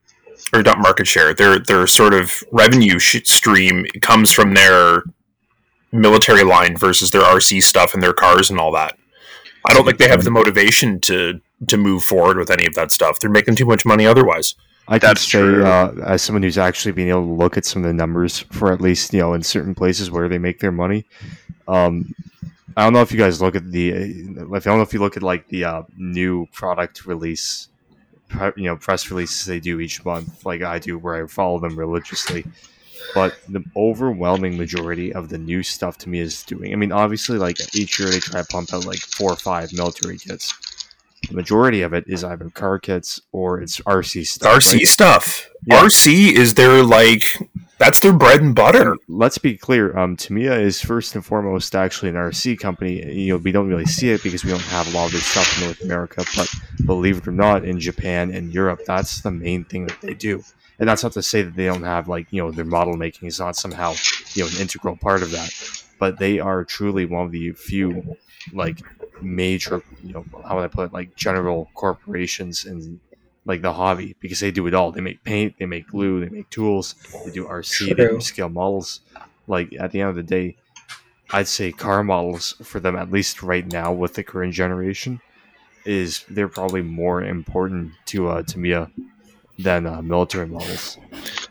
or 0.54 0.62
not 0.62 0.80
market 0.80 1.08
share, 1.08 1.34
their 1.34 1.60
their 1.60 1.88
sort 1.88 2.14
of 2.14 2.44
revenue 2.52 3.00
sh- 3.00 3.24
stream 3.26 3.86
comes 4.02 4.32
from 4.32 4.54
their 4.54 5.04
military 5.92 6.44
line 6.44 6.78
versus 6.78 7.12
their 7.12 7.22
RC 7.22 7.64
stuff 7.64 7.94
and 7.94 8.04
their 8.04 8.14
cars 8.14 8.50
and 8.50 8.60
all 8.60 8.72
that. 8.74 8.98
I 9.68 9.74
don't 9.74 9.86
think 9.86 9.98
they 9.98 10.08
have 10.10 10.24
the 10.24 10.32
motivation 10.32 11.00
to 11.02 11.42
to 11.68 11.78
move 11.78 12.04
forward 12.04 12.38
with 12.38 12.52
any 12.52 12.66
of 12.66 12.76
that 12.76 12.92
stuff. 12.92 13.20
They're 13.20 13.32
making 13.32 13.56
too 13.56 13.66
much 13.66 13.86
money 13.86 14.06
otherwise. 14.06 14.56
I 14.88 15.00
can 15.00 15.08
That's 15.08 15.22
say, 15.24 15.40
true. 15.40 15.66
uh, 15.66 15.94
as 16.06 16.22
someone 16.22 16.44
who's 16.44 16.60
actually 16.60 16.92
been 16.92 17.10
able 17.10 17.26
to 17.26 17.34
look 17.34 17.58
at 17.58 17.66
some 17.66 17.84
of 17.84 17.88
the 17.88 17.94
numbers 17.94 18.40
for 18.52 18.72
at 18.72 18.82
least 18.82 19.14
you 19.14 19.20
know 19.20 19.34
in 19.34 19.42
certain 19.42 19.74
places 19.74 20.12
where 20.12 20.30
they 20.30 20.38
make 20.38 20.60
their 20.60 20.72
money. 20.72 21.06
Um, 21.68 22.14
I 22.76 22.84
don't 22.84 22.94
know 22.94 23.02
if 23.02 23.12
you 23.12 23.18
guys 23.18 23.42
look 23.42 23.56
at 23.56 23.72
the. 23.72 23.94
uh, 23.94 24.56
If 24.56 24.68
I 24.68 24.70
don't 24.70 24.78
know 24.78 24.82
if 24.84 24.94
you 24.94 25.00
look 25.00 25.18
at 25.18 25.24
like 25.24 25.48
the 25.48 25.64
uh, 25.66 25.84
new 25.98 26.46
product 26.52 27.06
release, 27.06 27.70
you 28.58 28.64
know, 28.64 28.76
press 28.76 29.10
releases 29.10 29.46
they 29.46 29.60
do 29.60 29.80
each 29.80 30.04
month, 30.04 30.46
like 30.46 30.62
I 30.62 30.80
do, 30.80 30.98
where 30.98 31.24
I 31.24 31.28
follow 31.28 31.60
them 31.60 31.78
religiously. 31.78 32.46
But 33.14 33.38
the 33.48 33.64
overwhelming 33.78 34.58
majority 34.58 35.14
of 35.14 35.30
the 35.30 35.38
new 35.38 35.64
stuff 35.64 35.98
to 36.00 36.10
me 36.10 36.20
is 36.20 36.44
doing. 36.44 36.74
I 36.74 36.76
mean, 36.76 36.92
obviously, 36.92 37.38
like 37.38 37.58
each 37.76 37.98
year 38.00 38.10
they 38.10 38.20
try 38.20 38.42
to 38.42 38.48
pump 38.48 38.74
out 38.74 38.86
like 38.86 39.00
four 39.00 39.32
or 39.32 39.38
five 39.38 39.72
military 39.72 40.18
kits, 40.18 40.54
the 41.30 41.36
majority 41.36 41.82
of 41.82 41.94
it 41.94 42.04
is 42.08 42.24
either 42.24 42.50
car 42.50 42.78
kits 42.80 43.22
or 43.32 43.62
it's 43.62 43.80
RC 43.82 44.26
stuff. 44.26 44.52
RC 44.54 44.74
right? 44.74 44.88
stuff. 44.88 45.50
Yeah. 45.66 45.82
RC 45.84 46.34
is 46.34 46.56
their 46.56 46.84
like 46.84 47.38
that's 47.78 48.00
their 48.00 48.14
bread 48.14 48.42
and 48.42 48.56
butter. 48.56 48.96
let's 49.08 49.38
be 49.38 49.58
clear. 49.58 49.98
Um, 49.98 50.16
Tamiya 50.16 50.60
is 50.60 50.82
first 50.82 51.16
and 51.16 51.26
foremost 51.26 51.76
actually 51.76 52.10
an 52.10 52.16
RC 52.16 52.60
company. 52.60 53.06
You 53.14 53.34
know, 53.34 53.38
we 53.38 53.52
don't 53.52 53.68
really 53.68 53.86
see 53.86 54.10
it 54.10 54.24
because 54.24 54.44
we 54.44 54.52
don't 54.52 54.62
have 54.62 54.88
a 54.88 54.92
lot 54.92 55.08
of 55.08 55.12
their 55.14 55.22
stuff 55.22 55.58
in 55.58 55.66
North 55.66 55.82
America. 55.82 56.24
But 56.36 56.54
believe 56.86 57.18
it 57.18 57.28
or 57.28 57.32
not, 57.32 57.66
in 57.66 57.80
Japan 57.80 58.32
and 58.32 58.54
Europe, 58.54 58.82
that's 58.86 59.22
the 59.22 59.32
main 59.32 59.66
thing 59.66 59.88
that 59.88 60.00
they 60.02 60.14
do. 60.14 60.44
And 60.80 60.90
that's 60.90 61.04
not 61.04 61.14
to 61.14 61.24
say 61.24 61.42
that 61.42 61.56
they 61.56 61.66
don't 61.66 61.84
have 61.84 62.08
like 62.08 62.28
you 62.32 62.42
know 62.42 62.52
their 62.52 62.66
model 62.66 62.98
making 62.98 63.28
is 63.28 63.40
not 63.40 63.56
somehow 63.56 63.94
you 64.34 64.44
know 64.44 64.50
an 64.50 64.62
integral 64.62 64.98
part 64.98 65.24
of 65.24 65.32
that. 65.32 65.52
But 66.00 66.20
they 66.20 66.40
are 66.40 66.66
truly 66.66 67.06
one 67.06 67.26
of 67.26 67.32
the 67.32 67.52
few 67.52 68.18
like 68.54 68.80
major 69.22 69.82
you 70.04 70.14
know 70.14 70.26
how 70.46 70.56
would 70.56 70.66
I 70.66 70.68
put 70.68 70.88
it 70.88 70.94
like 70.94 71.16
general 71.16 71.70
corporations 71.74 72.66
in 72.66 73.00
like 73.46 73.62
the 73.62 73.74
hobby 73.74 74.16
because 74.20 74.40
they 74.40 74.52
do 74.52 74.68
it 74.68 74.74
all. 74.74 74.92
They 74.92 75.02
make 75.02 75.24
paint, 75.24 75.56
they 75.60 75.66
make 75.66 75.88
glue, 75.88 76.20
they 76.20 76.30
make 76.30 76.50
tools, 76.50 76.96
they 77.26 77.32
do 77.32 77.46
RC, 77.46 77.96
they 77.96 78.08
do 78.08 78.22
scale 78.22 78.50
models. 78.50 79.02
Like 79.48 79.74
at 79.80 79.92
the 79.92 80.02
end 80.02 80.10
of 80.10 80.16
the 80.16 80.24
day, 80.24 80.58
I'd 81.32 81.48
say 81.48 81.72
car 81.72 82.04
models 82.04 82.56
for 82.64 82.80
them, 82.80 82.96
at 82.96 83.12
least 83.12 83.44
right 83.44 83.66
now 83.66 83.94
with 83.94 84.14
the 84.16 84.24
current 84.24 84.54
generation, 84.54 85.22
is 85.86 86.24
they're 86.30 86.48
probably 86.48 86.82
more 86.82 87.24
important 87.24 87.94
to 88.08 88.28
uh, 88.30 88.42
Tamiya 88.44 88.92
than 89.58 89.86
uh, 89.86 90.02
military 90.02 90.48
models. 90.48 90.98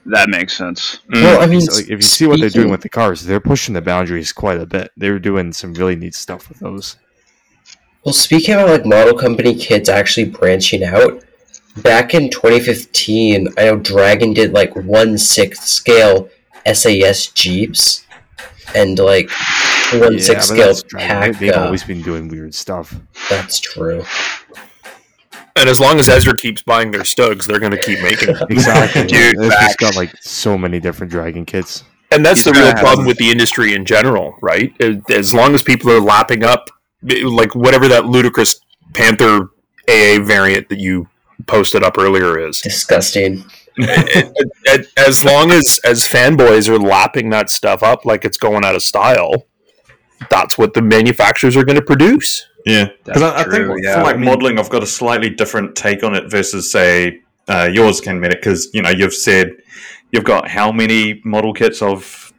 That 0.07 0.29
makes 0.29 0.57
sense. 0.57 1.01
Well, 1.11 1.41
I 1.41 1.47
mean, 1.47 1.61
So, 1.63 1.77
like, 1.77 1.85
if 1.85 1.91
you 1.91 2.03
see 2.03 2.27
what 2.27 2.41
they're 2.41 2.51
doing 2.51 2.71
with 2.71 2.83
the 2.83 2.89
cars, 2.89 3.25
they're 3.25 3.41
pushing 3.41 3.75
the 3.75 3.81
boundaries 3.81 4.33
quite 4.33 4.61
a 4.61 4.67
bit. 4.67 4.91
They're 4.97 5.19
doing 5.19 5.53
some 5.53 5.73
really 5.75 5.97
neat 5.97 6.15
stuff 6.15 6.49
with 6.49 6.59
those. 6.59 6.99
Well, 8.05 8.13
speaking 8.13 8.55
about 8.55 8.69
like 8.69 8.85
model 8.85 9.17
company 9.17 9.55
kids 9.55 9.89
actually 9.89 10.29
branching 10.29 10.85
out, 10.85 11.25
back 11.83 12.15
in 12.15 12.31
2015, 12.31 13.49
I 13.59 13.65
know 13.65 13.77
Dragon 13.79 14.33
did 14.33 14.53
like 14.53 14.75
one 14.77 15.19
sixth 15.19 15.65
scale 15.65 16.29
SAS 16.73 17.29
Jeeps 17.29 18.05
and 18.75 18.99
like 18.99 19.31
one 19.95 20.19
sixth 20.19 20.51
but 20.51 20.75
scale 20.75 20.91
pack. 20.99 21.39
They, 21.39 21.47
have 21.47 21.57
uh, 21.57 21.65
always 21.67 21.85
been 21.85 22.03
doing 22.03 22.29
weird 22.29 22.55
stuff. 22.55 22.95
That's 23.29 23.61
true. 23.61 24.05
And 25.57 25.69
as 25.69 25.79
long 25.79 26.01
as 26.01 26.09
Ezra 26.09 26.37
keeps 26.37 26.63
buying 26.63 26.91
their 26.91 27.03
Stugs, 27.03 27.47
they're 27.47 27.61
going 27.61 27.73
to 27.73 27.81
keep 27.81 28.01
making 28.03 28.35
them. 28.35 28.47
Exactly, 28.51 29.03
Dude, 29.07 29.39
They've 29.39 29.51
just 29.51 29.79
got 29.79 29.95
like 29.95 30.11
so 30.21 30.59
many 30.59 30.81
different 30.81 31.13
Dragon 31.13 31.45
kits. 31.45 31.85
And 32.11 32.25
that's 32.25 32.45
He's 32.45 32.47
the 32.47 32.53
real 32.53 32.67
have- 32.67 32.79
problem 32.79 33.07
with 33.07 33.19
the 33.19 33.31
industry 33.31 33.75
in 33.75 33.85
general, 33.85 34.37
right? 34.43 34.75
As 35.11 35.33
long 35.33 35.55
as 35.55 35.63
people 35.63 35.91
are 35.93 36.01
lapping 36.01 36.43
up, 36.43 36.71
like 37.03 37.55
whatever 37.55 37.87
that 37.89 38.07
ludicrous 38.07 38.61
Panther 38.95 39.51
AA 39.89 40.19
variant 40.23 40.69
that 40.71 40.79
you 40.79 41.09
posted 41.47 41.83
up 41.83 41.99
earlier 41.99 42.39
is, 42.39 42.61
Disgusting. 42.61 43.45
as 44.97 45.25
long 45.25 45.51
as 45.51 45.81
as 45.85 46.05
fanboys 46.05 46.69
are 46.69 46.79
lapping 46.79 47.31
that 47.31 47.51
stuff 47.51 47.83
up 47.83 48.05
like 48.05 48.25
it's 48.25 48.37
going 48.37 48.65
out 48.65 48.77
of 48.77 48.83
style, 48.83 49.47
that's 50.31 50.57
what 50.57 50.75
the 50.75 50.83
manufacturers 50.83 51.57
are 51.57 51.65
going 51.65 51.77
to 51.77 51.83
produce. 51.85 52.47
Yeah, 52.65 52.89
because 53.05 53.23
I, 53.23 53.41
I 53.41 53.45
think 53.45 53.71
yeah. 53.83 53.97
for 53.97 54.03
like 54.03 54.19
modeling, 54.19 54.59
I've 54.59 54.71
got 54.71 54.83
a 54.83 54.87
slightly 54.87 55.29
different 55.29 55.77
take 55.77 56.03
on 56.03 56.15
it 56.15 56.31
versus 56.31 56.71
say 56.71 57.21
uh, 57.49 57.69
yours, 57.71 58.01
Canmedic, 58.01 58.31
because 58.31 58.69
you 58.73 58.83
know 58.83 58.91
you've 58.91 59.15
said 59.15 59.57
you've 60.13 60.25
got 60.25 60.49
how 60.49 60.73
many 60.73 61.21
model 61.25 61.53
kits 61.53 61.83
of 61.83 62.33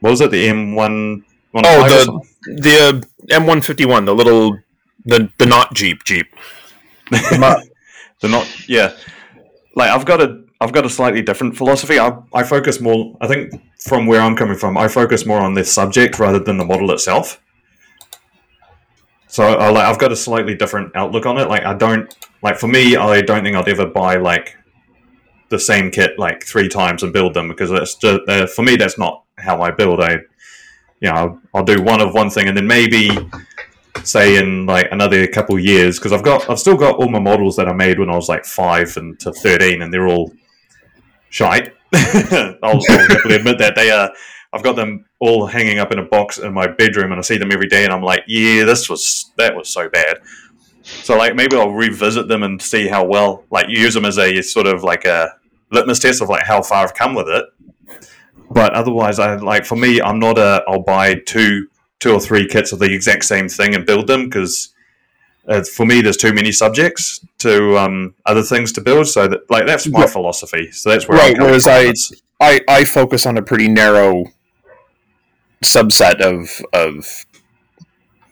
what 0.00 0.10
was 0.10 0.20
it 0.20 0.30
the 0.30 0.48
M 0.48 0.74
one? 0.74 1.24
Oh, 1.54 1.88
the 1.88 3.06
the 3.28 3.34
M 3.34 3.46
one 3.46 3.60
fifty 3.60 3.84
one, 3.84 4.06
the 4.06 4.14
little 4.14 4.58
the 5.04 5.30
the 5.38 5.46
not 5.46 5.74
Jeep 5.74 6.04
Jeep. 6.04 6.26
They're 8.20 8.30
not. 8.30 8.46
Yeah, 8.68 8.96
like 9.74 9.90
I've 9.90 10.04
got 10.04 10.20
a 10.20 10.44
I've 10.60 10.72
got 10.72 10.84
a 10.84 10.90
slightly 10.90 11.22
different 11.22 11.56
philosophy. 11.56 11.98
I 11.98 12.18
I 12.34 12.42
focus 12.42 12.80
more. 12.80 13.16
I 13.20 13.26
think 13.26 13.54
from 13.78 14.06
where 14.06 14.20
I'm 14.20 14.36
coming 14.36 14.56
from, 14.56 14.76
I 14.76 14.88
focus 14.88 15.24
more 15.26 15.40
on 15.40 15.54
the 15.54 15.64
subject 15.64 16.18
rather 16.18 16.38
than 16.38 16.58
the 16.58 16.64
model 16.64 16.90
itself. 16.90 17.40
So 19.26 19.44
I, 19.44 19.70
like, 19.70 19.84
I've 19.84 19.98
got 19.98 20.10
a 20.10 20.16
slightly 20.16 20.56
different 20.56 20.94
outlook 20.96 21.24
on 21.24 21.38
it. 21.38 21.48
Like 21.48 21.64
I 21.64 21.74
don't 21.74 22.12
like 22.42 22.58
for 22.58 22.66
me, 22.66 22.96
I 22.96 23.20
don't 23.22 23.44
think 23.44 23.56
I'd 23.56 23.68
ever 23.68 23.86
buy 23.86 24.16
like 24.16 24.56
the 25.50 25.58
same 25.58 25.90
kit 25.90 26.18
like 26.18 26.44
three 26.44 26.68
times 26.68 27.02
and 27.02 27.12
build 27.12 27.34
them 27.34 27.48
because 27.48 27.70
that's 27.70 27.94
just 27.94 28.20
uh, 28.28 28.46
for 28.46 28.62
me 28.62 28.76
that's 28.76 28.98
not 28.98 29.24
how 29.38 29.62
I 29.62 29.70
build. 29.70 30.00
I 30.00 30.12
you 31.00 31.08
know 31.08 31.12
I'll, 31.12 31.40
I'll 31.54 31.64
do 31.64 31.80
one 31.82 32.00
of 32.00 32.12
one 32.12 32.28
thing 32.28 32.48
and 32.48 32.56
then 32.56 32.66
maybe 32.66 33.10
say 34.04 34.36
in 34.36 34.66
like 34.66 34.88
another 34.92 35.26
couple 35.26 35.58
years 35.58 35.98
because 35.98 36.12
I've 36.12 36.22
got 36.22 36.48
I've 36.48 36.58
still 36.58 36.76
got 36.76 36.96
all 36.96 37.08
my 37.08 37.18
models 37.18 37.56
that 37.56 37.68
I 37.68 37.72
made 37.72 37.98
when 37.98 38.10
I 38.10 38.16
was 38.16 38.28
like 38.28 38.44
five 38.44 38.96
and 38.96 39.18
to 39.20 39.32
thirteen 39.32 39.82
and 39.82 39.92
they're 39.92 40.08
all 40.08 40.32
shite. 41.28 41.74
I'll, 41.94 42.56
I'll 42.62 42.80
definitely 42.80 43.36
admit 43.36 43.58
that 43.58 43.74
they 43.74 43.90
are. 43.90 44.10
I've 44.52 44.62
got 44.62 44.76
them 44.76 45.04
all 45.20 45.46
hanging 45.46 45.78
up 45.78 45.92
in 45.92 45.98
a 45.98 46.04
box 46.04 46.38
in 46.38 46.52
my 46.52 46.66
bedroom 46.66 47.12
and 47.12 47.18
I 47.18 47.22
see 47.22 47.38
them 47.38 47.52
every 47.52 47.68
day 47.68 47.84
and 47.84 47.92
I'm 47.92 48.02
like, 48.02 48.24
yeah, 48.26 48.64
this 48.64 48.88
was 48.88 49.32
that 49.36 49.54
was 49.54 49.68
so 49.68 49.88
bad. 49.88 50.20
So 50.82 51.16
like 51.16 51.34
maybe 51.34 51.56
I'll 51.56 51.70
revisit 51.70 52.28
them 52.28 52.42
and 52.42 52.60
see 52.60 52.88
how 52.88 53.04
well 53.04 53.44
like 53.50 53.68
you 53.68 53.80
use 53.80 53.94
them 53.94 54.04
as 54.04 54.18
a 54.18 54.42
sort 54.42 54.66
of 54.66 54.82
like 54.82 55.04
a 55.04 55.34
litmus 55.70 56.00
test 56.00 56.22
of 56.22 56.28
like 56.28 56.44
how 56.44 56.62
far 56.62 56.84
I've 56.84 56.94
come 56.94 57.14
with 57.14 57.28
it. 57.28 57.44
But 58.50 58.74
otherwise, 58.74 59.18
I 59.18 59.36
like 59.36 59.64
for 59.64 59.76
me, 59.76 60.00
I'm 60.00 60.18
not 60.18 60.36
a. 60.36 60.64
I'll 60.66 60.82
buy 60.82 61.14
two, 61.14 61.68
two 62.00 62.12
or 62.12 62.20
three 62.20 62.46
kits 62.46 62.72
of 62.72 62.78
the 62.80 62.92
exact 62.92 63.24
same 63.24 63.48
thing 63.48 63.74
and 63.74 63.86
build 63.86 64.06
them 64.08 64.24
because 64.24 64.70
uh, 65.48 65.62
for 65.62 65.86
me, 65.86 66.00
there's 66.02 66.16
too 66.16 66.32
many 66.34 66.52
subjects 66.52 67.24
to 67.38 67.76
um, 67.78 68.14
other 68.26 68.42
things 68.42 68.72
to 68.72 68.80
build. 68.80 69.06
So 69.06 69.26
that 69.28 69.50
like 69.50 69.66
that's 69.66 69.86
my 69.88 70.00
Right. 70.00 70.10
philosophy. 70.10 70.70
So 70.72 70.90
that's 70.90 71.08
where 71.08 71.18
Right, 71.18 71.36
I'm 71.36 71.42
whereas 71.44 71.64
from 71.64 71.72
I- 71.72 71.84
with. 71.86 72.22
I, 72.42 72.60
I 72.68 72.84
focus 72.84 73.26
on 73.26 73.36
a 73.36 73.42
pretty 73.42 73.68
narrow 73.68 74.24
subset 75.62 76.20
of 76.20 76.62
of 76.72 77.26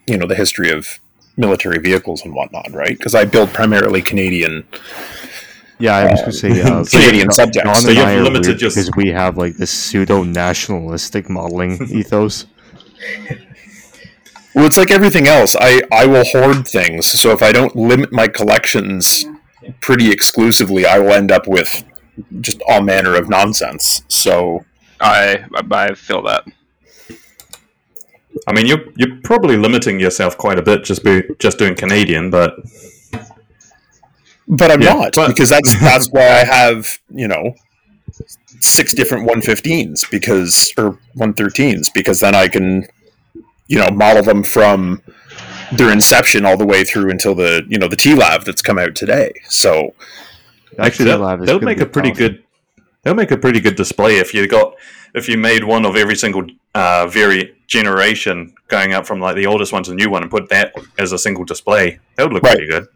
you 0.07 0.17
know 0.17 0.27
the 0.27 0.35
history 0.35 0.71
of 0.71 0.99
military 1.37 1.79
vehicles 1.79 2.23
and 2.25 2.35
whatnot, 2.35 2.71
right? 2.73 2.97
Because 2.97 3.15
I 3.15 3.25
build 3.27 3.51
primarily 3.53 4.01
Canadian. 4.03 4.67
Yeah, 5.79 5.95
I 5.97 6.11
was 6.11 6.21
going 6.21 6.33
to 6.33 6.37
say 6.37 6.63
uh, 6.63 6.85
Canadian 6.91 7.27
Don- 7.29 7.33
subjects. 7.35 7.67
Don 7.67 7.75
So 7.77 7.89
and 7.89 7.97
you've 7.99 8.07
I 8.07 8.15
are 8.17 8.23
limited 8.23 8.47
weird 8.49 8.61
your- 8.63 8.71
because 8.71 8.91
we 8.97 9.09
have 9.11 9.37
like 9.37 9.57
this 9.57 9.71
pseudo 9.71 10.23
nationalistic 10.25 11.29
modeling 11.31 11.73
ethos. 11.91 12.47
Well, 14.59 14.67
it's 14.67 14.77
like 14.77 14.91
everything 14.91 15.29
else. 15.29 15.55
I 15.55 15.83
I 15.93 16.05
will 16.07 16.25
hoard 16.25 16.67
things, 16.67 17.07
so 17.07 17.31
if 17.31 17.45
I 17.45 17.53
don't 17.53 17.77
limit 17.77 18.11
my 18.13 18.27
collections 18.27 19.25
pretty 19.81 20.11
exclusively, 20.11 20.85
I 20.85 20.99
will 20.99 21.13
end 21.13 21.31
up 21.31 21.47
with 21.47 21.85
just 22.41 22.61
all 22.69 22.83
manner 22.83 23.15
of 23.15 23.29
nonsense. 23.29 24.03
So 24.09 24.65
I 25.01 25.45
I, 25.55 25.63
I 25.71 25.95
feel 25.95 26.23
that. 26.23 26.45
I 28.49 28.53
mean, 28.53 28.67
you're 28.67 28.83
you're 28.97 29.15
probably 29.23 29.57
limiting 29.57 30.01
yourself 30.01 30.37
quite 30.37 30.59
a 30.59 30.63
bit 30.63 30.83
just 30.83 31.05
be, 31.05 31.23
just 31.39 31.59
doing 31.61 31.77
Canadian, 31.77 32.29
but 32.31 32.57
but 34.49 34.73
I'm 34.73 34.83
Yeah, 34.83 34.95
not 34.95 35.15
but- 35.15 35.29
because 35.29 35.51
that's 35.51 35.79
that's 35.91 36.09
why 36.11 36.27
I 36.27 36.45
have 36.45 36.99
you 37.11 37.29
know 37.29 37.55
six 38.61 38.93
different 38.93 39.29
115s 39.29 40.11
because 40.11 40.73
or 40.77 40.99
113s 41.17 41.95
because 41.95 42.19
then 42.19 42.35
I 42.35 42.49
can 42.49 42.89
you 43.69 43.79
know 43.79 43.91
model 43.91 44.23
them 44.23 44.43
from 44.43 45.03
their 45.73 45.93
inception 45.93 46.45
all 46.47 46.57
the 46.57 46.67
way 46.67 46.85
through 46.85 47.11
until 47.11 47.35
the 47.35 47.65
you 47.69 47.79
know 47.79 47.89
the 47.89 47.97
TLAV 47.97 48.45
that's 48.45 48.63
come 48.63 48.79
out 48.79 48.95
today. 48.95 49.33
So 49.49 49.95
actually 50.79 51.07
That 51.07 51.19
that, 51.19 51.21
lab 51.25 51.41
is 51.43 51.47
they'll 51.47 51.61
make 51.61 51.81
a 51.81 51.87
pretty 51.87 52.11
powerful. 52.11 52.29
good 52.29 52.45
they'll 53.03 53.15
make 53.15 53.31
a 53.31 53.37
pretty 53.39 53.61
good 53.61 53.77
display 53.77 54.19
if 54.19 54.35
you 54.35 54.47
got 54.49 54.75
if 55.15 55.29
you 55.29 55.39
made 55.39 55.65
one 55.65 55.85
of 55.87 55.97
every 55.97 56.17
single 56.17 56.47
uh, 56.75 57.07
very 57.07 57.55
generation 57.67 58.55
going 58.69 58.93
up 58.95 59.07
from 59.07 59.21
like 59.21 59.37
the 59.37 59.47
oldest 59.47 59.73
one 59.73 59.83
to 59.83 59.91
the 59.91 59.97
new 59.97 60.11
one 60.11 60.23
and 60.23 60.31
put 60.31 60.49
that 60.49 60.73
as 60.99 61.13
a 61.13 61.19
single 61.19 61.45
display 61.45 61.99
that 62.17 62.25
would 62.25 62.33
look 62.33 62.43
Right. 62.43 62.57
pretty 62.57 62.71
good 62.71 62.87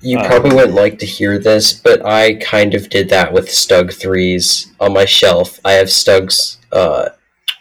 You 0.00 0.18
Uh, 0.18 0.26
probably 0.28 0.54
wouldn't 0.54 0.74
like 0.74 0.98
to 1.00 1.06
hear 1.06 1.38
this, 1.38 1.72
but 1.72 2.04
I 2.06 2.34
kind 2.34 2.74
of 2.74 2.88
did 2.88 3.08
that 3.10 3.32
with 3.32 3.48
Stug 3.48 3.90
3s 3.90 4.68
on 4.78 4.92
my 4.92 5.04
shelf. 5.04 5.58
I 5.64 5.72
have 5.72 5.88
Stugs 5.88 6.58
uh, 6.70 7.08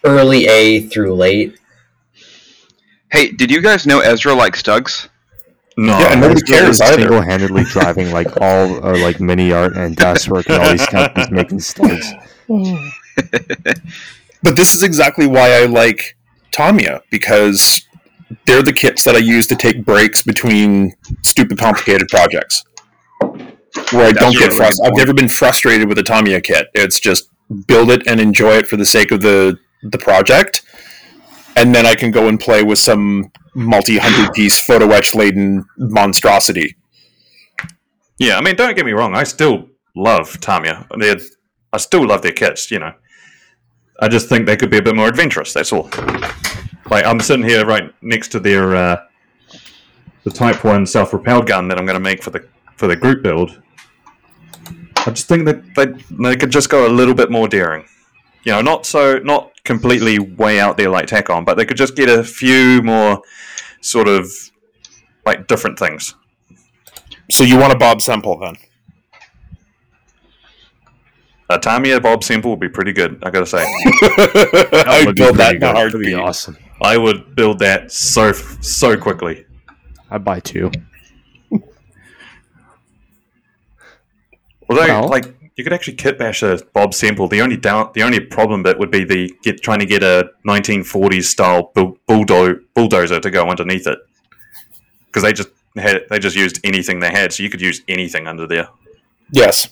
early 0.07 0.47
A 0.47 0.81
through 0.81 1.15
late. 1.15 1.59
Hey, 3.11 3.31
did 3.31 3.51
you 3.51 3.61
guys 3.61 3.85
know 3.85 3.99
Ezra 3.99 4.34
likes 4.34 4.61
Stugs? 4.61 5.09
no 5.77 5.97
Yeah, 5.99 6.11
and 6.11 6.21
nobody 6.21 6.41
cares 6.41 6.81
either. 6.81 7.01
Single-handedly 7.01 7.63
driving 7.65 8.11
like 8.11 8.41
all 8.41 8.85
uh, 8.85 8.97
like 8.99 9.17
MiniArt 9.17 9.77
and 9.77 9.95
Das 9.95 10.27
Werk 10.27 10.49
and 10.49 10.61
all 10.61 10.71
these 10.71 10.85
companies 10.88 11.31
making 11.31 11.59
Stugs. 11.59 12.13
But 14.43 14.55
this 14.55 14.75
is 14.75 14.84
exactly 14.84 15.27
why 15.27 15.61
I 15.61 15.65
like 15.65 16.15
Tamiya 16.51 17.01
because 17.09 17.81
they're 18.45 18.61
the 18.61 18.73
kits 18.73 19.03
that 19.03 19.15
I 19.15 19.19
use 19.19 19.47
to 19.47 19.55
take 19.55 19.84
breaks 19.84 20.21
between 20.21 20.93
stupid 21.21 21.57
complicated 21.57 22.07
projects. 22.07 22.63
Where 23.19 24.07
I 24.07 24.11
That's 24.11 24.19
don't 24.19 24.34
get 24.34 24.47
really 24.47 24.57
frustrated. 24.57 24.85
I've 24.85 24.97
never 24.97 25.13
been 25.13 25.29
frustrated 25.29 25.88
with 25.88 25.97
a 25.97 26.03
Tamiya 26.03 26.41
kit. 26.41 26.67
It's 26.73 26.99
just 26.99 27.29
build 27.67 27.91
it 27.91 28.07
and 28.07 28.19
enjoy 28.19 28.53
it 28.53 28.67
for 28.67 28.77
the 28.77 28.85
sake 28.85 29.11
of 29.11 29.21
the 29.21 29.57
the 29.83 29.97
project. 29.97 30.63
and 31.57 31.73
then 31.73 31.85
I 31.85 31.95
can 31.95 32.11
go 32.11 32.27
and 32.27 32.39
play 32.39 32.63
with 32.63 32.77
some 32.79 33.31
multi 33.55 33.97
hundred 33.97 34.33
piece 34.33 34.59
photo 34.63 34.91
etch 34.91 35.15
laden 35.15 35.65
monstrosity. 35.77 36.75
Yeah, 38.19 38.37
I 38.37 38.41
mean, 38.41 38.55
don't 38.55 38.75
get 38.75 38.85
me 38.85 38.91
wrong. 38.93 39.15
I 39.15 39.23
still 39.23 39.67
love 39.95 40.39
Tamiya. 40.39 40.87
I 41.73 41.77
still 41.77 42.07
love 42.07 42.21
their 42.21 42.31
kits. 42.31 42.69
You 42.71 42.79
know, 42.79 42.93
I 43.99 44.07
just 44.07 44.29
think 44.29 44.45
they 44.45 44.55
could 44.55 44.69
be 44.69 44.77
a 44.77 44.81
bit 44.81 44.95
more 44.95 45.07
adventurous. 45.07 45.53
That's 45.53 45.73
all. 45.73 45.89
Like 46.89 47.05
I'm 47.05 47.19
sitting 47.19 47.45
here 47.45 47.65
right 47.65 47.91
next 48.01 48.29
to 48.29 48.39
their 48.39 48.75
uh, 48.75 49.03
the 50.23 50.31
Type 50.31 50.63
One 50.63 50.85
self-propelled 50.85 51.47
gun 51.47 51.67
that 51.67 51.77
I'm 51.79 51.85
going 51.85 51.95
to 51.95 52.03
make 52.03 52.23
for 52.23 52.29
the 52.29 52.47
for 52.75 52.87
the 52.87 52.95
group 52.95 53.23
build. 53.23 53.61
I 54.97 55.11
just 55.11 55.27
think 55.27 55.45
that 55.45 55.63
they 55.75 55.87
they 56.11 56.35
could 56.35 56.51
just 56.51 56.69
go 56.69 56.87
a 56.87 56.89
little 56.89 57.15
bit 57.15 57.31
more 57.31 57.47
daring. 57.47 57.85
You 58.43 58.53
know, 58.53 58.61
not 58.61 58.85
so 58.85 59.17
not 59.19 59.51
completely 59.68 60.18
way 60.18 60.60
out 60.60 60.77
there 60.77 60.89
like 60.89 61.06
Takom, 61.06 61.45
but 61.45 61.56
they 61.57 61.65
could 61.65 61.77
just 61.77 61.95
get 61.95 62.10
a 62.10 62.23
few 62.23 62.81
more 62.81 63.22
sort 63.81 64.07
of 64.07 64.26
like 65.26 65.45
different 65.48 65.77
things. 65.77 66.15
So 67.30 67.44
you 67.44 67.57
want 67.60 67.73
a 67.73 67.77
Bob 67.77 68.02
Semple 68.02 68.39
then? 68.39 68.56
A 71.49 71.60
Tamiya 71.60 72.02
Bob 72.02 72.23
Semple 72.23 72.52
would 72.52 72.60
be 72.60 72.68
pretty 72.69 72.91
good. 72.94 73.23
I 73.23 73.30
gotta 73.30 73.45
say, 73.45 73.60
I 73.64 75.03
would 75.06 75.15
build 75.15 75.38
that 75.38 75.52
in 75.56 75.57
a. 75.57 75.60
That'd 75.68 75.76
heartbeat. 75.77 76.02
be 76.07 76.14
awesome. 76.15 76.57
I 76.81 76.98
would 76.98 77.35
build 77.35 77.60
that 77.60 77.91
so 77.91 78.31
so 78.34 78.98
quickly. 78.98 79.45
I'd 80.10 80.23
buy 80.26 80.39
two. 80.39 80.72
Although, 84.69 84.85
Well- 84.88 85.10
like, 85.10 85.36
you 85.57 85.63
could 85.63 85.73
actually 85.73 85.95
kit 85.95 86.19
bash 86.19 86.43
a 86.43 86.59
Bob 86.73 86.93
Semple. 86.93 87.27
The 87.27 87.41
only 87.41 87.57
down, 87.57 87.89
the 87.93 88.03
only 88.03 88.19
problem 88.19 88.61
bit 88.61 88.77
would 88.77 88.91
be 88.91 89.03
the 89.03 89.34
get 89.41 89.61
trying 89.61 89.79
to 89.79 89.88
get 89.88 90.03
a 90.03 90.29
1940s 90.47 91.23
style 91.23 91.71
bull, 91.73 91.97
bulldo- 92.07 92.59
bulldozer 92.75 93.19
to 93.19 93.31
go 93.31 93.49
underneath 93.49 93.88
it 93.88 93.97
because 95.07 95.23
they 95.23 95.34
just 95.34 95.49
had 95.75 96.03
they 96.09 96.19
just 96.19 96.35
used 96.35 96.59
anything 96.63 96.99
they 96.99 97.09
had, 97.09 97.34
so 97.34 97.41
you 97.41 97.49
could 97.49 97.59
use 97.59 97.81
anything 97.88 98.27
under 98.27 98.45
there. 98.45 98.69
Yes. 99.31 99.67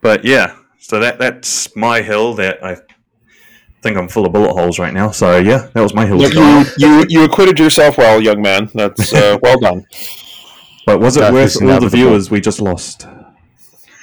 But 0.00 0.24
yeah, 0.24 0.56
so 0.78 1.00
that 1.00 1.18
that's 1.18 1.76
my 1.76 2.00
hill. 2.00 2.32
That 2.34 2.64
I 2.64 2.78
think 3.82 3.98
I'm 3.98 4.08
full 4.08 4.24
of 4.24 4.32
bullet 4.32 4.54
holes 4.54 4.78
right 4.78 4.94
now. 4.94 5.10
So 5.10 5.36
yeah, 5.36 5.68
that 5.74 5.82
was 5.82 5.92
my 5.92 6.06
hill. 6.06 6.22
You, 6.22 6.28
you, 6.28 6.64
you, 6.78 7.06
you 7.08 7.24
acquitted 7.24 7.58
yourself 7.58 7.98
well, 7.98 8.22
young 8.22 8.40
man. 8.40 8.70
That's 8.72 9.12
uh, 9.12 9.38
well 9.42 9.60
done. 9.60 9.84
But 10.88 11.00
was 11.00 11.18
it 11.18 11.20
Death 11.20 11.32
worth 11.34 11.62
all 11.62 11.80
the 11.80 11.88
viewers 11.90 12.30
we 12.30 12.40
just 12.40 12.62
lost? 12.62 13.06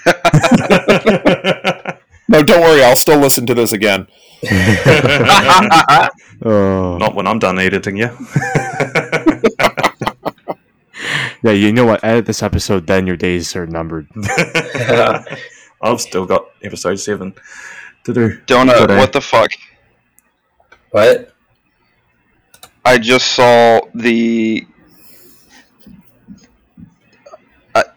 No, 2.27 2.41
don't 2.41 2.61
worry. 2.61 2.83
I'll 2.83 2.95
still 2.95 3.19
listen 3.19 3.45
to 3.47 3.53
this 3.53 3.71
again. 3.73 4.07
Oh, 6.43 6.97
Not 6.97 7.15
when 7.15 7.27
I'm 7.27 7.39
done 7.39 7.57
editing 7.59 7.95
you. 7.95 8.09
yeah. 11.43 11.51
You 11.51 11.71
know 11.71 11.85
what? 11.85 12.03
Edit 12.03 12.25
this 12.25 12.43
episode, 12.43 12.87
then 12.87 13.07
your 13.07 13.15
days 13.15 13.55
are 13.55 13.65
numbered. 13.65 14.07
I've 15.81 16.01
still 16.01 16.25
got 16.25 16.47
episode 16.61 16.97
seven 16.99 17.33
to 18.03 18.13
do. 18.13 18.37
Donut, 18.47 18.79
Today. 18.81 18.97
what 18.97 19.13
the 19.13 19.21
fuck? 19.21 19.51
What? 20.91 21.33
I 22.83 22.97
just 22.97 23.31
saw 23.31 23.79
the. 23.95 24.67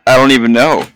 I, 0.08 0.14
I 0.14 0.16
don't 0.16 0.30
even 0.32 0.52
know. 0.52 0.86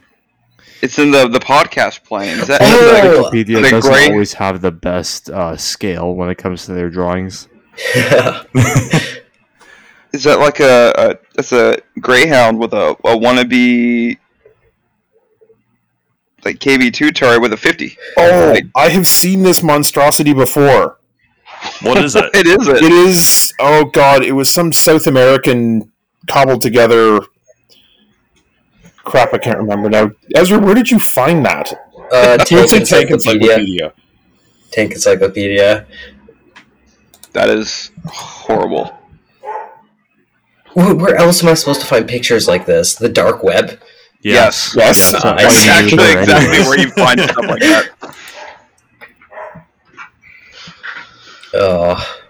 It's 0.82 0.98
in 0.98 1.10
the 1.12 1.28
the 1.28 1.38
podcast 1.38 2.02
playing. 2.04 2.40
Is 2.40 2.48
that 2.48 2.60
Oh! 2.62 3.30
Wikipedia 3.30 3.62
the 3.62 3.70
doesn't 3.70 3.80
gray- 3.92 4.08
always 4.10 4.32
have 4.34 4.60
the 4.60 4.72
best 4.72 5.30
uh, 5.30 5.56
scale 5.56 6.14
when 6.14 6.28
it 6.28 6.36
comes 6.38 6.66
to 6.66 6.72
their 6.72 6.90
drawings. 6.90 7.48
Yeah. 7.94 8.42
is 10.12 10.24
that 10.24 10.38
like 10.40 10.60
a, 10.60 10.92
a 10.96 11.18
it's 11.38 11.52
a 11.52 11.78
greyhound 12.00 12.58
with 12.58 12.72
a, 12.74 12.90
a 12.90 13.16
wannabe 13.16 14.18
like 16.44 16.58
KV 16.58 16.92
two 16.92 17.12
turret 17.12 17.40
with 17.40 17.52
a 17.52 17.56
fifty? 17.56 17.96
Oh, 18.16 18.56
I 18.76 18.88
have 18.88 19.06
seen 19.06 19.42
this 19.42 19.62
monstrosity 19.62 20.32
before. 20.32 20.98
What 21.82 21.98
is 22.02 22.16
it? 22.16 22.24
It 22.34 22.46
is 22.48 22.66
it. 22.66 22.82
It 22.82 22.92
is. 22.92 23.54
Oh 23.60 23.84
God! 23.84 24.24
It 24.24 24.32
was 24.32 24.50
some 24.50 24.72
South 24.72 25.06
American 25.06 25.92
cobbled 26.26 26.60
together. 26.62 27.20
Crap! 29.04 29.34
I 29.34 29.38
can't 29.38 29.58
remember 29.58 29.88
now. 29.90 30.10
Ezra, 30.34 30.58
where 30.58 30.74
did 30.74 30.90
you 30.90 30.98
find 30.98 31.44
that? 31.44 31.72
uh, 31.72 32.36
It's 32.40 32.50
Tank 32.50 32.72
like 32.72 32.84
Tank 32.84 33.10
Encyclopedia. 33.10 33.54
Encyclopedia. 33.56 33.92
Tank 34.70 34.92
Encyclopedia. 34.92 35.86
That 37.32 37.48
is 37.48 37.90
horrible. 38.06 38.96
Where, 40.74 40.94
where 40.94 41.16
else 41.16 41.42
am 41.42 41.50
I 41.50 41.54
supposed 41.54 41.80
to 41.80 41.86
find 41.86 42.08
pictures 42.08 42.46
like 42.48 42.64
this? 42.66 42.94
The 42.94 43.08
dark 43.08 43.42
web. 43.42 43.80
Yes. 44.22 44.74
Yes. 44.76 45.12
Uh, 45.14 45.34
That's 45.36 45.66
actually 45.66 46.12
exactly 46.12 46.60
where 46.64 46.78
you 46.78 46.90
find 46.90 47.20
stuff 47.20 47.36
like 47.38 47.60
that. 47.60 47.90
Oh, 51.54 52.21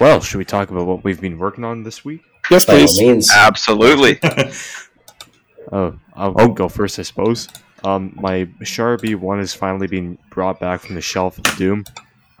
Well, 0.00 0.20
should 0.22 0.38
we 0.38 0.46
talk 0.46 0.70
about 0.70 0.86
what 0.86 1.04
we've 1.04 1.20
been 1.20 1.38
working 1.38 1.62
on 1.62 1.82
this 1.82 2.04
week? 2.06 2.22
Yes, 2.50 2.64
by 2.64 2.72
all 2.72 2.78
please. 2.80 3.00
means. 3.00 3.30
Absolutely. 3.30 4.18
Oh, 5.72 5.96
I'll 6.14 6.48
go 6.48 6.68
first, 6.68 6.98
I 6.98 7.02
suppose. 7.02 7.46
Um, 7.84 8.12
my 8.16 8.46
Sharpie 8.62 9.14
one 9.14 9.38
has 9.38 9.54
finally 9.54 9.86
been 9.86 10.18
brought 10.30 10.58
back 10.58 10.80
from 10.80 10.96
the 10.96 11.00
shelf 11.00 11.38
of 11.38 11.44
Doom. 11.56 11.84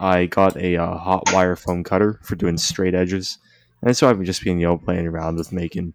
I 0.00 0.26
got 0.26 0.56
a 0.56 0.76
uh, 0.76 0.96
hot 0.96 1.30
wire 1.32 1.54
foam 1.54 1.84
cutter 1.84 2.18
for 2.22 2.34
doing 2.34 2.56
straight 2.56 2.94
edges, 2.94 3.38
and 3.82 3.96
so 3.96 4.08
I've 4.08 4.16
been 4.16 4.26
just 4.26 4.42
been 4.42 4.58
you 4.58 4.66
know 4.66 4.78
playing 4.78 5.06
around 5.06 5.36
with 5.36 5.52
making 5.52 5.94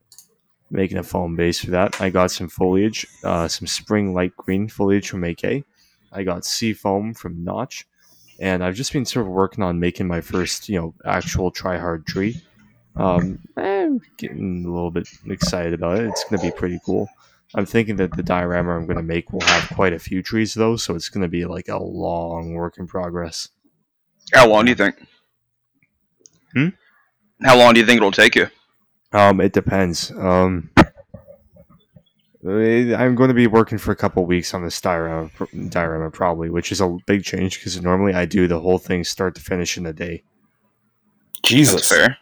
making 0.71 0.97
a 0.97 1.03
foam 1.03 1.35
base 1.35 1.59
for 1.59 1.71
that. 1.71 1.99
I 1.99 2.09
got 2.09 2.31
some 2.31 2.47
foliage, 2.47 3.05
uh, 3.23 3.49
some 3.49 3.67
spring 3.67 4.13
light 4.13 4.35
green 4.37 4.69
foliage 4.69 5.09
from 5.09 5.25
AK. 5.25 5.65
I 6.13 6.23
got 6.23 6.45
sea 6.45 6.71
foam 6.71 7.13
from 7.13 7.43
Noch, 7.43 7.73
and 8.39 8.63
I've 8.63 8.75
just 8.75 8.93
been 8.93 9.05
sort 9.05 9.25
of 9.25 9.31
working 9.31 9.63
on 9.63 9.79
making 9.79 10.07
my 10.07 10.21
first 10.21 10.69
you 10.69 10.79
know 10.79 10.93
actual 11.05 11.51
try 11.51 11.77
hard 11.77 12.05
tree. 12.05 12.41
Um, 12.95 13.39
I'm 13.57 14.01
getting 14.17 14.65
a 14.65 14.69
little 14.69 14.91
bit 14.91 15.07
excited 15.27 15.73
about 15.73 15.99
it. 15.99 16.05
It's 16.05 16.23
going 16.23 16.39
to 16.39 16.47
be 16.47 16.51
pretty 16.51 16.79
cool. 16.85 17.09
I'm 17.53 17.65
thinking 17.65 17.95
that 17.97 18.15
the 18.15 18.23
diorama 18.23 18.75
I'm 18.75 18.85
going 18.85 18.97
to 18.97 19.03
make 19.03 19.31
will 19.31 19.41
have 19.41 19.69
quite 19.69 19.93
a 19.93 19.99
few 19.99 20.21
trees, 20.21 20.53
though, 20.53 20.75
so 20.75 20.95
it's 20.95 21.09
going 21.09 21.21
to 21.21 21.27
be 21.27 21.45
like 21.45 21.69
a 21.69 21.77
long 21.77 22.53
work 22.53 22.77
in 22.77 22.87
progress. 22.87 23.49
How 24.33 24.47
long 24.49 24.65
do 24.65 24.71
you 24.71 24.75
think? 24.75 24.95
Hmm? 26.53 26.69
How 27.41 27.57
long 27.57 27.73
do 27.73 27.79
you 27.79 27.85
think 27.85 27.97
it'll 27.97 28.11
take 28.11 28.35
you? 28.35 28.47
Um, 29.13 29.39
it 29.39 29.53
depends. 29.53 30.11
Um, 30.11 30.69
eh, 30.74 30.74
I'm 32.47 33.15
going 33.15 33.29
to 33.29 33.33
be 33.33 33.47
working 33.47 33.77
for 33.77 33.91
a 33.91 33.95
couple 33.95 34.23
weeks 34.25 34.53
on 34.53 34.63
this 34.63 34.79
diorama, 34.79 35.31
diorama 35.69 36.11
probably, 36.11 36.49
which 36.49 36.71
is 36.71 36.79
a 36.79 36.97
big 37.07 37.23
change 37.23 37.59
because 37.59 37.81
normally 37.81 38.13
I 38.13 38.25
do 38.25 38.47
the 38.47 38.59
whole 38.59 38.77
thing 38.77 39.03
start 39.03 39.33
to 39.35 39.41
finish 39.41 39.77
in 39.77 39.85
a 39.85 39.93
day. 39.93 40.23
That's 41.41 41.49
Jesus. 41.49 41.89
fair. 41.89 42.17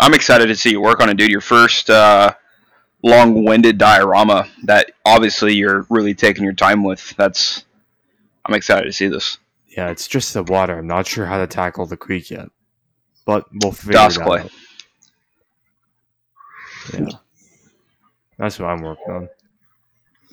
I'm 0.00 0.14
excited 0.14 0.46
to 0.46 0.56
see 0.56 0.70
you 0.70 0.80
work 0.80 1.00
on 1.00 1.10
it, 1.10 1.16
dude. 1.16 1.30
Your 1.30 1.40
first 1.40 1.90
uh, 1.90 2.34
long-winded 3.02 3.78
diorama 3.78 4.48
that 4.64 4.92
obviously 5.04 5.54
you're 5.54 5.86
really 5.90 6.14
taking 6.14 6.44
your 6.44 6.52
time 6.52 6.82
with. 6.82 7.14
That's 7.16 7.64
I'm 8.44 8.54
excited 8.54 8.84
to 8.86 8.92
see 8.92 9.08
this. 9.08 9.38
Yeah, 9.68 9.90
it's 9.90 10.08
just 10.08 10.34
the 10.34 10.42
water. 10.42 10.78
I'm 10.78 10.86
not 10.86 11.06
sure 11.06 11.26
how 11.26 11.38
to 11.38 11.46
tackle 11.46 11.86
the 11.86 11.96
creek 11.96 12.30
yet, 12.30 12.48
but 13.26 13.44
we'll 13.62 13.72
figure 13.72 13.92
Das 13.92 14.16
it 14.16 14.22
clay. 14.22 14.40
out. 14.40 14.50
Yeah, 16.94 17.08
that's 18.38 18.58
what 18.58 18.68
I'm 18.68 18.82
working 18.82 19.12
on. 19.12 19.28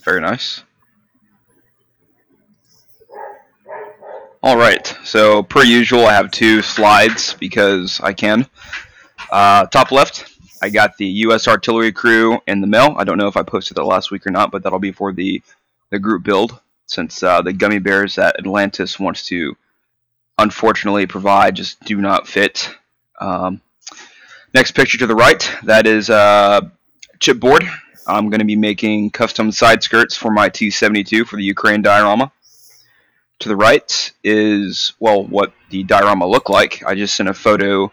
Very 0.03 0.21
nice. 0.21 0.63
All 4.43 4.57
right. 4.57 4.95
So 5.03 5.41
per 5.41 5.63
usual, 5.63 6.05
I 6.05 6.13
have 6.13 6.29
two 6.29 6.61
slides 6.61 7.33
because 7.33 7.99
I 8.01 8.13
can. 8.13 8.47
Uh, 9.31 9.65
top 9.65 9.91
left, 9.91 10.31
I 10.61 10.69
got 10.69 10.97
the 10.97 11.07
U.S. 11.07 11.47
artillery 11.47 11.91
crew 11.91 12.39
in 12.45 12.61
the 12.61 12.67
mail. 12.67 12.93
I 12.97 13.03
don't 13.03 13.17
know 13.17 13.27
if 13.27 13.37
I 13.37 13.43
posted 13.43 13.77
that 13.77 13.83
last 13.85 14.11
week 14.11 14.27
or 14.27 14.31
not, 14.31 14.51
but 14.51 14.61
that'll 14.63 14.79
be 14.79 14.91
for 14.91 15.11
the 15.11 15.41
the 15.89 15.99
group 15.99 16.23
build 16.23 16.59
since 16.87 17.23
uh, 17.23 17.41
the 17.41 17.53
gummy 17.53 17.79
bears 17.79 18.15
that 18.15 18.37
Atlantis 18.37 18.99
wants 18.99 19.25
to 19.27 19.55
unfortunately 20.37 21.05
provide 21.07 21.55
just 21.55 21.83
do 21.83 21.97
not 22.01 22.27
fit. 22.27 22.69
Um, 23.19 23.61
next 24.53 24.71
picture 24.71 24.97
to 24.99 25.07
the 25.07 25.15
right, 25.15 25.51
that 25.63 25.87
is 25.87 26.09
uh, 26.09 26.61
chipboard. 27.19 27.67
I'm 28.07 28.29
going 28.29 28.39
to 28.39 28.45
be 28.45 28.55
making 28.55 29.11
custom 29.11 29.51
side 29.51 29.81
skirts 29.81 30.15
for 30.15 30.31
my 30.31 30.49
T72 30.49 31.25
for 31.25 31.37
the 31.37 31.43
Ukraine 31.43 31.81
diorama. 31.81 32.31
To 33.39 33.49
the 33.49 33.55
right 33.55 34.13
is, 34.23 34.93
well, 34.99 35.23
what 35.23 35.53
the 35.69 35.83
diorama 35.83 36.25
looked 36.25 36.49
like. 36.49 36.83
I 36.85 36.95
just 36.95 37.15
sent 37.15 37.27
a 37.27 37.33
photo 37.33 37.91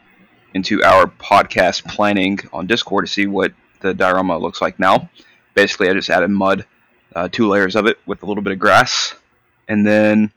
into 0.55 0.83
our 0.85 1.07
podcast 1.07 1.85
planning 1.87 2.39
on 2.53 2.67
Discord 2.67 3.07
to 3.07 3.13
see 3.13 3.27
what 3.27 3.53
the 3.81 3.95
diorama 3.95 4.39
looks 4.39 4.61
like 4.61 4.79
now. 4.79 5.09
Basically, 5.55 5.89
I 5.89 5.95
just 5.95 6.11
added 6.11 6.31
mud, 6.31 6.67
uh, 7.15 7.29
two 7.29 7.49
layers 7.49 7.75
of 7.75 7.87
it 7.87 7.99
with 8.07 8.23
a 8.23 8.27
little 8.27 8.43
bit 8.43 8.53
of 8.53 8.59
grass. 8.59 9.15
And 9.69 9.87
then 9.87 10.31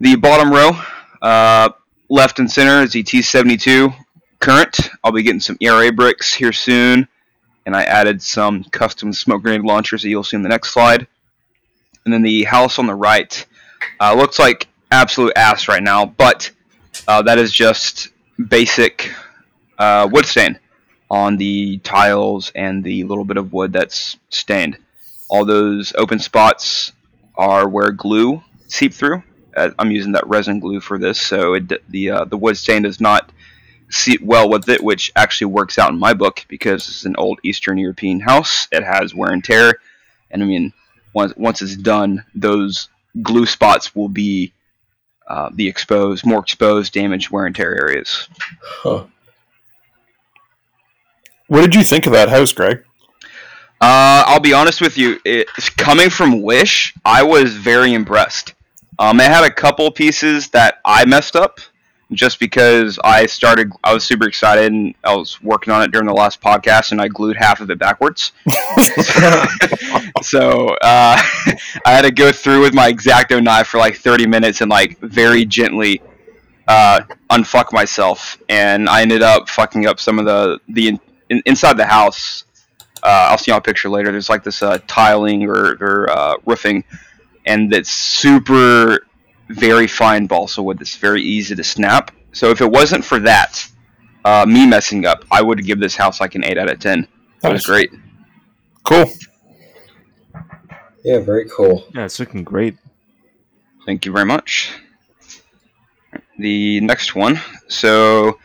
the 0.00 0.16
bottom 0.16 0.50
row, 0.50 0.70
uh, 1.22 1.70
left 2.08 2.38
and 2.38 2.50
center 2.50 2.82
is 2.82 2.92
the 2.92 3.02
T72 3.02 3.94
current. 4.40 4.90
I'll 5.02 5.12
be 5.12 5.22
getting 5.22 5.40
some 5.40 5.56
ERA 5.60 5.92
bricks 5.92 6.34
here 6.34 6.52
soon, 6.52 7.08
and 7.68 7.76
I 7.76 7.82
added 7.82 8.22
some 8.22 8.64
custom 8.64 9.12
smoke 9.12 9.42
grenade 9.42 9.60
launchers 9.60 10.00
that 10.00 10.08
you'll 10.08 10.24
see 10.24 10.38
in 10.38 10.42
the 10.42 10.48
next 10.48 10.70
slide. 10.70 11.06
And 12.06 12.14
then 12.14 12.22
the 12.22 12.44
house 12.44 12.78
on 12.78 12.86
the 12.86 12.94
right 12.94 13.44
uh, 14.00 14.14
looks 14.14 14.38
like 14.38 14.68
absolute 14.90 15.34
ass 15.36 15.68
right 15.68 15.82
now, 15.82 16.06
but 16.06 16.50
uh, 17.06 17.20
that 17.20 17.36
is 17.36 17.52
just 17.52 18.08
basic 18.48 19.12
uh, 19.78 20.08
wood 20.10 20.24
stain 20.24 20.58
on 21.10 21.36
the 21.36 21.76
tiles 21.84 22.52
and 22.54 22.82
the 22.82 23.04
little 23.04 23.26
bit 23.26 23.36
of 23.36 23.52
wood 23.52 23.74
that's 23.74 24.16
stained. 24.30 24.78
All 25.28 25.44
those 25.44 25.92
open 25.94 26.20
spots 26.20 26.92
are 27.36 27.68
where 27.68 27.92
glue 27.92 28.42
seep 28.68 28.94
through. 28.94 29.22
Uh, 29.54 29.72
I'm 29.78 29.90
using 29.90 30.12
that 30.12 30.26
resin 30.26 30.58
glue 30.58 30.80
for 30.80 30.96
this, 30.96 31.20
so 31.20 31.52
it, 31.52 31.90
the 31.90 32.10
uh, 32.12 32.24
the 32.24 32.38
wood 32.38 32.56
stain 32.56 32.80
does 32.84 32.98
not 32.98 33.30
seep 33.90 34.20
well 34.22 34.48
with 34.48 34.68
it, 34.68 34.82
which 34.82 35.12
actually 35.16 35.46
works 35.46 35.78
out 35.78 35.90
in 35.90 35.98
my 35.98 36.14
book 36.14 36.44
because 36.48 36.88
it's 36.88 37.04
an 37.04 37.16
old 37.16 37.38
Eastern 37.42 37.78
European 37.78 38.20
house. 38.20 38.68
It 38.72 38.84
has 38.84 39.14
wear 39.14 39.32
and 39.32 39.42
tear, 39.42 39.80
and 40.30 40.42
I 40.42 40.46
mean, 40.46 40.72
once 41.14 41.34
once 41.36 41.62
it's 41.62 41.76
done, 41.76 42.24
those 42.34 42.88
glue 43.22 43.46
spots 43.46 43.94
will 43.94 44.08
be 44.08 44.52
uh, 45.26 45.50
the 45.52 45.68
exposed, 45.68 46.24
more 46.24 46.40
exposed, 46.40 46.92
damaged 46.92 47.30
wear 47.30 47.46
and 47.46 47.54
tear 47.54 47.74
areas. 47.78 48.28
Huh. 48.62 49.04
What 51.48 51.62
did 51.62 51.74
you 51.74 51.82
think 51.82 52.06
of 52.06 52.12
that 52.12 52.28
house, 52.28 52.52
Greg? 52.52 52.84
Uh, 53.80 54.24
I'll 54.26 54.40
be 54.40 54.52
honest 54.52 54.80
with 54.80 54.98
you. 54.98 55.18
It's 55.24 55.70
coming 55.70 56.10
from 56.10 56.42
Wish, 56.42 56.94
I 57.04 57.22
was 57.22 57.54
very 57.54 57.94
impressed. 57.94 58.54
Um, 58.98 59.20
it 59.20 59.30
had 59.30 59.44
a 59.44 59.50
couple 59.50 59.90
pieces 59.90 60.48
that 60.48 60.80
I 60.84 61.04
messed 61.04 61.36
up, 61.36 61.60
just 62.12 62.40
because 62.40 62.98
I 63.04 63.26
started. 63.26 63.72
I 63.84 63.92
was 63.92 64.04
super 64.04 64.26
excited 64.26 64.72
and 64.72 64.94
I 65.04 65.14
was 65.14 65.42
working 65.42 65.72
on 65.72 65.82
it 65.82 65.90
during 65.90 66.06
the 66.06 66.14
last 66.14 66.40
podcast, 66.40 66.92
and 66.92 67.00
I 67.00 67.08
glued 67.08 67.36
half 67.36 67.60
of 67.60 67.70
it 67.70 67.78
backwards. 67.78 68.32
so 70.22 70.68
uh, 70.68 70.76
I 71.84 71.92
had 71.92 72.02
to 72.02 72.10
go 72.10 72.32
through 72.32 72.62
with 72.62 72.74
my 72.74 72.90
exacto 72.90 73.42
knife 73.42 73.68
for 73.68 73.78
like 73.78 73.96
30 73.96 74.26
minutes 74.26 74.60
and 74.60 74.70
like 74.70 74.98
very 75.00 75.44
gently 75.44 76.00
uh, 76.66 77.00
unfuck 77.30 77.72
myself, 77.72 78.38
and 78.48 78.88
I 78.88 79.02
ended 79.02 79.22
up 79.22 79.48
fucking 79.48 79.86
up 79.86 80.00
some 80.00 80.18
of 80.18 80.26
the 80.26 80.60
the 80.68 80.88
in, 80.88 81.00
in, 81.30 81.42
inside 81.46 81.76
the 81.76 81.86
house. 81.86 82.44
Uh, 83.02 83.28
I'll 83.30 83.38
see 83.38 83.52
on 83.52 83.58
a 83.58 83.62
picture 83.62 83.88
later. 83.88 84.10
There's 84.10 84.28
like 84.28 84.42
this 84.42 84.62
uh, 84.62 84.78
tiling 84.86 85.44
or, 85.44 85.76
or 85.80 86.10
uh, 86.10 86.34
roofing, 86.44 86.84
and 87.46 87.72
it's 87.72 87.90
super 87.90 89.06
very 89.50 89.86
fine 89.86 90.26
balsa 90.26 90.62
wood 90.62 90.78
that's 90.78 90.96
very 90.96 91.22
easy 91.22 91.54
to 91.54 91.64
snap. 91.64 92.10
So 92.32 92.50
if 92.50 92.60
it 92.60 92.70
wasn't 92.70 93.04
for 93.04 93.18
that, 93.20 93.66
uh, 94.24 94.44
me 94.46 94.66
messing 94.66 95.06
up, 95.06 95.24
I 95.30 95.42
would 95.42 95.64
give 95.64 95.80
this 95.80 95.96
house 95.96 96.20
like 96.20 96.34
an 96.34 96.44
eight 96.44 96.58
out 96.58 96.70
of 96.70 96.78
ten. 96.78 97.08
That 97.40 97.52
was 97.52 97.66
great. 97.66 97.90
Cool. 98.84 99.06
Yeah, 101.04 101.20
very 101.20 101.48
cool. 101.48 101.84
Yeah, 101.94 102.04
it's 102.04 102.18
looking 102.18 102.44
great. 102.44 102.76
Thank 103.86 104.04
you 104.04 104.12
very 104.12 104.26
much. 104.26 104.72
The 106.38 106.80
next 106.80 107.14
one. 107.14 107.40
So 107.68 108.38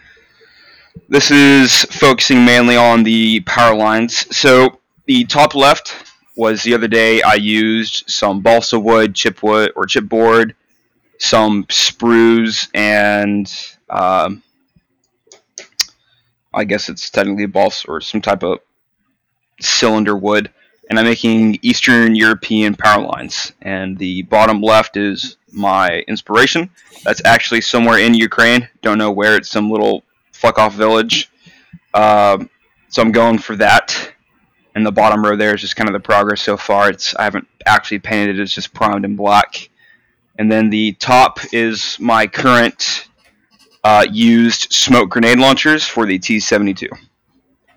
this 1.10 1.32
is 1.32 1.84
focusing 1.86 2.46
mainly 2.46 2.78
on 2.78 3.04
the 3.04 3.42
power 3.42 3.76
lines. 3.76 4.26
So 4.36 4.80
the 5.06 5.26
top 5.26 5.56
left 5.56 5.96
was 6.36 6.64
the 6.64 6.74
other 6.74 6.88
day 6.88 7.22
I 7.22 7.34
used 7.34 8.10
some 8.10 8.42
balsa 8.42 8.80
wood, 8.80 9.14
chipwood 9.14 9.70
or 9.76 9.86
chipboard, 9.86 10.54
some 11.19 11.65
sprues, 11.65 12.69
and 12.73 13.52
um, 13.90 14.44
I 16.53 16.64
guess 16.64 16.90
it's 16.90 17.10
technically 17.10 17.44
a 17.44 17.48
balsa 17.48 17.88
or 17.90 18.02
some 18.02 18.22
type 18.22 18.44
of 18.44 18.60
cylinder 19.60 20.15
wood 20.15 20.49
and 20.90 20.99
I'm 20.99 21.06
making 21.06 21.60
Eastern 21.61 22.15
European 22.15 22.76
power 22.76 23.03
lines. 23.03 23.53
And 23.61 23.98
the 23.98 24.23
bottom 24.23 24.61
left 24.61 24.98
is 24.98 25.38
my 25.52 25.99
inspiration. 26.07 26.69
That's 27.03 27.22
actually 27.26 27.61
somewhere 27.61 27.99
in 27.99 28.14
Ukraine. 28.14 28.69
Don't 28.81 28.98
know 28.98 29.11
where. 29.11 29.35
It's 29.35 29.49
some 29.49 29.69
little 29.72 30.03
fuck 30.31 30.57
off 30.57 30.73
village. 30.73 31.31
Um, 31.94 32.49
so 32.90 33.02
I'm 33.02 33.11
going 33.11 33.40
for 33.40 33.56
that. 33.57 34.14
And 34.76 34.85
the 34.85 34.91
bottom 34.91 35.23
row 35.23 35.35
there 35.35 35.53
is 35.53 35.61
just 35.61 35.76
kind 35.76 35.90
of 35.90 35.94
the 35.94 35.99
progress 35.99 36.41
so 36.41 36.57
far. 36.57 36.90
It's 36.90 37.15
I 37.15 37.23
haven't 37.23 37.48
actually 37.65 37.99
painted 37.99 38.40
it. 38.40 38.41
It's 38.41 38.53
just 38.53 38.73
primed 38.73 39.06
in 39.06 39.15
black. 39.15 39.69
And 40.38 40.51
then 40.51 40.69
the 40.69 40.93
top 40.93 41.39
is 41.53 41.97
my 41.99 42.27
current 42.27 43.07
uh, 43.84 44.05
used 44.10 44.73
smoke 44.73 45.10
grenade 45.10 45.39
launchers 45.39 45.85
for 45.85 46.05
the 46.05 46.18
T72. 46.18 46.88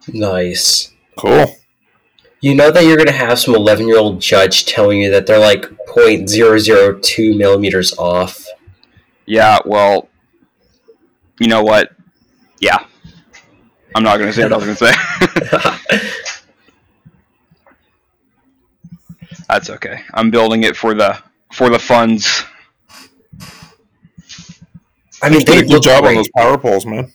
Nice. 0.08 0.92
Cool. 1.18 1.56
You 2.40 2.54
know 2.54 2.70
that 2.70 2.84
you're 2.84 2.96
gonna 2.96 3.12
have 3.12 3.38
some 3.38 3.54
11 3.54 3.88
year 3.88 3.98
old 3.98 4.20
judge 4.20 4.66
telling 4.66 5.00
you 5.00 5.10
that 5.10 5.26
they're 5.26 5.38
like 5.38 5.62
0.002 5.88 7.36
millimeters 7.36 7.96
off. 7.98 8.46
Yeah, 9.26 9.58
well, 9.64 10.08
you 11.40 11.48
know 11.48 11.62
what? 11.62 11.92
Yeah. 12.60 12.84
I'm 13.94 14.02
not 14.02 14.18
going 14.18 14.28
to 14.28 14.32
say 14.34 14.42
what 14.42 14.52
I 14.52 14.56
was 14.56 14.64
going 14.66 14.76
to 14.76 14.92
say. 14.92 16.00
That's 19.48 19.70
okay. 19.70 20.02
I'm 20.12 20.30
building 20.30 20.64
it 20.64 20.76
for 20.76 20.92
the 20.92 21.18
for 21.56 21.70
the 21.70 21.78
funds. 21.78 22.44
I 25.22 25.30
mean, 25.30 25.40
Did 25.40 25.48
a 25.48 25.62
good 25.62 25.70
look 25.70 25.82
job 25.82 26.04
on 26.04 26.14
those 26.14 26.28
power 26.36 26.58
poles, 26.58 26.84
man. 26.84 27.10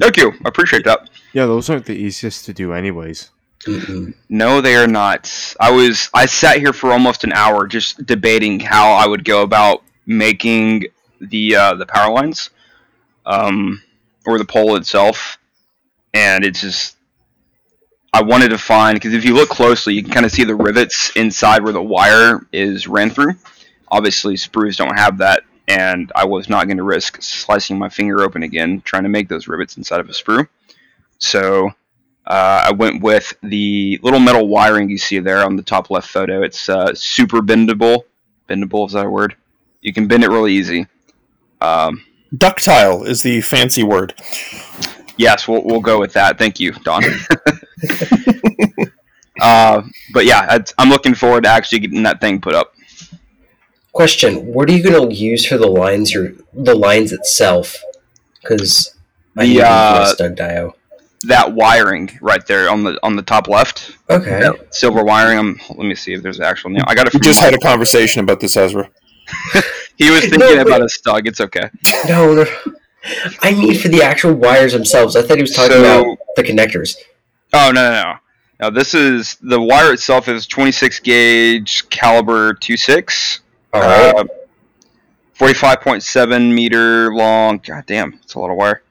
Thank 0.00 0.16
you. 0.16 0.32
I 0.44 0.48
appreciate 0.48 0.84
that. 0.84 1.08
Yeah, 1.32 1.46
those 1.46 1.70
aren't 1.70 1.86
the 1.86 1.94
easiest 1.94 2.44
to 2.46 2.52
do, 2.52 2.72
anyways. 2.72 3.30
Mm-mm. 3.66 4.14
No, 4.28 4.60
they 4.60 4.74
are 4.74 4.88
not. 4.88 5.32
I 5.60 5.70
was 5.70 6.10
I 6.12 6.26
sat 6.26 6.58
here 6.58 6.72
for 6.72 6.90
almost 6.90 7.22
an 7.22 7.32
hour 7.32 7.68
just 7.68 8.04
debating 8.04 8.58
how 8.58 8.92
I 8.92 9.06
would 9.06 9.24
go 9.24 9.42
about 9.42 9.82
making 10.06 10.86
the 11.20 11.54
uh, 11.54 11.74
the 11.74 11.86
power 11.86 12.12
lines, 12.12 12.50
um, 13.24 13.80
or 14.26 14.38
the 14.38 14.44
pole 14.44 14.74
itself, 14.76 15.38
and 16.12 16.44
it's 16.44 16.60
just 16.60 16.96
I 18.14 18.22
wanted 18.22 18.50
to 18.50 18.58
find 18.58 18.94
because 18.94 19.12
if 19.12 19.24
you 19.24 19.34
look 19.34 19.48
closely, 19.48 19.94
you 19.94 20.02
can 20.04 20.12
kind 20.12 20.24
of 20.24 20.30
see 20.30 20.44
the 20.44 20.54
rivets 20.54 21.10
inside 21.16 21.64
where 21.64 21.72
the 21.72 21.82
wire 21.82 22.46
is 22.52 22.86
ran 22.86 23.10
through. 23.10 23.34
Obviously, 23.88 24.36
sprues 24.36 24.76
don't 24.76 24.96
have 24.96 25.18
that, 25.18 25.42
and 25.66 26.12
I 26.14 26.24
was 26.24 26.48
not 26.48 26.68
going 26.68 26.76
to 26.76 26.84
risk 26.84 27.20
slicing 27.20 27.76
my 27.76 27.88
finger 27.88 28.20
open 28.20 28.44
again 28.44 28.82
trying 28.82 29.02
to 29.02 29.08
make 29.08 29.28
those 29.28 29.48
rivets 29.48 29.76
inside 29.76 29.98
of 29.98 30.08
a 30.08 30.12
sprue. 30.12 30.46
So 31.18 31.70
uh, 32.24 32.66
I 32.66 32.70
went 32.70 33.02
with 33.02 33.34
the 33.42 33.98
little 34.00 34.20
metal 34.20 34.46
wiring 34.46 34.90
you 34.90 34.98
see 34.98 35.18
there 35.18 35.44
on 35.44 35.56
the 35.56 35.62
top 35.64 35.90
left 35.90 36.08
photo. 36.08 36.42
It's 36.42 36.68
uh, 36.68 36.94
super 36.94 37.40
bendable. 37.40 38.04
Bendable 38.48 38.86
is 38.86 38.92
that 38.92 39.06
a 39.06 39.10
word? 39.10 39.34
You 39.80 39.92
can 39.92 40.06
bend 40.06 40.22
it 40.22 40.30
really 40.30 40.52
easy. 40.52 40.86
Um, 41.60 42.04
Ductile 42.32 43.02
is 43.02 43.24
the 43.24 43.40
fancy 43.40 43.82
word. 43.82 44.14
Yes, 45.16 45.48
we'll, 45.48 45.62
we'll 45.64 45.80
go 45.80 45.98
with 45.98 46.12
that. 46.14 46.38
Thank 46.38 46.60
you, 46.60 46.72
Don. 46.72 47.02
uh, 49.40 49.82
but 50.12 50.26
yeah, 50.26 50.58
I'm 50.78 50.88
looking 50.88 51.14
forward 51.14 51.44
to 51.44 51.50
actually 51.50 51.80
getting 51.80 52.02
that 52.04 52.20
thing 52.20 52.40
put 52.40 52.54
up. 52.54 52.72
Question: 53.92 54.46
What 54.52 54.68
are 54.68 54.72
you 54.72 54.82
gonna 54.82 55.12
use 55.12 55.46
for 55.46 55.58
the 55.58 55.66
lines? 55.68 56.12
Your 56.12 56.32
the 56.52 56.74
lines 56.74 57.12
itself? 57.12 57.76
Because 58.40 58.94
I 59.36 59.44
The, 59.44 59.48
need 59.54 59.60
a 59.60 59.66
uh, 59.68 60.06
stud 60.06 60.34
dio. 60.36 60.74
That 61.26 61.54
wiring 61.54 62.18
right 62.20 62.44
there 62.46 62.68
on 62.68 62.84
the 62.84 62.98
on 63.02 63.16
the 63.16 63.22
top 63.22 63.48
left, 63.48 63.96
Okay. 64.10 64.40
that 64.40 64.74
silver 64.74 65.02
wiring. 65.04 65.38
I'm, 65.38 65.60
let 65.70 65.86
me 65.86 65.94
see 65.94 66.12
if 66.12 66.22
there's 66.22 66.38
an 66.38 66.44
actual 66.44 66.70
name. 66.70 66.82
I 66.86 66.94
got 66.94 67.06
it 67.06 67.14
We 67.14 67.20
just 67.20 67.40
had 67.40 67.54
a 67.54 67.58
conversation 67.58 68.20
about 68.22 68.40
this, 68.40 68.56
Ezra. 68.56 68.90
He 69.96 70.10
was 70.10 70.20
thinking 70.22 70.40
No, 70.40 70.60
about 70.60 70.80
a 70.80 70.86
stug. 70.86 71.28
It's 71.28 71.40
okay. 71.40 71.70
No, 72.08 72.34
no. 72.34 72.44
I 73.42 73.52
mean 73.52 73.78
for 73.78 73.88
the 73.88 74.02
actual 74.02 74.32
wires 74.34 74.72
themselves. 74.72 75.16
I 75.16 75.22
thought 75.22 75.36
he 75.36 75.42
was 75.42 75.52
talking 75.54 75.72
So- 75.76 76.00
about 76.02 76.18
the 76.36 76.42
connectors. 76.42 76.96
Oh 77.52 77.70
no, 77.72 77.90
no, 77.90 78.02
no. 78.02 78.14
Now 78.60 78.70
this 78.70 78.94
is 78.94 79.36
the 79.42 79.60
wire 79.60 79.92
itself 79.92 80.28
is 80.28 80.46
26 80.46 81.00
gauge 81.00 81.88
caliber 81.90 82.54
26, 82.54 83.40
All 83.72 83.80
right. 83.80 84.14
uh, 84.16 84.24
45.7 85.38 86.52
meter 86.54 87.12
long. 87.12 87.58
God 87.66 87.84
damn, 87.86 88.14
it's 88.22 88.34
a 88.34 88.38
lot 88.38 88.50
of 88.50 88.56
wire. 88.56 88.82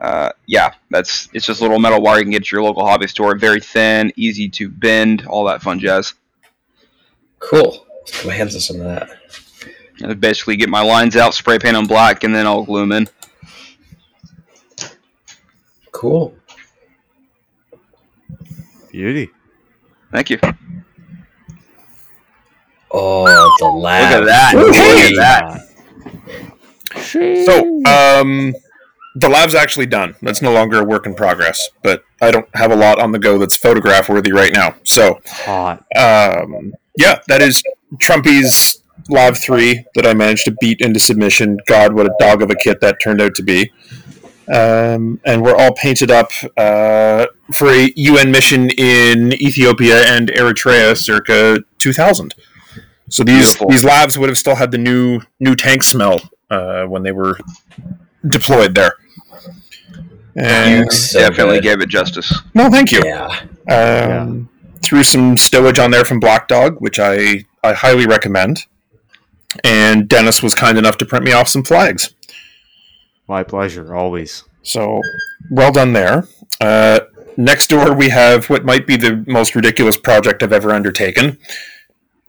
Uh, 0.00 0.30
yeah, 0.46 0.74
that's 0.90 1.28
it's 1.32 1.46
just 1.46 1.60
a 1.60 1.64
little 1.64 1.78
metal 1.78 2.00
wire 2.02 2.18
you 2.18 2.24
can 2.24 2.32
get 2.32 2.42
at 2.42 2.52
your 2.52 2.62
local 2.62 2.84
hobby 2.84 3.06
store. 3.06 3.36
Very 3.36 3.60
thin, 3.60 4.12
easy 4.16 4.48
to 4.50 4.68
bend, 4.68 5.24
all 5.26 5.44
that 5.44 5.62
fun 5.62 5.78
jazz. 5.80 6.14
cool. 7.38 7.86
Let's 8.00 8.16
get 8.18 8.26
my 8.26 8.34
hands 8.34 8.54
on 8.54 8.60
some 8.60 8.76
of 8.80 8.84
that. 8.84 9.10
And 10.02 10.20
basically, 10.20 10.56
get 10.56 10.68
my 10.68 10.82
lines 10.82 11.16
out, 11.16 11.34
spray 11.34 11.58
paint 11.58 11.74
them 11.74 11.86
black, 11.86 12.24
and 12.24 12.34
then 12.34 12.46
I'll 12.46 12.64
glue 12.64 12.80
them 12.80 12.92
in. 12.92 13.08
Cool. 15.92 16.34
Beauty. 18.90 19.30
Thank 20.10 20.30
you. 20.30 20.38
Oh, 22.90 23.56
the 23.58 23.66
LAV. 23.66 24.10
Look 24.10 24.20
at 24.20 24.24
that. 24.26 24.54
Look 24.54 24.74
at 24.76 25.16
that. 25.16 25.68
So, 27.46 27.80
um, 27.86 28.52
the 29.14 29.28
LAV's 29.28 29.54
actually 29.54 29.86
done. 29.86 30.14
That's 30.20 30.42
no 30.42 30.52
longer 30.52 30.80
a 30.80 30.84
work 30.84 31.06
in 31.06 31.14
progress, 31.14 31.70
but 31.82 32.04
I 32.20 32.30
don't 32.30 32.48
have 32.54 32.70
a 32.70 32.76
lot 32.76 32.98
on 32.98 33.12
the 33.12 33.18
go 33.18 33.38
that's 33.38 33.56
photograph 33.56 34.08
worthy 34.08 34.32
right 34.32 34.52
now. 34.52 34.74
So, 34.84 35.20
Hot. 35.26 35.84
um, 35.96 36.72
yeah, 36.96 37.20
that 37.28 37.40
is 37.40 37.62
Trumpy's 37.96 38.81
LAV 39.08 39.36
3 39.38 39.84
that 39.94 40.06
I 40.06 40.14
managed 40.14 40.44
to 40.46 40.52
beat 40.60 40.80
into 40.80 41.00
submission. 41.00 41.58
God, 41.66 41.94
what 41.94 42.06
a 42.06 42.14
dog 42.18 42.42
of 42.42 42.50
a 42.50 42.54
kit 42.54 42.80
that 42.80 43.00
turned 43.00 43.20
out 43.20 43.34
to 43.36 43.42
be. 43.42 43.70
Um, 44.52 45.20
and 45.24 45.42
we're 45.42 45.54
all 45.54 45.72
painted 45.74 46.10
up 46.10 46.30
uh, 46.56 47.26
for 47.54 47.68
a 47.68 47.92
UN 47.96 48.30
mission 48.30 48.70
in 48.70 49.32
Ethiopia 49.34 50.02
and 50.06 50.28
Eritrea 50.30 50.96
circa 50.96 51.58
2000. 51.78 52.34
So 53.08 53.22
these 53.24 53.54
Beautiful. 53.56 53.68
these 53.68 53.84
LAVs 53.84 54.18
would 54.18 54.28
have 54.28 54.38
still 54.38 54.56
had 54.56 54.70
the 54.70 54.78
new 54.78 55.20
new 55.38 55.54
tank 55.54 55.82
smell 55.82 56.20
uh, 56.50 56.84
when 56.84 57.02
they 57.02 57.12
were 57.12 57.38
deployed 58.26 58.74
there. 58.74 58.92
And, 60.34 60.90
So 60.92 61.18
Definitely 61.20 61.56
good. 61.56 61.62
gave 61.62 61.80
it 61.82 61.88
justice. 61.88 62.32
no, 62.54 62.70
thank 62.70 62.90
you. 62.92 63.02
Yeah. 63.04 63.40
Um, 63.70 64.48
Threw 64.82 65.02
some 65.04 65.36
stowage 65.36 65.78
on 65.82 65.90
there 65.92 66.04
from 66.04 66.18
Black 66.18 66.48
Dog, 66.48 66.76
which 66.80 66.98
I, 66.98 67.44
I 67.62 67.72
highly 67.74 68.06
recommend. 68.06 68.66
And 69.64 70.08
Dennis 70.08 70.42
was 70.42 70.54
kind 70.54 70.78
enough 70.78 70.98
to 70.98 71.06
print 71.06 71.24
me 71.24 71.32
off 71.32 71.48
some 71.48 71.64
flags. 71.64 72.14
My 73.28 73.42
pleasure, 73.42 73.94
always. 73.94 74.44
So, 74.62 75.00
well 75.50 75.72
done 75.72 75.92
there. 75.92 76.26
Uh, 76.60 77.00
next 77.36 77.68
door, 77.68 77.94
we 77.94 78.08
have 78.10 78.48
what 78.50 78.64
might 78.64 78.86
be 78.86 78.96
the 78.96 79.24
most 79.26 79.54
ridiculous 79.54 79.96
project 79.96 80.42
I've 80.42 80.52
ever 80.52 80.72
undertaken. 80.72 81.38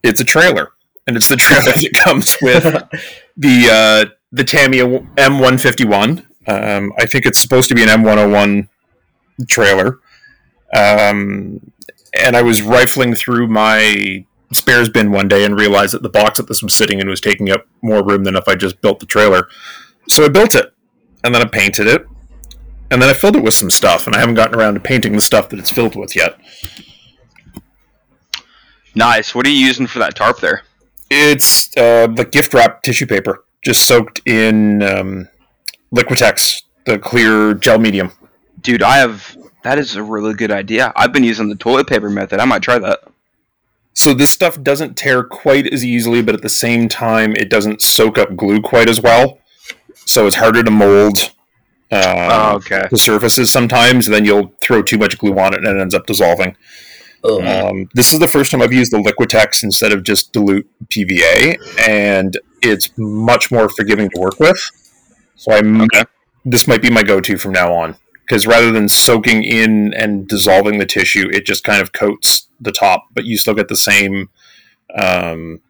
It's 0.04 0.20
a 0.20 0.26
trailer, 0.26 0.72
and 1.08 1.16
it's 1.16 1.28
the 1.28 1.36
trailer 1.38 1.72
that 1.72 1.92
comes 1.96 2.38
with 2.42 2.64
the 3.38 3.70
uh, 3.72 4.10
the 4.32 4.44
Tamiya 4.44 4.86
M151. 4.86 6.26
Um, 6.46 6.94
I 6.98 7.06
think 7.06 7.26
it's 7.26 7.40
supposed 7.40 7.70
to 7.70 7.76
be 7.76 7.84
an 7.84 7.90
M101 7.90 8.68
trailer. 9.48 10.00
Um, 10.76 11.72
and 12.20 12.36
I 12.36 12.42
was 12.42 12.62
rifling 12.62 13.16
through 13.16 13.48
my 13.48 14.26
spares 14.56 14.90
bin 14.90 15.12
one 15.12 15.28
day 15.28 15.46
and 15.46 15.60
realized 15.60 15.94
that 15.94 16.04
the 16.04 16.10
box 16.10 16.38
that 16.38 16.48
this 16.48 16.64
was 16.64 16.74
sitting 16.74 17.00
in 17.00 17.10
was 17.10 17.22
taking 17.22 17.50
up 17.50 17.66
more 17.82 18.04
room 18.04 18.24
than 18.24 18.36
if 18.36 18.48
I 18.48 18.56
just 18.56 18.82
built 18.82 19.00
the 19.00 19.06
trailer. 19.06 19.48
So 20.08 20.26
I 20.26 20.30
built 20.30 20.56
it, 20.56 20.74
and 21.24 21.34
then 21.34 21.42
I 21.42 21.46
painted 21.46 21.88
it, 21.88 22.06
and 22.92 23.02
then 23.02 23.10
I 23.10 23.14
filled 23.14 23.36
it 23.36 23.44
with 23.44 23.54
some 23.54 23.72
stuff, 23.72 24.06
and 24.06 24.16
I 24.16 24.20
haven't 24.20 24.36
gotten 24.36 24.60
around 24.60 24.76
to 24.76 24.80
painting 24.80 25.14
the 25.14 25.22
stuff 25.22 25.50
that 25.50 25.60
it's 25.60 25.70
filled 25.70 25.96
with 25.96 26.16
yet. 26.16 26.40
Nice. 28.96 29.34
What 29.34 29.46
are 29.46 29.50
you 29.50 29.66
using 29.66 29.88
for 29.88 30.00
that 30.00 30.16
tarp 30.16 30.40
there? 30.40 30.64
It's 31.10 31.76
uh, 31.78 32.08
the 32.08 32.26
gift 32.26 32.54
wrap 32.54 32.84
tissue 32.84 33.08
paper, 33.08 33.46
just 33.64 33.88
soaked 33.88 34.22
in 34.26 34.84
um, 34.84 35.30
Liquitex, 35.94 36.64
the 36.86 37.00
clear 37.00 37.54
gel 37.54 37.80
medium. 37.80 38.12
Dude, 38.62 38.84
I 38.84 38.98
have. 38.98 39.38
That 39.64 39.78
is 39.78 39.96
a 39.96 40.04
really 40.04 40.34
good 40.34 40.52
idea. 40.52 40.92
I've 40.96 41.14
been 41.14 41.24
using 41.24 41.48
the 41.48 41.56
toilet 41.56 41.88
paper 41.88 42.10
method. 42.10 42.40
I 42.40 42.46
might 42.46 42.62
try 42.62 42.80
that. 42.80 43.00
So 43.94 44.14
this 44.14 44.32
stuff 44.32 44.62
doesn't 44.62 44.98
tear 44.98 45.24
quite 45.24 45.72
as 45.72 45.86
easily, 45.86 46.22
but 46.22 46.36
at 46.36 46.42
the 46.42 46.50
same 46.50 46.90
time, 46.90 47.36
it 47.36 47.50
doesn't 47.50 47.82
soak 47.82 48.18
up 48.18 48.36
glue 48.36 48.62
quite 48.62 48.90
as 48.90 49.00
well. 49.02 49.40
So 50.06 50.26
it's 50.28 50.36
harder 50.36 50.64
to 50.64 50.72
mold 50.72 51.32
uh, 51.92 52.52
oh, 52.52 52.56
okay. 52.56 52.88
the 52.90 52.98
surfaces 52.98 53.52
sometimes. 53.52 54.08
And 54.08 54.14
then 54.16 54.26
you'll 54.26 54.52
throw 54.62 54.82
too 54.82 54.98
much 54.98 55.18
glue 55.18 55.38
on 55.40 55.54
it, 55.54 55.64
and 55.64 55.78
it 55.78 55.82
ends 55.82 55.94
up 55.94 56.06
dissolving. 56.08 56.58
Um, 57.24 57.90
this 57.94 58.12
is 58.12 58.20
the 58.20 58.28
first 58.28 58.52
time 58.52 58.62
I've 58.62 58.74
used 58.74 58.92
the 58.92 58.98
Liquitex 58.98 59.64
instead 59.64 59.94
of 59.94 60.04
just 60.04 60.34
dilute 60.34 60.68
PVA, 60.90 61.58
and 61.88 62.38
it's 62.62 62.90
much 62.98 63.52
more 63.52 63.70
forgiving 63.70 64.10
to 64.10 64.20
work 64.20 64.40
with. 64.40 64.60
So 65.36 65.54
I'm 65.54 65.82
Okay. 65.84 66.04
this 66.44 66.68
might 66.68 66.82
be 66.82 66.90
my 66.90 67.04
go-to 67.04 67.38
from 67.38 67.54
now 67.54 67.74
on 67.74 67.96
because 68.34 68.48
rather 68.48 68.72
than 68.72 68.90
soaking 68.90 69.44
in 69.44 69.94
and 69.94 70.28
dissolving 70.28 70.80
the 70.80 70.88
tissue, 70.88 71.30
it 71.32 71.46
just 71.46 71.64
kind 71.64 71.80
of 71.80 71.94
coats 71.94 72.48
the 72.60 72.72
top, 72.72 73.06
but 73.14 73.26
you 73.26 73.38
still 73.38 73.54
get 73.54 73.68
the 73.68 73.76
same 73.76 74.32
um, 74.98 75.62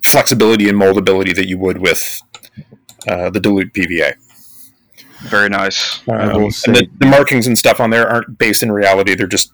flexibility 0.00 0.68
and 0.68 0.80
moldability 0.80 1.34
that 1.34 1.48
you 1.48 1.58
would 1.58 1.78
with 1.78 2.22
uh, 3.08 3.30
the 3.30 3.40
dilute 3.40 3.72
PVA. 3.72 4.14
Very 5.22 5.48
nice. 5.48 6.06
Um, 6.06 6.44
and 6.44 6.76
the, 6.76 6.88
the 6.98 7.06
markings 7.06 7.48
and 7.48 7.58
stuff 7.58 7.80
on 7.80 7.90
there 7.90 8.08
aren't 8.08 8.38
based 8.38 8.62
in 8.62 8.70
reality; 8.70 9.16
they're 9.16 9.26
just 9.26 9.50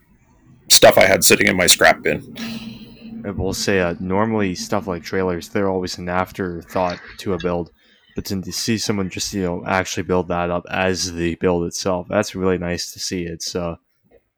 stuff 0.68 0.98
I 0.98 1.06
had 1.06 1.24
sitting 1.24 1.46
in 1.46 1.56
my 1.56 1.66
scrap 1.66 2.02
bin. 2.02 3.22
I 3.24 3.30
will 3.30 3.54
say, 3.54 3.80
uh, 3.80 3.94
normally 4.00 4.54
stuff 4.54 4.86
like 4.86 5.02
trailers, 5.02 5.48
they're 5.48 5.70
always 5.70 5.96
an 5.96 6.10
afterthought 6.10 7.00
to 7.20 7.32
a 7.32 7.38
build. 7.38 7.70
But 8.18 8.24
to 8.24 8.42
to 8.42 8.52
see 8.52 8.78
someone 8.78 9.10
just 9.10 9.32
you 9.32 9.44
know 9.44 9.62
actually 9.64 10.02
build 10.02 10.26
that 10.26 10.50
up 10.50 10.66
as 10.68 11.12
the 11.12 11.36
build 11.36 11.64
itself, 11.68 12.08
that's 12.08 12.34
really 12.34 12.58
nice 12.58 12.90
to 12.92 12.98
see. 12.98 13.22
It's 13.22 13.54
uh, 13.54 13.76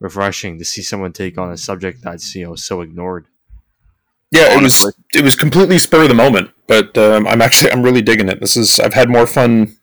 refreshing 0.00 0.58
to 0.58 0.66
see 0.66 0.82
someone 0.82 1.14
take 1.14 1.38
on 1.38 1.50
a 1.50 1.56
subject 1.56 2.02
that's 2.02 2.34
you 2.34 2.44
know 2.46 2.56
so 2.56 2.82
ignored. 2.82 3.24
Yeah, 4.30 4.48
Honestly. 4.54 4.90
it 4.90 4.94
was 5.14 5.20
it 5.22 5.24
was 5.24 5.34
completely 5.34 5.78
spur 5.78 6.02
of 6.02 6.08
the 6.10 6.14
moment, 6.14 6.50
but 6.66 6.98
um, 6.98 7.26
I'm 7.26 7.40
actually 7.40 7.72
I'm 7.72 7.82
really 7.82 8.02
digging 8.02 8.28
it. 8.28 8.38
This 8.38 8.54
is 8.54 8.78
I've 8.78 8.92
had 8.92 9.08
more 9.08 9.26
fun. 9.26 9.74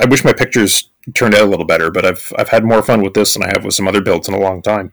I 0.00 0.06
wish 0.06 0.24
my 0.24 0.32
pictures 0.32 0.90
turned 1.14 1.36
out 1.36 1.42
a 1.42 1.46
little 1.46 1.66
better, 1.66 1.92
but 1.92 2.04
I've 2.04 2.32
I've 2.36 2.48
had 2.48 2.64
more 2.64 2.82
fun 2.82 3.00
with 3.00 3.14
this 3.14 3.34
than 3.34 3.44
I 3.44 3.46
have 3.54 3.64
with 3.64 3.74
some 3.74 3.86
other 3.86 4.00
builds 4.00 4.26
in 4.26 4.34
a 4.34 4.40
long 4.40 4.60
time. 4.60 4.92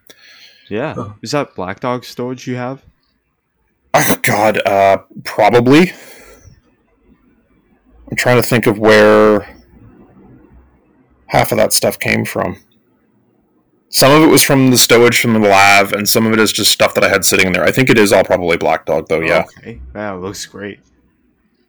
Yeah, 0.69 0.93
Huh. 0.93 1.14
is 1.23 1.31
that 1.31 1.56
Black 1.56 1.80
Dog 1.80 2.06
Storage 2.06 2.45
you 2.45 2.57
have? 2.57 2.84
Oh 3.95 4.19
God, 4.22 4.61
uh, 4.68 4.99
probably. 5.23 5.93
I'm 8.11 8.17
trying 8.17 8.41
to 8.41 8.47
think 8.47 8.67
of 8.67 8.77
where 8.77 9.47
half 11.27 11.51
of 11.51 11.57
that 11.57 11.71
stuff 11.73 11.97
came 11.97 12.25
from. 12.25 12.57
Some 13.89 14.11
of 14.11 14.23
it 14.27 14.31
was 14.31 14.43
from 14.43 14.69
the 14.69 14.77
stowage 14.77 15.19
from 15.21 15.33
the 15.33 15.39
LAV, 15.39 15.93
and 15.93 16.07
some 16.07 16.25
of 16.25 16.33
it 16.33 16.39
is 16.39 16.51
just 16.51 16.71
stuff 16.71 16.93
that 16.93 17.03
I 17.03 17.09
had 17.09 17.25
sitting 17.25 17.47
in 17.47 17.53
there. 17.53 17.63
I 17.63 17.71
think 17.71 17.89
it 17.89 17.97
is 17.97 18.13
all 18.13 18.23
probably 18.23 18.57
Black 18.57 18.85
Dog, 18.85 19.07
though. 19.09 19.19
Yeah, 19.21 19.45
Okay. 19.57 19.81
Wow, 19.93 20.17
looks 20.19 20.45
great. 20.45 20.79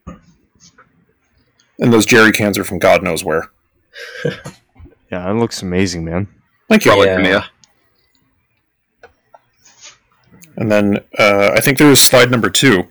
and 0.07 1.93
those 1.93 2.07
jerry 2.07 2.31
cans 2.33 2.59
are 2.59 2.65
from 2.65 2.79
God 2.79 3.03
knows 3.03 3.25
where. 3.25 3.51
Yeah, 5.11 5.31
it 5.31 5.35
looks 5.35 5.61
amazing, 5.61 6.07
man. 6.07 6.27
Thank 6.71 6.87
you. 6.87 6.91
Probably 6.93 7.09
Yeah. 7.09 7.17
Tamiya. 7.19 7.45
And 10.57 10.73
then 10.73 10.99
uh, 11.19 11.51
I 11.55 11.61
think 11.61 11.77
there 11.77 11.87
was 11.89 12.01
slide 12.01 12.31
number 12.31 12.49
two. 12.49 12.85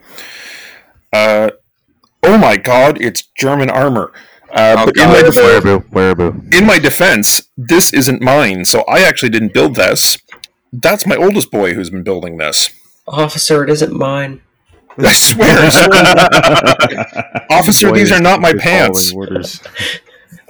Uh, 1.11 1.49
oh 2.23 2.37
my 2.37 2.57
god, 2.57 3.01
it's 3.01 3.23
German 3.37 3.69
armor. 3.69 4.11
Uh, 4.53 4.75
Oh, 4.79 4.85
but 4.87 4.97
in, 4.97 5.07
my 5.07 5.21
God. 5.21 5.33
def- 5.33 5.35
Wehraboo, 5.35 5.89
wehraboo. 5.91 6.53
in 6.53 6.65
my 6.65 6.77
defense, 6.77 7.41
this 7.57 7.93
isn't 7.93 8.21
mine, 8.21 8.65
so 8.65 8.81
I 8.81 8.99
actually 9.01 9.29
didn't 9.29 9.53
build 9.53 9.75
this. 9.75 10.17
That's 10.73 11.05
my 11.05 11.15
oldest 11.15 11.51
boy 11.51 11.73
who's 11.73 11.89
been 11.89 12.03
building 12.03 12.37
this. 12.37 12.69
Officer, 13.07 13.63
it 13.63 13.69
isn't 13.69 13.93
mine. 13.93 14.41
I 14.97 15.13
swear, 15.13 15.67
officer, 17.49 17.89
Boy 17.89 17.97
these 17.99 18.11
are 18.11 18.19
not 18.21 18.41
my 18.41 18.53
pants. 18.53 19.13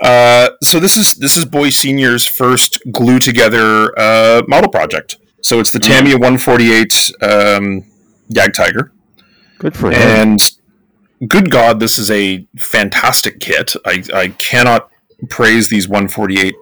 Uh, 0.02 0.50
so 0.64 0.80
this 0.80 0.98
is 0.98 1.14
this 1.16 1.38
is 1.38 1.46
Boy 1.46 1.70
Senior's 1.70 2.26
first 2.26 2.80
glue 2.92 3.20
together 3.20 3.94
uh, 4.00 4.42
model 4.48 4.70
project. 4.70 5.18
So 5.44 5.60
it's 5.60 5.72
the 5.72 5.80
Tamiya 5.80 6.16
148 6.16 7.12
um, 7.22 7.84
Jagdtiger. 8.34 8.90
Good 9.60 9.76
for 9.76 9.92
him. 9.92 9.94
And 9.94 10.52
good 11.28 11.52
God, 11.52 11.80
this 11.80 11.98
is 11.98 12.10
a 12.12 12.48
fantastic 12.58 13.40
kit. 13.40 13.76
I, 13.86 14.04
I 14.14 14.28
cannot 14.30 14.90
praise 15.30 15.70
these 15.70 15.88
148 15.88 16.56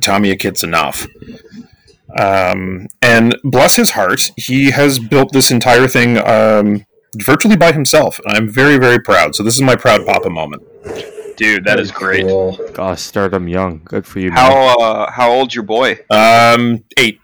Tamiya 0.00 0.36
kits 0.36 0.62
enough. 0.62 1.06
Um, 2.18 2.88
and 3.02 3.36
bless 3.44 3.76
his 3.76 3.90
heart, 3.90 4.30
he 4.36 4.70
has 4.70 4.98
built 4.98 5.32
this 5.32 5.50
entire 5.50 5.88
thing 5.88 6.18
um, 6.18 6.86
virtually 7.16 7.56
by 7.56 7.72
himself. 7.72 8.20
And 8.24 8.36
I'm 8.36 8.48
very, 8.48 8.78
very 8.78 9.00
proud. 9.00 9.34
So 9.34 9.42
this 9.42 9.56
is 9.56 9.62
my 9.62 9.76
proud 9.76 10.06
papa 10.06 10.30
moment. 10.30 10.62
Dude, 11.36 11.64
that 11.64 11.78
is 11.78 11.92
great. 11.92 12.26
Cool. 12.26 12.58
Gosh, 12.74 13.00
start 13.00 13.32
him 13.32 13.46
young. 13.46 13.82
Good 13.84 14.06
for 14.06 14.18
you. 14.18 14.30
man. 14.30 14.38
How 14.38 14.80
uh, 14.80 15.10
how 15.10 15.30
old's 15.30 15.54
your 15.54 15.62
boy? 15.62 16.00
Um, 16.10 16.82
eight. 16.96 17.20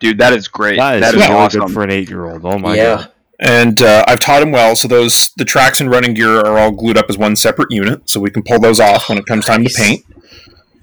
Dude, 0.00 0.18
that 0.18 0.32
is 0.32 0.48
great. 0.48 0.78
That 0.78 0.96
is, 0.96 1.00
that 1.02 1.14
is 1.14 1.20
really 1.20 1.34
awesome. 1.34 1.60
good 1.60 1.74
for 1.74 1.82
an 1.82 1.90
eight-year-old. 1.90 2.46
Oh 2.46 2.58
my 2.58 2.74
yeah. 2.74 2.96
god. 2.96 3.12
And 3.40 3.80
uh, 3.82 4.04
I've 4.08 4.20
taught 4.20 4.42
him 4.42 4.50
well. 4.50 4.74
So 4.74 4.88
those 4.88 5.30
the 5.36 5.44
tracks 5.44 5.80
and 5.80 5.90
running 5.90 6.14
gear 6.14 6.38
are 6.40 6.58
all 6.58 6.72
glued 6.72 6.98
up 6.98 7.06
as 7.08 7.16
one 7.16 7.36
separate 7.36 7.70
unit, 7.70 8.08
so 8.08 8.18
we 8.20 8.30
can 8.30 8.42
pull 8.42 8.58
those 8.58 8.80
off 8.80 9.08
when 9.08 9.18
it 9.18 9.26
comes 9.26 9.44
time 9.44 9.64
to 9.64 9.72
paint. 9.72 10.04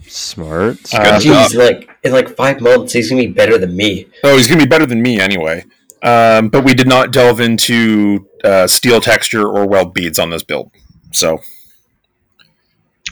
Smart. 0.07 0.77
Uh, 0.93 1.19
Jeez, 1.19 1.53
like 1.55 1.89
in 2.03 2.13
like 2.13 2.29
five 2.29 2.61
months, 2.61 2.93
he's 2.93 3.09
gonna 3.09 3.23
be 3.23 3.27
better 3.27 3.57
than 3.57 3.75
me. 3.75 4.07
Oh, 4.23 4.37
he's 4.37 4.47
going 4.47 4.59
to 4.59 4.65
be 4.65 4.69
better 4.69 4.85
than 4.85 5.01
me 5.01 5.19
anyway. 5.19 5.65
Um, 6.01 6.49
but 6.49 6.63
we 6.63 6.73
did 6.73 6.87
not 6.87 7.11
delve 7.11 7.39
into 7.39 8.29
uh, 8.43 8.67
steel 8.67 9.01
texture 9.01 9.45
or 9.47 9.67
weld 9.67 9.93
beads 9.93 10.19
on 10.19 10.29
this 10.29 10.43
build. 10.43 10.71
So 11.11 11.39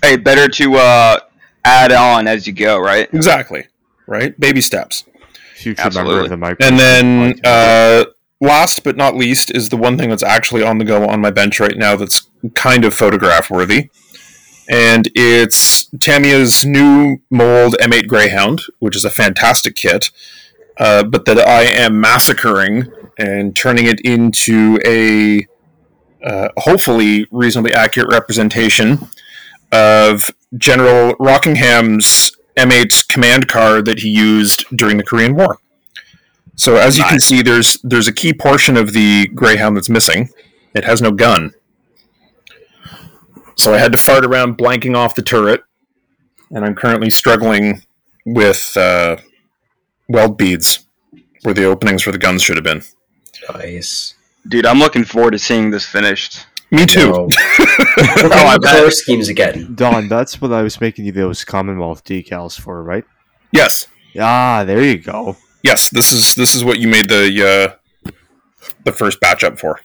Hey, 0.03 0.17
better 0.17 0.47
to 0.49 0.75
uh, 0.75 1.19
add 1.65 1.91
on 1.91 2.27
as 2.27 2.45
you 2.45 2.53
go, 2.53 2.77
right? 2.77 3.07
exactly 3.13 3.67
right, 4.05 4.37
baby 4.39 4.61
steps. 4.61 5.05
Future 5.55 5.81
Absolutely. 5.81 6.13
member 6.13 6.23
of 6.25 6.29
the 6.29 6.37
micro. 6.37 6.65
And 6.67 6.77
then 6.77 7.39
uh, 7.43 8.05
last 8.43 8.83
but 8.83 8.97
not 8.97 9.15
least 9.15 9.49
is 9.51 9.69
the 9.69 9.77
one 9.77 9.97
thing 9.97 10.09
that's 10.09 10.21
actually 10.21 10.61
on 10.61 10.77
the 10.77 10.85
go 10.85 11.07
on 11.07 11.21
my 11.21 11.31
bench 11.31 11.59
right 11.59 11.77
now 11.77 11.95
that's 11.95 12.29
kind 12.55 12.83
of 12.83 12.93
photograph 12.93 13.49
worthy. 13.49 13.89
And 14.69 15.09
it's 15.15 15.89
Tamiya's 15.97 16.65
new 16.65 17.17
mold 17.29 17.75
M8 17.79 18.07
Greyhound, 18.07 18.61
which 18.79 18.95
is 18.95 19.05
a 19.05 19.09
fantastic 19.09 19.75
kit, 19.75 20.11
uh, 20.77 21.03
but 21.03 21.25
that 21.25 21.39
I 21.39 21.63
am 21.63 21.99
massacring 21.99 22.91
and 23.17 23.55
turning 23.55 23.85
it 23.85 24.01
into 24.01 24.79
a 24.85 25.47
uh, 26.25 26.49
hopefully 26.57 27.27
reasonably 27.31 27.73
accurate 27.73 28.09
representation 28.09 29.09
of 29.71 30.31
General 30.57 31.15
Rockingham's 31.19 32.31
M8 32.57 33.07
command 33.07 33.47
car 33.47 33.81
that 33.81 33.99
he 33.99 34.09
used 34.09 34.65
during 34.75 34.97
the 34.97 35.03
Korean 35.03 35.35
War. 35.35 35.59
So 36.55 36.75
as 36.75 36.97
you 36.97 37.03
can 37.05 37.19
see, 37.19 37.41
there's 37.41 37.79
there's 37.83 38.07
a 38.07 38.13
key 38.13 38.33
portion 38.33 38.77
of 38.77 38.93
the 38.93 39.27
Greyhound 39.29 39.75
that's 39.75 39.89
missing. 39.89 40.29
It 40.75 40.83
has 40.85 41.01
no 41.01 41.11
gun. 41.11 41.51
So 43.55 43.73
I 43.73 43.77
had 43.77 43.91
to 43.91 43.97
fart 43.97 44.25
around 44.25 44.57
blanking 44.57 44.95
off 44.95 45.15
the 45.15 45.21
turret, 45.21 45.63
and 46.51 46.65
I'm 46.65 46.75
currently 46.75 47.09
struggling 47.09 47.81
with 48.25 48.75
uh, 48.77 49.17
weld 50.09 50.37
beads 50.37 50.85
where 51.43 51.53
the 51.53 51.65
openings 51.65 52.01
for 52.03 52.11
the 52.11 52.17
guns 52.17 52.41
should 52.41 52.55
have 52.55 52.63
been. 52.63 52.81
Nice. 53.53 54.15
Dude, 54.47 54.65
I'm 54.65 54.79
looking 54.79 55.03
forward 55.03 55.31
to 55.31 55.39
seeing 55.39 55.71
this 55.71 55.85
finished. 55.85 56.45
Me 56.71 56.85
too. 56.85 57.07
No. 57.09 57.29
Oh, 57.95 58.29
oh, 58.31 58.47
I 58.47 58.57
bet. 58.57 58.71
color 58.75 58.91
schemes 58.91 59.29
again. 59.29 59.75
Don, 59.75 60.07
that's 60.07 60.41
what 60.41 60.51
I 60.51 60.63
was 60.63 60.81
making 60.81 61.05
you 61.05 61.11
those 61.11 61.45
Commonwealth 61.45 62.03
decals 62.03 62.59
for, 62.59 62.81
right? 62.83 63.03
Yes, 63.51 63.87
Ah, 64.19 64.63
there 64.65 64.83
you 64.83 64.97
go. 64.97 65.37
Yes. 65.63 65.89
This 65.89 66.11
is 66.13 66.35
this 66.35 66.53
is 66.55 66.63
what 66.63 66.79
you 66.79 66.87
made 66.87 67.09
the 67.09 67.77
uh, 68.05 68.11
the 68.83 68.91
first 68.91 69.19
batch 69.19 69.43
up 69.43 69.57
for. 69.59 69.79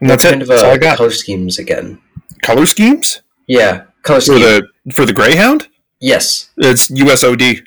And 0.00 0.10
that's 0.10 0.24
what 0.24 0.28
it. 0.28 0.32
kind 0.32 0.42
of 0.42 0.48
That's 0.48 0.62
I 0.62 0.72
uh, 0.72 0.76
got. 0.76 0.96
color 0.98 1.10
schemes 1.10 1.58
again? 1.58 2.00
Color 2.42 2.66
schemes 2.66 3.22
Yeah, 3.46 3.84
color 4.02 4.20
for 4.20 4.38
the 4.38 4.68
for 4.92 5.06
the 5.06 5.12
Greyhound. 5.12 5.68
yes. 6.00 6.50
It's 6.58 6.90
USOD 6.90 7.64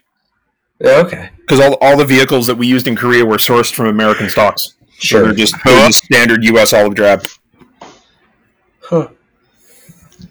Okay. 0.84 1.30
because 1.38 1.60
all, 1.60 1.74
all 1.82 1.98
the 1.98 2.06
vehicles 2.06 2.46
that 2.48 2.56
we 2.56 2.68
used 2.68 2.88
in 2.88 2.96
Korea 2.96 3.26
were 3.26 3.38
sourced 3.38 3.74
from 3.74 3.88
American 3.88 4.30
stocks. 4.30 4.76
So 5.00 5.08
Sure. 5.08 5.24
they're 5.24 5.34
just, 5.34 5.56
they're 5.64 5.88
just 5.88 6.04
standard 6.06 6.44
US 6.44 6.74
olive 6.74 6.94
drab. 6.96 7.26
Huh. 8.82 9.08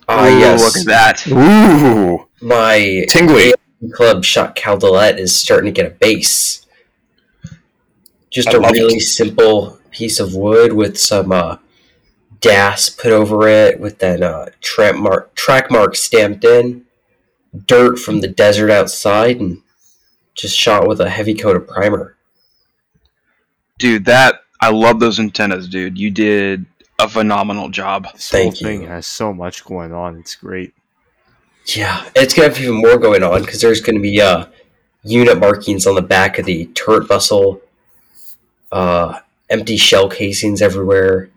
Ah, 0.09 0.27
Ooh, 0.28 0.39
yes. 0.39 0.62
Look 0.62 0.77
at 0.77 0.87
that. 0.87 1.27
Ooh, 1.28 2.28
My 2.41 3.05
tingly. 3.09 3.53
Club 3.93 4.24
Sho't 4.24 4.55
Kal 4.55 4.78
Dalet 4.78 5.19
is 5.19 5.36
starting 5.36 5.66
to 5.66 5.82
get 5.82 5.90
a 5.90 5.94
base. 5.94 6.66
Just 8.31 8.48
I 8.48 8.57
a 8.57 8.61
really 8.61 8.97
it. 8.97 9.01
simple 9.01 9.78
piece 9.90 10.19
of 10.19 10.35
wood 10.35 10.73
with 10.73 10.98
some 10.98 11.32
uh, 11.32 11.59
DAS 12.40 12.90
put 12.90 13.12
over 13.12 13.48
it, 13.48 13.81
with 13.81 13.98
that 14.01 14.23
uh, 14.23 14.47
track 14.61 14.97
mark 14.97 15.35
track 15.35 15.70
mark 15.70 15.97
stamped 15.97 16.44
in, 16.44 16.85
dirt 17.66 17.98
from 17.98 18.20
the 18.20 18.28
desert 18.28 18.70
outside, 18.70 19.40
and 19.40 19.62
just 20.35 20.57
shot 20.57 20.86
with 20.86 21.01
a 21.01 21.09
heavy 21.09 21.35
coat 21.35 21.57
of 21.57 21.66
primer. 21.66 22.16
Dude, 23.78 24.05
that 24.07 24.40
I 24.61 24.70
love 24.70 25.01
those 25.01 25.20
antennas, 25.20 25.69
dude. 25.69 25.98
You 25.98 26.11
did 26.11 26.66
a 26.98 27.09
phenomenal 27.09 27.69
job. 27.69 28.09
This 28.12 28.31
Thank 28.31 28.59
whole 28.59 28.69
thing 28.69 28.86
has 28.86 29.07
so 29.07 29.32
much 29.32 29.65
going 29.65 29.93
on. 29.93 30.19
It's 30.19 30.35
great. 30.35 30.74
Yeah, 31.74 32.09
it's 32.14 32.34
gonna 32.34 32.48
have 32.48 32.60
even 32.60 32.76
more 32.76 32.97
going 32.98 33.22
on 33.22 33.40
because 33.43 33.60
there's 33.60 33.80
gonna 33.80 34.01
be 34.01 34.20
uh, 34.20 34.47
unit 35.02 35.38
markings 35.38 35.86
on 35.86 35.94
the 35.97 36.02
back 36.02 36.38
of 36.38 36.47
the 36.47 36.66
turret 36.66 37.09
vessel, 37.09 37.60
uh, 38.70 39.20
empty 39.51 39.76
shell 39.76 40.09
casings 40.09 40.62
everywhere. 40.62 41.30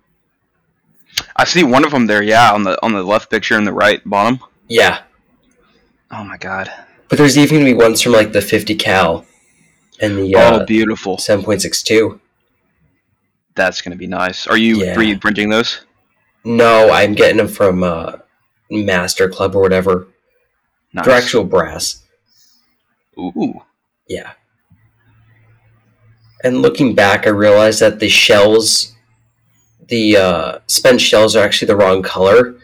I 1.35 1.45
see 1.45 1.63
one 1.63 1.83
of 1.83 1.91
them 1.91 2.05
there, 2.07 2.21
yeah, 2.21 2.53
on 2.53 2.63
the 2.63 2.77
on 2.85 2.93
the 2.93 3.01
left 3.03 3.29
picture 3.31 3.57
in 3.57 3.63
the 3.63 3.73
right 3.73 4.01
bottom. 4.07 4.39
Yeah, 4.67 5.01
Oh 6.11 6.23
my 6.23 6.37
god. 6.37 6.71
but 7.07 7.17
there's 7.17 7.37
even 7.37 7.57
gonna 7.59 7.65
be 7.71 7.73
ones 7.73 8.01
from 8.01 8.11
like 8.11 8.31
the 8.31 8.41
50 8.41 8.75
cal 8.75 9.25
and 9.99 10.17
the 10.17 10.35
uh, 10.35 10.59
oh, 10.61 10.65
beautiful. 10.65 11.17
7.62. 11.17 12.19
That's 13.55 13.81
gonna 13.81 13.95
be 13.95 14.05
nice. 14.07 14.45
Are 14.45 14.57
you 14.57 14.83
Yeah. 14.83 14.95
3D 14.95 15.19
printing 15.19 15.49
those? 15.49 15.81
No, 16.45 16.91
I'm 16.91 17.15
getting 17.15 17.37
them 17.37 17.47
from 17.47 17.83
uh, 17.83 18.17
Master 18.69 19.27
Club 19.27 19.55
or 19.55 19.61
whatever. 19.61 20.07
Nice. 20.93 21.05
They're 21.05 21.15
actual 21.15 21.43
brass. 21.43 22.03
Ooh. 23.17 23.61
Yeah. 24.07 24.33
And 26.43 26.61
looking 26.61 26.95
back, 26.95 27.27
I 27.27 27.31
realized 27.31 27.81
that 27.81 27.99
the 27.99 28.09
shells, 28.09 28.95
the 29.87 30.17
uh, 30.17 30.59
spent 30.67 31.01
shells, 31.01 31.35
are 31.35 31.43
actually 31.43 31.67
the 31.67 31.75
wrong 31.75 32.01
color. 32.01 32.55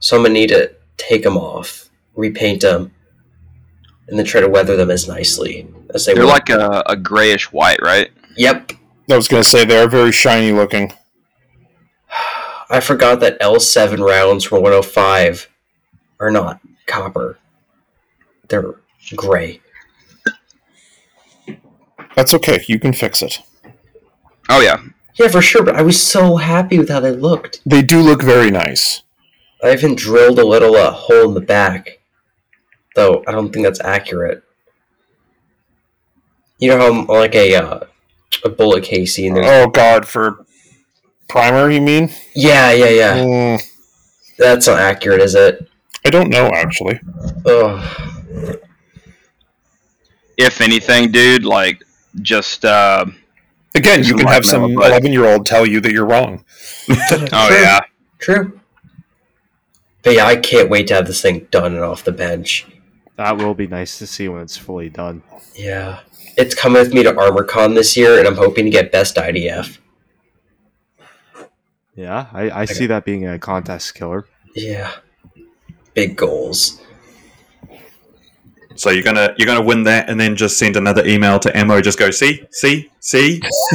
So 0.00 0.16
I'm 0.16 0.22
gonna 0.22 0.34
need 0.34 0.48
to 0.48 0.74
take 0.96 1.22
them 1.22 1.36
off, 1.36 1.90
repaint 2.14 2.62
them, 2.62 2.92
and 4.08 4.18
then 4.18 4.24
try 4.24 4.40
to 4.40 4.48
weather 4.48 4.76
them 4.76 4.90
as 4.90 5.06
nicely 5.06 5.68
as 5.94 6.06
they 6.06 6.12
were. 6.12 6.20
They're 6.20 6.26
were. 6.26 6.32
like 6.32 6.48
a, 6.48 6.82
a 6.86 6.96
grayish 6.96 7.52
white, 7.52 7.80
right? 7.82 8.10
Yep. 8.36 8.72
I 9.10 9.16
was 9.16 9.28
going 9.28 9.42
to 9.42 9.48
say 9.48 9.64
they're 9.64 9.88
very 9.88 10.12
shiny 10.12 10.52
looking. 10.52 10.92
I 12.70 12.80
forgot 12.80 13.20
that 13.20 13.40
L7 13.40 14.04
rounds 14.04 14.50
were 14.50 14.60
105 14.60 15.48
are 16.20 16.30
not 16.30 16.60
copper. 16.86 17.38
They're 18.48 18.74
gray. 19.14 19.60
That's 22.16 22.34
okay. 22.34 22.64
You 22.66 22.78
can 22.78 22.92
fix 22.92 23.22
it. 23.22 23.40
Oh 24.48 24.60
yeah. 24.60 24.78
Yeah, 25.14 25.28
for 25.28 25.42
sure, 25.42 25.64
but 25.64 25.76
I 25.76 25.82
was 25.82 26.00
so 26.00 26.36
happy 26.36 26.78
with 26.78 26.88
how 26.88 27.00
they 27.00 27.10
looked. 27.10 27.60
They 27.66 27.82
do 27.82 28.00
look 28.00 28.22
very 28.22 28.50
nice. 28.50 29.02
I 29.62 29.72
even 29.72 29.96
drilled 29.96 30.38
a 30.38 30.46
little 30.46 30.76
uh, 30.76 30.92
hole 30.92 31.28
in 31.28 31.34
the 31.34 31.40
back, 31.40 31.98
though 32.94 33.24
I 33.26 33.32
don't 33.32 33.52
think 33.52 33.64
that's 33.64 33.80
accurate. 33.80 34.44
You 36.58 36.70
know 36.70 36.78
how 37.06 37.12
like 37.12 37.34
a 37.34 37.54
uh, 37.56 37.80
a 38.44 38.48
bullet 38.48 38.84
casing. 38.84 39.34
There's, 39.34 39.46
Oh 39.48 39.68
God, 39.68 40.06
for 40.06 40.44
primer, 41.28 41.70
you 41.70 41.80
mean? 41.80 42.10
yeah, 42.34 42.72
yeah, 42.72 42.88
yeah. 42.88 43.16
Mm, 43.16 43.62
That's 44.38 44.66
not 44.66 44.78
accurate, 44.78 45.20
is 45.20 45.34
it? 45.34 45.68
I 46.08 46.10
don't 46.10 46.30
know 46.30 46.50
actually. 46.54 46.98
Ugh. 47.44 48.58
If 50.38 50.62
anything, 50.62 51.12
dude, 51.12 51.44
like 51.44 51.84
just 52.22 52.64
uh 52.64 53.04
Again, 53.74 54.02
you 54.02 54.14
can 54.14 54.26
have 54.26 54.46
some 54.46 54.64
eleven-year-old 54.72 55.44
tell 55.44 55.66
you 55.66 55.80
that 55.82 55.92
you're 55.92 56.06
wrong. 56.06 56.46
oh 56.90 57.48
True, 57.48 57.56
yeah. 57.60 57.80
True. 58.18 58.60
But 60.02 60.14
yeah, 60.14 60.24
I 60.24 60.36
can't 60.36 60.70
wait 60.70 60.86
to 60.86 60.94
have 60.94 61.06
this 61.06 61.20
thing 61.20 61.46
done 61.50 61.74
and 61.74 61.84
off 61.84 62.04
the 62.04 62.12
bench. 62.12 62.66
That 63.16 63.36
will 63.36 63.52
be 63.52 63.66
nice 63.66 63.98
to 63.98 64.06
see 64.06 64.28
when 64.28 64.40
it's 64.40 64.56
fully 64.56 64.88
done. 64.88 65.22
Yeah. 65.54 66.00
It's 66.38 66.54
coming 66.54 66.80
with 66.80 66.94
me 66.94 67.02
to 67.02 67.12
ArmorCon 67.12 67.74
this 67.74 67.98
year, 67.98 68.18
and 68.18 68.26
I'm 68.26 68.36
hoping 68.36 68.64
to 68.64 68.70
get 68.70 68.90
best 68.90 69.16
IDF. 69.16 69.76
Yeah, 71.94 72.28
I, 72.32 72.62
I 72.62 72.64
see 72.64 72.86
that 72.86 73.04
being 73.04 73.26
a 73.26 73.38
contest 73.38 73.94
killer. 73.94 74.24
Yeah. 74.54 74.94
Big 75.94 76.16
goals. 76.16 76.80
So 78.78 78.90
you're 78.90 79.02
gonna 79.02 79.34
you're 79.36 79.46
gonna 79.46 79.64
win 79.64 79.82
that, 79.84 80.08
and 80.08 80.20
then 80.20 80.36
just 80.36 80.56
send 80.56 80.76
another 80.76 81.04
email 81.04 81.40
to 81.40 81.56
Ammo. 81.56 81.80
Just 81.80 81.98
go 81.98 82.10
see, 82.12 82.44
see, 82.50 82.88
see. 83.00 83.40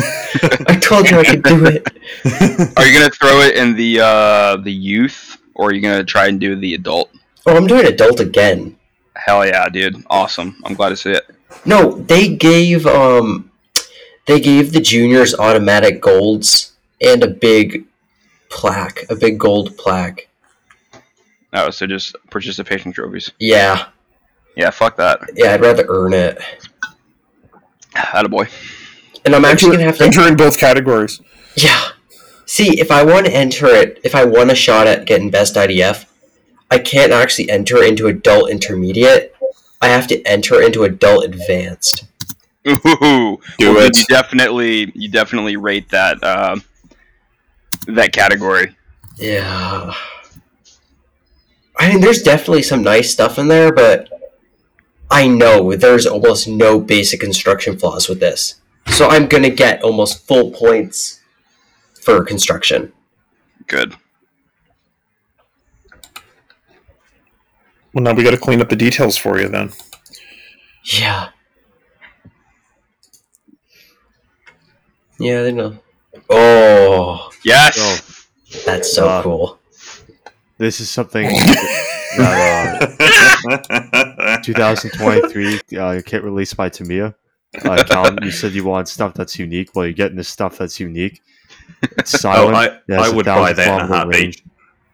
I 0.68 0.80
told 0.82 1.10
you 1.10 1.20
I 1.20 1.26
could 1.26 1.44
do 1.44 1.66
it. 1.66 1.86
Are 2.78 2.86
you 2.86 2.98
gonna 2.98 3.10
throw 3.10 3.42
it 3.42 3.58
in 3.58 3.76
the 3.76 4.00
uh 4.00 4.58
the 4.58 4.72
youth 4.72 5.38
or 5.56 5.70
are 5.70 5.74
you 5.74 5.82
gonna 5.82 6.04
try 6.04 6.28
and 6.28 6.40
do 6.40 6.56
the 6.56 6.74
adult? 6.74 7.10
Oh, 7.46 7.56
I'm 7.56 7.68
doing 7.68 7.86
adult 7.86 8.20
again. 8.20 8.78
Hell 9.16 9.46
yeah, 9.46 9.68
dude. 9.70 10.04
Awesome. 10.10 10.56
I'm 10.64 10.74
glad 10.74 10.90
to 10.90 10.98
see 10.98 11.12
it. 11.12 11.24
No, 11.66 11.92
they 11.92 12.30
gave 12.36 12.86
um 12.88 13.52
they 14.26 14.40
gave 14.40 14.72
the 14.72 14.82
juniors 14.82 15.36
automatic 15.36 16.02
golds 16.02 16.74
and 17.02 17.24
a 17.24 17.28
big 17.28 17.86
plaque, 18.50 19.06
a 19.10 19.16
big 19.16 19.38
gold 19.38 19.78
plaque. 19.78 20.30
Oh, 21.54 21.70
so 21.70 21.86
just 21.86 22.16
participation 22.30 22.92
trophies. 22.92 23.32
Yeah. 23.40 23.88
Yeah, 24.56 24.70
fuck 24.72 24.98
that. 24.98 25.20
Yeah, 25.36 25.54
I'd 25.54 25.62
rather 25.62 25.86
earn 25.88 26.14
it. 26.14 26.40
Attaboy. 27.96 28.50
And 29.26 29.36
I'm 29.36 29.46
actually 29.46 29.72
gonna 29.72 29.84
have 29.84 29.98
to 30.00 30.06
enter 30.06 30.28
in 30.28 30.36
both 30.36 30.58
categories. 30.58 31.22
Yeah. 31.56 31.90
See, 32.46 32.80
if 32.80 32.92
I 32.92 33.04
want 33.04 33.26
to 33.26 33.34
enter 33.34 33.68
it, 33.68 34.00
if 34.04 34.16
I 34.16 34.26
want 34.26 34.52
a 34.52 34.56
shot 34.56 34.86
at 34.86 35.06
getting 35.06 35.30
best 35.32 35.56
IDF, 35.56 36.06
I 36.70 36.80
can't 36.80 37.12
actually 37.12 37.50
enter 37.50 37.84
into 37.84 38.08
adult 38.08 38.50
intermediate. 38.50 39.36
I 39.82 39.88
have 39.88 40.08
to 40.08 40.22
enter 40.24 40.62
into 40.62 40.84
adult 40.84 41.26
advanced. 41.26 42.06
Ooh, 42.68 42.78
Do 42.80 43.40
well, 43.60 43.78
it. 43.78 43.98
You 43.98 44.06
definitely, 44.08 44.92
you 44.96 45.10
definitely 45.10 45.58
rate 45.58 45.90
that 45.90 46.24
uh, 46.24 46.58
that 47.88 48.14
category. 48.14 48.76
Yeah. 49.18 49.94
I 51.78 51.90
mean, 51.90 52.02
there's 52.02 52.22
definitely 52.22 52.64
some 52.64 52.84
nice 52.84 53.12
stuff 53.12 53.38
in 53.38 53.48
there, 53.48 53.72
but 53.74 54.10
I 55.10 55.28
know 55.28 55.76
there's 55.76 56.06
almost 56.06 56.48
no 56.48 56.80
basic 56.80 57.20
construction 57.20 57.78
flaws 57.78 58.08
with 58.08 58.20
this. 58.20 58.56
So 58.88 59.08
I'm 59.08 59.28
gonna 59.28 59.50
get 59.50 59.82
almost 59.84 60.28
full 60.28 60.52
points 60.52 61.20
for 62.02 62.24
construction. 62.24 62.92
Good. 63.68 63.96
Well, 67.94 68.04
now 68.04 68.14
we 68.14 68.24
got 68.24 68.32
to 68.32 68.38
clean 68.38 68.60
up 68.60 68.70
the 68.70 68.76
details 68.76 69.18
for 69.18 69.40
you 69.40 69.48
then. 69.48 69.72
Yeah. 70.84 71.30
Yeah, 75.20 75.44
they 75.44 75.52
know. 75.52 75.78
Oh, 76.30 77.30
Yes. 77.44 77.78
Oh, 77.80 78.62
that's 78.66 78.92
so 78.94 79.08
Uh, 79.08 79.22
cool. 79.24 79.60
This 80.64 80.80
is 80.80 80.90
something 80.90 81.28
that 81.28 82.88
uh, 84.20 84.38
2023 84.44 85.60
uh, 85.78 86.02
kit 86.06 86.24
released 86.24 86.56
by 86.56 86.70
Tamiya. 86.70 87.14
Uh, 87.66 87.84
Cal, 87.84 88.24
you 88.24 88.32
said 88.32 88.54
you 88.54 88.64
want 88.64 88.88
stuff 88.88 89.14
that's 89.14 89.38
unique. 89.38 89.76
Well, 89.76 89.86
you're 89.86 89.94
getting 89.94 90.16
this 90.16 90.30
stuff 90.30 90.58
that's 90.58 90.80
unique. 90.80 91.22
It's 91.82 92.16
Oh, 92.16 92.18
silent. 92.18 92.56
I, 92.56 92.66
it 92.88 92.98
has 92.98 93.14
would 93.14 93.26
buy 93.26 93.52
that 93.52 93.90
in 93.90 93.94
a 93.94 94.08
range. 94.08 94.46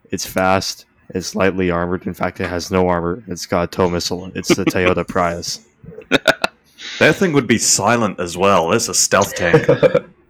It's 0.10 0.26
fast. 0.26 0.88
It's 1.10 1.36
lightly 1.36 1.70
armored. 1.70 2.08
In 2.08 2.16
fact, 2.16 2.40
it 2.40 2.50
has 2.50 2.72
no 2.72 2.88
armor. 2.88 3.24
It's 3.28 3.46
got 3.46 3.66
a 3.66 3.68
TOW 3.68 3.90
missile. 3.90 4.32
It's 4.34 4.56
the 4.56 4.66
Toyota 4.66 5.08
Prius. 5.08 5.68
That 6.98 7.16
thing 7.16 7.34
would 7.34 7.48
be 7.48 7.58
silent 7.60 8.20
as 8.20 8.36
well. 8.36 8.72
It's 8.72 8.90
a 8.90 8.94
stealth 8.94 9.36
tank. 9.36 9.68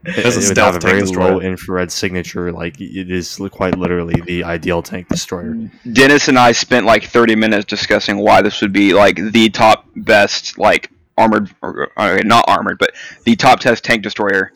There's 0.03 0.17
a 0.17 0.21
it 0.21 0.35
would 0.35 0.43
stealth 0.43 0.73
have 0.73 0.75
a 0.75 0.79
tank 0.79 0.91
very 0.91 1.01
destroyer. 1.01 1.31
low 1.33 1.39
infrared 1.41 1.91
signature. 1.91 2.51
Like 2.51 2.79
it 2.79 3.11
is 3.11 3.39
quite 3.51 3.77
literally 3.77 4.19
the 4.21 4.45
ideal 4.45 4.81
tank 4.81 5.09
destroyer. 5.09 5.55
Mm. 5.55 5.93
Dennis 5.93 6.29
and 6.29 6.39
I 6.39 6.53
spent 6.53 6.85
like 6.85 7.03
30 7.03 7.35
minutes 7.35 7.65
discussing 7.65 8.17
why 8.17 8.41
this 8.41 8.61
would 8.61 8.71
be 8.71 8.93
like 8.93 9.17
the 9.31 9.49
top 9.49 9.85
best 9.97 10.57
like 10.57 10.89
armored 11.17 11.53
or, 11.61 11.91
or 11.97 12.19
not 12.23 12.45
armored, 12.47 12.77
but 12.79 12.93
the 13.25 13.35
top 13.35 13.59
test 13.59 13.83
tank 13.83 14.03
destroyer 14.03 14.53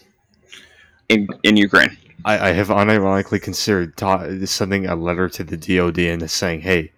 in 1.09 1.27
in 1.43 1.57
Ukraine. 1.57 1.97
I, 2.25 2.49
I 2.49 2.51
have 2.53 2.69
unironically 2.69 3.41
considered 3.41 3.97
ta- 3.97 4.25
sending 4.45 4.85
a 4.85 4.95
letter 4.95 5.27
to 5.27 5.43
the 5.43 5.57
DoD 5.57 5.99
and 5.99 6.31
saying, 6.31 6.61
"Hey, 6.61 6.93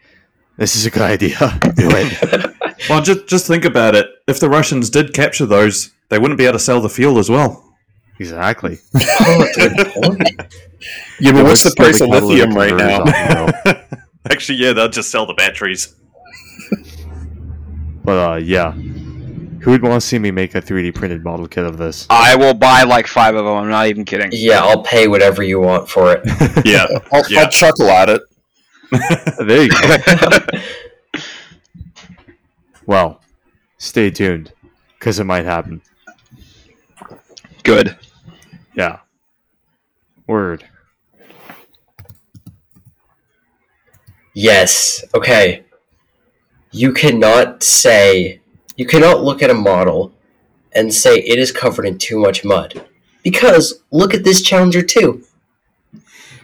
this 0.58 0.76
is 0.76 0.86
a 0.86 0.92
good 0.92 1.02
idea. 1.02 1.38
Do 1.76 1.90
it." 1.92 2.56
Well, 2.90 3.02
just 3.02 3.26
just 3.28 3.48
think 3.48 3.66
about 3.66 3.96
it. 3.96 4.08
If 4.28 4.40
the 4.40 4.50
Russians 4.50 4.92
did 4.92 5.14
capture 5.14 5.48
those, 5.48 5.92
they 6.10 6.20
wouldn't 6.20 6.38
be 6.38 6.46
able 6.46 6.54
to 6.54 6.60
sell 6.60 6.80
the 6.80 6.90
fuel 6.90 7.18
as 7.18 7.30
well. 7.30 7.65
Exactly. 8.20 8.80
Oh. 9.28 10.16
Yeah, 11.20 11.32
but 11.32 11.46
what's 11.46 11.64
the 11.64 11.74
price 11.76 12.02
of 12.02 12.10
lithium 12.10 12.52
right 12.54 12.76
now? 12.76 13.02
off, 13.04 13.56
you 13.66 13.72
know. 13.74 13.82
Actually, 14.30 14.60
yeah, 14.60 14.74
they'll 14.74 14.90
just 14.90 15.10
sell 15.10 15.26
the 15.26 15.34
batteries. 15.34 15.96
But 18.04 18.34
uh, 18.34 18.36
yeah, 18.36 18.72
who 18.74 19.72
would 19.72 19.82
want 19.82 20.00
to 20.00 20.08
see 20.08 20.20
me 20.20 20.30
make 20.30 20.54
a 20.54 20.62
3D 20.62 20.94
printed 20.94 21.24
model 21.24 21.48
kit 21.48 21.64
of 21.64 21.78
this? 21.78 22.06
I 22.10 22.36
will 22.36 22.54
buy 22.54 22.84
like 22.84 23.08
five 23.08 23.34
of 23.36 23.46
them. 23.46 23.56
I'm 23.56 23.70
not 23.70 23.88
even 23.88 24.06
kidding. 24.06 24.30
Yeah, 24.32 24.60
I'll 24.64 24.84
pay 24.84 25.08
whatever 25.08 25.42
you 25.42 25.60
want 25.60 25.90
for 25.90 26.14
it. 26.14 26.22
Yeah, 26.66 26.86
I'll, 27.12 27.24
Yeah. 27.30 27.42
I'll 27.42 27.50
chuckle 27.50 27.90
at 27.90 28.10
it. 28.10 28.22
there 29.40 29.64
you 29.64 29.70
go. 29.70 31.20
Well, 32.86 33.22
stay 33.80 34.12
tuned, 34.12 34.54
because 35.00 35.18
it 35.20 35.24
might 35.24 35.46
happen. 35.46 35.82
Good. 37.64 37.98
Yeah. 38.76 39.00
Word. 40.28 40.66
Yes. 44.34 45.04
Okay. 45.14 45.64
You 46.72 46.92
cannot 46.92 47.64
say 47.64 48.42
you 48.76 48.86
cannot 48.86 49.24
look 49.24 49.42
at 49.42 49.50
a 49.50 49.54
model 49.54 50.14
and 50.74 50.94
say 50.94 51.20
it 51.20 51.40
is 51.40 51.52
covered 51.52 51.86
in 51.86 51.98
too 51.98 52.20
much 52.20 52.44
mud. 52.44 52.86
Because 53.24 53.82
look 53.92 54.14
at 54.14 54.24
this 54.24 54.42
Challenger 54.42 54.82
2. 54.82 55.24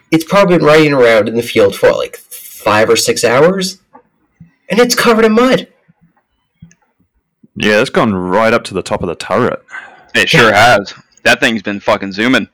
It's 0.09 0.23
probably 0.23 0.57
been 0.57 0.65
riding 0.65 0.93
around 0.93 1.27
in 1.27 1.35
the 1.35 1.43
field 1.43 1.75
for 1.75 1.91
like 1.91 2.17
five 2.17 2.89
or 2.89 2.95
six 2.95 3.23
hours, 3.23 3.81
and 4.69 4.79
it's 4.79 4.95
covered 4.95 5.25
in 5.25 5.33
mud. 5.33 5.67
yeah, 7.55 7.79
it's 7.81 7.89
gone 7.89 8.13
right 8.13 8.53
up 8.53 8.63
to 8.65 8.73
the 8.73 8.81
top 8.81 9.01
of 9.01 9.07
the 9.07 9.15
turret. 9.15 9.63
It 10.15 10.27
sure 10.27 10.53
has. 10.53 10.93
That 11.23 11.39
thing's 11.39 11.61
been 11.61 11.79
fucking 11.79 12.11
zooming. 12.13 12.47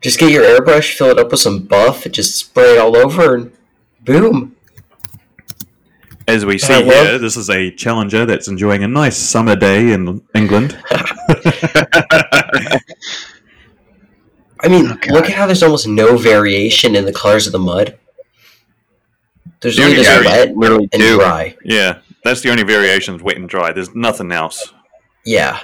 Just 0.00 0.18
get 0.18 0.30
your 0.32 0.42
airbrush, 0.44 0.94
fill 0.96 1.08
it 1.10 1.18
up 1.18 1.30
with 1.30 1.40
some 1.40 1.60
buff, 1.64 2.04
and 2.06 2.14
just 2.14 2.34
spray 2.36 2.74
it 2.74 2.78
all 2.78 2.96
over, 2.96 3.34
and 3.34 3.52
boom. 4.02 4.56
As 6.26 6.44
we 6.46 6.58
see 6.58 6.72
love- 6.74 6.84
here, 6.84 7.18
this 7.18 7.36
is 7.36 7.50
a 7.50 7.70
Challenger 7.72 8.24
that's 8.24 8.48
enjoying 8.48 8.82
a 8.84 8.88
nice 8.88 9.16
summer 9.16 9.56
day 9.56 9.92
in 9.92 10.22
England. 10.34 10.78
I 14.62 14.68
mean, 14.68 14.90
Oh, 14.90 14.98
look 15.12 15.24
at 15.26 15.32
how 15.32 15.46
there's 15.46 15.62
almost 15.62 15.86
no 15.88 16.16
variation 16.16 16.94
in 16.94 17.04
the 17.06 17.12
colors 17.12 17.46
of 17.46 17.52
the 17.52 17.58
mud. 17.58 17.98
There's 19.60 19.76
The 19.76 19.82
only 19.84 19.96
only 19.96 20.04
just 20.04 20.16
variation, 20.22 20.48
wet 20.50 20.56
literally 20.56 20.88
and 20.92 21.02
two. 21.02 21.16
dry. 21.16 21.56
Yeah, 21.64 21.98
that's 22.24 22.40
the 22.42 22.50
only 22.50 22.62
variations, 22.62 23.22
wet 23.22 23.36
and 23.36 23.48
dry. 23.48 23.72
There's 23.72 23.94
nothing 23.94 24.32
else. 24.32 24.72
Yeah. 25.24 25.60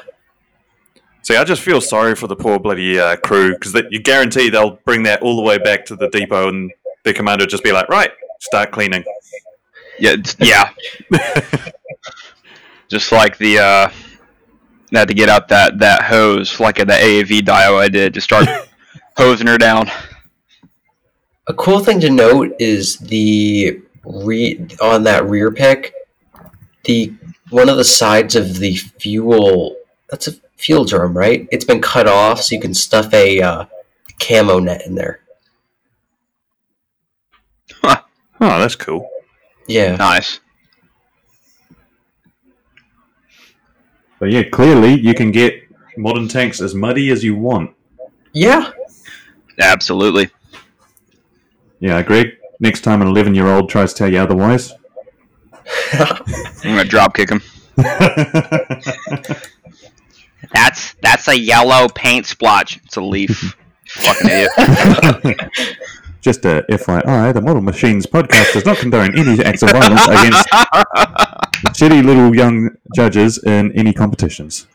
See, 1.27 1.35
I 1.35 1.43
just 1.43 1.61
feel 1.61 1.81
sorry 1.81 2.15
for 2.15 2.29
the 2.29 2.37
poor 2.37 2.61
bloody 2.61 3.01
uh, 3.01 3.17
crew 3.17 3.55
because 3.55 3.75
you 3.91 3.99
guarantee 3.99 4.49
they'll 4.49 4.79
bring 4.85 5.03
that 5.03 5.23
all 5.23 5.35
the 5.35 5.43
way 5.43 5.59
back 5.59 5.85
to 5.87 5.97
the 5.97 6.09
depot, 6.09 6.47
and 6.47 6.73
the 7.03 7.13
commander 7.13 7.43
will 7.43 7.49
just 7.49 7.65
be 7.65 7.73
like, 7.73 7.89
"Right, 7.89 8.13
start 8.39 8.71
cleaning." 8.71 9.03
Yeah, 9.99 10.15
yeah. 10.39 10.71
Just 12.89 13.11
like 13.11 13.39
the 13.39 13.59
uh, 13.59 13.91
I 14.95 14.99
had 14.99 15.09
to 15.09 15.15
get 15.15 15.29
out 15.29 15.49
that 15.49 15.81
that 15.81 16.03
hose, 16.03 16.61
like 16.61 16.79
in 16.79 16.87
the 16.87 16.95
AAV 16.95 17.45
dio 17.45 17.77
I 17.77 17.89
did, 17.89 18.15
just 18.15 18.27
start 18.27 18.47
hosing 19.17 19.49
her 19.49 19.59
down. 19.59 19.91
A 21.49 21.55
cool 21.55 21.81
thing 21.81 21.99
to 22.03 22.11
note 22.11 22.55
is 22.61 22.99
the 22.99 23.83
re- 24.05 24.65
on 24.81 25.03
that 25.03 25.27
rear 25.27 25.51
pick, 25.51 25.93
the 26.85 27.13
one 27.51 27.69
of 27.69 27.79
the 27.79 27.85
sides 27.85 28.37
of 28.37 28.59
the 28.61 28.77
fuel. 28.77 29.75
That's 30.09 30.29
a 30.29 30.46
fuel 30.57 30.85
drum, 30.85 31.17
right? 31.17 31.49
It's 31.51 31.65
been 31.65 31.81
cut 31.81 32.07
off, 32.07 32.43
so 32.43 32.55
you 32.55 32.61
can 32.61 32.75
stuff 32.75 33.13
a 33.13 33.41
uh, 33.41 33.65
camo 34.19 34.59
net 34.59 34.83
in 34.87 34.95
there. 34.95 35.21
Oh, 38.41 38.59
that's 38.59 38.77
cool. 38.77 39.09
Yeah. 39.67 39.97
Nice. 39.97 40.41
But 44.19 44.31
yeah, 44.31 44.45
clearly 44.45 44.95
you 44.95 45.15
can 45.15 45.31
get 45.31 45.63
modern 45.97 46.29
tanks 46.29 46.61
as 46.61 46.75
muddy 46.75 47.11
as 47.11 47.25
you 47.25 47.35
want. 47.35 47.75
Yeah. 48.33 48.71
Absolutely. 49.59 50.31
Yeah, 51.81 52.03
Greg. 52.03 52.29
Next 52.61 52.81
time 52.83 53.03
an 53.03 53.09
11 53.09 53.35
year 53.35 53.49
old 53.49 53.69
tries 53.69 53.93
to 53.93 53.99
tell 53.99 54.13
you 54.13 54.19
otherwise. 54.19 54.73
I'm 55.93 56.63
gonna 56.63 56.85
drop 56.85 57.15
kick 57.15 57.31
him. 57.31 57.43
That's 60.53 60.95
that's 61.03 61.29
a 61.29 61.39
yellow 61.39 61.89
paint 61.89 62.27
splotch. 62.27 62.79
It's 62.85 62.97
a 62.97 63.01
leaf. 63.03 63.57
Fucking 63.89 64.29
idiot. 64.31 65.51
Just 66.21 66.45
a 66.45 66.65
FYI, 66.69 67.03
oh, 67.07 67.33
the 67.33 67.41
Model 67.41 67.63
Machines 67.63 68.05
podcast 68.05 68.53
does 68.53 68.65
not 68.67 68.79
condone 68.79 69.17
any 69.17 69.45
acts 69.45 69.63
of 69.63 69.71
violence 69.71 70.05
against 70.09 70.49
shitty 71.79 72.05
little 72.05 72.35
young 72.35 72.71
judges 72.97 73.39
in 73.45 73.71
any 73.79 73.93
competitions. 73.93 74.67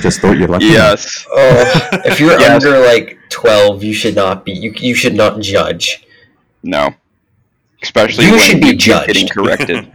Just 0.00 0.20
thought 0.20 0.38
you'd 0.38 0.48
like 0.48 0.60
to 0.60 0.66
know. 0.66 0.72
yes. 0.72 1.26
Oh, 1.30 1.88
if 2.06 2.18
you're 2.18 2.40
Yes. 2.40 2.64
under 2.64 2.78
like 2.80 3.18
twelve, 3.28 3.84
you 3.84 3.92
should 3.92 4.14
not 4.16 4.46
be. 4.46 4.52
You 4.52 4.72
you 4.76 4.94
should 4.94 5.14
not 5.14 5.40
judge. 5.40 6.06
No. 6.62 6.94
Especially 7.82 8.24
You 8.24 8.32
when 8.32 8.40
should 8.40 8.60
be 8.60 8.70
keep 8.76 8.80
getting 8.80 9.26
judged. 9.26 9.30
corrected. 9.32 9.92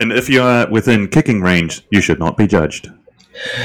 And 0.00 0.12
if 0.12 0.28
you 0.28 0.42
are 0.42 0.70
within 0.70 1.08
kicking 1.08 1.42
range, 1.42 1.82
you 1.90 2.00
should 2.00 2.18
not 2.20 2.36
be 2.36 2.46
judged. 2.46 2.88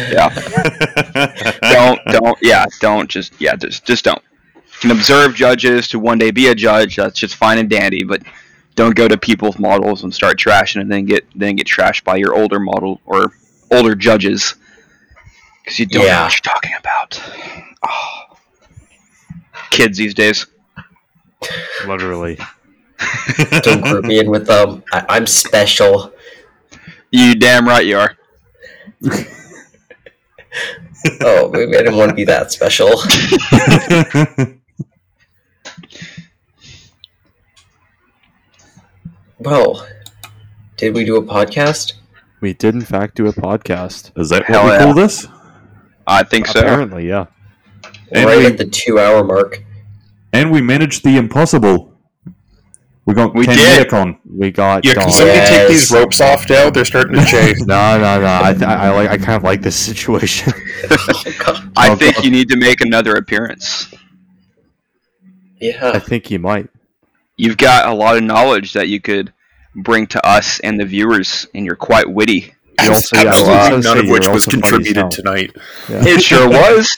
Yeah. 0.10 0.30
don't 1.62 2.00
don't 2.06 2.38
yeah 2.42 2.66
don't 2.80 3.10
just 3.10 3.34
yeah 3.40 3.56
just 3.56 3.86
just 3.86 4.06
don't 4.06 4.22
you 4.66 4.80
can 4.80 4.92
observe 4.92 5.36
judges 5.36 5.88
to 5.88 6.00
one 6.00 6.18
day 6.18 6.32
be 6.32 6.48
a 6.48 6.56
judge 6.56 6.96
that's 6.96 7.20
just 7.20 7.36
fine 7.36 7.58
and 7.58 7.70
dandy 7.70 8.04
but 8.04 8.22
don't 8.76 8.96
go 8.96 9.08
to 9.08 9.18
people's 9.18 9.60
models 9.60 10.04
and 10.04 10.14
start 10.14 10.38
trashing 10.38 10.82
and 10.82 10.92
then 10.92 11.06
get 11.06 11.26
then 11.36 11.56
get 11.56 11.68
trashed 11.68 12.04
by 12.04 12.16
your 12.16 12.36
older 12.36 12.60
model 12.60 13.00
or 13.06 13.34
older 13.72 13.96
judges 13.96 14.56
because 15.64 15.80
you 15.80 15.86
don't 15.86 16.06
know 16.06 16.22
what 16.24 16.34
you're 16.34 16.54
talking 16.54 16.72
about 16.80 17.22
oh. 17.84 18.38
kids 19.70 19.98
these 19.98 20.14
days 20.14 20.48
Literally. 21.86 22.38
Don't 23.62 23.82
group 23.82 24.06
me 24.06 24.20
in 24.20 24.30
with 24.30 24.48
them. 24.48 24.84
I, 24.92 25.06
I'm 25.10 25.28
special. 25.28 26.14
you 27.12 27.36
damn 27.36 27.68
right 27.68 27.86
you 27.86 27.98
are 27.98 28.16
Oh, 31.22 31.50
maybe 31.50 31.76
I 31.76 31.80
didn't 31.80 31.98
want 31.98 32.10
to 32.10 32.16
be 32.16 32.26
that 32.26 32.52
special. 32.52 32.90
Well, 39.40 39.88
did 40.78 40.94
we 40.94 41.04
do 41.06 41.16
a 41.16 41.24
podcast? 41.24 41.94
We 42.42 42.54
did 42.54 42.76
in 42.76 42.82
fact 42.82 43.16
do 43.16 43.28
a 43.28 43.34
podcast. 43.34 44.12
Is 44.18 44.30
that 44.30 44.46
Hell 44.46 44.64
what 44.64 44.66
we 44.66 44.72
yeah. 44.78 44.84
call 44.84 44.94
this? 44.94 45.28
I 46.08 46.24
think 46.24 46.48
so. 46.48 46.60
Apparently, 46.60 47.08
yeah. 47.08 47.28
And 48.12 48.26
right 48.26 48.38
we- 48.40 48.46
at 48.46 48.58
the 48.58 48.66
two 48.66 49.00
hour 49.00 49.24
mark. 49.24 49.64
And 50.34 50.52
we 50.52 50.62
managed 50.62 51.04
the 51.04 51.18
impossible. 51.18 51.91
We 53.12 53.16
got 53.16 53.34
We 53.36 53.46
Ken 53.46 53.58
did. 53.58 53.88
Medicon. 53.90 54.18
We 54.26 54.52
got 54.52 54.86
Yeah, 54.86 54.94
Dawn. 54.94 55.04
can 55.04 55.12
somebody 55.14 55.40
take 55.40 55.68
these 55.68 55.92
ropes 55.92 56.22
off, 56.22 56.48
Dale? 56.48 56.72
They're 56.72 56.86
starting 56.86 57.16
to 57.16 57.26
chafe. 57.30 57.58
No, 57.60 57.98
no, 57.98 58.22
no. 58.22 58.40
I, 58.42 58.54
th- 58.54 58.64
I 58.64 58.90
like. 58.92 59.10
I 59.10 59.18
kind 59.18 59.34
of 59.36 59.44
like 59.44 59.62
this 59.62 59.76
situation. 59.76 60.54
Oh, 60.94 61.72
I 61.78 61.96
think 61.96 62.16
God. 62.18 62.26
you 62.26 62.32
need 62.32 62.50
to 62.50 62.58
make 62.58 62.82
another 62.82 63.14
appearance. 63.14 63.92
Yeah, 65.60 65.92
I 65.94 66.00
think 66.00 66.30
you 66.32 66.38
might. 66.40 66.68
You've 67.38 67.58
got 67.58 67.88
a 67.88 67.94
lot 67.94 68.18
of 68.18 68.24
knowledge 68.24 68.74
that 68.74 68.88
you 68.90 69.00
could 69.00 69.34
bring 69.76 70.06
to 70.08 70.26
us 70.28 70.60
and 70.60 70.80
the 70.80 70.86
viewers, 70.86 71.48
and 71.56 71.66
you're 71.66 71.76
quite 71.76 72.10
witty. 72.12 72.54
You 72.82 72.90
also- 72.92 73.16
yeah, 73.16 73.30
Absolutely 73.30 73.56
gonna 73.56 73.82
none 73.84 73.98
of 74.00 74.10
which 74.10 74.28
was 74.28 74.46
also 74.48 74.52
funny 74.52 74.64
as 74.64 74.70
contributed 74.70 74.98
hell. 74.98 75.10
tonight. 75.10 75.56
It 75.90 76.22
sure 76.22 76.50
was. 76.62 76.98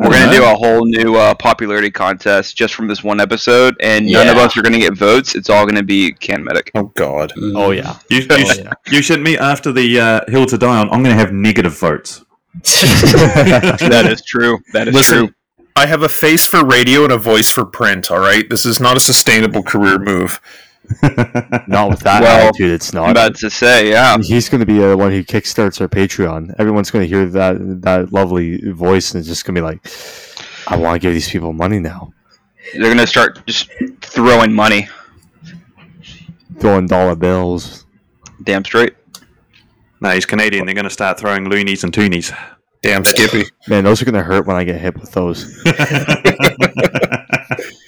We're 0.00 0.06
gonna 0.12 0.24
Alright. 0.24 0.36
do 0.38 0.44
a 0.44 0.54
whole 0.54 0.86
new 0.86 1.14
uh, 1.16 1.34
popularity 1.34 1.90
contest 1.90 2.56
just 2.56 2.74
from 2.74 2.88
this 2.88 3.04
one 3.04 3.20
episode, 3.20 3.76
and 3.80 4.06
none 4.06 4.28
of 4.28 4.38
us 4.38 4.56
are 4.56 4.62
gonna 4.62 4.78
get 4.78 4.96
votes. 4.96 5.34
It's 5.34 5.50
all 5.50 5.66
gonna 5.66 5.82
be 5.82 6.12
Canmedic. 6.12 6.70
Oh 6.74 6.84
God. 6.96 7.32
Mm. 7.36 7.52
Oh 7.56 7.70
yeah. 7.70 7.98
You, 8.08 8.20
you, 8.20 8.26
Oh, 8.30 8.36
sh- 8.38 8.58
yeah. 8.60 8.72
you 8.90 9.02
should 9.02 9.20
meet 9.20 9.38
after 9.38 9.72
the 9.72 10.00
uh, 10.00 10.20
Hill 10.30 10.46
to 10.46 10.56
Die 10.56 10.66
on. 10.66 10.86
I'm 10.90 11.02
going 11.02 11.14
to 11.14 11.20
have 11.20 11.32
negative 11.34 11.76
votes. 11.78 12.24
that 12.64 14.06
is 14.10 14.22
true. 14.24 14.58
That 14.72 14.88
is 14.88 14.94
Listen, 14.94 15.18
true. 15.26 15.34
I 15.76 15.86
have 15.86 16.02
a 16.02 16.08
face 16.08 16.46
for 16.46 16.64
radio 16.64 17.04
and 17.04 17.12
a 17.12 17.18
voice 17.18 17.50
for 17.50 17.64
print. 17.64 18.10
All 18.10 18.18
right, 18.18 18.48
this 18.48 18.64
is 18.66 18.80
not 18.80 18.96
a 18.96 19.00
sustainable 19.00 19.62
career 19.62 19.98
move. 19.98 20.40
Not 21.68 21.90
with 21.90 22.00
that 22.00 22.22
Well, 22.22 22.48
attitude. 22.48 22.72
It's 22.72 22.92
not. 22.92 23.04
I'm 23.04 23.10
about 23.12 23.36
to 23.36 23.50
say, 23.50 23.90
yeah. 23.90 24.18
He's 24.18 24.48
going 24.48 24.58
to 24.60 24.66
be 24.66 24.78
the 24.78 24.96
one 24.96 25.12
who 25.12 25.22
kickstarts 25.22 25.80
our 25.80 25.88
Patreon. 25.88 26.54
Everyone's 26.58 26.90
going 26.90 27.04
to 27.04 27.08
hear 27.08 27.26
that 27.26 27.82
that 27.82 28.12
lovely 28.12 28.58
voice 28.72 29.12
and 29.12 29.20
it's 29.20 29.28
just 29.28 29.44
going 29.44 29.54
to 29.54 29.60
be 29.60 29.64
like, 29.64 29.80
I 30.66 30.76
want 30.76 30.96
to 30.96 30.98
give 30.98 31.14
these 31.14 31.30
people 31.30 31.52
money 31.52 31.78
now. 31.78 32.12
They're 32.74 32.92
gonna 32.92 33.06
start 33.06 33.44
just 33.46 33.70
throwing 34.02 34.52
money. 34.52 34.88
Throwing 36.58 36.86
dollar 36.86 37.16
bills. 37.16 37.86
Damn 38.42 38.64
straight. 38.64 38.94
no, 40.00 40.10
he's 40.10 40.26
Canadian. 40.26 40.66
They're 40.66 40.74
going 40.74 40.84
to 40.84 40.90
start 40.90 41.18
throwing 41.18 41.48
loonies 41.48 41.84
and 41.84 41.92
toonies. 41.92 42.36
Damn, 42.82 43.04
Skippy. 43.14 43.44
Man, 43.68 43.84
those 43.84 44.02
are 44.02 44.04
going 44.04 44.14
to 44.14 44.22
hurt 44.22 44.46
when 44.46 44.56
I 44.56 44.64
get 44.64 44.80
hit 44.80 44.98
with 44.98 45.12
those. 45.12 45.62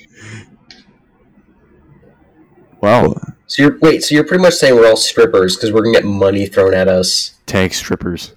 Well, 2.83 3.17
So 3.47 3.63
you're 3.63 3.79
wait. 3.81 4.03
So 4.05 4.15
you're 4.15 4.25
pretty 4.25 4.43
much 4.43 4.55
saying 4.55 4.75
we're 4.75 4.89
all 4.89 4.97
strippers 4.97 5.57
because 5.57 5.73
we're 5.73 5.83
gonna 5.83 5.95
get 5.95 6.05
money 6.05 6.47
thrown 6.47 6.75
at 6.75 6.89
us. 6.89 7.35
tank 7.47 7.73
strippers. 7.75 8.33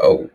Oh, 0.00 0.28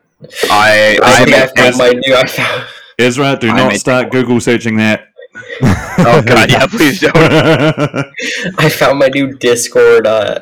I 0.49 0.97
I 1.03 1.21
I 1.21 1.25
think 1.25 1.37
I 1.37 1.47
found 1.47 1.77
my 1.77 1.89
new. 1.89 2.15
I 2.15 2.25
found. 2.25 2.63
Ezra, 2.99 3.37
do 3.39 3.49
I 3.49 3.55
not 3.57 3.73
start 3.75 4.11
Google 4.11 4.39
searching 4.39 4.77
that. 4.77 5.09
Oh 6.05 6.21
god, 6.25 6.49
yeah, 6.51 6.65
please 6.67 6.99
don't. 6.99 7.15
I 8.59 8.69
found 8.69 8.99
my 8.99 9.07
new 9.09 9.35
Discord. 9.37 10.05
Uh, 10.07 10.39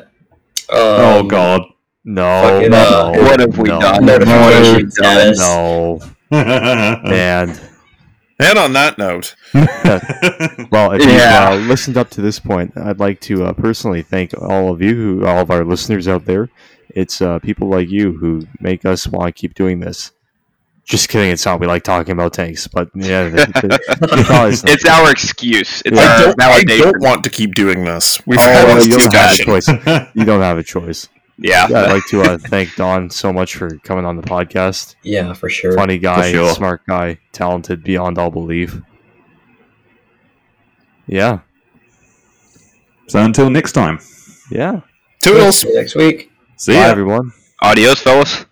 um, 0.70 0.78
oh 0.78 1.22
God. 1.28 1.62
No, 2.04 2.22
Fucking, 2.42 2.70
no, 2.70 2.78
uh, 2.78 3.12
What 3.22 3.40
have 3.40 3.58
we 3.58 3.68
no, 3.68 3.78
done? 3.80 4.04
Notification 4.06 4.82
No, 4.84 4.88
status. 4.90 5.38
No, 5.38 6.00
man. 7.10 7.58
And 8.40 8.58
on 8.58 8.72
that 8.72 8.98
note, 8.98 9.34
Well, 9.54 10.92
if 10.92 11.02
Yeah. 11.04 11.52
you've 11.54 11.62
uh, 11.64 11.68
listened 11.68 11.96
up 11.96 12.10
to 12.10 12.20
this 12.20 12.38
point, 12.38 12.72
I'd 12.76 12.98
like 12.98 13.20
to 13.22 13.44
uh, 13.44 13.52
personally 13.52 14.02
thank 14.02 14.34
all 14.40 14.72
of 14.72 14.80
you, 14.82 14.94
who, 14.94 15.26
all 15.26 15.38
of 15.40 15.50
our 15.50 15.64
listeners 15.64 16.08
out 16.08 16.24
there. 16.24 16.48
It's 16.90 17.22
uh, 17.22 17.38
people 17.38 17.68
like 17.68 17.88
you 17.88 18.12
who 18.12 18.46
make 18.60 18.84
us 18.84 19.06
want 19.06 19.34
to 19.34 19.40
keep 19.40 19.54
doing 19.54 19.80
this. 19.80 20.12
Just 20.84 21.08
kidding. 21.08 21.30
It's 21.30 21.46
not 21.46 21.60
we 21.60 21.66
like 21.68 21.84
talking 21.84 22.12
about 22.12 22.32
tanks, 22.32 22.66
but 22.66 22.90
yeah, 22.94 23.28
the, 23.28 23.36
the, 23.46 24.06
the 24.16 24.24
thought 24.24 24.68
It's 24.68 24.84
our 24.84 25.10
excuse. 25.12 25.80
It's 25.86 25.96
Yeah. 25.96 26.02
I 26.02 26.22
don't, 26.22 26.42
I 26.42 26.62
don't 26.64 27.00
want 27.00 27.22
to 27.24 27.30
keep 27.30 27.54
doing 27.54 27.84
this. 27.84 28.20
We've 28.26 28.38
Oh, 28.40 28.42
had 28.42 28.64
well, 28.66 28.84
you 28.86 28.98
don't 28.98 29.14
have 29.14 29.32
a 29.38 29.44
choice. 29.44 29.68
You 30.14 30.24
don't 30.24 30.40
have 30.42 30.58
a 30.58 30.62
choice. 30.64 31.08
Yeah. 31.42 31.64
I'd 31.64 31.90
like 31.90 32.06
to 32.06 32.22
uh, 32.22 32.38
thank 32.38 32.74
Don 32.76 33.10
so 33.10 33.32
much 33.32 33.56
for 33.56 33.76
coming 33.78 34.04
on 34.04 34.16
the 34.16 34.22
podcast. 34.22 34.96
Yeah, 35.02 35.32
for 35.32 35.48
sure. 35.48 35.72
Funny 35.72 35.98
guy, 35.98 36.32
sure. 36.32 36.52
smart 36.54 36.86
guy, 36.86 37.18
talented 37.32 37.82
beyond 37.82 38.18
all 38.18 38.30
belief. 38.30 38.80
Yeah, 41.06 41.40
so 43.08 43.20
until 43.22 43.50
next 43.50 43.72
time. 43.72 43.98
yeah. 44.50 44.80
Toodles. 45.20 45.60
See 45.60 45.68
you 45.68 45.74
next 45.76 45.94
week. 45.94 46.30
See 46.56 46.72
Bye, 46.72 46.80
ya. 46.80 46.86
everyone. 46.86 47.32
Adios, 47.60 48.00
fellas. 48.00 48.46